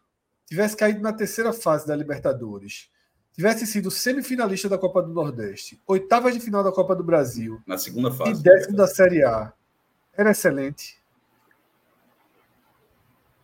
tivesse 0.46 0.76
caído 0.76 1.00
na 1.00 1.12
terceira 1.12 1.52
fase 1.52 1.86
da 1.86 1.96
Libertadores, 1.96 2.90
tivesse 3.36 3.66
sido 3.66 3.90
semifinalista 3.90 4.68
da 4.68 4.78
Copa 4.78 5.02
do 5.02 5.12
Nordeste, 5.12 5.80
oitavas 5.86 6.34
de 6.34 6.40
final 6.40 6.64
da 6.64 6.72
Copa 6.72 6.96
do 6.96 7.04
Brasil, 7.04 7.60
na 7.66 7.78
segunda 7.78 8.10
fase, 8.10 8.40
e 8.40 8.42
décimo 8.42 8.76
da 8.76 8.86
Série 8.86 9.22
A, 9.22 9.52
era 10.16 10.30
excelente. 10.30 10.98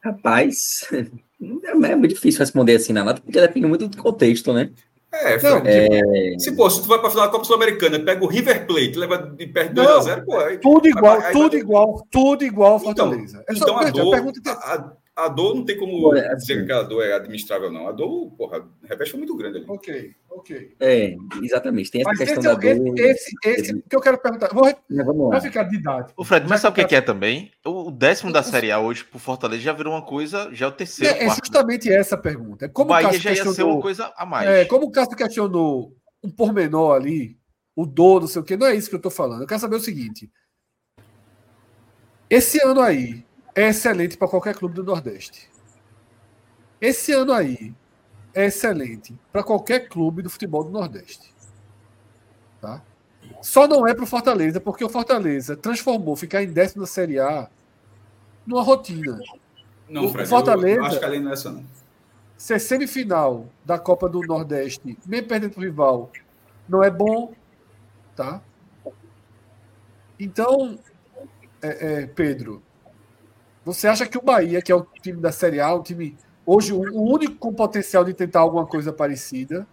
Rapaz, 0.02 0.88
É, 1.64 1.70
é 1.70 1.96
muito 1.96 2.14
difícil 2.14 2.40
responder 2.40 2.76
assim 2.76 2.92
na 2.92 3.02
lata, 3.02 3.20
porque 3.20 3.40
depende 3.40 3.66
muito 3.66 3.88
do 3.88 3.96
contexto, 3.96 4.52
né? 4.52 4.70
É, 5.12 5.42
não, 5.42 5.58
é... 5.66 6.38
se 6.38 6.52
pô, 6.52 6.70
se 6.70 6.80
tu 6.80 6.88
vai 6.88 6.98
para 6.98 7.10
final 7.10 7.26
da 7.26 7.32
Copa 7.32 7.44
Sul-Americana, 7.44 8.00
pega 8.00 8.24
o 8.24 8.26
River 8.28 8.66
Plate, 8.66 8.96
leva 8.96 9.18
de 9.18 9.46
perto 9.46 9.74
2 9.74 9.88
a 9.88 10.00
0 10.00 10.24
pô, 10.24 10.38
aí, 10.38 10.56
tudo 10.56 10.88
igual, 10.88 11.20
aí, 11.20 11.32
tudo 11.32 11.54
aí, 11.54 11.60
igual, 11.60 12.06
tudo 12.10 12.44
igual 12.44 12.80
Fortaleza. 12.80 13.44
Então, 13.50 13.78
é 13.82 13.88
então 13.90 14.04
a, 14.14 14.20
dor, 14.22 14.32
a, 14.46 14.92
a 15.14 15.28
dor 15.28 15.54
não 15.54 15.64
tem 15.64 15.78
como 15.78 16.14
é, 16.16 16.34
dizer 16.34 16.54
assim. 16.54 16.66
que 16.66 16.72
a 16.72 16.82
dor 16.82 17.04
é 17.04 17.12
administrável, 17.12 17.70
não. 17.70 17.86
A 17.86 17.92
dor, 17.92 18.30
porra, 18.30 18.66
a 18.82 18.86
revés 18.86 19.10
foi 19.10 19.18
muito 19.18 19.36
grande 19.36 19.58
ali. 19.58 19.66
Ok, 19.68 20.14
ok. 20.30 20.74
É, 20.80 21.14
exatamente. 21.42 21.90
Tem 21.90 22.00
essa 22.00 22.10
mas 22.10 22.18
questão 22.18 22.42
da 22.42 22.68
é 22.68 22.74
dor. 22.74 22.98
Esse, 22.98 23.30
esse, 23.44 23.60
esse 23.60 23.82
que 23.82 23.94
eu 23.94 24.00
quero 24.00 24.18
perguntar. 24.18 24.48
Vou, 24.54 24.72
vamos 24.88 25.28
vai 25.28 25.40
ficar 25.42 25.64
didático. 25.64 26.14
O 26.20 26.24
Fred, 26.24 26.46
mas 26.48 26.62
sabe 26.62 26.80
o 26.80 26.86
que, 26.86 26.94
é 26.94 27.00
também? 27.02 27.52
O 27.64 27.90
décimo 27.90 28.32
da 28.32 28.42
Série 28.42 28.72
A 28.72 28.80
hoje 28.80 29.04
pro 29.04 29.18
Fortaleza 29.18 29.60
já 29.62 29.72
virou 29.74 29.92
uma 29.92 30.02
coisa, 30.02 30.48
já 30.52 30.64
é 30.64 30.68
o 30.68 30.72
terceiro. 30.72 31.14
É, 31.14 31.26
é 31.26 31.28
justamente 31.28 31.92
essa 31.92 32.16
pergunta. 32.16 32.68
Como 32.70 32.86
o 32.86 32.94
Bahia 32.94 33.12
já 33.18 33.32
ia 33.32 33.44
ser 33.44 33.62
uma 33.64 33.82
coisa 33.82 34.12
a 34.16 34.24
mais. 34.24 34.48
É, 34.48 34.64
como 34.64 34.86
o 34.86 34.90
Cássio 34.90 35.16
questionou 35.16 35.94
um 36.24 36.30
pormenor 36.30 36.96
ali, 36.96 37.36
o 37.76 37.84
dor, 37.84 38.22
não 38.22 38.28
sei 38.28 38.40
o 38.40 38.44
quê, 38.44 38.56
não 38.56 38.66
é 38.66 38.74
isso 38.74 38.88
que 38.88 38.96
eu 38.96 39.00
tô 39.00 39.10
falando. 39.10 39.42
Eu 39.42 39.46
quero 39.46 39.60
saber 39.60 39.76
o 39.76 39.80
seguinte. 39.80 40.30
Esse 42.30 42.62
ano 42.62 42.80
aí 42.80 43.26
é 43.54 43.68
excelente 43.68 44.16
para 44.16 44.28
qualquer 44.28 44.54
clube 44.54 44.74
do 44.74 44.84
Nordeste. 44.84 45.50
Esse 46.80 47.12
ano 47.12 47.32
aí 47.32 47.74
é 48.34 48.46
excelente 48.46 49.14
para 49.30 49.42
qualquer 49.42 49.88
clube 49.88 50.22
do 50.22 50.30
futebol 50.30 50.64
do 50.64 50.70
Nordeste. 50.70 51.32
Tá? 52.60 52.82
Só 53.40 53.66
não 53.66 53.86
é 53.86 53.94
para 53.94 54.04
o 54.04 54.06
Fortaleza, 54.06 54.60
porque 54.60 54.84
o 54.84 54.88
Fortaleza 54.88 55.56
transformou 55.56 56.16
ficar 56.16 56.42
em 56.42 56.52
décimo 56.52 56.82
na 56.82 56.86
Série 56.86 57.18
A 57.18 57.48
numa 58.46 58.62
rotina. 58.62 59.18
Não, 59.88 60.06
o 60.06 60.08
Fred, 60.08 60.28
Fortaleza, 60.28 60.80
eu 60.80 60.84
acho 60.84 60.98
que 60.98 61.04
ali 61.04 61.20
não 61.20 61.30
é 61.30 61.32
essa, 61.34 61.50
não. 61.50 61.64
Ser 62.36 62.58
semifinal 62.58 63.46
da 63.64 63.78
Copa 63.78 64.08
do 64.08 64.20
Nordeste, 64.20 64.98
nem 65.06 65.22
perdendo 65.22 65.52
para 65.52 65.60
o 65.60 65.64
rival, 65.64 66.10
não 66.68 66.82
é 66.82 66.90
bom. 66.90 67.32
Tá? 68.16 68.42
Então, 70.18 70.78
é, 71.60 72.02
é, 72.02 72.06
Pedro, 72.06 72.62
você 73.64 73.86
acha 73.86 74.06
que 74.06 74.18
o 74.18 74.22
Bahia, 74.22 74.60
que 74.60 74.72
é 74.72 74.74
o 74.74 74.86
time 75.02 75.20
da 75.20 75.32
Série 75.32 75.60
A, 75.60 75.74
um 75.74 75.82
time 75.82 76.16
Hoje, 76.44 76.72
o 76.72 77.02
único 77.02 77.36
com 77.36 77.54
potencial 77.54 78.04
de 78.04 78.12
tentar 78.12 78.40
alguma 78.40 78.66
coisa 78.66 78.92
parecida 78.92 79.66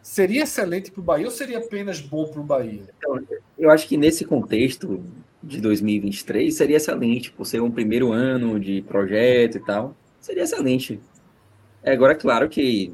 seria 0.00 0.44
excelente 0.44 0.90
para 0.90 1.00
o 1.00 1.04
Bahia 1.04 1.26
ou 1.26 1.30
seria 1.30 1.58
apenas 1.58 2.00
bom 2.00 2.26
para 2.26 2.40
o 2.40 2.44
Bahia? 2.44 2.82
Então, 2.96 3.20
eu 3.58 3.70
acho 3.70 3.88
que 3.88 3.96
nesse 3.96 4.24
contexto 4.24 5.02
de 5.42 5.60
2023 5.60 6.54
seria 6.54 6.76
excelente, 6.76 7.32
por 7.32 7.46
ser 7.46 7.60
um 7.60 7.70
primeiro 7.70 8.12
ano 8.12 8.60
de 8.60 8.82
projeto 8.82 9.56
e 9.56 9.60
tal, 9.60 9.96
seria 10.20 10.44
excelente. 10.44 11.00
É, 11.82 11.92
agora, 11.92 12.14
claro 12.14 12.48
que 12.48 12.92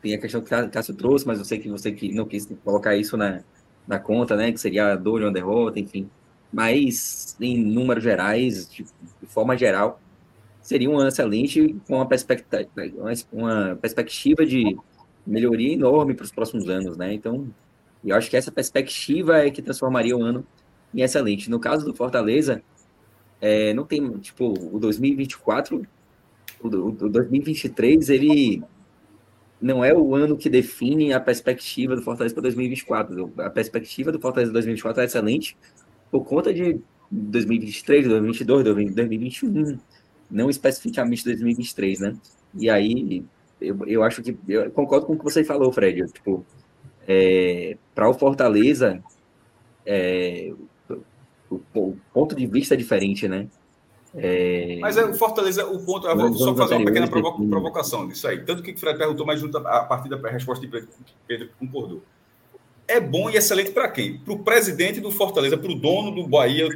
tem 0.00 0.14
a 0.14 0.18
questão 0.18 0.40
que 0.40 0.54
o 0.54 0.70
Cássio 0.70 0.94
trouxe, 0.94 1.26
mas 1.26 1.38
eu 1.38 1.44
sei 1.44 1.58
que 1.58 1.68
você 1.68 1.94
não 2.12 2.24
quis 2.24 2.48
colocar 2.64 2.96
isso 2.96 3.16
na, 3.18 3.42
na 3.86 3.98
conta, 3.98 4.34
né? 4.34 4.50
Que 4.50 4.58
seria 4.58 4.92
a 4.92 4.96
dor 4.96 5.18
de 5.18 5.26
uma 5.26 5.32
derrota, 5.32 5.78
enfim. 5.78 6.08
Mas, 6.52 7.36
em 7.40 7.62
números 7.62 8.02
gerais, 8.02 8.68
de, 8.70 8.84
de 8.84 9.26
forma 9.26 9.56
geral, 9.56 10.00
seria 10.62 10.90
um 10.90 10.98
ano 10.98 11.08
excelente 11.08 11.76
com 11.86 11.96
uma 11.96 12.06
perspectiva, 12.06 12.66
uma 13.32 13.76
perspectiva 13.80 14.44
de 14.44 14.76
melhoria 15.26 15.74
enorme 15.74 16.14
para 16.14 16.24
os 16.24 16.32
próximos 16.32 16.68
anos, 16.68 16.96
né? 16.96 17.12
Então, 17.12 17.48
eu 18.04 18.16
acho 18.16 18.30
que 18.30 18.36
essa 18.36 18.50
perspectiva 18.50 19.38
é 19.38 19.50
que 19.50 19.60
transformaria 19.60 20.16
o 20.16 20.22
ano 20.22 20.46
em 20.94 21.02
excelente. 21.02 21.50
No 21.50 21.60
caso 21.60 21.84
do 21.84 21.94
Fortaleza, 21.94 22.62
é, 23.40 23.74
não 23.74 23.84
tem, 23.84 24.10
tipo, 24.18 24.54
o 24.74 24.78
2024, 24.78 25.86
o, 26.60 26.68
o 26.68 27.08
2023, 27.08 28.08
ele 28.08 28.62
não 29.60 29.84
é 29.84 29.92
o 29.92 30.14
ano 30.14 30.36
que 30.36 30.48
define 30.48 31.12
a 31.12 31.20
perspectiva 31.20 31.96
do 31.96 32.02
Fortaleza 32.02 32.34
para 32.34 32.42
2024. 32.42 33.32
A 33.38 33.50
perspectiva 33.50 34.12
do 34.12 34.20
Fortaleza 34.20 34.52
2024 34.52 35.02
é 35.02 35.04
excelente 35.04 35.56
por 36.10 36.24
conta 36.24 36.52
de 36.52 36.80
2023, 37.10 38.08
2022, 38.08 38.64
2021, 38.94 39.78
não 40.30 40.50
especificamente 40.50 41.24
2023, 41.24 42.00
né? 42.00 42.16
E 42.54 42.68
aí, 42.68 43.24
eu, 43.60 43.86
eu 43.86 44.02
acho 44.02 44.22
que, 44.22 44.36
eu 44.48 44.70
concordo 44.70 45.06
com 45.06 45.14
o 45.14 45.18
que 45.18 45.24
você 45.24 45.44
falou, 45.44 45.72
Fred, 45.72 46.06
tipo, 46.12 46.44
é, 47.06 47.76
para 47.94 48.08
o 48.08 48.14
Fortaleza, 48.14 49.02
é, 49.84 50.52
o, 51.50 51.60
o, 51.74 51.96
ponto 52.12 52.34
de 52.34 52.46
vista 52.46 52.74
é 52.74 52.76
diferente, 52.76 53.26
né? 53.26 53.48
É... 54.14 54.78
Mas 54.80 54.96
é 54.96 55.04
o 55.04 55.14
Fortaleza, 55.14 55.66
o 55.66 55.84
ponto. 55.84 56.06
Eu 56.06 56.16
vou 56.16 56.34
só 56.34 56.54
fazer 56.54 56.76
uma 56.76 56.86
pequena 56.86 57.08
provo 57.08 57.46
provocação 57.48 58.08
disso 58.08 58.26
aí. 58.26 58.42
Tanto 58.42 58.62
que 58.62 58.72
o 58.72 58.78
Fred 58.78 58.98
perguntou, 58.98 59.26
mas 59.26 59.40
junto 59.40 59.58
a 59.58 59.84
partir 59.84 60.08
da 60.08 60.16
resposta 60.30 60.64
de 60.64 60.70
Pedro, 60.70 60.88
Pedro 61.26 61.50
concordou. 61.58 62.02
É 62.88 62.98
bom 62.98 63.28
e 63.28 63.36
excelente 63.36 63.70
para 63.70 63.88
quem? 63.88 64.18
Para 64.18 64.32
o 64.32 64.38
presidente 64.38 64.98
do 64.98 65.10
Fortaleza, 65.10 65.58
para 65.58 65.70
o 65.70 65.74
dono 65.74 66.10
do 66.10 66.26
Bahia, 66.26 66.66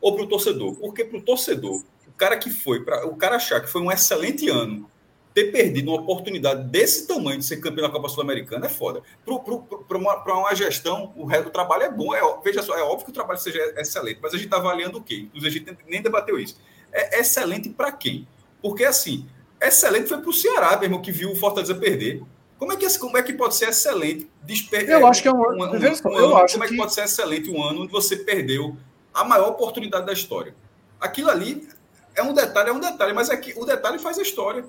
ou 0.00 0.14
para 0.14 0.24
o 0.24 0.26
torcedor? 0.26 0.74
Porque 0.76 1.04
para 1.04 1.18
o 1.18 1.22
torcedor, 1.22 1.82
cara 2.18 2.36
que 2.36 2.50
foi, 2.50 2.84
para 2.84 3.06
o 3.06 3.16
cara 3.16 3.36
achar 3.36 3.60
que 3.60 3.70
foi 3.70 3.80
um 3.80 3.90
excelente 3.90 4.48
ano, 4.50 4.90
ter 5.32 5.52
perdido 5.52 5.92
uma 5.92 6.00
oportunidade 6.00 6.68
desse 6.68 7.06
tamanho 7.06 7.38
de 7.38 7.44
ser 7.44 7.58
campeão 7.58 7.86
da 7.86 7.92
Copa 7.92 8.08
Sul-Americana 8.08 8.66
é 8.66 8.68
foda. 8.68 9.02
Para 9.24 9.96
uma, 9.96 10.16
uma, 10.16 10.54
gestão, 10.54 11.12
o, 11.16 11.26
o, 11.26 11.50
trabalho 11.50 11.84
é 11.84 11.90
bom. 11.90 12.12
É, 12.12 12.20
veja 12.42 12.60
só, 12.60 12.76
é 12.76 12.82
óbvio 12.82 13.04
que 13.04 13.10
o 13.10 13.14
trabalho 13.14 13.38
seja 13.38 13.60
excelente, 13.76 14.18
mas 14.20 14.34
a 14.34 14.36
gente 14.36 14.46
está 14.46 14.56
avaliando 14.56 14.98
o 14.98 15.02
quê? 15.02 15.26
Inclusive, 15.28 15.48
a 15.48 15.72
gente 15.72 15.78
nem 15.86 16.02
debateu 16.02 16.38
isso. 16.40 16.60
é 16.92 17.20
excelente 17.20 17.68
para 17.68 17.92
quem? 17.92 18.26
Porque, 18.60 18.84
assim, 18.84 19.26
excelente 19.60 20.08
foi 20.08 20.18
para 20.18 20.30
o 20.30 20.32
Ceará, 20.32 20.76
mesmo, 20.76 21.00
que 21.00 21.12
viu 21.12 21.30
o 21.30 21.36
Fortaleza 21.36 21.74
perder. 21.74 22.20
Como 22.58 22.72
é 22.72 22.76
que, 22.76 22.98
como 22.98 23.16
é 23.16 23.22
que 23.22 23.32
pode 23.32 23.54
ser 23.54 23.68
excelente? 23.68 24.28
Desper... 24.42 24.88
Eu 24.88 25.06
acho 25.06 25.22
que 25.22 25.28
é 25.28 25.32
um, 25.32 25.36
um, 25.36 25.40
um, 25.40 25.58
um 25.58 25.62
ano, 25.62 26.48
Como 26.50 26.64
é 26.64 26.68
que 26.68 26.76
pode 26.76 26.92
ser 26.92 27.04
excelente 27.04 27.48
um 27.50 27.62
ano 27.62 27.82
onde 27.82 27.92
você 27.92 28.16
perdeu 28.16 28.76
a 29.14 29.24
maior 29.24 29.50
oportunidade 29.50 30.04
da 30.04 30.12
história? 30.12 30.54
Aquilo 31.00 31.30
ali 31.30 31.68
é 32.16 32.22
um 32.22 32.34
detalhe, 32.34 32.70
é 32.70 32.72
um 32.72 32.80
detalhe, 32.80 33.12
mas 33.12 33.30
aqui, 33.30 33.54
o 33.56 33.64
detalhe 33.64 33.98
faz 33.98 34.18
a 34.18 34.22
história. 34.22 34.64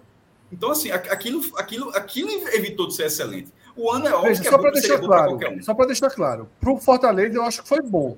Então, 0.52 0.72
assim, 0.72 0.92
aquilo, 0.92 1.42
aquilo, 1.58 1.90
aquilo 1.96 2.30
evitou 2.54 2.88
de 2.88 2.96
ser 2.96 3.06
excelente. 3.06 3.52
O 3.76 3.92
ano 3.92 4.08
é 4.08 4.14
óbvio 4.14 4.30
Veja, 4.30 4.42
que 4.42 4.48
é 4.48 4.52
só 4.52 4.58
para 4.58 4.72
deixar 4.72 5.00
claro, 5.00 5.34
um. 5.36 5.64
só 5.64 5.74
para 5.74 5.86
deixar 5.86 6.10
claro, 6.10 6.50
para 6.60 6.72
o 6.72 6.78
Fortaleza 6.78 7.36
eu 7.36 7.44
acho 7.44 7.64
que 7.64 7.70
foi 7.70 7.82
bom. 7.82 8.18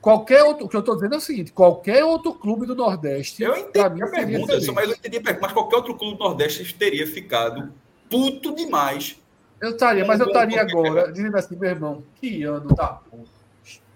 Qualquer 0.00 0.42
outro, 0.42 0.66
o 0.66 0.68
que 0.68 0.76
eu 0.76 0.80
estou 0.80 0.94
dizendo 0.94 1.14
é 1.14 1.18
o 1.18 1.20
seguinte: 1.20 1.52
qualquer 1.52 2.04
outro 2.04 2.34
clube 2.34 2.66
do 2.66 2.74
Nordeste. 2.74 3.42
Eu 3.42 3.56
entendi 3.56 4.02
a 4.02 4.06
pergunta, 4.06 4.72
mas 4.72 4.88
eu 4.88 4.94
entendi 4.94 5.16
a 5.18 5.22
pergunta, 5.22 5.38
mas 5.40 5.52
qualquer 5.52 5.76
outro 5.76 5.94
clube 5.96 6.18
do 6.18 6.24
Nordeste 6.24 6.74
teria 6.74 7.06
ficado 7.06 7.72
puto 8.10 8.54
demais. 8.54 9.16
Eu 9.60 9.70
estaria, 9.70 10.04
mas 10.04 10.20
eu 10.20 10.26
estaria 10.26 10.60
agora 10.60 11.12
dizendo 11.12 11.36
assim, 11.36 11.56
meu 11.56 11.70
irmão, 11.70 12.02
que 12.20 12.42
ano 12.44 12.74
tá 12.74 13.00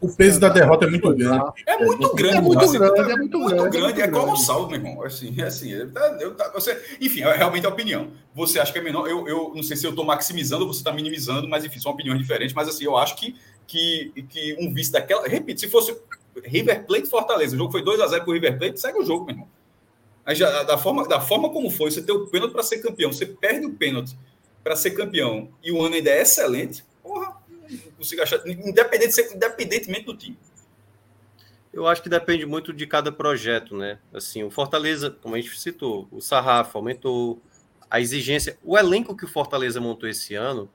o 0.04 0.14
peso 0.14 0.38
da 0.38 0.50
derrota 0.50 0.84
é 0.84 0.90
muito 0.90 1.14
grande. 1.14 1.52
É 1.66 1.78
muito 1.78 2.14
grande, 2.14 2.36
é 2.36 2.40
muito 2.40 2.72
grande, 2.72 3.12
é 3.12 3.16
muito, 3.16 3.44
grande, 3.46 3.70
grande, 3.70 4.02
é, 4.02 4.08
colossal, 4.08 4.66
meu 4.68 4.76
irmão. 4.76 5.02
Assim, 5.02 5.34
é 5.40 5.44
assim, 5.44 5.70
eu, 5.70 5.90
eu, 6.20 6.36
você, 6.52 6.78
enfim, 7.00 7.22
é 7.22 7.34
realmente 7.34 7.64
a 7.64 7.70
opinião. 7.70 8.08
Você 8.34 8.58
acha 8.58 8.70
que 8.70 8.78
é 8.78 8.82
menor? 8.82 9.08
Eu, 9.08 9.26
eu 9.26 9.52
não 9.54 9.62
sei 9.62 9.78
se 9.78 9.86
eu 9.86 9.90
estou 9.90 10.04
maximizando 10.04 10.66
ou 10.66 10.72
você 10.72 10.80
está 10.80 10.92
minimizando, 10.92 11.48
mas 11.48 11.64
enfim, 11.64 11.80
são 11.80 11.92
opiniões 11.92 12.18
diferentes. 12.18 12.54
Mas 12.54 12.68
assim, 12.68 12.84
eu 12.84 12.98
acho 12.98 13.16
que, 13.16 13.34
que, 13.66 14.12
que 14.28 14.56
um 14.60 14.74
vice 14.74 14.92
daquela. 14.92 15.26
Repito, 15.26 15.60
se 15.60 15.68
fosse 15.68 15.96
River 16.44 16.84
Plate 16.84 17.08
Fortaleza, 17.08 17.54
o 17.54 17.58
jogo 17.58 17.72
foi 17.72 17.82
2x0 17.82 18.10
para 18.10 18.28
o 18.28 18.32
River 18.32 18.58
Plate, 18.58 18.80
segue 18.80 18.98
o 18.98 19.06
jogo, 19.06 19.24
meu 19.24 19.34
irmão. 19.34 19.48
Já, 20.28 20.62
da, 20.62 20.78
forma, 20.78 21.06
da 21.06 21.20
forma 21.20 21.50
como 21.50 21.70
foi, 21.70 21.90
você 21.90 22.00
tem 22.00 22.14
o 22.14 22.26
pênalti 22.26 22.52
para 22.52 22.62
ser 22.62 22.78
campeão, 22.78 23.12
você 23.12 23.26
perde 23.26 23.66
o 23.66 23.74
pênalti 23.74 24.16
para 24.62 24.74
ser 24.74 24.92
campeão 24.92 25.50
e 25.62 25.70
o 25.70 25.82
ano 25.82 25.94
ainda 25.94 26.10
é 26.10 26.22
excelente, 26.22 26.82
porra, 27.02 27.36
não 27.68 27.92
consigo 27.98 28.22
achar, 28.22 28.46
independente, 28.46 29.20
independentemente 29.34 30.04
do 30.06 30.16
time. 30.16 30.38
Eu 31.72 31.86
acho 31.86 32.02
que 32.02 32.08
depende 32.08 32.46
muito 32.46 32.72
de 32.72 32.86
cada 32.86 33.10
projeto, 33.10 33.76
né? 33.76 33.98
Assim, 34.12 34.44
o 34.44 34.50
Fortaleza, 34.50 35.10
como 35.10 35.34
a 35.34 35.40
gente 35.40 35.58
citou, 35.58 36.08
o 36.10 36.20
Sarrafa 36.20 36.78
aumentou 36.78 37.42
a 37.90 38.00
exigência. 38.00 38.56
O 38.62 38.78
elenco 38.78 39.16
que 39.16 39.24
o 39.24 39.28
Fortaleza 39.28 39.80
montou 39.80 40.08
esse 40.08 40.34
ano 40.34 40.70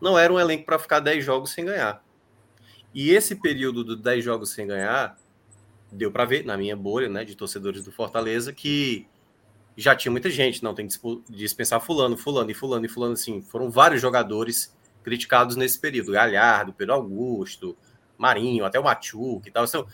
não 0.00 0.18
era 0.18 0.32
um 0.32 0.38
elenco 0.38 0.64
para 0.64 0.78
ficar 0.78 1.00
10 1.00 1.24
jogos 1.24 1.50
sem 1.50 1.64
ganhar. 1.64 2.04
E 2.94 3.10
esse 3.10 3.36
período 3.36 3.82
dos 3.82 4.00
10 4.00 4.22
jogos 4.22 4.50
sem 4.50 4.66
ganhar 4.66 5.18
deu 5.90 6.10
para 6.10 6.24
ver 6.24 6.44
na 6.44 6.56
minha 6.56 6.76
bolha, 6.76 7.08
né, 7.08 7.24
de 7.24 7.34
torcedores 7.34 7.84
do 7.84 7.92
Fortaleza, 7.92 8.52
que 8.52 9.06
já 9.76 9.94
tinha 9.94 10.10
muita 10.10 10.28
gente, 10.28 10.62
não 10.62 10.74
tem 10.74 10.88
que 10.88 10.98
dispensar 11.28 11.80
fulano, 11.80 12.16
fulano 12.16 12.50
e 12.50 12.54
fulano 12.54 12.84
e 12.84 12.88
fulano, 12.88 13.12
assim, 13.12 13.40
foram 13.40 13.70
vários 13.70 14.02
jogadores 14.02 14.76
criticados 15.04 15.56
nesse 15.56 15.78
período, 15.78 16.12
Galhardo, 16.12 16.72
Pedro 16.72 16.94
Augusto, 16.94 17.76
Marinho, 18.16 18.64
até 18.64 18.78
o 18.78 18.84
Machu, 18.84 19.40
que 19.40 19.50
tal, 19.50 19.64
então, 19.64 19.86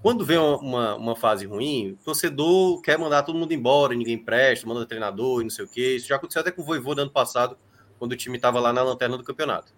quando 0.00 0.24
vem 0.24 0.38
uma, 0.38 0.94
uma 0.94 1.16
fase 1.16 1.44
ruim, 1.44 1.96
o 2.00 2.04
torcedor 2.04 2.80
quer 2.80 2.96
mandar 2.96 3.24
todo 3.24 3.36
mundo 3.36 3.52
embora, 3.52 3.94
ninguém 3.94 4.16
presta, 4.16 4.66
manda 4.66 4.86
treinador 4.86 5.40
e 5.40 5.44
não 5.44 5.50
sei 5.50 5.64
o 5.64 5.68
que, 5.68 5.96
isso 5.96 6.06
já 6.06 6.16
aconteceu 6.16 6.40
até 6.40 6.52
com 6.52 6.62
o 6.62 6.64
Voivô 6.64 6.94
no 6.94 7.02
ano 7.02 7.10
passado, 7.10 7.58
quando 7.98 8.12
o 8.12 8.16
time 8.16 8.36
estava 8.36 8.60
lá 8.60 8.72
na 8.72 8.82
lanterna 8.84 9.18
do 9.18 9.24
campeonato. 9.24 9.74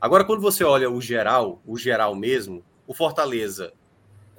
Agora, 0.00 0.24
quando 0.24 0.40
você 0.40 0.64
olha 0.64 0.90
o 0.90 0.98
geral, 0.98 1.60
o 1.66 1.76
geral 1.76 2.14
mesmo, 2.14 2.64
o 2.86 2.94
Fortaleza 2.94 3.74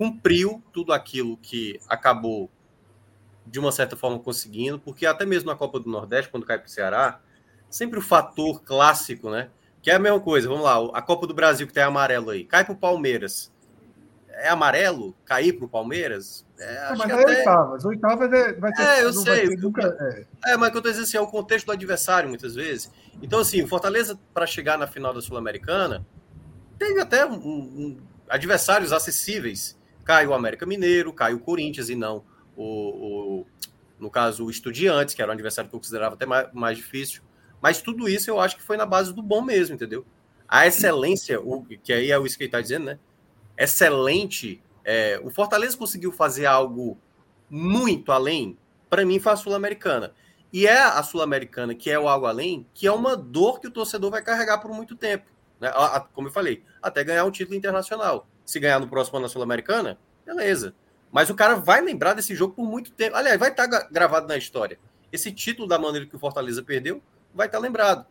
cumpriu 0.01 0.63
tudo 0.73 0.93
aquilo 0.93 1.37
que 1.37 1.79
acabou 1.87 2.49
de 3.45 3.59
uma 3.59 3.71
certa 3.71 3.95
forma 3.95 4.17
conseguindo, 4.17 4.79
porque 4.79 5.05
até 5.05 5.27
mesmo 5.27 5.51
na 5.51 5.55
Copa 5.55 5.79
do 5.79 5.87
Nordeste, 5.87 6.31
quando 6.31 6.43
cai 6.43 6.57
para 6.57 6.65
o 6.65 6.69
Ceará, 6.71 7.19
sempre 7.69 7.99
o 7.99 8.01
fator 8.01 8.63
clássico, 8.63 9.29
né? 9.29 9.49
Que 9.79 9.91
é 9.91 9.93
a 9.93 9.99
mesma 9.99 10.19
coisa, 10.19 10.49
vamos 10.49 10.63
lá, 10.63 10.89
a 10.97 11.03
Copa 11.03 11.27
do 11.27 11.35
Brasil 11.35 11.67
que 11.67 11.73
tem 11.73 11.83
amarelo 11.83 12.31
aí, 12.31 12.43
cai 12.43 12.65
para 12.65 12.73
o 12.73 12.77
Palmeiras. 12.77 13.53
É 14.29 14.49
amarelo 14.49 15.13
cair 15.23 15.53
para 15.53 15.65
o 15.65 15.69
Palmeiras? 15.69 16.47
É, 16.57 16.89
não, 16.89 16.97
mas 16.97 17.09
é 17.11 17.13
até... 17.13 17.37
oitavas. 17.37 17.85
Oitavas 17.85 18.33
é, 18.33 18.53
vai 18.53 18.73
ter. 18.73 18.81
É, 18.81 19.03
eu 19.03 19.13
sei. 19.13 19.55
Nunca... 19.55 19.85
É. 20.45 20.53
é, 20.53 20.57
mas 20.57 20.69
o 20.69 20.71
que 20.71 20.77
eu 20.77 20.79
estou 20.79 20.91
dizendo 20.93 21.03
assim, 21.03 21.17
é 21.17 21.21
o 21.21 21.27
contexto 21.27 21.67
do 21.67 21.73
adversário, 21.73 22.27
muitas 22.27 22.55
vezes. 22.55 22.91
Então, 23.21 23.39
assim, 23.39 23.61
o 23.61 23.67
Fortaleza, 23.67 24.17
para 24.33 24.47
chegar 24.47 24.79
na 24.79 24.87
final 24.87 25.13
da 25.13 25.21
Sul-Americana, 25.21 26.03
teve 26.79 26.99
até 26.99 27.23
um, 27.23 27.35
um, 27.35 27.97
adversários 28.27 28.91
acessíveis 28.91 29.79
cai 30.03 30.25
o 30.27 30.33
América 30.33 30.65
Mineiro, 30.65 31.13
cai 31.13 31.33
o 31.33 31.39
Corinthians 31.39 31.89
e 31.89 31.95
não 31.95 32.23
o, 32.55 33.41
o 33.41 33.45
no 33.99 34.09
caso, 34.09 34.45
o 34.45 34.49
Estudiantes, 34.49 35.13
que 35.13 35.21
era 35.21 35.29
um 35.29 35.33
adversário 35.33 35.69
que 35.69 35.75
eu 35.75 35.79
considerava 35.79 36.15
até 36.15 36.25
mais, 36.25 36.51
mais 36.51 36.77
difícil. 36.77 37.21
Mas 37.61 37.81
tudo 37.81 38.09
isso 38.09 38.29
eu 38.29 38.39
acho 38.39 38.55
que 38.55 38.63
foi 38.63 38.75
na 38.75 38.85
base 38.85 39.13
do 39.13 39.21
bom 39.21 39.41
mesmo, 39.41 39.75
entendeu? 39.75 40.03
A 40.47 40.65
excelência, 40.65 41.39
o, 41.39 41.63
que 41.63 41.93
aí 41.93 42.11
é 42.11 42.17
o 42.17 42.25
isso 42.25 42.35
que 42.35 42.43
ele 42.43 42.47
está 42.47 42.59
dizendo, 42.59 42.85
né? 42.85 42.99
Excelente. 43.55 44.61
É, 44.83 45.21
o 45.23 45.29
Fortaleza 45.29 45.77
conseguiu 45.77 46.11
fazer 46.11 46.47
algo 46.47 46.97
muito 47.47 48.11
além, 48.11 48.57
para 48.89 49.05
mim, 49.05 49.19
foi 49.19 49.33
a 49.33 49.35
Sul-Americana. 49.35 50.13
E 50.51 50.65
é 50.65 50.81
a 50.81 51.01
Sul-Americana, 51.03 51.75
que 51.75 51.89
é 51.89 51.99
o 51.99 52.09
algo 52.09 52.25
além, 52.25 52.67
que 52.73 52.87
é 52.87 52.91
uma 52.91 53.15
dor 53.15 53.59
que 53.59 53.67
o 53.67 53.71
torcedor 53.71 54.09
vai 54.09 54.23
carregar 54.23 54.57
por 54.57 54.71
muito 54.71 54.95
tempo. 54.95 55.25
Né? 55.59 55.71
Como 56.13 56.27
eu 56.27 56.31
falei, 56.31 56.63
até 56.81 57.03
ganhar 57.03 57.23
um 57.23 57.31
título 57.31 57.55
internacional 57.55 58.27
se 58.51 58.59
ganhar 58.59 58.79
no 58.79 58.87
próximo 58.87 59.17
ano 59.17 59.25
na 59.25 59.29
Sul-Americana, 59.29 59.97
beleza. 60.25 60.73
Mas 61.11 61.29
o 61.29 61.35
cara 61.35 61.55
vai 61.55 61.81
lembrar 61.81 62.13
desse 62.13 62.33
jogo 62.35 62.53
por 62.53 62.65
muito 62.65 62.91
tempo. 62.91 63.15
Aliás, 63.15 63.39
vai 63.39 63.49
estar 63.49 63.67
tá 63.67 63.87
gravado 63.91 64.27
na 64.27 64.37
história. 64.37 64.79
Esse 65.11 65.31
título 65.31 65.67
da 65.67 65.77
maneira 65.77 66.05
que 66.05 66.15
o 66.15 66.19
Fortaleza 66.19 66.63
perdeu 66.63 67.01
vai 67.33 67.47
estar 67.47 67.57
tá 67.57 67.61
lembrado. 67.61 68.05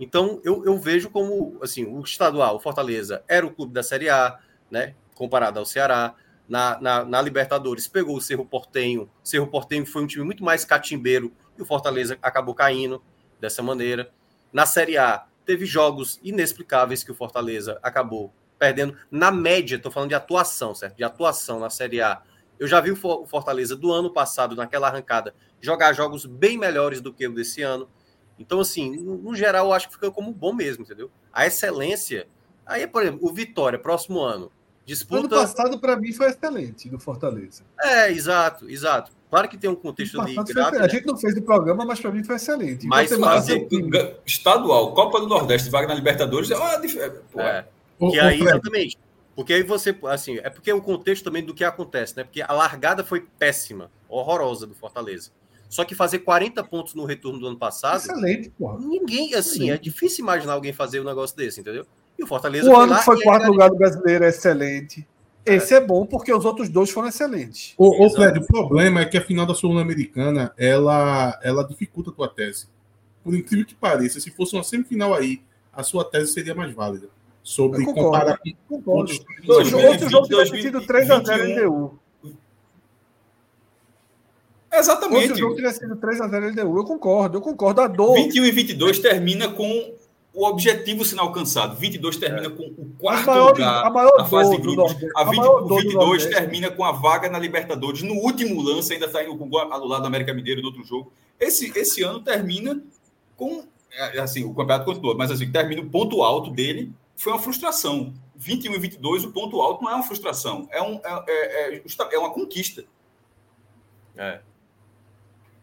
Então, 0.00 0.40
eu, 0.44 0.64
eu 0.64 0.78
vejo 0.78 1.10
como, 1.10 1.58
assim, 1.62 1.84
o 1.84 2.00
estadual, 2.00 2.56
o 2.56 2.60
Fortaleza, 2.60 3.22
era 3.28 3.46
o 3.46 3.50
clube 3.50 3.72
da 3.72 3.82
Série 3.82 4.08
A, 4.08 4.38
né? 4.70 4.94
Comparado 5.14 5.58
ao 5.58 5.66
Ceará. 5.66 6.14
Na, 6.48 6.80
na, 6.80 7.04
na 7.04 7.20
Libertadores, 7.20 7.88
pegou 7.88 8.16
o 8.16 8.20
Cerro 8.20 8.46
Portenho. 8.46 9.10
O 9.24 9.28
Cerro 9.28 9.48
Portenho 9.48 9.84
foi 9.84 10.02
um 10.02 10.06
time 10.06 10.24
muito 10.24 10.44
mais 10.44 10.64
catimbeiro 10.64 11.32
e 11.58 11.62
o 11.62 11.64
Fortaleza 11.66 12.16
acabou 12.22 12.54
caindo 12.54 13.02
dessa 13.40 13.62
maneira. 13.62 14.10
Na 14.52 14.64
Série 14.64 14.96
A, 14.96 15.26
teve 15.44 15.66
jogos 15.66 16.20
inexplicáveis 16.22 17.02
que 17.02 17.10
o 17.10 17.14
Fortaleza 17.14 17.80
acabou 17.82 18.32
perdendo 18.58 18.96
na 19.10 19.30
média, 19.30 19.76
estou 19.76 19.92
falando 19.92 20.10
de 20.10 20.14
atuação, 20.14 20.74
certo? 20.74 20.96
De 20.96 21.04
atuação 21.04 21.60
na 21.60 21.70
Série 21.70 22.00
A. 22.00 22.22
Eu 22.58 22.66
já 22.66 22.80
vi 22.80 22.90
o 22.90 23.26
Fortaleza 23.26 23.76
do 23.76 23.92
ano 23.92 24.10
passado, 24.10 24.56
naquela 24.56 24.88
arrancada, 24.88 25.34
jogar 25.60 25.92
jogos 25.92 26.24
bem 26.24 26.56
melhores 26.56 27.00
do 27.00 27.12
que 27.12 27.26
o 27.26 27.34
desse 27.34 27.62
ano. 27.62 27.88
Então, 28.38 28.60
assim, 28.60 28.96
no, 28.96 29.34
geral, 29.34 29.66
eu 29.66 29.72
acho 29.72 29.88
que 29.88 29.94
fica 29.94 30.10
como 30.10 30.32
bom 30.32 30.52
mesmo, 30.52 30.84
entendeu? 30.84 31.10
A 31.32 31.46
excelência. 31.46 32.26
Aí, 32.64 32.86
por 32.86 33.02
exemplo, 33.02 33.20
o 33.22 33.32
Vitória, 33.32 33.78
próximo 33.78 34.20
ano. 34.20 34.50
Disputa... 34.84 35.20
Ano 35.20 35.28
passado, 35.28 35.78
para 35.80 35.96
mim, 35.96 36.12
foi 36.12 36.28
excelente 36.28 36.88
do 36.88 36.98
Fortaleza. 36.98 37.64
É, 37.82 38.10
exato, 38.10 38.70
exato. 38.70 39.10
Claro 39.28 39.48
que 39.48 39.58
tem 39.58 39.68
um 39.68 39.74
contexto 39.74 40.20
ali 40.20 40.34
grave. 40.34 40.78
Né? 40.78 40.84
A 40.84 40.88
gente 40.88 41.06
não 41.06 41.16
fez 41.16 41.36
o 41.36 41.42
programa, 41.42 41.84
mas 41.84 41.98
para 41.98 42.12
mim 42.12 42.22
foi 42.22 42.36
excelente. 42.36 42.86
Mas 42.86 43.12
fazer 43.12 43.66
estadual, 44.24 44.94
Copa 44.94 45.20
do 45.20 45.26
Nordeste, 45.26 45.68
vaga 45.68 45.88
na 45.88 45.94
Libertadores, 45.94 46.50
é, 46.50 46.54
é. 47.38 47.64
Que 47.98 48.18
aí, 48.20 48.40
exatamente. 48.40 48.98
Porque 49.36 49.52
aí 49.52 49.62
você, 49.62 49.94
assim, 50.04 50.38
é 50.38 50.48
porque 50.48 50.72
o 50.72 50.80
contexto 50.80 51.24
também 51.24 51.44
do 51.44 51.52
que 51.52 51.62
acontece, 51.62 52.16
né? 52.16 52.24
Porque 52.24 52.40
a 52.40 52.52
largada 52.52 53.04
foi 53.04 53.26
péssima, 53.38 53.90
horrorosa 54.08 54.66
do 54.66 54.74
Fortaleza. 54.74 55.30
Só 55.68 55.84
que 55.84 55.94
fazer 55.94 56.20
40 56.20 56.64
pontos 56.64 56.94
no 56.94 57.04
retorno 57.04 57.38
do 57.38 57.46
ano 57.46 57.58
passado. 57.58 57.98
Excelente, 57.98 58.50
porra. 58.50 58.78
Ninguém, 58.78 59.34
assim, 59.34 59.64
excelente. 59.64 59.70
é 59.72 59.76
difícil 59.76 60.22
imaginar 60.22 60.54
alguém 60.54 60.72
fazer 60.72 61.00
um 61.00 61.04
negócio 61.04 61.36
desse, 61.36 61.60
entendeu? 61.60 61.84
E 62.18 62.24
o 62.24 62.26
Fortaleza. 62.26 62.70
O 62.70 62.76
ano 62.76 62.96
que 62.96 63.04
foi 63.04 63.20
quarto 63.22 63.48
lugar 63.48 63.68
do 63.68 63.76
brasileiro 63.76 64.24
é 64.24 64.28
excelente. 64.28 65.06
Esse 65.44 65.74
é. 65.74 65.76
é 65.76 65.80
bom 65.80 66.06
porque 66.06 66.32
os 66.32 66.44
outros 66.46 66.70
dois 66.70 66.90
foram 66.90 67.08
excelentes. 67.08 67.74
Ô, 67.76 68.06
ô 68.06 68.10
Fred, 68.10 68.38
o 68.38 68.46
problema 68.46 69.02
é 69.02 69.04
que 69.04 69.18
a 69.18 69.20
final 69.20 69.44
da 69.44 69.54
Sul-Americana 69.54 70.52
ela, 70.56 71.38
ela 71.42 71.62
dificulta 71.62 72.10
a 72.10 72.12
tua 72.14 72.28
tese. 72.28 72.68
Por 73.22 73.34
incrível 73.34 73.66
que 73.66 73.74
pareça, 73.74 74.18
se 74.18 74.30
fosse 74.30 74.56
uma 74.56 74.64
semifinal 74.64 75.12
aí, 75.12 75.42
a 75.72 75.82
sua 75.82 76.04
tese 76.04 76.32
seria 76.32 76.54
mais 76.54 76.72
válida 76.72 77.08
sobre 77.46 77.84
comparar 77.84 78.40
com 78.68 78.82
outros. 78.86 79.24
Outro 79.46 80.10
jogo 80.10 80.26
tivesse 80.26 80.62
sido 80.62 80.80
3x0 80.80 81.62
LDU. 81.62 81.98
Exatamente. 84.72 85.28
Outro 85.28 85.38
jogo 85.38 85.54
tivesse 85.54 85.78
sido 85.78 85.94
3x0 85.94 86.50
LDU. 86.50 86.76
Eu 86.76 86.84
concordo, 86.84 87.38
eu 87.38 87.40
concordo. 87.40 87.82
A 87.82 87.86
dor. 87.86 88.14
21 88.14 88.46
e 88.46 88.50
22 88.50 88.98
termina 88.98 89.48
com 89.48 89.94
o 90.34 90.44
objetivo 90.44 91.04
sendo 91.04 91.22
alcançado. 91.22 91.76
22 91.76 92.16
termina 92.16 92.48
é. 92.48 92.50
com 92.50 92.64
o 92.64 92.92
quarto 92.98 93.26
maior, 93.26 93.50
lugar 93.50 93.92
na 93.92 94.24
fase 94.24 94.50
de 94.50 94.62
grupos. 94.62 94.96
A, 95.14 95.22
20, 95.22 95.40
a 95.40 95.74
22 95.76 96.26
termina 96.26 96.68
com 96.68 96.82
a 96.82 96.90
vaga 96.90 97.28
na 97.28 97.38
Libertadores. 97.38 98.02
No 98.02 98.14
último 98.14 98.60
lance, 98.60 98.92
ainda 98.92 99.08
saindo 99.08 99.34
tá 99.34 99.38
com 99.38 99.44
o 99.44 99.48
gol 99.48 99.60
anulado 99.72 100.00
do 100.00 100.08
América 100.08 100.34
Mineiro 100.34 100.62
no 100.62 100.66
outro 100.66 100.82
jogo. 100.82 101.12
Esse, 101.38 101.70
esse 101.78 102.02
ano 102.02 102.18
termina 102.18 102.82
com. 103.36 103.62
É, 103.92 104.18
assim, 104.18 104.42
o 104.42 104.48
campeonato 104.48 104.84
continua, 104.84 105.14
mas 105.14 105.30
assim, 105.30 105.48
termina 105.48 105.80
o 105.80 105.88
ponto 105.88 106.20
alto 106.24 106.50
dele 106.50 106.92
foi 107.16 107.32
uma 107.32 107.42
frustração. 107.42 108.14
21 108.36 108.74
e 108.74 108.78
22, 108.78 109.24
o 109.24 109.32
ponto 109.32 109.60
alto 109.60 109.82
não 109.82 109.90
é 109.90 109.94
uma 109.94 110.02
frustração, 110.02 110.68
é, 110.70 110.82
um, 110.82 111.00
é, 111.02 111.24
é, 111.26 111.76
é, 111.76 111.82
é 112.12 112.18
uma 112.18 112.32
conquista. 112.32 112.84
É. 114.14 114.40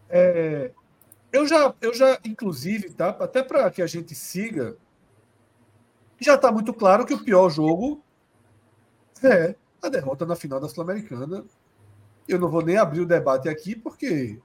é 0.10 0.72
eu 1.32 1.48
já, 1.48 1.74
eu 1.82 1.94
já, 1.94 2.20
inclusive, 2.24 2.92
tá? 2.92 3.10
Até 3.10 3.42
para 3.42 3.70
que 3.72 3.82
a 3.82 3.88
gente 3.88 4.14
siga, 4.14 4.78
já 6.20 6.36
está 6.36 6.52
muito 6.52 6.72
claro 6.74 7.06
que 7.06 7.14
o 7.14 7.24
pior 7.24 7.50
jogo 7.50 8.04
é 9.24 9.56
a 9.82 9.90
derrota 9.90 10.26
na 10.26 10.36
final 10.36 10.60
da 10.60 10.70
Sul-Americana. 10.70 11.44
Eu 12.28 12.40
não 12.40 12.50
vou 12.50 12.64
nem 12.64 12.78
abrir 12.78 13.02
o 13.02 13.06
debate 13.06 13.50
aqui, 13.50 13.76
porque 13.76 14.40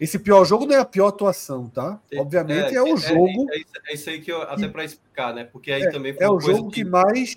esse 0.00 0.18
pior 0.18 0.44
jogo 0.44 0.66
não 0.66 0.76
é 0.76 0.78
a 0.78 0.84
pior 0.84 1.08
atuação, 1.08 1.68
tá? 1.68 2.00
Obviamente 2.16 2.74
é, 2.74 2.76
é 2.76 2.82
o 2.82 2.94
é, 2.94 2.96
jogo. 2.96 3.46
É, 3.50 3.90
é, 3.90 3.94
isso 3.94 4.10
aí 4.10 4.20
que 4.20 4.30
eu, 4.30 4.42
até 4.42 4.68
para 4.68 4.84
explicar, 4.84 5.34
né? 5.34 5.44
Porque 5.44 5.72
aí 5.72 5.90
também 5.90 6.14
É 6.18 6.28
o 6.28 6.38
jogo 6.38 6.70
que, 6.70 6.84
que 6.84 6.88
mais. 6.88 7.34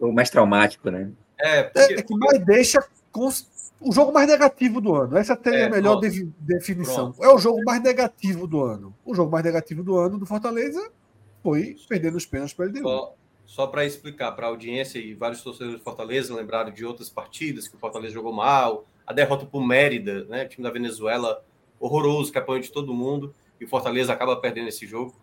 O 0.00 0.10
mais 0.10 0.30
traumático, 0.30 0.90
né? 0.90 1.12
É, 1.38 1.64
porque... 1.64 1.94
é, 1.94 2.02
que 2.02 2.16
mais 2.16 2.44
deixa 2.44 2.82
o 3.80 3.92
jogo 3.92 4.12
mais 4.12 4.26
negativo 4.26 4.80
do 4.80 4.94
ano. 4.94 5.16
Essa 5.16 5.36
tem 5.36 5.54
é, 5.54 5.64
a 5.64 5.70
melhor 5.70 6.00
de, 6.00 6.24
definição. 6.38 7.12
Pronto. 7.12 7.24
É 7.24 7.34
o 7.34 7.38
jogo 7.38 7.62
mais 7.64 7.82
negativo 7.82 8.46
do 8.46 8.62
ano. 8.62 8.94
O 9.04 9.14
jogo 9.14 9.30
mais 9.30 9.44
negativo 9.44 9.82
do 9.82 9.96
ano 9.96 10.18
do 10.18 10.24
Fortaleza 10.24 10.90
foi 11.42 11.76
perdendo 11.88 12.16
os 12.16 12.24
pênaltis 12.24 12.54
para 12.54 12.66
ele. 12.66 12.80
Só, 12.80 13.14
só 13.44 13.66
para 13.66 13.84
explicar 13.84 14.32
para 14.32 14.46
a 14.46 14.50
audiência 14.50 14.98
e 14.98 15.14
vários 15.14 15.42
torcedores 15.42 15.78
do 15.78 15.84
Fortaleza 15.84 16.34
lembraram 16.34 16.70
de 16.70 16.84
outras 16.84 17.10
partidas 17.10 17.68
que 17.68 17.76
o 17.76 17.78
Fortaleza 17.78 18.14
jogou 18.14 18.32
mal, 18.32 18.86
a 19.06 19.12
derrota 19.12 19.44
para 19.44 19.58
o 19.58 19.66
Mérida, 19.66 20.24
né, 20.24 20.44
time 20.46 20.62
da 20.62 20.70
Venezuela, 20.70 21.44
horroroso, 21.82 22.30
que 22.30 22.38
apanhou 22.38 22.60
de 22.60 22.70
todo 22.70 22.94
mundo, 22.94 23.34
e 23.60 23.64
o 23.64 23.68
Fortaleza 23.68 24.12
acaba 24.12 24.36
perdendo 24.36 24.68
esse 24.68 24.86
jogo. 24.86 25.20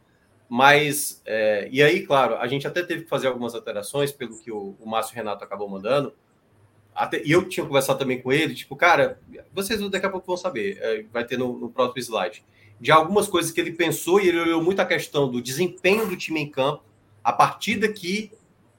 Mas, 0.50 1.22
é, 1.26 1.70
e 1.72 1.82
aí, 1.82 2.06
claro, 2.06 2.36
a 2.36 2.48
gente 2.48 2.68
até 2.68 2.84
teve 2.84 3.04
que 3.04 3.10
fazer 3.10 3.28
algumas 3.28 3.56
alterações, 3.56 4.12
pelo 4.12 4.38
que 4.38 4.52
o, 4.52 4.76
o 4.80 4.90
Márcio 4.90 5.16
Renato 5.16 5.44
acabou 5.44 5.70
mandando, 5.70 6.14
até, 6.94 7.22
e 7.24 7.32
eu 7.32 7.48
tinha 7.48 7.66
conversado 7.66 8.00
também 8.00 8.22
com 8.22 8.34
ele, 8.34 8.54
tipo, 8.54 8.76
cara, 8.76 9.22
vocês 9.54 9.80
daqui 9.90 10.06
a 10.06 10.10
pouco 10.10 10.28
vão 10.28 10.36
saber, 10.36 10.78
é, 10.82 11.06
vai 11.14 11.24
ter 11.24 11.38
no, 11.38 11.58
no, 11.58 11.70
próximo 11.70 12.00
slide, 12.00 12.44
de 12.80 12.92
algumas 12.92 13.28
coisas 13.28 13.52
que 13.52 13.62
ele 13.62 13.72
pensou 13.72 14.20
e 14.20 14.28
ele 14.28 14.40
olhou 14.40 14.62
muito 14.62 14.82
a 14.82 14.86
questão 14.86 15.30
do 15.30 15.42
desempenho 15.42 16.08
do 16.08 16.18
time 16.18 16.42
em 16.42 16.50
campo, 16.50 16.84
a 17.24 17.32
partida 17.32 17.88
que 17.88 18.32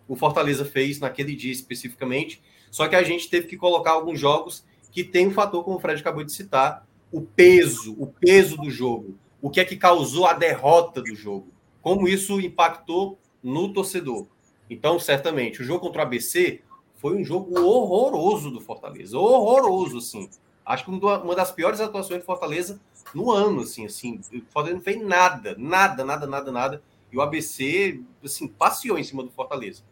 o 0.07 0.17
Fortaleza 0.17 0.65
fez 0.65 0.99
naquele 0.99 1.35
dia 1.35 1.53
especificamente, 1.53 2.43
só 2.71 2.87
que 2.89 2.97
a 2.97 3.03
gente 3.03 3.31
teve 3.31 3.47
que 3.47 3.57
colocar 3.57 3.93
alguns 3.93 4.19
jogos 4.19 4.67
que 4.91 5.05
tem 5.05 5.29
um 5.29 5.31
fator, 5.31 5.65
como 5.65 5.77
o 5.77 5.81
Fred 5.81 6.01
acabou 6.01 6.25
de 6.25 6.33
citar, 6.33 6.87
o 7.13 7.21
peso, 7.21 7.95
o 7.99 8.07
peso 8.07 8.57
do 8.57 8.71
jogo, 8.71 9.17
o 9.41 9.51
que 9.51 9.61
é 9.61 9.65
que 9.65 9.77
causou 9.77 10.27
a 10.27 10.33
derrota 10.33 11.03
do 11.03 11.15
jogo, 11.15 11.49
como 11.83 12.09
isso 12.09 12.41
impactou 12.41 13.19
no 13.43 13.73
torcedor. 13.73 14.27
Então, 14.69 14.99
certamente, 15.01 15.61
o 15.61 15.65
jogo 15.65 15.81
contra 15.81 16.03
o 16.03 16.05
ABC 16.05 16.63
foi 16.97 17.17
um 17.17 17.25
jogo 17.25 17.59
horroroso 17.59 18.51
do 18.51 18.61
Fortaleza. 18.61 19.19
Horroroso, 19.19 19.99
assim. 19.99 20.29
Acho 20.65 20.85
que 20.85 20.91
uma 20.91 21.35
das 21.35 21.51
piores 21.51 21.81
atuações 21.81 22.21
do 22.21 22.27
Fortaleza 22.27 22.81
no 23.15 23.31
ano, 23.31 23.63
assim, 23.63 23.87
assim. 23.87 24.21
O 24.33 24.43
Fortaleza 24.53 24.77
não 24.77 24.85
fez 24.85 25.03
nada, 25.03 25.57
nada, 25.59 26.05
nada, 26.05 26.27
nada, 26.27 26.53
nada. 26.53 26.83
E 27.11 27.17
o 27.17 27.23
ABC, 27.23 28.01
assim, 28.23 28.47
passeou 28.47 28.99
em 28.99 29.03
cima 29.03 29.25
do 29.25 29.31
Fortaleza. 29.31 29.83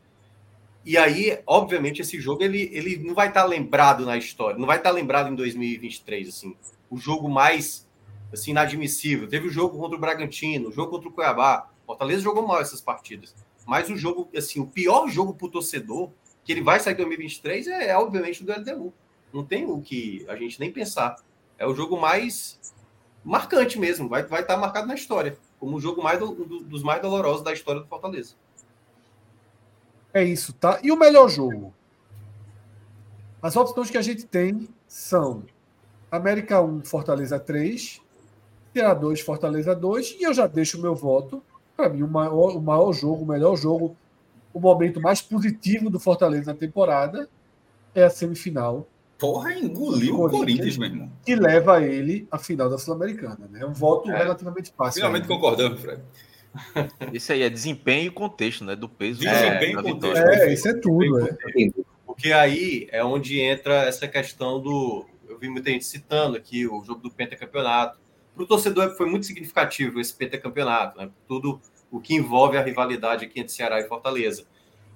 E 0.85 0.97
aí, 0.97 1.39
obviamente, 1.47 2.01
esse 2.01 2.21
jogo 2.21 2.43
ele, 2.43 2.71
ele 2.73 2.97
não 2.99 3.15
vai 3.15 3.29
estar 3.29 3.45
lembrado 3.45 4.07
na 4.07 4.17
história, 4.17 4.59
não 4.59 4.67
vai 4.67 4.79
estar 4.79 4.91
lembrado 4.91 5.31
em 5.31 5.35
2023, 5.35 6.29
assim. 6.29 6.57
O 6.89 6.97
jogo 6.97 7.29
mais 7.29 7.87
assim, 8.33 8.51
inadmissível. 8.51 9.29
Teve 9.29 9.49
o 9.49 9.51
jogo 9.51 9.79
contra 9.79 9.97
o 9.97 10.01
Bragantino, 10.01 10.69
o 10.69 10.73
jogo 10.73 10.91
contra 10.91 11.09
o 11.09 11.13
Cuiabá. 11.13 11.71
Fortaleza 11.87 12.23
jogou 12.23 12.47
mal 12.47 12.61
essas 12.61 12.81
partidas. 12.81 13.35
Mas 13.67 13.89
o 13.91 13.97
jogo, 13.97 14.29
assim, 14.37 14.61
o 14.61 14.67
pior 14.67 15.09
jogo 15.09 15.35
para 15.35 15.47
o 15.47 15.51
torcedor 15.51 16.11
que 16.45 16.53
ele 16.53 16.63
vai 16.63 16.81
sair 16.81 16.95
em 16.95 16.97
2023 16.97 17.69
é, 17.69 17.89
é 17.89 17.97
obviamente 17.97 18.43
do 18.45 18.53
LDU. 18.53 18.93
Não 19.33 19.45
tem 19.45 19.67
o 19.67 19.81
que 19.81 20.25
a 20.29 20.37
gente 20.37 20.59
nem 20.59 20.73
pensar. 20.73 21.17
É 21.59 21.67
o 21.67 21.75
jogo 21.75 22.01
mais 22.01 22.59
marcante 23.25 23.79
mesmo, 23.79 24.09
vai, 24.09 24.23
vai 24.23 24.41
estar 24.41 24.57
marcado 24.57 24.87
na 24.87 24.95
história, 24.95 25.39
como 25.59 25.77
o 25.77 25.81
jogo 25.81 26.03
mais 26.03 26.19
do, 26.19 26.33
do, 26.33 26.61
dos 26.61 26.83
mais 26.83 27.03
dolorosos 27.03 27.43
da 27.43 27.53
história 27.53 27.83
do 27.83 27.87
Fortaleza. 27.87 28.35
É 30.19 30.25
isso, 30.25 30.53
tá? 30.53 30.81
E 30.83 30.91
o 30.91 30.97
melhor 30.97 31.29
jogo? 31.29 31.73
As 33.41 33.55
opções 33.55 33.89
que 33.89 33.97
a 33.97 34.03
gente 34.03 34.27
tem 34.27 34.69
são 34.89 35.45
América 36.11 36.61
1, 36.61 36.85
Fortaleza 36.85 37.39
3, 37.39 38.01
Ceará 38.73 38.95
2, 38.95 39.21
Fortaleza 39.21 39.77
2, 39.77 40.17
e 40.19 40.25
eu 40.25 40.35
já 40.35 40.49
deixo 40.49 40.77
o 40.77 40.83
meu 40.83 40.97
voto. 40.97 41.41
Para 41.77 41.89
mim, 41.89 42.03
o 42.03 42.09
maior, 42.09 42.57
o 42.57 42.61
maior 42.61 42.93
jogo, 42.93 43.23
o 43.23 43.29
melhor 43.29 43.55
jogo 43.55 43.97
o 44.53 44.59
momento 44.59 45.01
mais 45.01 45.23
positivo 45.23 45.89
do 45.89 46.01
Fortaleza 46.01 46.53
na 46.53 46.59
temporada 46.59 47.29
é 47.95 48.03
a 48.03 48.11
semifinal. 48.11 48.89
Porra, 49.17 49.53
engoliu 49.53 50.25
o 50.25 50.29
Corinthians, 50.29 50.77
meu 50.77 50.89
irmão. 50.89 51.13
Que 51.25 51.37
leva 51.37 51.81
ele 51.81 52.27
à 52.29 52.39
final 52.39 52.69
da 52.69 52.77
Sul-Americana. 52.77 53.49
Né? 53.53 53.61
É 53.61 53.67
um 53.67 53.73
voto 53.73 54.11
é. 54.11 54.19
relativamente 54.19 54.73
fácil. 54.77 55.01
Finalmente 55.01 55.23
aí, 55.23 55.29
concordamos, 55.29 55.81
Fred. 55.81 56.03
Isso 57.13 57.33
aí 57.33 57.43
é 57.43 57.51
desempenho 57.51 58.07
e 58.07 58.11
contexto, 58.11 58.65
né? 58.65 58.75
Do 58.75 58.89
peso. 58.89 59.21
Desempenho 59.21 59.81
e 59.81 59.83
contexto. 59.83 60.19
É, 60.19 60.53
isso 60.53 60.69
é 60.69 60.75
tudo. 60.75 61.27
É. 61.27 61.37
Porque 62.07 62.33
aí 62.33 62.89
é 62.91 63.05
onde 63.05 63.41
entra 63.41 63.85
essa 63.85 64.09
questão 64.09 64.61
do. 64.61 65.07
Eu 65.29 65.39
vi 65.39 65.49
muita 65.49 65.71
gente 65.71 65.85
citando 65.85 66.37
aqui 66.37 66.67
o 66.67 66.83
jogo 66.85 67.01
do 67.01 67.11
pentacampeonato. 67.11 67.99
Para 68.35 68.43
o 68.43 68.47
torcedor 68.47 68.97
foi 68.97 69.09
muito 69.09 69.27
significativo 69.27 70.01
esse 70.01 70.15
pentacampeonato, 70.15 70.99
né? 70.99 71.11
Tudo 71.27 71.61
o 71.91 72.01
que 72.01 72.15
envolve 72.15 72.57
a 72.57 72.63
rivalidade 72.63 73.25
aqui 73.25 73.41
entre 73.41 73.53
Ceará 73.53 73.81
e 73.81 73.89
Fortaleza. 73.89 74.47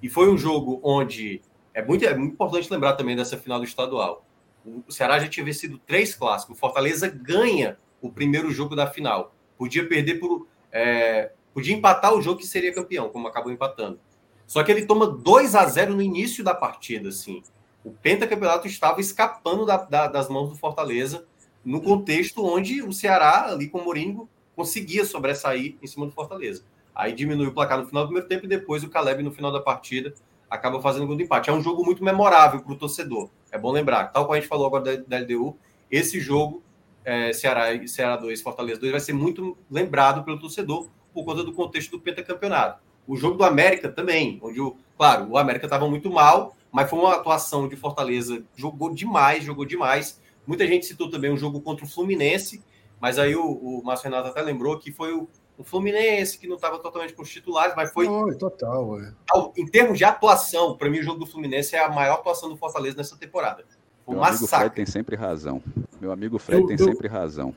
E 0.03 0.09
foi 0.09 0.31
um 0.31 0.37
jogo 0.37 0.81
onde 0.83 1.41
é 1.75 1.83
muito, 1.83 2.05
é 2.05 2.15
muito 2.15 2.33
importante 2.33 2.71
lembrar 2.71 2.95
também 2.95 3.17
dessa 3.17 3.39
final 3.39 3.59
do 3.59 3.65
estadual. 3.65 4.27
O 4.65 4.93
Ceará 4.93 5.19
já 5.19 5.29
tinha 5.29 5.45
vencido 5.45 5.79
três 5.79 6.15
clássicos. 6.15 6.57
O 6.57 6.59
Fortaleza 6.59 7.09
ganha 7.09 7.77
o 8.01 8.11
primeiro 8.11 8.51
jogo 8.51 8.77
da 8.77 8.87
final. 8.87 9.35
Podia 9.57 9.87
perder 9.87 10.17
por. 10.17 10.47
É, 10.71 11.33
podia 11.53 11.75
empatar 11.75 12.15
o 12.15 12.23
jogo 12.23 12.41
que 12.41 12.47
seria 12.47 12.73
campeão, 12.73 13.09
como 13.09 13.29
acabou 13.29 13.53
empatando. 13.53 13.99
Só 14.47 14.63
que 14.63 14.71
ele 14.71 14.87
toma 14.87 15.07
2 15.07 15.55
a 15.55 15.65
0 15.67 15.95
no 15.95 16.03
início 16.03 16.45
da 16.45 16.55
partida, 16.55 17.09
assim. 17.09 17.43
O 17.85 17.91
pentacampeonato 17.91 18.67
estava 18.67 19.01
escapando 19.01 19.65
da, 19.65 19.77
da, 19.77 20.07
das 20.07 20.29
mãos 20.29 20.51
do 20.51 20.57
Fortaleza, 20.57 21.27
no 21.65 21.81
contexto 21.81 22.45
onde 22.45 22.83
o 22.83 22.93
Ceará, 22.93 23.47
ali 23.49 23.69
com 23.69 23.79
o 23.79 23.85
Moringo, 23.85 24.29
conseguia 24.55 25.05
sobressair 25.05 25.77
em 25.83 25.87
cima 25.87 26.07
do 26.07 26.13
Fortaleza. 26.13 26.65
Aí 26.95 27.13
diminui 27.13 27.47
o 27.47 27.53
placar 27.53 27.79
no 27.79 27.87
final 27.87 28.05
do 28.05 28.09
primeiro 28.09 28.29
tempo 28.29 28.45
e 28.45 28.49
depois 28.49 28.85
o 28.85 28.91
Caleb, 28.91 29.23
no 29.23 29.33
final 29.33 29.51
da 29.51 29.61
partida, 29.61 30.13
acaba 30.51 30.81
fazendo 30.83 31.07
gol 31.07 31.17
do 31.17 31.23
empate. 31.23 31.49
É 31.49 31.53
um 31.53 31.63
jogo 31.63 31.85
muito 31.85 32.05
memorável 32.05 32.61
para 32.61 32.73
o 32.73 32.77
torcedor. 32.77 33.31
É 33.51 33.59
bom 33.59 33.73
lembrar, 33.73 34.09
tal 34.09 34.25
como 34.25 34.35
a 34.35 34.41
gente 34.41 34.49
falou 34.49 34.67
agora 34.67 34.85
da, 34.85 35.19
da 35.19 35.25
LDU, 35.25 35.57
esse 35.91 36.21
jogo, 36.21 36.63
é, 37.05 37.33
Ceará, 37.33 37.67
Ceará 37.87 38.17
2, 38.17 38.43
Fortaleza 38.43 38.81
2, 38.81 38.93
vai 38.93 39.01
ser 39.01 39.13
muito 39.13 39.57
lembrado 39.71 40.23
pelo 40.25 40.39
torcedor 40.39 40.89
por 41.13 41.25
conta 41.25 41.43
do 41.43 41.53
contexto 41.53 41.93
do 41.93 42.01
pentacampeonato. 42.01 42.83
O 43.07 43.17
jogo 43.17 43.37
do 43.37 43.45
América 43.45 43.91
também, 43.91 44.39
onde, 44.43 44.61
o, 44.61 44.77
claro, 44.97 45.29
o 45.31 45.39
América 45.39 45.67
estava 45.67 45.89
muito 45.89 46.11
mal, 46.11 46.57
mas 46.71 46.89
foi 46.89 46.99
uma 46.99 47.15
atuação 47.15 47.69
de 47.69 47.77
Fortaleza, 47.77 48.45
jogou 48.57 48.95
demais, 48.95 49.45
jogou 49.45 49.65
demais. 49.65 50.21
Muita 50.47 50.67
gente 50.67 50.87
citou 50.87 51.11
também 51.11 51.31
um 51.31 51.37
jogo 51.37 51.61
contra 51.61 51.85
o 51.85 51.89
Fluminense, 51.89 52.63
mas 53.01 53.19
aí 53.19 53.35
o, 53.35 53.45
o 53.45 53.83
Márcio 53.85 54.09
Renato 54.09 54.29
até 54.29 54.41
lembrou 54.41 54.79
que 54.79 54.93
foi 54.93 55.13
o, 55.13 55.29
o 55.59 55.65
Fluminense, 55.65 56.39
que 56.39 56.47
não 56.47 56.57
estava 56.57 56.79
totalmente 56.79 57.13
com 57.13 57.23
os 57.23 57.31
titulares, 57.31 57.75
mas 57.77 57.93
foi. 57.93 58.07
Foi, 58.07 58.37
total, 58.37 59.01
é. 59.01 59.13
Em 59.57 59.67
termos 59.67 59.99
de 59.99 60.05
atuação, 60.05 60.77
para 60.77 60.89
mim, 60.89 61.01
o 61.01 61.03
jogo 61.03 61.21
do 61.21 61.27
Fluminense 61.27 61.77
é 61.77 61.85
a 61.85 61.91
maior 61.91 62.15
atuação 62.15 62.49
do 62.49 62.57
Fortaleza 62.57 62.97
nessa 62.97 63.17
temporada. 63.17 63.65
Meu 64.09 64.23
amigo 64.23 64.47
Fred 64.47 64.75
tem 64.75 64.87
sempre 64.87 65.17
razão. 65.17 65.63
Meu 66.01 66.13
amigo 66.13 66.39
Fred 66.39 66.63
eu, 66.63 66.67
tem 66.67 66.77
eu... 66.79 66.85
sempre 66.85 67.09
razão. 67.09 67.55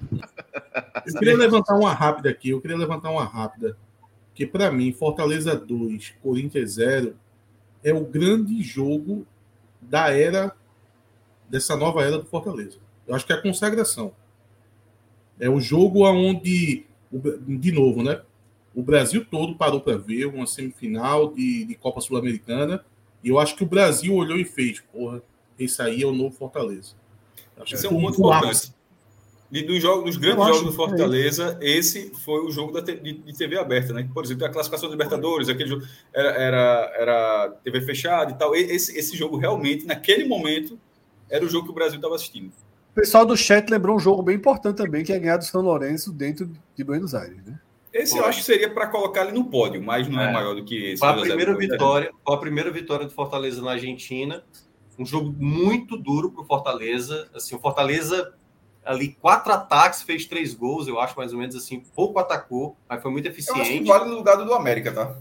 Eu 1.05 1.13
queria 1.19 1.37
levantar 1.37 1.75
uma 1.75 1.93
rápida 1.93 2.29
aqui. 2.29 2.49
Eu 2.49 2.61
queria 2.61 2.77
levantar 2.77 3.09
uma 3.09 3.25
rápida. 3.25 3.77
Que 4.33 4.45
para 4.45 4.71
mim, 4.71 4.91
Fortaleza 4.91 5.55
2, 5.55 6.15
Corinthians 6.21 6.73
0 6.73 7.15
é 7.83 7.93
o 7.93 8.03
grande 8.03 8.61
jogo 8.61 9.25
da 9.81 10.09
era 10.09 10.55
dessa 11.49 11.75
nova 11.75 12.03
era 12.03 12.17
do 12.17 12.25
Fortaleza. 12.25 12.77
Eu 13.07 13.15
acho 13.15 13.25
que 13.25 13.33
é 13.33 13.35
a 13.35 13.41
consagração. 13.41 14.11
É 15.39 15.49
o 15.49 15.59
jogo 15.59 16.05
onde 16.05 16.85
de 17.11 17.71
novo, 17.71 18.03
né? 18.03 18.21
O 18.73 18.81
Brasil 18.81 19.23
todo 19.23 19.55
parou 19.55 19.79
para 19.79 19.97
ver 19.97 20.25
uma 20.25 20.45
semifinal 20.45 21.33
de, 21.33 21.65
de 21.65 21.75
Copa 21.75 22.01
Sul-Americana 22.01 22.83
e 23.23 23.29
eu 23.29 23.39
acho 23.39 23.55
que 23.55 23.63
o 23.63 23.67
Brasil 23.67 24.13
olhou 24.13 24.37
e 24.37 24.43
fez, 24.43 24.81
porra, 24.81 25.21
esse 25.59 25.81
aí 25.81 26.03
é 26.03 26.05
o 26.05 26.11
novo 26.11 26.35
Fortaleza. 26.35 26.93
Acho 27.57 27.75
Esse 27.75 27.85
é 27.85 27.89
um 27.89 28.01
ponto 28.01 28.19
importante. 28.19 28.73
E 29.51 29.63
dos, 29.63 29.81
jogos, 29.81 30.03
dos 30.03 30.17
grandes 30.17 30.43
jogos 30.43 30.63
do 30.63 30.73
Fortaleza, 30.73 31.57
é 31.61 31.69
esse 31.69 32.11
foi 32.25 32.45
o 32.45 32.51
jogo 32.51 32.73
da 32.73 32.81
de, 32.81 33.13
de, 33.13 33.37
TV 33.37 33.57
aberta, 33.57 33.93
né? 33.93 34.07
Por 34.13 34.25
exemplo, 34.25 34.45
a 34.45 34.49
classificação 34.49 34.89
da 34.89 34.95
Libertadores, 34.95 35.47
aquele 35.47 35.69
jogo 35.69 35.85
era, 36.13 36.29
era, 36.31 36.93
era 36.97 37.49
TV 37.63 37.81
fechada 37.81 38.31
e 38.31 38.35
tal. 38.35 38.55
Esse, 38.55 38.97
esse 38.97 39.15
jogo 39.15 39.37
realmente, 39.37 39.85
naquele 39.85 40.27
momento, 40.27 40.77
era 41.29 41.45
o 41.45 41.47
jogo 41.47 41.65
que 41.65 41.71
o 41.71 41.75
Brasil 41.75 41.97
estava 41.97 42.15
assistindo. 42.15 42.51
O 42.91 42.95
pessoal 42.95 43.25
do 43.25 43.37
chat 43.37 43.69
lembrou 43.69 43.95
um 43.95 43.99
jogo 43.99 44.23
bem 44.23 44.35
importante 44.35 44.77
também, 44.77 45.03
que 45.03 45.13
é 45.13 45.19
ganhar 45.19 45.37
do 45.37 45.45
São 45.45 45.61
Lourenço 45.61 46.11
dentro 46.11 46.49
de 46.75 46.83
Buenos 46.83 47.13
Aires, 47.13 47.43
né? 47.45 47.59
Esse 47.93 48.17
eu 48.17 48.25
acho 48.25 48.39
que 48.39 48.45
seria 48.45 48.69
para 48.69 48.87
colocar 48.87 49.23
ele 49.23 49.31
no 49.31 49.45
pódio, 49.45 49.81
mas 49.81 50.05
não 50.09 50.19
é, 50.19 50.29
é 50.29 50.33
maior 50.33 50.53
do 50.53 50.65
que 50.65 50.91
esse. 50.91 50.99
Foi 50.99 51.07
a 51.07 51.13
primeira 51.13 51.55
vitória, 51.55 52.11
a 52.27 52.37
primeira 52.37 52.69
vitória 52.69 53.05
do 53.05 53.11
Fortaleza 53.13 53.61
na 53.61 53.71
Argentina. 53.71 54.43
Um 54.97 55.05
jogo 55.05 55.33
muito 55.37 55.97
duro 55.97 56.31
para 56.31 56.41
o 56.41 56.45
Fortaleza. 56.45 57.29
Assim, 57.33 57.55
o 57.55 57.59
Fortaleza 57.59 58.33
ali 58.83 59.17
quatro 59.19 59.51
ataques, 59.51 60.03
fez 60.03 60.25
três 60.25 60.53
gols, 60.53 60.87
eu 60.87 60.99
acho 60.99 61.17
mais 61.17 61.33
ou 61.33 61.39
menos 61.39 61.55
assim, 61.55 61.79
pouco 61.95 62.19
atacou, 62.19 62.77
mas 62.87 63.01
foi 63.01 63.11
muito 63.11 63.27
eficiente. 63.27 63.59
Eu 63.59 63.65
acho 63.65 63.79
que 63.79 63.83
vale 63.83 64.09
no 64.09 64.15
lugar 64.15 64.37
do 64.37 64.53
América, 64.53 64.93
tá? 64.93 65.15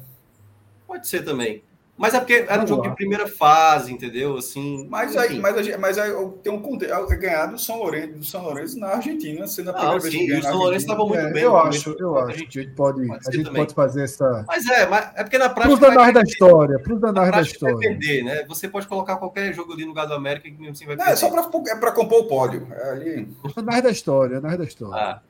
Pode 0.86 1.08
ser 1.08 1.24
também. 1.24 1.62
Mas 1.96 2.12
é 2.12 2.18
porque 2.18 2.44
era 2.48 2.62
um 2.62 2.66
jogo 2.66 2.82
de 2.82 2.94
primeira 2.96 3.28
fase, 3.28 3.92
entendeu? 3.92 4.36
Assim, 4.36 4.86
mas 4.90 5.16
aí, 5.16 5.38
mas, 5.38 5.76
mas 5.78 5.96
aí 5.96 6.12
tem 6.42 6.52
um 6.52 6.60
contexto. 6.60 7.12
É 7.12 7.16
ganhar 7.16 7.46
do 7.46 7.58
São 7.58 7.78
Lourenço, 7.78 8.14
do 8.14 8.24
São 8.24 8.42
Lourenço 8.42 8.78
na 8.80 8.88
Argentina, 8.88 9.46
sendo 9.46 9.70
a 9.70 9.74
primeira 9.74 10.00
vez 10.00 10.14
que 10.14 10.26
ganha. 10.26 10.40
O 10.40 10.42
São 10.42 10.56
Lourenço 10.56 10.84
estava 10.84 11.06
muito 11.06 11.20
é, 11.20 11.32
bem. 11.32 11.42
Eu 11.44 11.56
acho, 11.56 11.96
eu 11.98 12.18
acho. 12.18 12.30
A 12.30 12.36
gente 12.36 12.66
pode, 12.70 13.06
pode 13.06 13.28
a 13.28 13.30
gente 13.30 13.50
pode 13.52 13.74
fazer 13.74 14.04
essa. 14.04 14.44
Mas 14.48 14.66
é, 14.66 14.86
mas 14.86 15.10
é 15.14 15.22
porque 15.22 15.38
na 15.38 15.48
prática. 15.48 15.76
Para 15.76 15.88
os 15.88 15.94
danais 15.94 16.14
da 16.14 16.22
história, 16.22 16.78
para 16.80 16.94
os 16.94 17.00
danais 17.00 17.30
da 17.30 17.42
história. 17.42 17.76
Vai 17.76 17.88
perder, 17.88 18.24
né? 18.24 18.44
Você 18.48 18.68
pode 18.68 18.88
colocar 18.88 19.16
qualquer 19.16 19.54
jogo 19.54 19.72
ali 19.72 19.82
no 19.82 19.88
lugar 19.88 20.06
do 20.06 20.14
América 20.14 20.50
que 20.50 20.68
assim 20.68 20.86
vai 20.86 20.96
perder. 20.96 21.04
Não, 21.04 21.12
é 21.12 21.16
só 21.16 21.30
para 21.30 21.90
é 21.90 21.92
compor 21.92 22.22
o 22.22 22.24
pódio. 22.24 22.66
É 22.72 22.90
ali. 22.90 23.28
Danais 23.54 23.82
da 23.84 23.90
história, 23.90 24.40
danais 24.40 24.58
da 24.58 24.64
história. 24.64 24.96
Ah. 24.96 25.22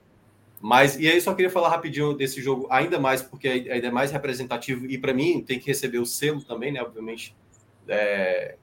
Mas, 0.67 0.99
e 0.99 1.07
aí, 1.07 1.21
só 1.21 1.35
queria 1.35 1.51
falar 1.51 1.69
rapidinho 1.69 2.15
desse 2.15 2.41
jogo, 2.41 2.67
ainda 2.71 2.99
mais, 2.99 3.21
porque 3.21 3.47
ainda 3.49 3.87
é 3.87 3.91
mais 3.91 4.11
representativo, 4.11 4.87
e 4.87 4.97
para 4.97 5.13
mim 5.13 5.43
tem 5.43 5.59
que 5.59 5.67
receber 5.67 5.99
o 5.99 6.07
selo 6.07 6.43
também, 6.43 6.73
né? 6.73 6.81
Obviamente, 6.81 7.37
é, 7.87 8.57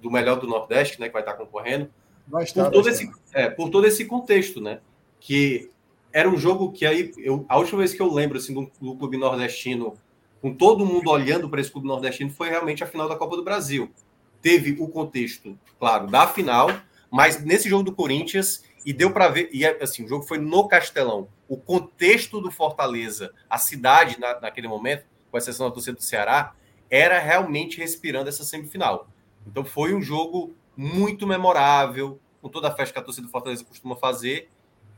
do 0.00 0.08
melhor 0.08 0.38
do 0.38 0.46
Nordeste, 0.46 1.00
né? 1.00 1.08
Que 1.08 1.12
vai 1.12 1.22
estar 1.22 1.34
concorrendo. 1.34 1.90
Vai 2.28 2.44
estar, 2.44 2.66
por, 2.66 2.70
todo 2.70 2.88
esse, 2.88 3.10
é, 3.32 3.50
por 3.50 3.70
todo 3.70 3.84
esse 3.88 4.04
contexto, 4.04 4.60
né? 4.60 4.78
Que 5.18 5.68
era 6.12 6.30
um 6.30 6.36
jogo 6.36 6.70
que 6.70 6.86
aí, 6.86 7.12
eu, 7.18 7.44
a 7.48 7.58
última 7.58 7.78
vez 7.78 7.92
que 7.92 8.00
eu 8.00 8.14
lembro 8.14 8.38
assim, 8.38 8.54
do, 8.54 8.70
do 8.80 8.94
clube 8.94 9.16
nordestino, 9.16 9.94
com 10.40 10.54
todo 10.54 10.86
mundo 10.86 11.10
olhando 11.10 11.48
para 11.48 11.60
esse 11.60 11.72
clube 11.72 11.88
nordestino, 11.88 12.30
foi 12.30 12.50
realmente 12.50 12.84
a 12.84 12.86
final 12.86 13.08
da 13.08 13.16
Copa 13.16 13.34
do 13.34 13.42
Brasil. 13.42 13.90
Teve 14.40 14.76
o 14.80 14.86
contexto, 14.86 15.58
claro, 15.76 16.06
da 16.06 16.24
final, 16.28 16.70
mas 17.10 17.44
nesse 17.44 17.68
jogo 17.68 17.82
do 17.82 17.92
Corinthians, 17.92 18.62
e 18.86 18.92
deu 18.92 19.10
para 19.10 19.26
ver, 19.26 19.50
e 19.52 19.66
assim, 19.66 20.04
o 20.04 20.08
jogo 20.08 20.22
foi 20.22 20.38
no 20.38 20.68
Castelão 20.68 21.26
o 21.48 21.56
contexto 21.56 22.40
do 22.40 22.50
Fortaleza, 22.50 23.32
a 23.48 23.58
cidade 23.58 24.20
na, 24.20 24.38
naquele 24.40 24.68
momento, 24.68 25.06
com 25.30 25.38
exceção 25.38 25.66
da 25.66 25.72
torcida 25.72 25.96
do 25.96 26.02
Ceará, 26.02 26.54
era 26.90 27.18
realmente 27.18 27.78
respirando 27.78 28.28
essa 28.28 28.44
semifinal. 28.44 29.08
Então 29.46 29.64
foi 29.64 29.94
um 29.94 30.02
jogo 30.02 30.54
muito 30.76 31.26
memorável, 31.26 32.20
com 32.40 32.48
toda 32.48 32.68
a 32.68 32.74
festa 32.74 32.92
que 32.92 32.98
a 32.98 33.02
torcida 33.02 33.26
do 33.26 33.30
Fortaleza 33.30 33.64
costuma 33.64 33.96
fazer. 33.96 34.50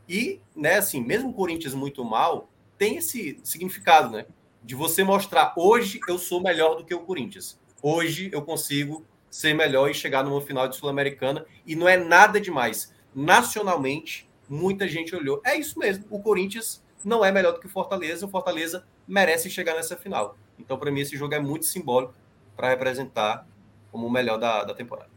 E, 0.08 0.40
né, 0.54 0.74
assim, 0.74 1.02
mesmo 1.02 1.30
o 1.30 1.32
Corinthians 1.32 1.74
muito 1.74 2.04
mal, 2.04 2.48
tem 2.76 2.96
esse 2.96 3.40
significado, 3.44 4.10
né? 4.10 4.26
De 4.62 4.74
você 4.74 5.02
mostrar, 5.04 5.54
hoje 5.56 6.00
eu 6.08 6.18
sou 6.18 6.42
melhor 6.42 6.74
do 6.76 6.84
que 6.84 6.94
o 6.94 7.00
Corinthians. 7.00 7.58
Hoje 7.82 8.30
eu 8.32 8.42
consigo 8.42 9.04
ser 9.30 9.54
melhor 9.54 9.90
e 9.90 9.94
chegar 9.94 10.24
numa 10.24 10.40
final 10.40 10.68
de 10.68 10.76
Sul-Americana. 10.76 11.46
E 11.64 11.74
não 11.74 11.88
é 11.88 11.96
nada 11.96 12.40
demais. 12.40 12.92
Nacionalmente, 13.14 14.28
muita 14.50 14.88
gente 14.88 15.14
olhou. 15.14 15.40
É 15.44 15.56
isso 15.56 15.78
mesmo. 15.78 16.04
O 16.10 16.20
Corinthians 16.20 16.82
não 17.04 17.24
é 17.24 17.30
melhor 17.30 17.52
do 17.52 17.60
que 17.60 17.66
o 17.66 17.70
Fortaleza. 17.70 18.26
O 18.26 18.28
Fortaleza 18.28 18.84
merece 19.06 19.48
chegar 19.48 19.74
nessa 19.74 19.96
final. 19.96 20.36
Então, 20.58 20.76
para 20.76 20.90
mim, 20.90 21.00
esse 21.00 21.16
jogo 21.16 21.32
é 21.32 21.38
muito 21.38 21.64
simbólico 21.64 22.12
para 22.56 22.68
representar 22.68 23.46
como 23.92 24.06
o 24.06 24.10
melhor 24.10 24.38
da, 24.38 24.64
da 24.64 24.74
temporada. 24.74 25.08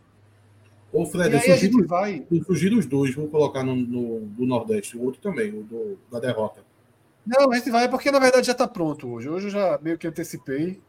Ô, 0.91 1.05
Fred, 1.07 1.33
eu 1.33 1.41
sugiro, 1.41 1.87
vai... 1.87 2.25
eu 2.31 2.43
sugiro 2.43 2.77
os 2.77 2.85
dois. 2.85 3.15
Vou 3.15 3.27
colocar 3.27 3.63
no, 3.63 3.75
no, 3.75 4.19
do 4.19 4.45
Nordeste. 4.45 4.95
O 4.95 5.03
outro 5.03 5.19
também, 5.19 5.49
o 5.49 5.63
do, 5.63 5.97
da 6.11 6.19
derrota. 6.19 6.61
Não, 7.25 7.51
a 7.51 7.55
gente 7.55 7.71
vai 7.71 7.89
porque, 7.89 8.11
na 8.11 8.19
verdade, 8.19 8.45
já 8.45 8.51
está 8.51 8.67
pronto 8.67 9.07
hoje. 9.07 9.27
Hoje 9.27 9.47
eu 9.47 9.51
já 9.51 9.79
meio 9.81 9.97
que 9.97 10.07
antecipei. 10.07 10.79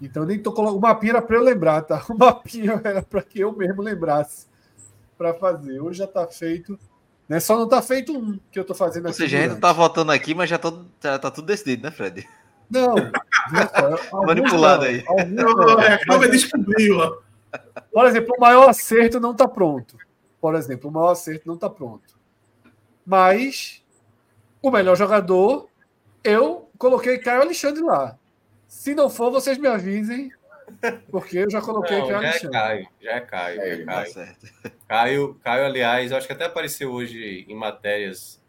Então, 0.00 0.24
nem 0.24 0.38
tô 0.38 0.52
colocando. 0.52 0.78
O 0.78 0.80
mapinha 0.80 1.12
era 1.12 1.22
para 1.22 1.36
eu 1.36 1.42
lembrar, 1.42 1.82
tá? 1.82 2.06
O 2.08 2.16
mapinha 2.16 2.80
era 2.84 3.02
para 3.02 3.22
que 3.22 3.40
eu 3.40 3.52
mesmo 3.52 3.82
lembrasse 3.82 4.46
para 5.16 5.34
fazer. 5.34 5.80
Hoje 5.80 5.98
já 5.98 6.04
está 6.04 6.26
feito. 6.28 6.78
Né? 7.28 7.40
Só 7.40 7.56
não 7.56 7.68
tá 7.68 7.82
feito 7.82 8.16
um 8.16 8.38
que 8.50 8.58
eu 8.58 8.64
tô 8.64 8.74
fazendo 8.74 9.06
aqui. 9.06 9.08
Ou 9.08 9.14
seja, 9.14 9.38
a 9.38 9.48
gente 9.48 9.60
tá 9.60 9.72
votando 9.72 10.10
aqui, 10.12 10.34
mas 10.34 10.48
já, 10.48 10.58
tô, 10.58 10.84
já 11.02 11.18
tá 11.18 11.30
tudo 11.30 11.46
decidido, 11.46 11.82
né, 11.82 11.90
Fred? 11.90 12.26
Não. 12.70 12.94
Manipulado 14.26 14.84
aí. 14.84 15.04
Acaba 16.02 16.26
de 16.26 16.32
descobrir, 16.32 16.92
ó. 16.92 17.18
Por 17.92 18.06
exemplo, 18.06 18.34
o 18.36 18.40
maior 18.40 18.68
acerto 18.68 19.20
não 19.20 19.34
tá 19.34 19.46
pronto. 19.46 19.96
Por 20.40 20.54
exemplo, 20.54 20.88
o 20.88 20.92
maior 20.92 21.10
acerto 21.10 21.46
não 21.46 21.56
tá 21.56 21.68
pronto. 21.68 22.18
Mas 23.04 23.82
o 24.62 24.70
melhor 24.70 24.96
jogador, 24.96 25.68
eu 26.22 26.68
coloquei 26.78 27.18
Caio 27.18 27.42
Alexandre 27.42 27.82
lá. 27.82 28.16
Se 28.66 28.94
não 28.94 29.08
for, 29.08 29.30
vocês 29.30 29.56
me 29.56 29.66
avisem 29.66 30.30
porque 31.10 31.38
eu 31.38 31.50
já 31.50 31.60
coloquei 31.60 31.98
Não, 31.98 32.08
já 32.08 32.22
é 32.22 32.38
Caio, 32.40 32.88
já 33.00 33.12
é 33.12 33.20
Caio. 33.20 33.60
É, 33.60 33.70
é 33.70 33.84
Caio. 33.84 34.14
Tá 34.14 34.70
Caio. 34.86 35.34
Caio, 35.42 35.64
aliás, 35.64 36.12
acho 36.12 36.26
que 36.26 36.32
até 36.32 36.44
apareceu 36.46 36.92
hoje 36.92 37.44
em 37.48 37.54
matérias 37.54 38.40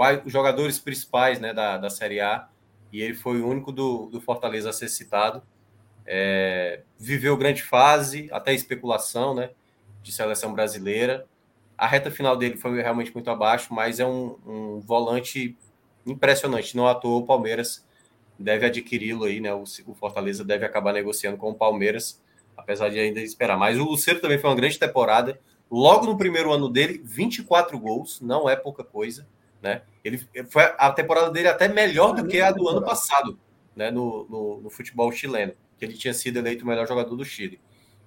quais 0.00 0.22
os 0.24 0.32
jogadores 0.32 0.78
principais 0.78 1.38
né, 1.38 1.52
da, 1.52 1.76
da 1.76 1.90
Série 1.90 2.20
A, 2.20 2.48
e 2.90 3.02
ele 3.02 3.12
foi 3.12 3.40
o 3.42 3.46
único 3.46 3.70
do, 3.70 4.06
do 4.06 4.20
Fortaleza 4.20 4.70
a 4.70 4.72
ser 4.72 4.88
citado. 4.88 5.42
É, 6.06 6.80
viveu 6.98 7.36
grande 7.36 7.62
fase, 7.62 8.28
até 8.32 8.52
especulação 8.54 9.34
né, 9.34 9.50
de 10.02 10.10
seleção 10.10 10.54
brasileira. 10.54 11.26
A 11.76 11.86
reta 11.86 12.10
final 12.10 12.36
dele 12.36 12.56
foi 12.56 12.80
realmente 12.80 13.12
muito 13.12 13.30
abaixo, 13.30 13.74
mas 13.74 14.00
é 14.00 14.06
um, 14.06 14.38
um 14.46 14.80
volante 14.80 15.56
impressionante. 16.06 16.76
Não 16.76 16.88
atuou 16.88 17.20
o 17.20 17.26
Palmeiras 17.26 17.86
deve 18.40 18.66
adquiri-lo 18.66 19.24
aí, 19.24 19.40
né? 19.40 19.52
O, 19.52 19.64
Fortaleza 19.94 20.44
deve 20.44 20.64
acabar 20.64 20.92
negociando 20.92 21.36
com 21.36 21.50
o 21.50 21.54
Palmeiras, 21.54 22.20
apesar 22.56 22.88
de 22.88 22.98
ainda 22.98 23.20
esperar. 23.20 23.56
Mas 23.56 23.78
o 23.78 23.84
Luceiro 23.84 24.20
também 24.20 24.38
foi 24.38 24.48
uma 24.48 24.56
grande 24.56 24.78
temporada. 24.78 25.38
Logo 25.70 26.06
no 26.06 26.16
primeiro 26.16 26.52
ano 26.52 26.68
dele, 26.68 27.00
24 27.04 27.78
gols, 27.78 28.20
não 28.20 28.48
é 28.48 28.56
pouca 28.56 28.82
coisa, 28.82 29.28
né? 29.62 29.82
Ele 30.02 30.18
foi 30.48 30.64
a 30.78 30.90
temporada 30.90 31.30
dele 31.30 31.48
até 31.48 31.68
melhor 31.68 32.14
do 32.14 32.26
que 32.26 32.40
a 32.40 32.50
do 32.50 32.66
ano 32.66 32.82
passado, 32.82 33.38
né? 33.76 33.90
No, 33.90 34.26
no, 34.28 34.60
no 34.62 34.70
futebol 34.70 35.12
chileno, 35.12 35.52
que 35.78 35.84
ele 35.84 35.94
tinha 35.94 36.14
sido 36.14 36.38
eleito 36.38 36.64
o 36.64 36.66
melhor 36.66 36.88
jogador 36.88 37.14
do 37.14 37.24
Chile. 37.24 37.60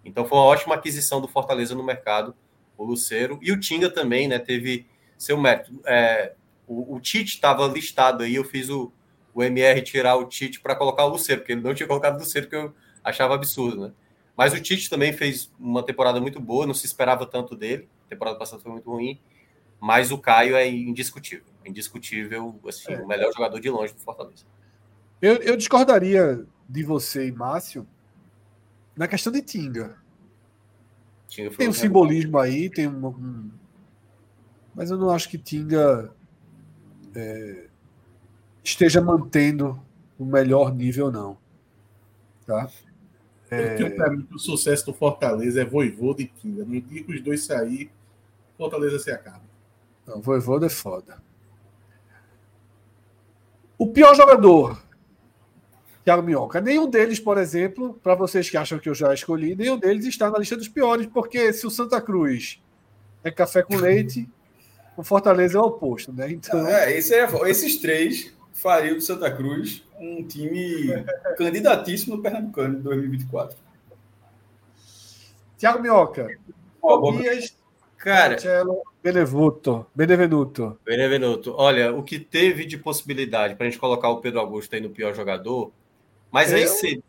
Então 0.04 0.26
foi 0.26 0.38
uma 0.38 0.46
ótima 0.46 0.76
aquisição 0.76 1.22
do 1.22 1.28
Fortaleza 1.28 1.76
no 1.76 1.84
mercado, 1.84 2.36
o 2.78 2.84
Luceiro. 2.84 3.40
E 3.42 3.52
o 3.52 3.60
Tinga 3.60 3.90
também, 3.90 4.28
né? 4.28 4.40
Teve 4.40 4.88
seu 5.18 5.38
mérito. 5.38 5.80
É, 5.86 6.34
o, 6.68 6.96
o 6.96 7.00
Tite 7.00 7.36
estava 7.36 7.66
listado 7.68 8.24
aí, 8.24 8.36
eu 8.36 8.44
fiz 8.44 8.70
o, 8.70 8.92
o 9.34 9.44
MR 9.44 9.82
tirar 9.82 10.16
o 10.16 10.26
Tite 10.26 10.60
para 10.60 10.76
colocar 10.76 11.06
o 11.06 11.10
Luceiro, 11.10 11.42
porque 11.42 11.54
ele 11.54 11.62
não 11.62 11.74
tinha 11.74 11.88
colocado 11.88 12.16
o 12.16 12.20
Luceiro, 12.20 12.48
que 12.48 12.56
eu 12.56 12.74
achava 13.04 13.34
absurdo, 13.34 13.88
né? 13.88 13.92
Mas 14.36 14.54
o 14.54 14.62
Tite 14.62 14.90
também 14.90 15.14
fez 15.14 15.52
uma 15.60 15.84
temporada 15.84 16.20
muito 16.20 16.40
boa, 16.40 16.66
não 16.66 16.74
se 16.74 16.86
esperava 16.86 17.26
tanto 17.26 17.56
dele. 17.56 17.88
A 18.06 18.10
temporada 18.10 18.38
passada 18.38 18.62
foi 18.62 18.72
muito 18.72 18.90
ruim, 18.90 19.20
mas 19.80 20.12
o 20.12 20.18
Caio 20.18 20.56
é 20.56 20.68
indiscutível. 20.68 21.46
Indiscutível, 21.66 22.60
assim, 22.68 22.94
é. 22.94 23.02
o 23.02 23.08
melhor 23.08 23.32
jogador 23.32 23.60
de 23.60 23.70
longe 23.70 23.94
do 23.94 24.00
Fortaleza. 24.00 24.46
Eu, 25.22 25.36
eu 25.36 25.56
discordaria 25.56 26.46
de 26.68 26.84
você 26.84 27.28
e 27.28 27.32
Márcio 27.32 27.88
na 28.96 29.08
questão 29.08 29.32
de 29.32 29.42
Tinga. 29.42 29.98
Tinga 31.28 31.52
tem 31.52 31.70
um 31.70 31.74
simbolismo 31.74 32.38
aí, 32.38 32.70
tem 32.70 32.88
um, 32.88 33.08
um, 33.08 33.52
Mas 34.76 34.92
eu 34.92 34.98
não 34.98 35.10
acho 35.10 35.30
que 35.30 35.38
Tinga. 35.38 36.14
É 37.16 37.68
esteja 38.64 39.02
mantendo 39.02 39.80
o 40.18 40.26
melhor 40.26 40.74
nível, 40.74 41.12
não. 41.12 41.38
Tá? 42.46 42.70
É... 43.52 43.82
Eu 43.82 44.12
mim 44.12 44.24
que 44.24 44.36
o 44.36 44.40
sucesso 44.40 44.86
do 44.86 44.94
Fortaleza 44.94 45.62
é 45.62 45.66
Voivoda 45.66 46.22
e 46.22 46.28
Tinga. 46.28 46.64
No 46.64 46.82
dia 46.82 47.04
que 47.04 47.12
os 47.12 47.22
dois 47.22 47.46
sair, 47.46 47.92
Fortaleza 48.58 49.00
se 49.00 49.12
acaba. 49.12 49.44
Não, 50.08 50.22
Voivoda 50.22 50.66
é 50.66 50.70
foda. 50.70 51.22
O 53.78 53.88
pior 53.88 54.16
jogador, 54.16 54.82
Thiago 56.04 56.24
Minhoca. 56.24 56.62
Nenhum 56.62 56.90
deles, 56.90 57.20
por 57.20 57.38
exemplo, 57.38 58.00
para 58.02 58.16
vocês 58.16 58.50
que 58.50 58.58
acham 58.58 58.80
que 58.80 58.90
eu 58.90 58.96
já 58.96 59.14
escolhi, 59.14 59.56
nenhum 59.56 59.78
deles 59.78 60.06
está 60.06 60.30
na 60.30 60.40
lista 60.40 60.56
dos 60.56 60.68
piores, 60.68 61.08
porque 61.08 61.52
se 61.54 61.66
o 61.66 61.70
Santa 61.70 62.02
Cruz 62.02 62.62
é 63.24 63.32
café 63.32 63.64
com 63.64 63.76
leite, 63.76 64.30
o 64.98 65.04
Fortaleza 65.04 65.58
é 65.58 65.62
o 65.62 65.66
oposto, 65.66 66.12
né? 66.12 66.32
Então... 66.32 66.68
É, 66.68 66.96
esse 66.96 67.14
é, 67.14 67.28
esses 67.50 67.78
três 67.78 68.33
faria 68.54 68.94
do 68.94 69.02
Santa 69.02 69.30
Cruz 69.32 69.84
um 70.00 70.24
time 70.26 71.04
candidatíssimo 71.38 72.16
no 72.16 72.22
Pernambucano 72.22 72.78
de 72.78 72.82
2024. 72.84 73.58
Tiago 75.58 75.82
Minhoca. 75.82 76.28
Tobias, 76.82 77.56
Cara, 77.98 78.36
Benevenuto. 79.02 79.86
Benevenuto. 79.96 80.78
Benevenuto. 80.84 81.54
Olha, 81.56 81.94
o 81.94 82.04
que 82.04 82.20
teve 82.20 82.66
de 82.66 82.78
possibilidade 82.78 83.56
para 83.56 83.66
a 83.66 83.70
gente 83.70 83.80
colocar 83.80 84.10
o 84.10 84.20
Pedro 84.20 84.42
Augusto 84.42 84.76
aí 84.76 84.82
no 84.82 84.90
pior 84.90 85.16
jogador, 85.16 85.72
mas 86.30 86.52
é 86.52 86.58
aí 86.58 86.68
você. 86.68 87.02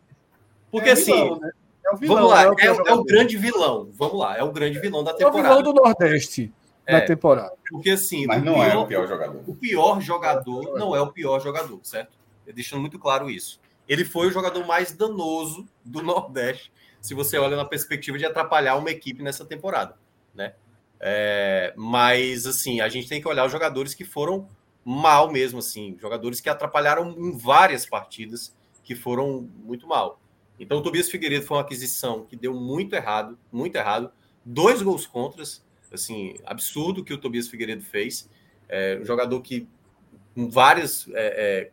Porque 0.70 0.88
é 0.88 0.92
assim. 0.92 1.12
Vilão, 1.12 1.40
né? 1.40 1.50
é 1.84 1.96
vilão, 1.96 2.16
vamos 2.16 2.30
lá, 2.30 2.42
é 2.42 2.48
o, 2.48 2.60
é, 2.60 2.66
é 2.66 2.94
o, 2.94 3.04
grande 3.04 3.36
vilão. 3.36 3.88
Vamos 3.92 4.18
lá, 4.18 4.38
é 4.38 4.42
o 4.44 4.52
grande 4.52 4.78
vilão 4.78 5.02
da 5.02 5.12
temporada. 5.12 5.38
É 5.38 5.42
o 5.42 5.56
vilão 5.56 5.62
do 5.62 5.82
Nordeste 5.82 6.52
é, 6.86 7.00
temporada. 7.00 7.54
Porque 7.70 7.90
assim. 7.90 8.26
Mas 8.26 8.42
não 8.42 8.54
pior, 8.54 8.70
é 8.70 8.76
o 8.76 8.86
pior 8.86 9.08
jogador. 9.08 9.42
O 9.46 9.54
pior 9.54 10.00
jogador 10.00 10.78
não 10.78 10.94
é 10.94 11.00
o 11.00 11.12
pior 11.12 11.40
jogador, 11.40 11.80
certo? 11.82 12.12
Deixando 12.54 12.80
muito 12.80 12.98
claro 12.98 13.30
isso. 13.30 13.60
Ele 13.88 14.04
foi 14.04 14.28
o 14.28 14.30
jogador 14.30 14.66
mais 14.66 14.92
danoso 14.92 15.66
do 15.84 16.00
Nordeste, 16.04 16.72
se 17.00 17.14
você 17.14 17.38
olha 17.38 17.56
na 17.56 17.64
perspectiva 17.64 18.18
de 18.18 18.24
atrapalhar 18.24 18.76
uma 18.76 18.90
equipe 18.90 19.22
nessa 19.22 19.44
temporada, 19.44 19.96
né? 20.34 20.54
É, 21.00 21.74
mas, 21.76 22.46
assim, 22.46 22.80
a 22.80 22.88
gente 22.88 23.08
tem 23.08 23.20
que 23.20 23.28
olhar 23.28 23.44
os 23.44 23.52
jogadores 23.52 23.94
que 23.94 24.04
foram 24.04 24.48
mal 24.84 25.30
mesmo, 25.30 25.58
assim, 25.58 25.96
jogadores 26.00 26.40
que 26.40 26.48
atrapalharam 26.48 27.10
em 27.10 27.36
várias 27.36 27.84
partidas 27.84 28.54
que 28.82 28.94
foram 28.94 29.48
muito 29.64 29.86
mal. 29.86 30.20
Então, 30.58 30.78
o 30.78 30.82
Tobias 30.82 31.10
Figueiredo 31.10 31.44
foi 31.44 31.56
uma 31.56 31.62
aquisição 31.62 32.24
que 32.24 32.36
deu 32.36 32.54
muito 32.54 32.94
errado, 32.94 33.38
muito 33.50 33.76
errado. 33.76 34.10
Dois 34.44 34.82
gols 34.82 35.06
contras, 35.06 35.64
assim, 35.94 36.34
absurdo 36.44 37.04
que 37.04 37.14
o 37.14 37.18
Tobias 37.18 37.48
Figueiredo 37.48 37.82
fez. 37.82 38.28
É, 38.68 38.98
um 39.00 39.04
jogador 39.04 39.40
que 39.40 39.68
com 40.34 40.50
várias 40.50 41.08
é, 41.08 41.12
é, 41.14 41.70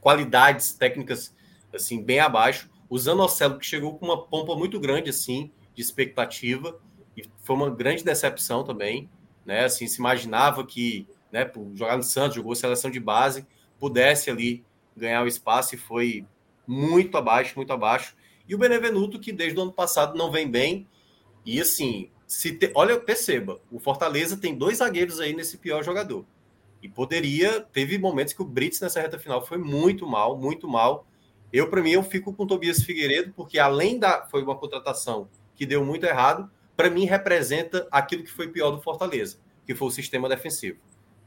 qualidades 0.00 0.72
técnicas 0.74 1.34
assim 1.74 2.02
bem 2.02 2.20
abaixo. 2.20 2.70
O 2.88 2.98
Zanocelo 2.98 3.58
que 3.58 3.66
chegou 3.66 3.98
com 3.98 4.06
uma 4.06 4.22
pompa 4.22 4.54
muito 4.54 4.78
grande 4.78 5.10
assim 5.10 5.50
de 5.74 5.82
expectativa 5.82 6.78
e 7.16 7.24
foi 7.42 7.56
uma 7.56 7.70
grande 7.70 8.04
decepção 8.04 8.62
também, 8.62 9.08
né? 9.44 9.64
Assim 9.64 9.86
se 9.86 9.98
imaginava 9.98 10.64
que, 10.64 11.06
né, 11.32 11.44
por 11.44 11.70
jogar 11.74 11.96
no 11.96 12.02
Santos, 12.02 12.36
jogou 12.36 12.54
seleção 12.54 12.90
de 12.90 13.00
base, 13.00 13.46
pudesse 13.78 14.30
ali 14.30 14.64
ganhar 14.96 15.24
o 15.24 15.28
espaço 15.28 15.74
e 15.74 15.78
foi 15.78 16.24
muito 16.66 17.16
abaixo, 17.18 17.54
muito 17.56 17.72
abaixo. 17.72 18.16
E 18.48 18.54
o 18.54 18.58
Benevenuto 18.58 19.18
que 19.18 19.32
desde 19.32 19.58
o 19.58 19.62
ano 19.62 19.72
passado 19.72 20.16
não 20.16 20.30
vem 20.30 20.48
bem 20.48 20.86
e 21.44 21.60
assim, 21.60 22.10
se 22.34 22.52
te... 22.52 22.72
olha, 22.74 22.98
perceba, 22.98 23.60
o 23.70 23.78
Fortaleza 23.78 24.36
tem 24.36 24.58
dois 24.58 24.78
zagueiros 24.78 25.20
aí 25.20 25.32
nesse 25.32 25.56
pior 25.56 25.84
jogador. 25.84 26.26
E 26.82 26.88
poderia, 26.88 27.60
teve 27.60 27.96
momentos 27.96 28.32
que 28.32 28.42
o 28.42 28.44
Brits 28.44 28.80
nessa 28.80 29.00
reta 29.00 29.20
final 29.20 29.46
foi 29.46 29.56
muito 29.56 30.04
mal, 30.04 30.36
muito 30.36 30.66
mal. 30.68 31.06
Eu, 31.52 31.70
para 31.70 31.80
mim, 31.80 31.92
eu 31.92 32.02
fico 32.02 32.34
com 32.34 32.42
o 32.42 32.46
Tobias 32.46 32.82
Figueiredo, 32.82 33.32
porque 33.36 33.56
além 33.56 34.00
da. 34.00 34.26
Foi 34.26 34.42
uma 34.42 34.56
contratação 34.56 35.28
que 35.54 35.64
deu 35.64 35.84
muito 35.84 36.06
errado, 36.06 36.50
para 36.76 36.90
mim 36.90 37.04
representa 37.04 37.86
aquilo 37.88 38.24
que 38.24 38.30
foi 38.30 38.48
pior 38.48 38.72
do 38.72 38.82
Fortaleza, 38.82 39.38
que 39.64 39.72
foi 39.72 39.86
o 39.86 39.92
sistema 39.92 40.28
defensivo. 40.28 40.78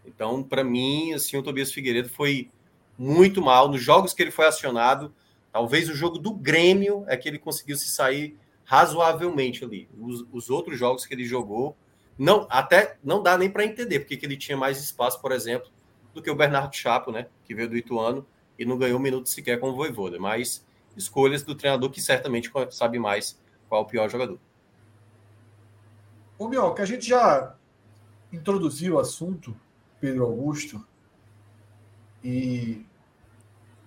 Então, 0.06 0.44
para 0.44 0.64
mim, 0.64 1.14
assim, 1.14 1.38
o 1.38 1.44
Tobias 1.44 1.72
Figueiredo 1.72 2.10
foi 2.10 2.52
muito 2.98 3.42
mal. 3.42 3.70
Nos 3.70 3.82
jogos 3.82 4.14
que 4.14 4.22
ele 4.22 4.32
foi 4.32 4.46
acionado, 4.46 5.16
talvez 5.54 5.90
o 5.90 5.96
jogo 5.96 6.20
do 6.20 6.34
Grêmio 6.34 7.06
é 7.08 7.16
que 7.16 7.30
ele 7.30 7.40
conseguiu 7.40 7.78
se 7.78 7.90
sair 7.90 8.38
razoavelmente 8.68 9.64
ali. 9.64 9.90
Os, 9.98 10.26
os 10.30 10.50
outros 10.50 10.78
jogos 10.78 11.06
que 11.06 11.14
ele 11.14 11.24
jogou, 11.24 11.76
não, 12.18 12.46
até 12.50 12.98
não 13.02 13.24
dá 13.24 13.38
nem 13.38 13.50
para 13.50 13.64
entender 13.64 14.02
porque 14.02 14.18
que 14.18 14.26
ele 14.26 14.36
tinha 14.36 14.58
mais 14.58 14.78
espaço, 14.78 15.22
por 15.22 15.32
exemplo, 15.32 15.70
do 16.14 16.22
que 16.22 16.30
o 16.30 16.36
Bernardo 16.36 16.76
Chapo, 16.76 17.10
né, 17.10 17.28
que 17.46 17.56
veio 17.56 17.70
do 17.70 17.78
Ituano 17.78 18.28
e 18.60 18.66
não 18.66 18.78
ganhou 18.78 19.00
um 19.00 19.02
minuto 19.02 19.30
sequer 19.30 19.58
com 19.58 19.70
o 19.70 19.74
Voivoda. 19.74 20.20
Mas 20.20 20.66
escolhas 20.98 21.44
do 21.44 21.56
treinador 21.56 21.90
que 21.90 22.02
certamente 22.02 22.52
sabe 22.72 23.00
mais 23.00 23.40
qual 23.70 23.82
é 23.82 23.86
o 23.86 23.88
pior 23.88 24.10
jogador. 24.10 24.38
Ô, 26.38 26.50
Mioca, 26.50 26.84
a 26.84 26.86
gente 26.86 27.08
já 27.08 27.56
introduziu 28.34 28.96
o 28.96 29.00
assunto, 29.00 29.56
Pedro 30.02 30.26
Augusto, 30.26 30.86
e 32.22 32.86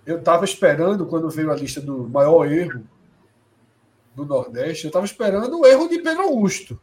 eu 0.07 0.19
estava 0.19 0.47
esperando, 0.47 1.05
quando 1.05 1.29
veio 1.29 1.53
a 1.53 1.55
lista 1.55 1.83
do 1.83 2.09
maior 2.09 2.51
erro 2.51 2.83
do 4.15 4.25
Nordeste, 4.25 4.85
eu 4.85 4.89
estava 4.89 5.05
esperando 5.05 5.61
o 5.61 5.67
erro 5.67 5.89
de 5.89 6.01
Pedro 6.01 6.23
Augusto. 6.23 6.81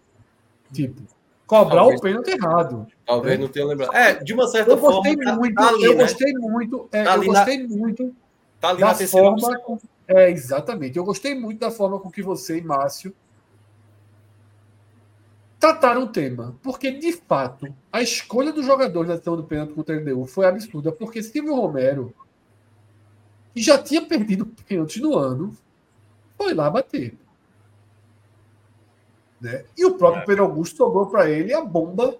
Tipo, 0.72 1.02
cobrar 1.46 1.82
talvez, 1.82 2.00
o 2.00 2.04
pênalti 2.04 2.30
errado. 2.30 2.88
Talvez 3.06 3.38
né? 3.38 3.46
não 3.46 3.52
tenha 3.52 3.66
lembrado. 3.66 3.96
É, 3.96 4.16
de 4.16 4.34
uma 4.34 4.48
certa 4.48 4.72
eu 4.72 4.78
forma. 4.78 4.98
Gostei 4.98 5.18
tá- 5.18 5.36
muito, 5.36 5.56
tá 5.56 5.68
ali, 5.70 5.84
eu 5.84 5.96
né? 5.96 6.04
gostei 6.04 6.34
muito. 6.34 6.90
É, 6.92 7.04
tá 7.04 7.16
eu 7.16 7.26
gostei 7.26 7.58
na, 7.58 7.76
muito 7.76 8.16
tá 8.60 8.74
da 8.74 8.96
forma. 8.96 9.60
Com, 9.60 9.80
é, 10.08 10.30
exatamente. 10.30 10.98
Eu 10.98 11.04
gostei 11.04 11.36
muito 11.36 11.60
da 11.60 11.72
forma 11.72 12.00
com 12.00 12.12
que 12.12 12.22
você 12.22 12.58
e 12.58 12.62
Márcio 12.62 13.14
trataram 15.60 16.04
o 16.04 16.08
tema. 16.08 16.56
Porque, 16.62 16.92
de 16.92 17.14
fato, 17.14 17.74
a 17.92 18.02
escolha 18.02 18.52
do 18.52 18.64
jogador 18.64 19.06
da 19.06 19.16
ação 19.16 19.36
do 19.36 19.44
pênalti 19.44 19.74
contra 19.74 19.96
o 19.96 20.00
LDU 20.00 20.26
foi 20.26 20.46
absurda. 20.46 20.92
Porque 20.92 21.24
Silvio 21.24 21.56
Romero, 21.56 22.14
que 23.54 23.62
já 23.62 23.78
tinha 23.78 24.06
perdido 24.06 24.46
pênalti 24.68 25.02
no 25.02 25.18
ano, 25.18 25.56
foi 26.38 26.54
lá 26.54 26.70
bater. 26.70 27.18
Né? 29.42 29.66
E 29.78 29.86
o 29.86 29.96
próprio. 29.96 30.26
Pedro 30.26 30.44
Augusto 30.44 30.78
sobrou 30.78 31.08
para 31.08 31.30
ele 31.30 31.54
a 31.54 31.64
bomba 31.64 32.18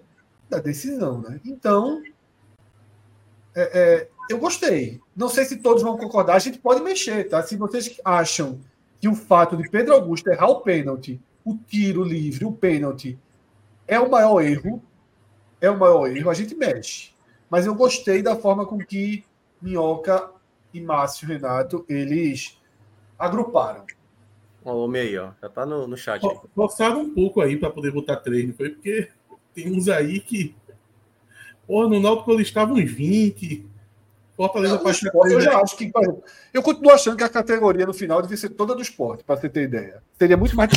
da 0.48 0.58
decisão. 0.58 1.20
Né? 1.20 1.40
Então, 1.44 2.02
é, 3.54 3.78
é, 3.78 4.08
eu 4.28 4.38
gostei. 4.38 5.00
Não 5.16 5.28
sei 5.28 5.44
se 5.44 5.56
todos 5.56 5.82
vão 5.82 5.96
concordar, 5.96 6.36
a 6.36 6.40
gente 6.40 6.58
pode 6.58 6.82
mexer. 6.82 7.28
Tá? 7.28 7.42
Se 7.42 7.56
vocês 7.56 7.98
acham 8.04 8.60
que 9.00 9.08
o 9.08 9.14
fato 9.14 9.56
de 9.56 9.68
Pedro 9.68 9.94
Augusto 9.94 10.28
errar 10.28 10.48
o 10.48 10.60
pênalti, 10.60 11.20
o 11.44 11.56
tiro 11.66 12.02
livre, 12.02 12.44
o 12.44 12.52
pênalti, 12.52 13.18
é 13.86 13.98
o 13.98 14.10
maior 14.10 14.40
erro, 14.40 14.82
é 15.60 15.70
o 15.70 15.78
maior 15.78 16.06
erro, 16.06 16.30
a 16.30 16.34
gente 16.34 16.54
mexe. 16.54 17.10
Mas 17.48 17.64
eu 17.64 17.74
gostei 17.74 18.22
da 18.22 18.36
forma 18.36 18.66
com 18.66 18.78
que 18.78 19.24
Minhoca 19.60 20.30
e 20.72 20.80
Márcio 20.80 21.26
Renato 21.26 21.84
eles 21.88 22.58
agruparam. 23.18 23.84
O 24.72 24.84
homem 24.84 25.02
aí, 25.02 25.18
ó. 25.18 25.30
Já 25.40 25.48
tá 25.48 25.64
no, 25.64 25.86
no 25.86 25.96
chat 25.96 26.24
aí. 26.24 26.36
Forçaram 26.54 27.00
um 27.00 27.14
pouco 27.14 27.40
aí 27.40 27.56
para 27.56 27.70
poder 27.70 27.90
botar 27.90 28.16
três, 28.16 28.46
não 28.46 28.54
foi? 28.54 28.70
Porque 28.70 29.08
tem 29.54 29.70
uns 29.70 29.88
aí 29.88 30.20
que. 30.20 30.54
Porra, 31.66 31.88
no 31.88 32.00
Náutico 32.00 32.32
eles 32.32 32.48
estavam 32.48 32.76
uns 32.76 32.90
20. 32.90 33.66
Fortaleza 34.36 34.80
não, 34.80 34.90
esporte, 34.90 35.32
Eu 35.32 35.40
já 35.40 35.60
acho 35.60 35.76
que. 35.76 35.90
Eu 36.54 36.62
continuo 36.62 36.92
achando 36.92 37.16
que 37.16 37.24
a 37.24 37.28
categoria 37.28 37.84
no 37.84 37.92
final 37.92 38.22
devia 38.22 38.36
ser 38.36 38.50
toda 38.50 38.74
do 38.74 38.80
esporte, 38.80 39.24
para 39.24 39.36
você 39.36 39.48
ter 39.48 39.64
ideia. 39.64 40.02
Seria 40.16 40.36
muito 40.36 40.54
mais. 40.54 40.70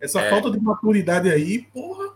Essa 0.00 0.20
é... 0.22 0.30
falta 0.30 0.50
de 0.50 0.58
maturidade 0.58 1.30
aí, 1.30 1.62
porra. 1.74 2.14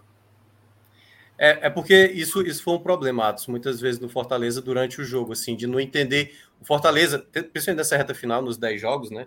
É, 1.36 1.66
é 1.66 1.70
porque 1.70 2.07
isso, 2.15 2.43
isso 2.43 2.62
foi 2.62 2.74
um 2.74 2.78
problema, 2.78 3.28
Atos, 3.28 3.47
muitas 3.47 3.81
vezes 3.81 3.98
no 3.98 4.11
Fortaleza 4.11 4.61
durante 4.61 5.01
o 5.01 5.05
jogo, 5.05 5.32
assim, 5.32 5.57
de 5.57 5.66
não 5.66 5.81
entender. 5.81 6.35
O 6.61 6.66
Fortaleza, 6.66 7.19
principalmente 7.19 7.78
nessa 7.78 7.97
reta 7.97 8.15
final, 8.15 8.43
nos 8.43 8.59
10 8.59 8.78
jogos, 8.78 9.11
né? 9.11 9.27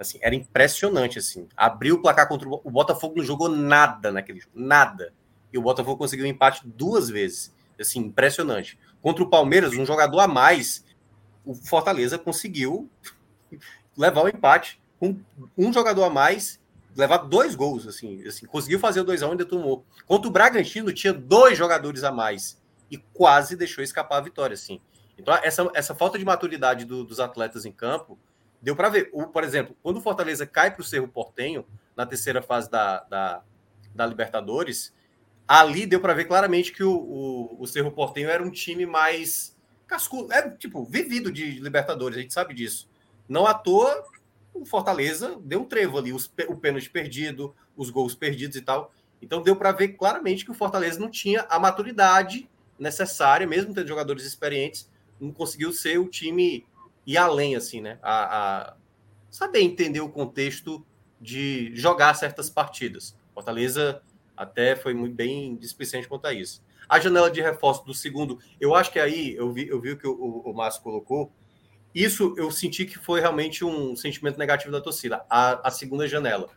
Assim, 0.00 0.18
era 0.22 0.34
impressionante, 0.34 1.18
assim. 1.18 1.46
Abriu 1.54 1.96
o 1.96 2.00
placar 2.00 2.26
contra 2.26 2.48
o, 2.48 2.70
Botafogo, 2.70 3.16
não 3.18 3.22
jogou 3.22 3.50
nada 3.50 4.10
naquele 4.10 4.40
jogo, 4.40 4.54
nada. 4.54 5.12
E 5.52 5.58
o 5.58 5.62
Botafogo 5.62 5.98
conseguiu 5.98 6.24
um 6.24 6.28
empate 6.28 6.62
duas 6.66 7.10
vezes. 7.10 7.54
Assim, 7.78 8.00
impressionante. 8.00 8.78
Contra 9.02 9.22
o 9.22 9.28
Palmeiras, 9.28 9.74
um 9.74 9.84
jogador 9.84 10.20
a 10.20 10.26
mais, 10.26 10.86
o 11.44 11.54
Fortaleza 11.54 12.18
conseguiu 12.18 12.88
levar 13.94 14.22
o 14.22 14.28
empate 14.28 14.80
com 14.98 15.18
um 15.56 15.70
jogador 15.70 16.04
a 16.04 16.10
mais, 16.10 16.58
levar 16.96 17.18
dois 17.18 17.54
gols, 17.54 17.86
assim, 17.86 18.26
assim 18.26 18.46
conseguiu 18.46 18.78
fazer 18.78 19.00
o 19.00 19.04
2 19.04 19.22
a 19.22 19.26
1 19.26 19.28
um, 19.28 19.32
ainda 19.32 19.44
tomou. 19.44 19.84
Contra 20.06 20.28
o 20.28 20.32
Bragantino 20.32 20.92
tinha 20.94 21.12
dois 21.12 21.58
jogadores 21.58 22.04
a 22.04 22.12
mais 22.12 22.58
e 22.90 22.96
quase 22.96 23.54
deixou 23.54 23.84
escapar 23.84 24.16
a 24.16 24.22
vitória, 24.22 24.54
assim. 24.54 24.80
Então 25.18 25.34
essa, 25.42 25.70
essa 25.74 25.94
falta 25.94 26.18
de 26.18 26.24
maturidade 26.24 26.86
do, 26.86 27.04
dos 27.04 27.20
atletas 27.20 27.66
em 27.66 27.72
campo 27.72 28.18
Deu 28.62 28.76
para 28.76 28.88
ver. 28.88 29.10
O, 29.12 29.26
por 29.26 29.44
exemplo, 29.44 29.76
quando 29.82 29.96
o 29.96 30.00
Fortaleza 30.00 30.46
cai 30.46 30.70
para 30.70 30.82
o 30.82 30.84
Cerro 30.84 31.08
Portenho, 31.08 31.64
na 31.96 32.04
terceira 32.04 32.42
fase 32.42 32.70
da, 32.70 33.00
da, 33.04 33.42
da 33.94 34.06
Libertadores, 34.06 34.94
ali 35.46 35.86
deu 35.86 36.00
para 36.00 36.14
ver 36.14 36.26
claramente 36.26 36.72
que 36.72 36.84
o, 36.84 36.92
o, 36.92 37.62
o, 37.62 37.66
Cerro 37.66 37.90
Portenho 37.90 38.28
era 38.28 38.42
um 38.42 38.50
time 38.50 38.86
mais 38.86 39.56
cascudo, 39.86 40.32
é 40.32 40.48
tipo, 40.50 40.84
vivido 40.84 41.32
de 41.32 41.58
Libertadores, 41.58 42.18
a 42.18 42.20
gente 42.20 42.32
sabe 42.32 42.54
disso. 42.54 42.88
Não 43.28 43.46
à 43.46 43.54
toa, 43.54 44.04
o 44.54 44.64
Fortaleza 44.64 45.36
deu 45.42 45.62
um 45.62 45.64
trevo 45.64 45.98
ali, 45.98 46.12
os, 46.12 46.32
o 46.48 46.56
pênalti 46.56 46.90
perdido, 46.90 47.54
os 47.76 47.90
gols 47.90 48.14
perdidos 48.14 48.56
e 48.56 48.62
tal. 48.62 48.92
Então 49.20 49.42
deu 49.42 49.56
para 49.56 49.72
ver 49.72 49.88
claramente 49.88 50.44
que 50.44 50.50
o 50.50 50.54
Fortaleza 50.54 50.98
não 51.00 51.10
tinha 51.10 51.46
a 51.48 51.58
maturidade 51.58 52.48
necessária, 52.78 53.46
mesmo 53.46 53.74
tendo 53.74 53.86
jogadores 53.86 54.24
experientes, 54.24 54.88
não 55.20 55.32
conseguiu 55.32 55.72
ser 55.72 55.98
o 55.98 56.08
time 56.08 56.64
ir 57.10 57.16
além, 57.16 57.56
assim, 57.56 57.80
né? 57.80 57.98
A, 58.02 58.68
a 58.70 58.76
saber 59.30 59.60
entender 59.60 60.00
o 60.00 60.08
contexto 60.08 60.86
de 61.20 61.74
jogar 61.74 62.14
certas 62.14 62.48
partidas. 62.48 63.16
Fortaleza 63.34 64.00
até 64.36 64.76
foi 64.76 64.94
muito 64.94 65.14
bem 65.14 65.56
displicente 65.56 66.08
quanto 66.08 66.26
a 66.26 66.32
isso. 66.32 66.62
A 66.88 66.98
janela 66.98 67.30
de 67.30 67.40
reforço 67.40 67.84
do 67.84 67.92
segundo, 67.92 68.38
eu 68.60 68.74
acho 68.74 68.90
que 68.90 68.98
aí 68.98 69.34
eu 69.34 69.52
vi, 69.52 69.68
eu 69.68 69.80
vi 69.80 69.92
o 69.92 69.96
que 69.98 70.06
o, 70.06 70.42
o 70.44 70.52
Márcio 70.54 70.82
colocou. 70.82 71.32
Isso 71.94 72.34
eu 72.36 72.50
senti 72.50 72.84
que 72.84 72.98
foi 72.98 73.20
realmente 73.20 73.64
um 73.64 73.96
sentimento 73.96 74.38
negativo 74.38 74.72
da 74.72 74.80
torcida, 74.80 75.24
a, 75.28 75.68
a 75.68 75.70
segunda 75.70 76.06
janela. 76.06 76.48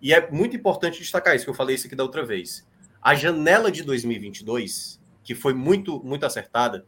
E 0.00 0.12
é 0.12 0.30
muito 0.30 0.56
importante 0.56 0.98
destacar 0.98 1.34
isso, 1.36 1.44
que 1.44 1.50
eu 1.50 1.54
falei 1.54 1.74
isso 1.74 1.86
aqui 1.86 1.96
da 1.96 2.02
outra 2.02 2.24
vez. 2.24 2.66
A 3.00 3.14
janela 3.14 3.70
de 3.70 3.82
2022, 3.82 5.00
que 5.22 5.34
foi 5.34 5.54
muito, 5.54 6.02
muito 6.02 6.26
acertada, 6.26 6.86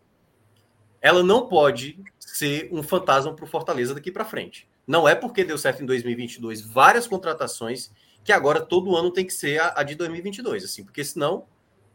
ela 1.00 1.22
não 1.22 1.46
pode 1.46 2.02
ser 2.18 2.68
um 2.72 2.82
fantasma 2.82 3.32
para 3.32 3.44
o 3.44 3.48
Fortaleza 3.48 3.94
daqui 3.94 4.10
para 4.10 4.24
frente. 4.24 4.68
Não 4.86 5.08
é 5.08 5.14
porque 5.14 5.44
deu 5.44 5.58
certo 5.58 5.82
em 5.82 5.86
2022 5.86 6.62
várias 6.62 7.06
contratações 7.06 7.90
que 8.24 8.32
agora 8.32 8.60
todo 8.60 8.96
ano 8.96 9.10
tem 9.10 9.24
que 9.24 9.32
ser 9.32 9.60
a, 9.60 9.74
a 9.76 9.82
de 9.82 9.94
2022, 9.94 10.64
assim, 10.64 10.84
porque 10.84 11.04
senão 11.04 11.44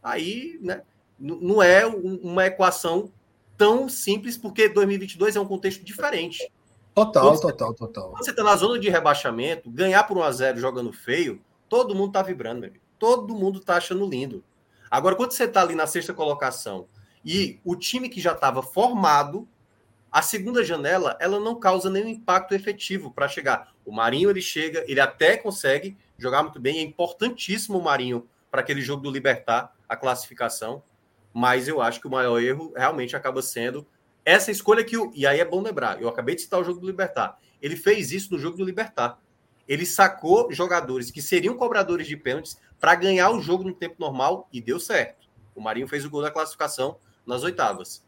aí, 0.01 0.59
né, 0.61 0.81
não 1.19 1.61
é 1.61 1.85
uma 1.85 2.45
equação 2.45 3.11
tão 3.57 3.87
simples 3.87 4.37
porque 4.37 4.67
2022 4.67 5.35
é 5.35 5.39
um 5.39 5.45
contexto 5.45 5.83
diferente. 5.83 6.51
Total, 6.93 7.39
total, 7.39 7.69
você, 7.69 7.77
total. 7.77 8.09
Quando 8.11 8.25
você 8.25 8.31
está 8.31 8.43
na 8.43 8.55
zona 8.55 8.77
de 8.77 8.89
rebaixamento, 8.89 9.69
ganhar 9.69 10.03
por 10.03 10.17
1 10.17 10.23
a 10.23 10.31
0 10.31 10.59
jogando 10.59 10.93
feio, 10.93 11.41
todo 11.67 11.95
mundo 11.95 12.07
está 12.07 12.21
vibrando, 12.21 12.59
meu 12.59 12.69
amigo. 12.69 12.83
todo 12.99 13.33
mundo 13.33 13.59
tá 13.59 13.77
achando 13.77 14.05
lindo. 14.05 14.43
Agora, 14.91 15.15
quando 15.15 15.31
você 15.31 15.47
tá 15.47 15.61
ali 15.61 15.73
na 15.73 15.87
sexta 15.87 16.13
colocação 16.13 16.87
e 17.23 17.59
o 17.63 17.75
time 17.75 18.09
que 18.09 18.19
já 18.19 18.33
estava 18.33 18.61
formado, 18.61 19.47
a 20.11 20.21
segunda 20.21 20.63
janela, 20.63 21.17
ela 21.19 21.39
não 21.39 21.59
causa 21.59 21.89
nenhum 21.89 22.07
impacto 22.07 22.53
efetivo 22.53 23.11
para 23.11 23.27
chegar. 23.27 23.73
O 23.85 23.91
Marinho, 23.91 24.29
ele 24.29 24.41
chega, 24.41 24.83
ele 24.87 24.99
até 24.99 25.37
consegue 25.37 25.97
jogar 26.17 26.43
muito 26.43 26.59
bem, 26.59 26.79
é 26.79 26.81
importantíssimo 26.81 27.79
o 27.79 27.83
Marinho 27.83 28.27
para 28.51 28.61
aquele 28.61 28.81
jogo 28.81 29.03
do 29.03 29.11
Libertar, 29.11 29.73
a 29.89 29.95
classificação, 29.95 30.83
mas 31.33 31.67
eu 31.67 31.81
acho 31.81 31.99
que 31.99 32.07
o 32.07 32.11
maior 32.11 32.39
erro 32.39 32.73
realmente 32.75 33.15
acaba 33.15 33.41
sendo 33.41 33.87
essa 34.23 34.51
escolha 34.51 34.83
que 34.83 34.95
o. 34.95 35.11
E 35.15 35.25
aí 35.25 35.39
é 35.39 35.45
bom 35.45 35.61
lembrar, 35.61 36.01
eu 36.01 36.07
acabei 36.07 36.35
de 36.35 36.41
citar 36.41 36.59
o 36.59 36.63
jogo 36.63 36.79
do 36.79 36.87
Libertar. 36.87 37.37
Ele 37.61 37.75
fez 37.75 38.11
isso 38.11 38.31
no 38.31 38.39
jogo 38.39 38.57
do 38.57 38.65
Libertar. 38.65 39.19
Ele 39.67 39.85
sacou 39.85 40.51
jogadores 40.51 41.09
que 41.09 41.21
seriam 41.21 41.55
cobradores 41.55 42.05
de 42.05 42.17
pênaltis 42.17 42.59
para 42.79 42.95
ganhar 42.95 43.31
o 43.31 43.41
jogo 43.41 43.63
no 43.63 43.73
tempo 43.73 43.95
normal 43.97 44.47
e 44.51 44.61
deu 44.61 44.79
certo. 44.79 45.27
O 45.55 45.61
Marinho 45.61 45.87
fez 45.87 46.03
o 46.05 46.09
gol 46.09 46.21
da 46.21 46.31
classificação 46.31 46.97
nas 47.25 47.43
oitavas. 47.43 48.03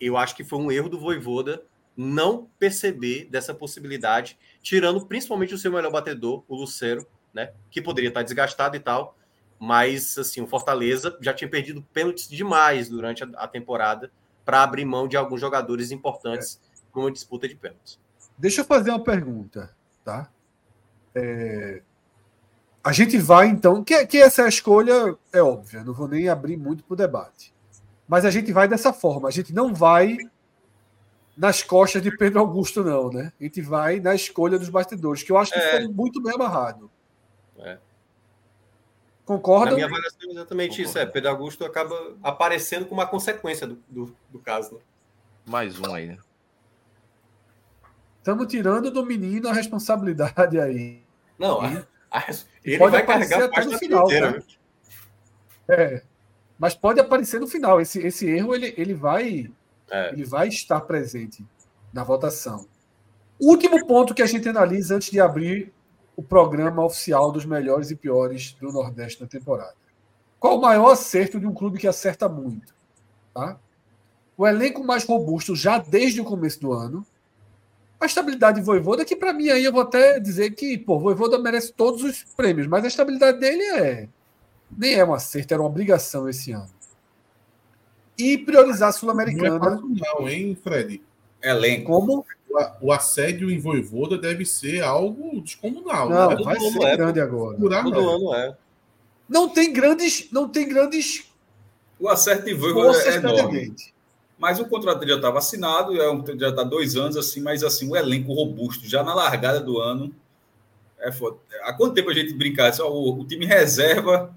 Eu 0.00 0.16
acho 0.16 0.36
que 0.36 0.44
foi 0.44 0.58
um 0.58 0.70
erro 0.70 0.88
do 0.88 0.98
Voivoda 0.98 1.64
não 1.96 2.48
perceber 2.58 3.26
dessa 3.30 3.54
possibilidade, 3.54 4.38
tirando 4.60 5.06
principalmente 5.06 5.54
o 5.54 5.58
seu 5.58 5.72
melhor 5.72 5.90
batedor, 5.90 6.44
o 6.46 6.54
Lucero, 6.54 7.06
né, 7.32 7.52
que 7.70 7.80
poderia 7.80 8.08
estar 8.08 8.22
desgastado 8.22 8.76
e 8.76 8.80
tal, 8.80 9.16
mas 9.58 10.18
assim, 10.18 10.42
o 10.42 10.46
Fortaleza 10.46 11.16
já 11.20 11.32
tinha 11.32 11.48
perdido 11.48 11.82
pênaltis 11.92 12.28
demais 12.28 12.88
durante 12.88 13.24
a, 13.24 13.48
temporada 13.48 14.10
para 14.44 14.62
abrir 14.62 14.84
mão 14.84 15.08
de 15.08 15.16
alguns 15.16 15.40
jogadores 15.40 15.90
importantes 15.90 16.60
é. 16.62 16.92
para 16.92 17.00
uma 17.00 17.10
disputa 17.10 17.48
de 17.48 17.54
pênaltis. 17.54 17.98
Deixa 18.36 18.60
eu 18.60 18.64
fazer 18.66 18.90
uma 18.90 19.02
pergunta, 19.02 19.74
tá? 20.04 20.30
É... 21.14 21.82
A 22.84 22.92
gente 22.92 23.16
vai 23.18 23.48
então, 23.48 23.82
que, 23.82 24.06
que 24.06 24.18
essa 24.18 24.46
escolha 24.46 25.16
é 25.32 25.42
óbvia, 25.42 25.82
não 25.82 25.94
vou 25.94 26.06
nem 26.06 26.28
abrir 26.28 26.56
muito 26.56 26.84
para 26.84 26.94
o 26.94 26.96
debate. 26.96 27.55
Mas 28.08 28.24
a 28.24 28.30
gente 28.30 28.52
vai 28.52 28.68
dessa 28.68 28.92
forma, 28.92 29.28
a 29.28 29.32
gente 29.32 29.52
não 29.52 29.74
vai 29.74 30.18
nas 31.36 31.62
costas 31.62 32.02
de 32.02 32.16
Pedro 32.16 32.40
Augusto, 32.40 32.82
não, 32.82 33.10
né? 33.10 33.32
A 33.38 33.44
gente 33.44 33.60
vai 33.60 34.00
na 34.00 34.14
escolha 34.14 34.58
dos 34.58 34.68
bastidores, 34.68 35.22
que 35.22 35.30
eu 35.30 35.36
acho 35.36 35.52
que 35.52 35.58
é. 35.58 35.70
foi 35.72 35.88
muito 35.88 36.22
bem 36.22 36.34
amarrado. 36.34 36.90
É. 37.58 37.78
Concorda? 39.24 39.70
Na 39.70 39.74
minha 39.74 39.86
avaliação 39.86 40.28
é 40.28 40.32
exatamente 40.32 40.70
Concordo. 40.70 40.88
isso. 40.88 40.98
É, 40.98 41.06
Pedro 41.06 41.30
Augusto 41.30 41.64
acaba 41.64 42.16
aparecendo 42.22 42.86
como 42.86 43.00
uma 43.00 43.06
consequência 43.06 43.66
do, 43.66 43.82
do, 43.88 44.16
do 44.30 44.38
caso. 44.38 44.76
Né? 44.76 44.80
Mais 45.44 45.78
um 45.78 45.92
aí, 45.92 46.06
né? 46.06 46.18
Estamos 48.18 48.46
tirando 48.46 48.90
do 48.90 49.04
menino 49.04 49.48
a 49.48 49.52
responsabilidade 49.52 50.58
aí. 50.58 51.02
Não, 51.38 51.60
a, 51.60 51.86
a, 52.10 52.24
ele 52.64 52.78
pode 52.78 52.92
vai 52.92 53.06
carregar 53.06 53.42
até 53.44 53.64
no 53.64 53.78
final. 53.78 54.06
Inteira, 54.06 54.40
tá? 55.66 55.74
É, 55.74 56.02
mas 56.58 56.74
pode 56.74 57.00
aparecer 57.00 57.40
no 57.40 57.46
final. 57.46 57.80
Esse, 57.80 58.00
esse 58.00 58.28
erro 58.28 58.54
ele, 58.54 58.74
ele, 58.76 58.94
vai, 58.94 59.50
é. 59.90 60.12
ele 60.12 60.24
vai 60.24 60.48
estar 60.48 60.80
presente 60.80 61.44
na 61.92 62.02
votação. 62.02 62.66
Último 63.40 63.86
ponto 63.86 64.14
que 64.14 64.22
a 64.22 64.26
gente 64.26 64.48
analisa 64.48 64.96
antes 64.96 65.10
de 65.10 65.20
abrir 65.20 65.72
o 66.16 66.22
programa 66.22 66.82
oficial 66.82 67.30
dos 67.30 67.44
melhores 67.44 67.90
e 67.90 67.96
piores 67.96 68.56
do 68.58 68.72
Nordeste 68.72 69.20
na 69.20 69.28
temporada. 69.28 69.74
Qual 70.40 70.58
o 70.58 70.60
maior 70.60 70.92
acerto 70.92 71.38
de 71.38 71.46
um 71.46 71.52
clube 71.52 71.78
que 71.78 71.86
acerta 71.86 72.28
muito? 72.28 72.74
Tá? 73.34 73.58
O 74.36 74.46
elenco 74.46 74.82
mais 74.82 75.04
robusto 75.04 75.54
já 75.54 75.78
desde 75.78 76.20
o 76.20 76.24
começo 76.24 76.60
do 76.60 76.72
ano. 76.72 77.04
A 78.00 78.06
estabilidade 78.06 78.60
de 78.60 78.64
Voivoda, 78.64 79.04
que 79.04 79.16
para 79.16 79.32
mim 79.32 79.48
aí 79.48 79.64
eu 79.64 79.72
vou 79.72 79.82
até 79.82 80.18
dizer 80.20 80.50
que, 80.50 80.76
pô, 80.76 80.98
Voivoda 80.98 81.38
merece 81.38 81.72
todos 81.72 82.02
os 82.02 82.24
prêmios, 82.34 82.66
mas 82.66 82.84
a 82.84 82.88
estabilidade 82.88 83.38
dele 83.38 83.62
é 83.62 84.08
nem 84.70 84.94
é 84.94 85.04
um 85.04 85.14
acerto, 85.14 85.52
era 85.52 85.62
uma 85.62 85.68
obrigação 85.68 86.28
esse 86.28 86.52
ano. 86.52 86.70
E 88.18 88.38
priorizar 88.38 88.88
a 88.88 88.92
Sul-Americana. 88.92 89.58
Não, 89.58 90.26
é 90.26 90.32
hein, 90.32 90.58
Fred? 90.62 91.02
Elenco. 91.42 91.86
Como? 91.86 92.24
o 92.80 92.92
assédio 92.92 93.50
em 93.50 93.58
Voivoda 93.58 94.16
deve 94.16 94.44
ser 94.44 94.82
algo 94.82 95.40
descomunal. 95.42 96.08
Não, 96.08 96.30
né? 96.30 96.36
vai 96.42 96.58
ser 96.58 96.82
é, 96.82 96.96
grande 96.96 97.20
agora. 97.20 97.58
Todo 97.58 97.74
ano 97.74 98.34
é. 98.34 98.56
Não 99.28 99.48
tem 99.48 99.72
grandes, 99.72 100.28
não 100.30 100.48
tem 100.48 100.68
grandes. 100.68 101.30
O 101.98 102.08
acerto 102.08 102.48
em 102.48 102.54
Voivoda 102.54 102.96
é 102.98 103.16
enorme. 103.16 103.74
Mas 104.38 104.58
o 104.58 104.66
contrato 104.66 105.06
já 105.06 105.16
estava 105.16 105.38
assinado, 105.38 106.00
é 106.00 106.38
já 106.38 106.50
está 106.50 106.62
dois 106.62 106.94
anos 106.94 107.16
assim, 107.16 107.40
mas 107.40 107.64
assim 107.64 107.90
o 107.90 107.96
elenco 107.96 108.34
robusto 108.34 108.86
já 108.86 109.02
na 109.02 109.14
largada 109.14 109.60
do 109.60 109.78
ano 109.78 110.14
é 110.98 111.10
foda. 111.10 111.38
Há 111.62 111.72
quanto 111.72 111.94
tempo 111.94 112.10
a 112.10 112.14
gente 112.14 112.34
brincar? 112.34 112.72
Só 112.74 112.90
o, 112.90 113.20
o 113.20 113.26
time 113.26 113.46
reserva 113.46 114.34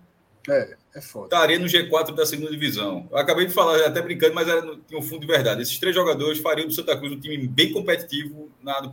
é, 0.47 0.77
é 0.95 1.01
foda. 1.01 1.25
Estaria 1.25 1.59
no 1.59 1.65
G4 1.65 2.13
da 2.13 2.25
segunda 2.25 2.51
divisão. 2.51 3.07
Eu 3.11 3.17
acabei 3.17 3.45
de 3.45 3.53
falar, 3.53 3.85
até 3.85 4.01
brincando, 4.01 4.33
mas 4.33 4.47
era, 4.47 4.61
tinha 4.87 4.99
um 4.99 5.01
fundo 5.01 5.21
de 5.21 5.27
verdade. 5.27 5.61
Esses 5.61 5.77
três 5.79 5.95
jogadores 5.95 6.39
fariam 6.39 6.67
do 6.67 6.73
Santa 6.73 6.97
Cruz 6.97 7.11
um 7.11 7.19
time 7.19 7.37
bem 7.47 7.73
competitivo. 7.73 8.49
Na, 8.61 8.79
do, 8.79 8.89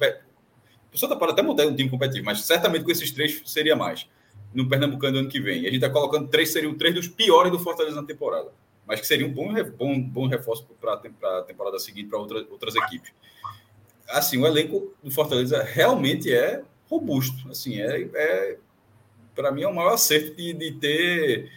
o 0.93 0.99
Santa 0.99 1.17
pode 1.17 1.33
até 1.33 1.43
mudar 1.43 1.67
um 1.67 1.77
time 1.77 1.89
competitivo, 1.89 2.25
mas 2.25 2.41
certamente 2.41 2.85
com 2.85 2.91
esses 2.91 3.11
três 3.11 3.43
seria 3.45 3.77
mais. 3.77 4.09
No 4.55 4.69
Pernambucano 4.69 5.19
ano 5.19 5.29
que 5.29 5.41
vem. 5.41 5.63
E 5.63 5.67
a 5.67 5.71
gente 5.71 5.77
está 5.77 5.91
colocando 5.91 6.29
três, 6.29 6.53
seriam 6.53 6.75
três 6.75 6.95
dos 6.95 7.09
piores 7.09 7.53
do 7.53 7.59
Fortaleza 7.59 8.01
na 8.01 8.07
temporada. 8.07 8.51
Mas 8.87 9.01
que 9.01 9.07
seria 9.07 9.27
um 9.27 9.33
bom, 9.33 9.53
bom, 9.77 10.01
bom 10.01 10.29
reforço 10.29 10.67
para 10.81 10.95
a 10.95 11.43
temporada 11.43 11.79
seguinte 11.79 12.09
para 12.09 12.19
outra, 12.19 12.39
outras 12.51 12.75
equipes. 12.77 13.13
Assim, 14.09 14.39
o 14.39 14.47
elenco 14.47 14.95
do 15.03 15.11
Fortaleza 15.11 15.63
realmente 15.63 16.33
é 16.33 16.63
robusto. 16.89 17.51
Assim, 17.51 17.81
é, 17.81 18.09
é 18.15 18.59
para 19.37 19.53
mim 19.53 19.63
é 19.63 19.69
o 19.69 19.75
maior 19.75 19.93
acerto 19.93 20.35
de, 20.35 20.55
de 20.55 20.73
ter, 20.73 21.53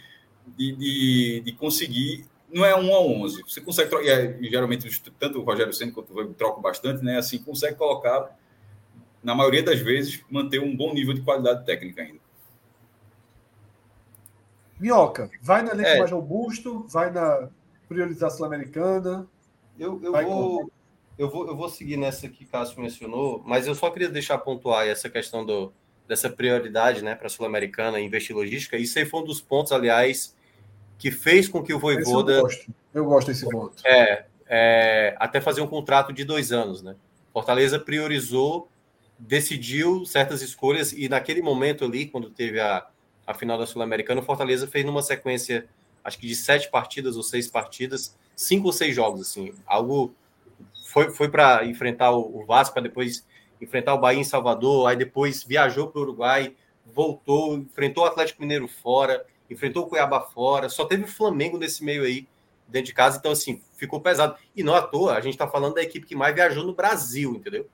de, 0.46 0.76
de, 0.76 1.40
de, 1.40 1.52
conseguir. 1.52 2.26
Não 2.52 2.64
é 2.64 2.76
um 2.76 2.94
a 2.94 3.00
11. 3.00 3.42
Você 3.42 3.60
consegue, 3.60 3.90
e 4.40 4.50
geralmente, 4.50 5.02
tanto 5.18 5.40
o 5.40 5.42
Rogério 5.42 5.72
Senna 5.72 5.90
quanto 5.90 6.16
eu 6.20 6.34
troco 6.34 6.60
bastante, 6.60 7.02
né? 7.02 7.18
Assim, 7.18 7.38
consegue 7.38 7.76
colocar, 7.76 8.38
na 9.22 9.34
maioria 9.34 9.62
das 9.62 9.80
vezes, 9.80 10.22
manter 10.30 10.60
um 10.60 10.76
bom 10.76 10.92
nível 10.92 11.14
de 11.14 11.22
qualidade 11.22 11.64
técnica 11.64 12.02
ainda. 12.02 12.20
Minhoca, 14.78 15.30
vai 15.42 15.62
na 15.62 15.72
elenco 15.72 15.88
é. 15.88 15.98
mais 15.98 16.10
robusto, 16.10 16.86
vai 16.88 17.10
na 17.10 17.48
priorização 17.88 18.38
sul-americana. 18.38 19.26
Eu, 19.78 20.00
eu, 20.02 20.12
vou, 20.12 20.72
eu, 21.18 21.30
vou, 21.30 21.46
eu 21.48 21.56
vou 21.56 21.68
seguir 21.68 21.96
nessa 21.96 22.28
que 22.28 22.44
Cássio 22.44 22.80
mencionou, 22.80 23.42
mas 23.46 23.66
eu 23.66 23.74
só 23.74 23.90
queria 23.90 24.08
deixar 24.08 24.38
pontuar 24.38 24.86
essa 24.86 25.08
questão 25.08 25.44
do, 25.44 25.72
dessa 26.10 26.28
prioridade 26.28 27.04
né, 27.04 27.14
para 27.14 27.28
a 27.28 27.30
Sul-Americana 27.30 28.00
investir 28.00 28.34
em 28.34 28.38
logística. 28.40 28.76
Isso 28.76 28.98
aí 28.98 29.06
foi 29.06 29.20
um 29.20 29.24
dos 29.24 29.40
pontos, 29.40 29.70
aliás, 29.70 30.36
que 30.98 31.08
fez 31.08 31.46
com 31.46 31.62
que 31.62 31.72
o 31.72 31.78
Voivoda. 31.78 32.32
Eu 32.32 32.42
gosto, 32.42 32.74
eu 32.92 33.04
gosto 33.04 33.26
desse 33.28 33.44
voto. 33.44 33.80
É, 33.86 34.24
é, 34.48 35.14
até 35.20 35.40
fazer 35.40 35.60
um 35.60 35.68
contrato 35.68 36.12
de 36.12 36.24
dois 36.24 36.50
anos. 36.50 36.82
Né? 36.82 36.96
Fortaleza 37.32 37.78
priorizou, 37.78 38.68
decidiu 39.20 40.04
certas 40.04 40.42
escolhas, 40.42 40.90
e 40.92 41.08
naquele 41.08 41.40
momento 41.40 41.84
ali, 41.84 42.06
quando 42.06 42.28
teve 42.28 42.58
a, 42.58 42.84
a 43.24 43.32
final 43.32 43.56
da 43.56 43.64
Sul-Americana, 43.64 44.20
o 44.20 44.24
Fortaleza 44.24 44.66
fez 44.66 44.84
numa 44.84 45.02
sequência, 45.02 45.68
acho 46.02 46.18
que 46.18 46.26
de 46.26 46.34
sete 46.34 46.68
partidas 46.68 47.16
ou 47.16 47.22
seis 47.22 47.46
partidas, 47.46 48.18
cinco 48.34 48.66
ou 48.66 48.72
seis 48.72 48.96
jogos, 48.96 49.20
assim, 49.20 49.54
algo. 49.64 50.12
Foi, 50.88 51.12
foi 51.12 51.28
para 51.28 51.64
enfrentar 51.66 52.10
o, 52.10 52.40
o 52.40 52.44
Vasco, 52.44 52.74
para 52.74 52.82
depois 52.82 53.24
enfrentar 53.60 53.94
o 53.94 53.98
Bahia 53.98 54.20
em 54.20 54.24
Salvador, 54.24 54.88
aí 54.88 54.96
depois 54.96 55.44
viajou 55.44 55.88
para 55.88 55.98
o 55.98 56.02
Uruguai, 56.02 56.54
voltou, 56.86 57.56
enfrentou 57.56 58.04
o 58.04 58.06
Atlético 58.06 58.40
Mineiro 58.40 58.66
fora, 58.66 59.24
enfrentou 59.48 59.84
o 59.84 59.86
Cuiabá 59.86 60.20
fora, 60.20 60.68
só 60.68 60.84
teve 60.84 61.04
o 61.04 61.08
Flamengo 61.08 61.58
nesse 61.58 61.84
meio 61.84 62.02
aí, 62.04 62.26
dentro 62.66 62.86
de 62.86 62.94
casa, 62.94 63.18
então 63.18 63.32
assim, 63.32 63.60
ficou 63.76 64.00
pesado. 64.00 64.36
E 64.54 64.62
não 64.62 64.74
à 64.74 64.82
toa, 64.82 65.14
a 65.14 65.20
gente 65.20 65.34
está 65.34 65.46
falando 65.46 65.74
da 65.74 65.82
equipe 65.82 66.06
que 66.06 66.14
mais 66.14 66.34
viajou 66.34 66.64
no 66.64 66.74
Brasil, 66.74 67.34
entendeu? 67.34 67.68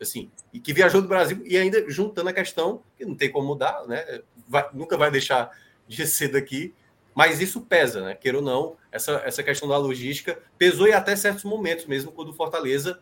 Assim, 0.00 0.30
e 0.52 0.60
que 0.60 0.72
viajou 0.72 1.02
no 1.02 1.08
Brasil 1.08 1.42
e 1.44 1.56
ainda 1.56 1.88
juntando 1.90 2.28
a 2.28 2.32
questão, 2.32 2.82
que 2.96 3.04
não 3.04 3.14
tem 3.14 3.30
como 3.30 3.48
mudar, 3.48 3.84
né? 3.86 4.22
Vai, 4.48 4.66
nunca 4.72 4.96
vai 4.96 5.10
deixar 5.10 5.50
de 5.86 6.06
ser 6.06 6.28
daqui, 6.28 6.74
mas 7.14 7.40
isso 7.40 7.60
pesa, 7.62 8.02
né? 8.02 8.14
Queira 8.14 8.38
ou 8.38 8.44
não, 8.44 8.76
essa, 8.92 9.22
essa 9.24 9.42
questão 9.42 9.68
da 9.68 9.76
logística 9.76 10.38
pesou 10.56 10.86
e 10.86 10.92
até 10.92 11.16
certos 11.16 11.44
momentos, 11.44 11.84
mesmo 11.86 12.12
quando 12.12 12.28
o 12.28 12.34
Fortaleza 12.34 13.00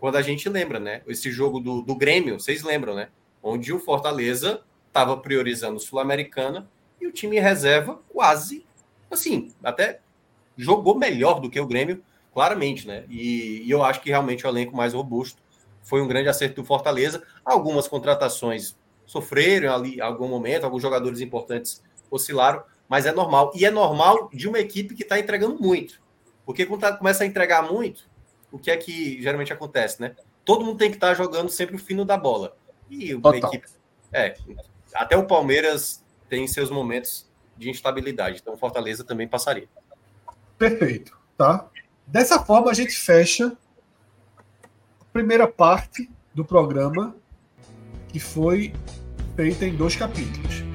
quando 0.00 0.16
a 0.16 0.22
gente 0.22 0.48
lembra, 0.48 0.80
né? 0.80 1.02
Esse 1.06 1.30
jogo 1.30 1.60
do, 1.60 1.82
do 1.82 1.94
Grêmio, 1.94 2.40
vocês 2.40 2.62
lembram, 2.62 2.94
né? 2.94 3.10
Onde 3.42 3.72
o 3.72 3.78
Fortaleza 3.78 4.62
estava 4.88 5.16
priorizando 5.16 5.78
Sul-Americana 5.78 6.68
e 7.00 7.06
o 7.06 7.12
time 7.12 7.38
reserva 7.38 8.00
quase, 8.08 8.66
assim, 9.10 9.52
até 9.62 10.00
jogou 10.56 10.98
melhor 10.98 11.40
do 11.40 11.50
que 11.50 11.60
o 11.60 11.66
Grêmio, 11.66 12.02
claramente, 12.32 12.86
né? 12.86 13.04
E, 13.10 13.62
e 13.62 13.70
eu 13.70 13.84
acho 13.84 14.00
que 14.00 14.08
realmente 14.08 14.46
o 14.46 14.48
elenco 14.48 14.74
mais 14.74 14.94
robusto 14.94 15.40
foi 15.82 16.00
um 16.00 16.08
grande 16.08 16.28
acerto 16.28 16.62
do 16.62 16.66
Fortaleza. 16.66 17.22
Algumas 17.44 17.86
contratações 17.86 18.76
sofreram 19.06 19.74
ali 19.74 19.96
em 19.96 20.00
algum 20.00 20.28
momento, 20.28 20.64
alguns 20.64 20.82
jogadores 20.82 21.20
importantes 21.20 21.82
oscilaram, 22.10 22.62
mas 22.88 23.06
é 23.06 23.12
normal. 23.12 23.52
E 23.54 23.66
é 23.66 23.70
normal 23.70 24.30
de 24.32 24.48
uma 24.48 24.58
equipe 24.58 24.94
que 24.94 25.02
está 25.02 25.18
entregando 25.18 25.60
muito. 25.60 26.00
Porque 26.46 26.64
quando 26.66 26.80
tá, 26.80 26.92
começa 26.92 27.22
a 27.22 27.26
entregar 27.26 27.62
muito, 27.70 28.09
o 28.50 28.58
que 28.58 28.70
é 28.70 28.76
que 28.76 29.20
geralmente 29.22 29.52
acontece, 29.52 30.00
né? 30.00 30.14
Todo 30.44 30.64
mundo 30.64 30.78
tem 30.78 30.90
que 30.90 30.96
estar 30.96 31.14
jogando 31.14 31.48
sempre 31.48 31.76
o 31.76 31.78
fino 31.78 32.04
da 32.04 32.16
bola. 32.16 32.56
E 32.88 33.14
o 33.14 33.34
equipe. 33.34 33.68
É, 34.12 34.34
até 34.94 35.16
o 35.16 35.26
Palmeiras 35.26 36.04
tem 36.28 36.46
seus 36.46 36.70
momentos 36.70 37.28
de 37.56 37.70
instabilidade, 37.70 38.40
então 38.40 38.56
Fortaleza 38.56 39.04
também 39.04 39.28
passaria. 39.28 39.68
Perfeito, 40.58 41.16
tá? 41.36 41.68
Dessa 42.06 42.40
forma 42.40 42.70
a 42.70 42.74
gente 42.74 42.92
fecha 42.92 43.56
a 45.00 45.04
primeira 45.12 45.46
parte 45.46 46.10
do 46.34 46.44
programa 46.44 47.14
que 48.08 48.18
foi 48.18 48.72
feita 49.36 49.64
em 49.64 49.76
dois 49.76 49.94
capítulos. 49.94 50.69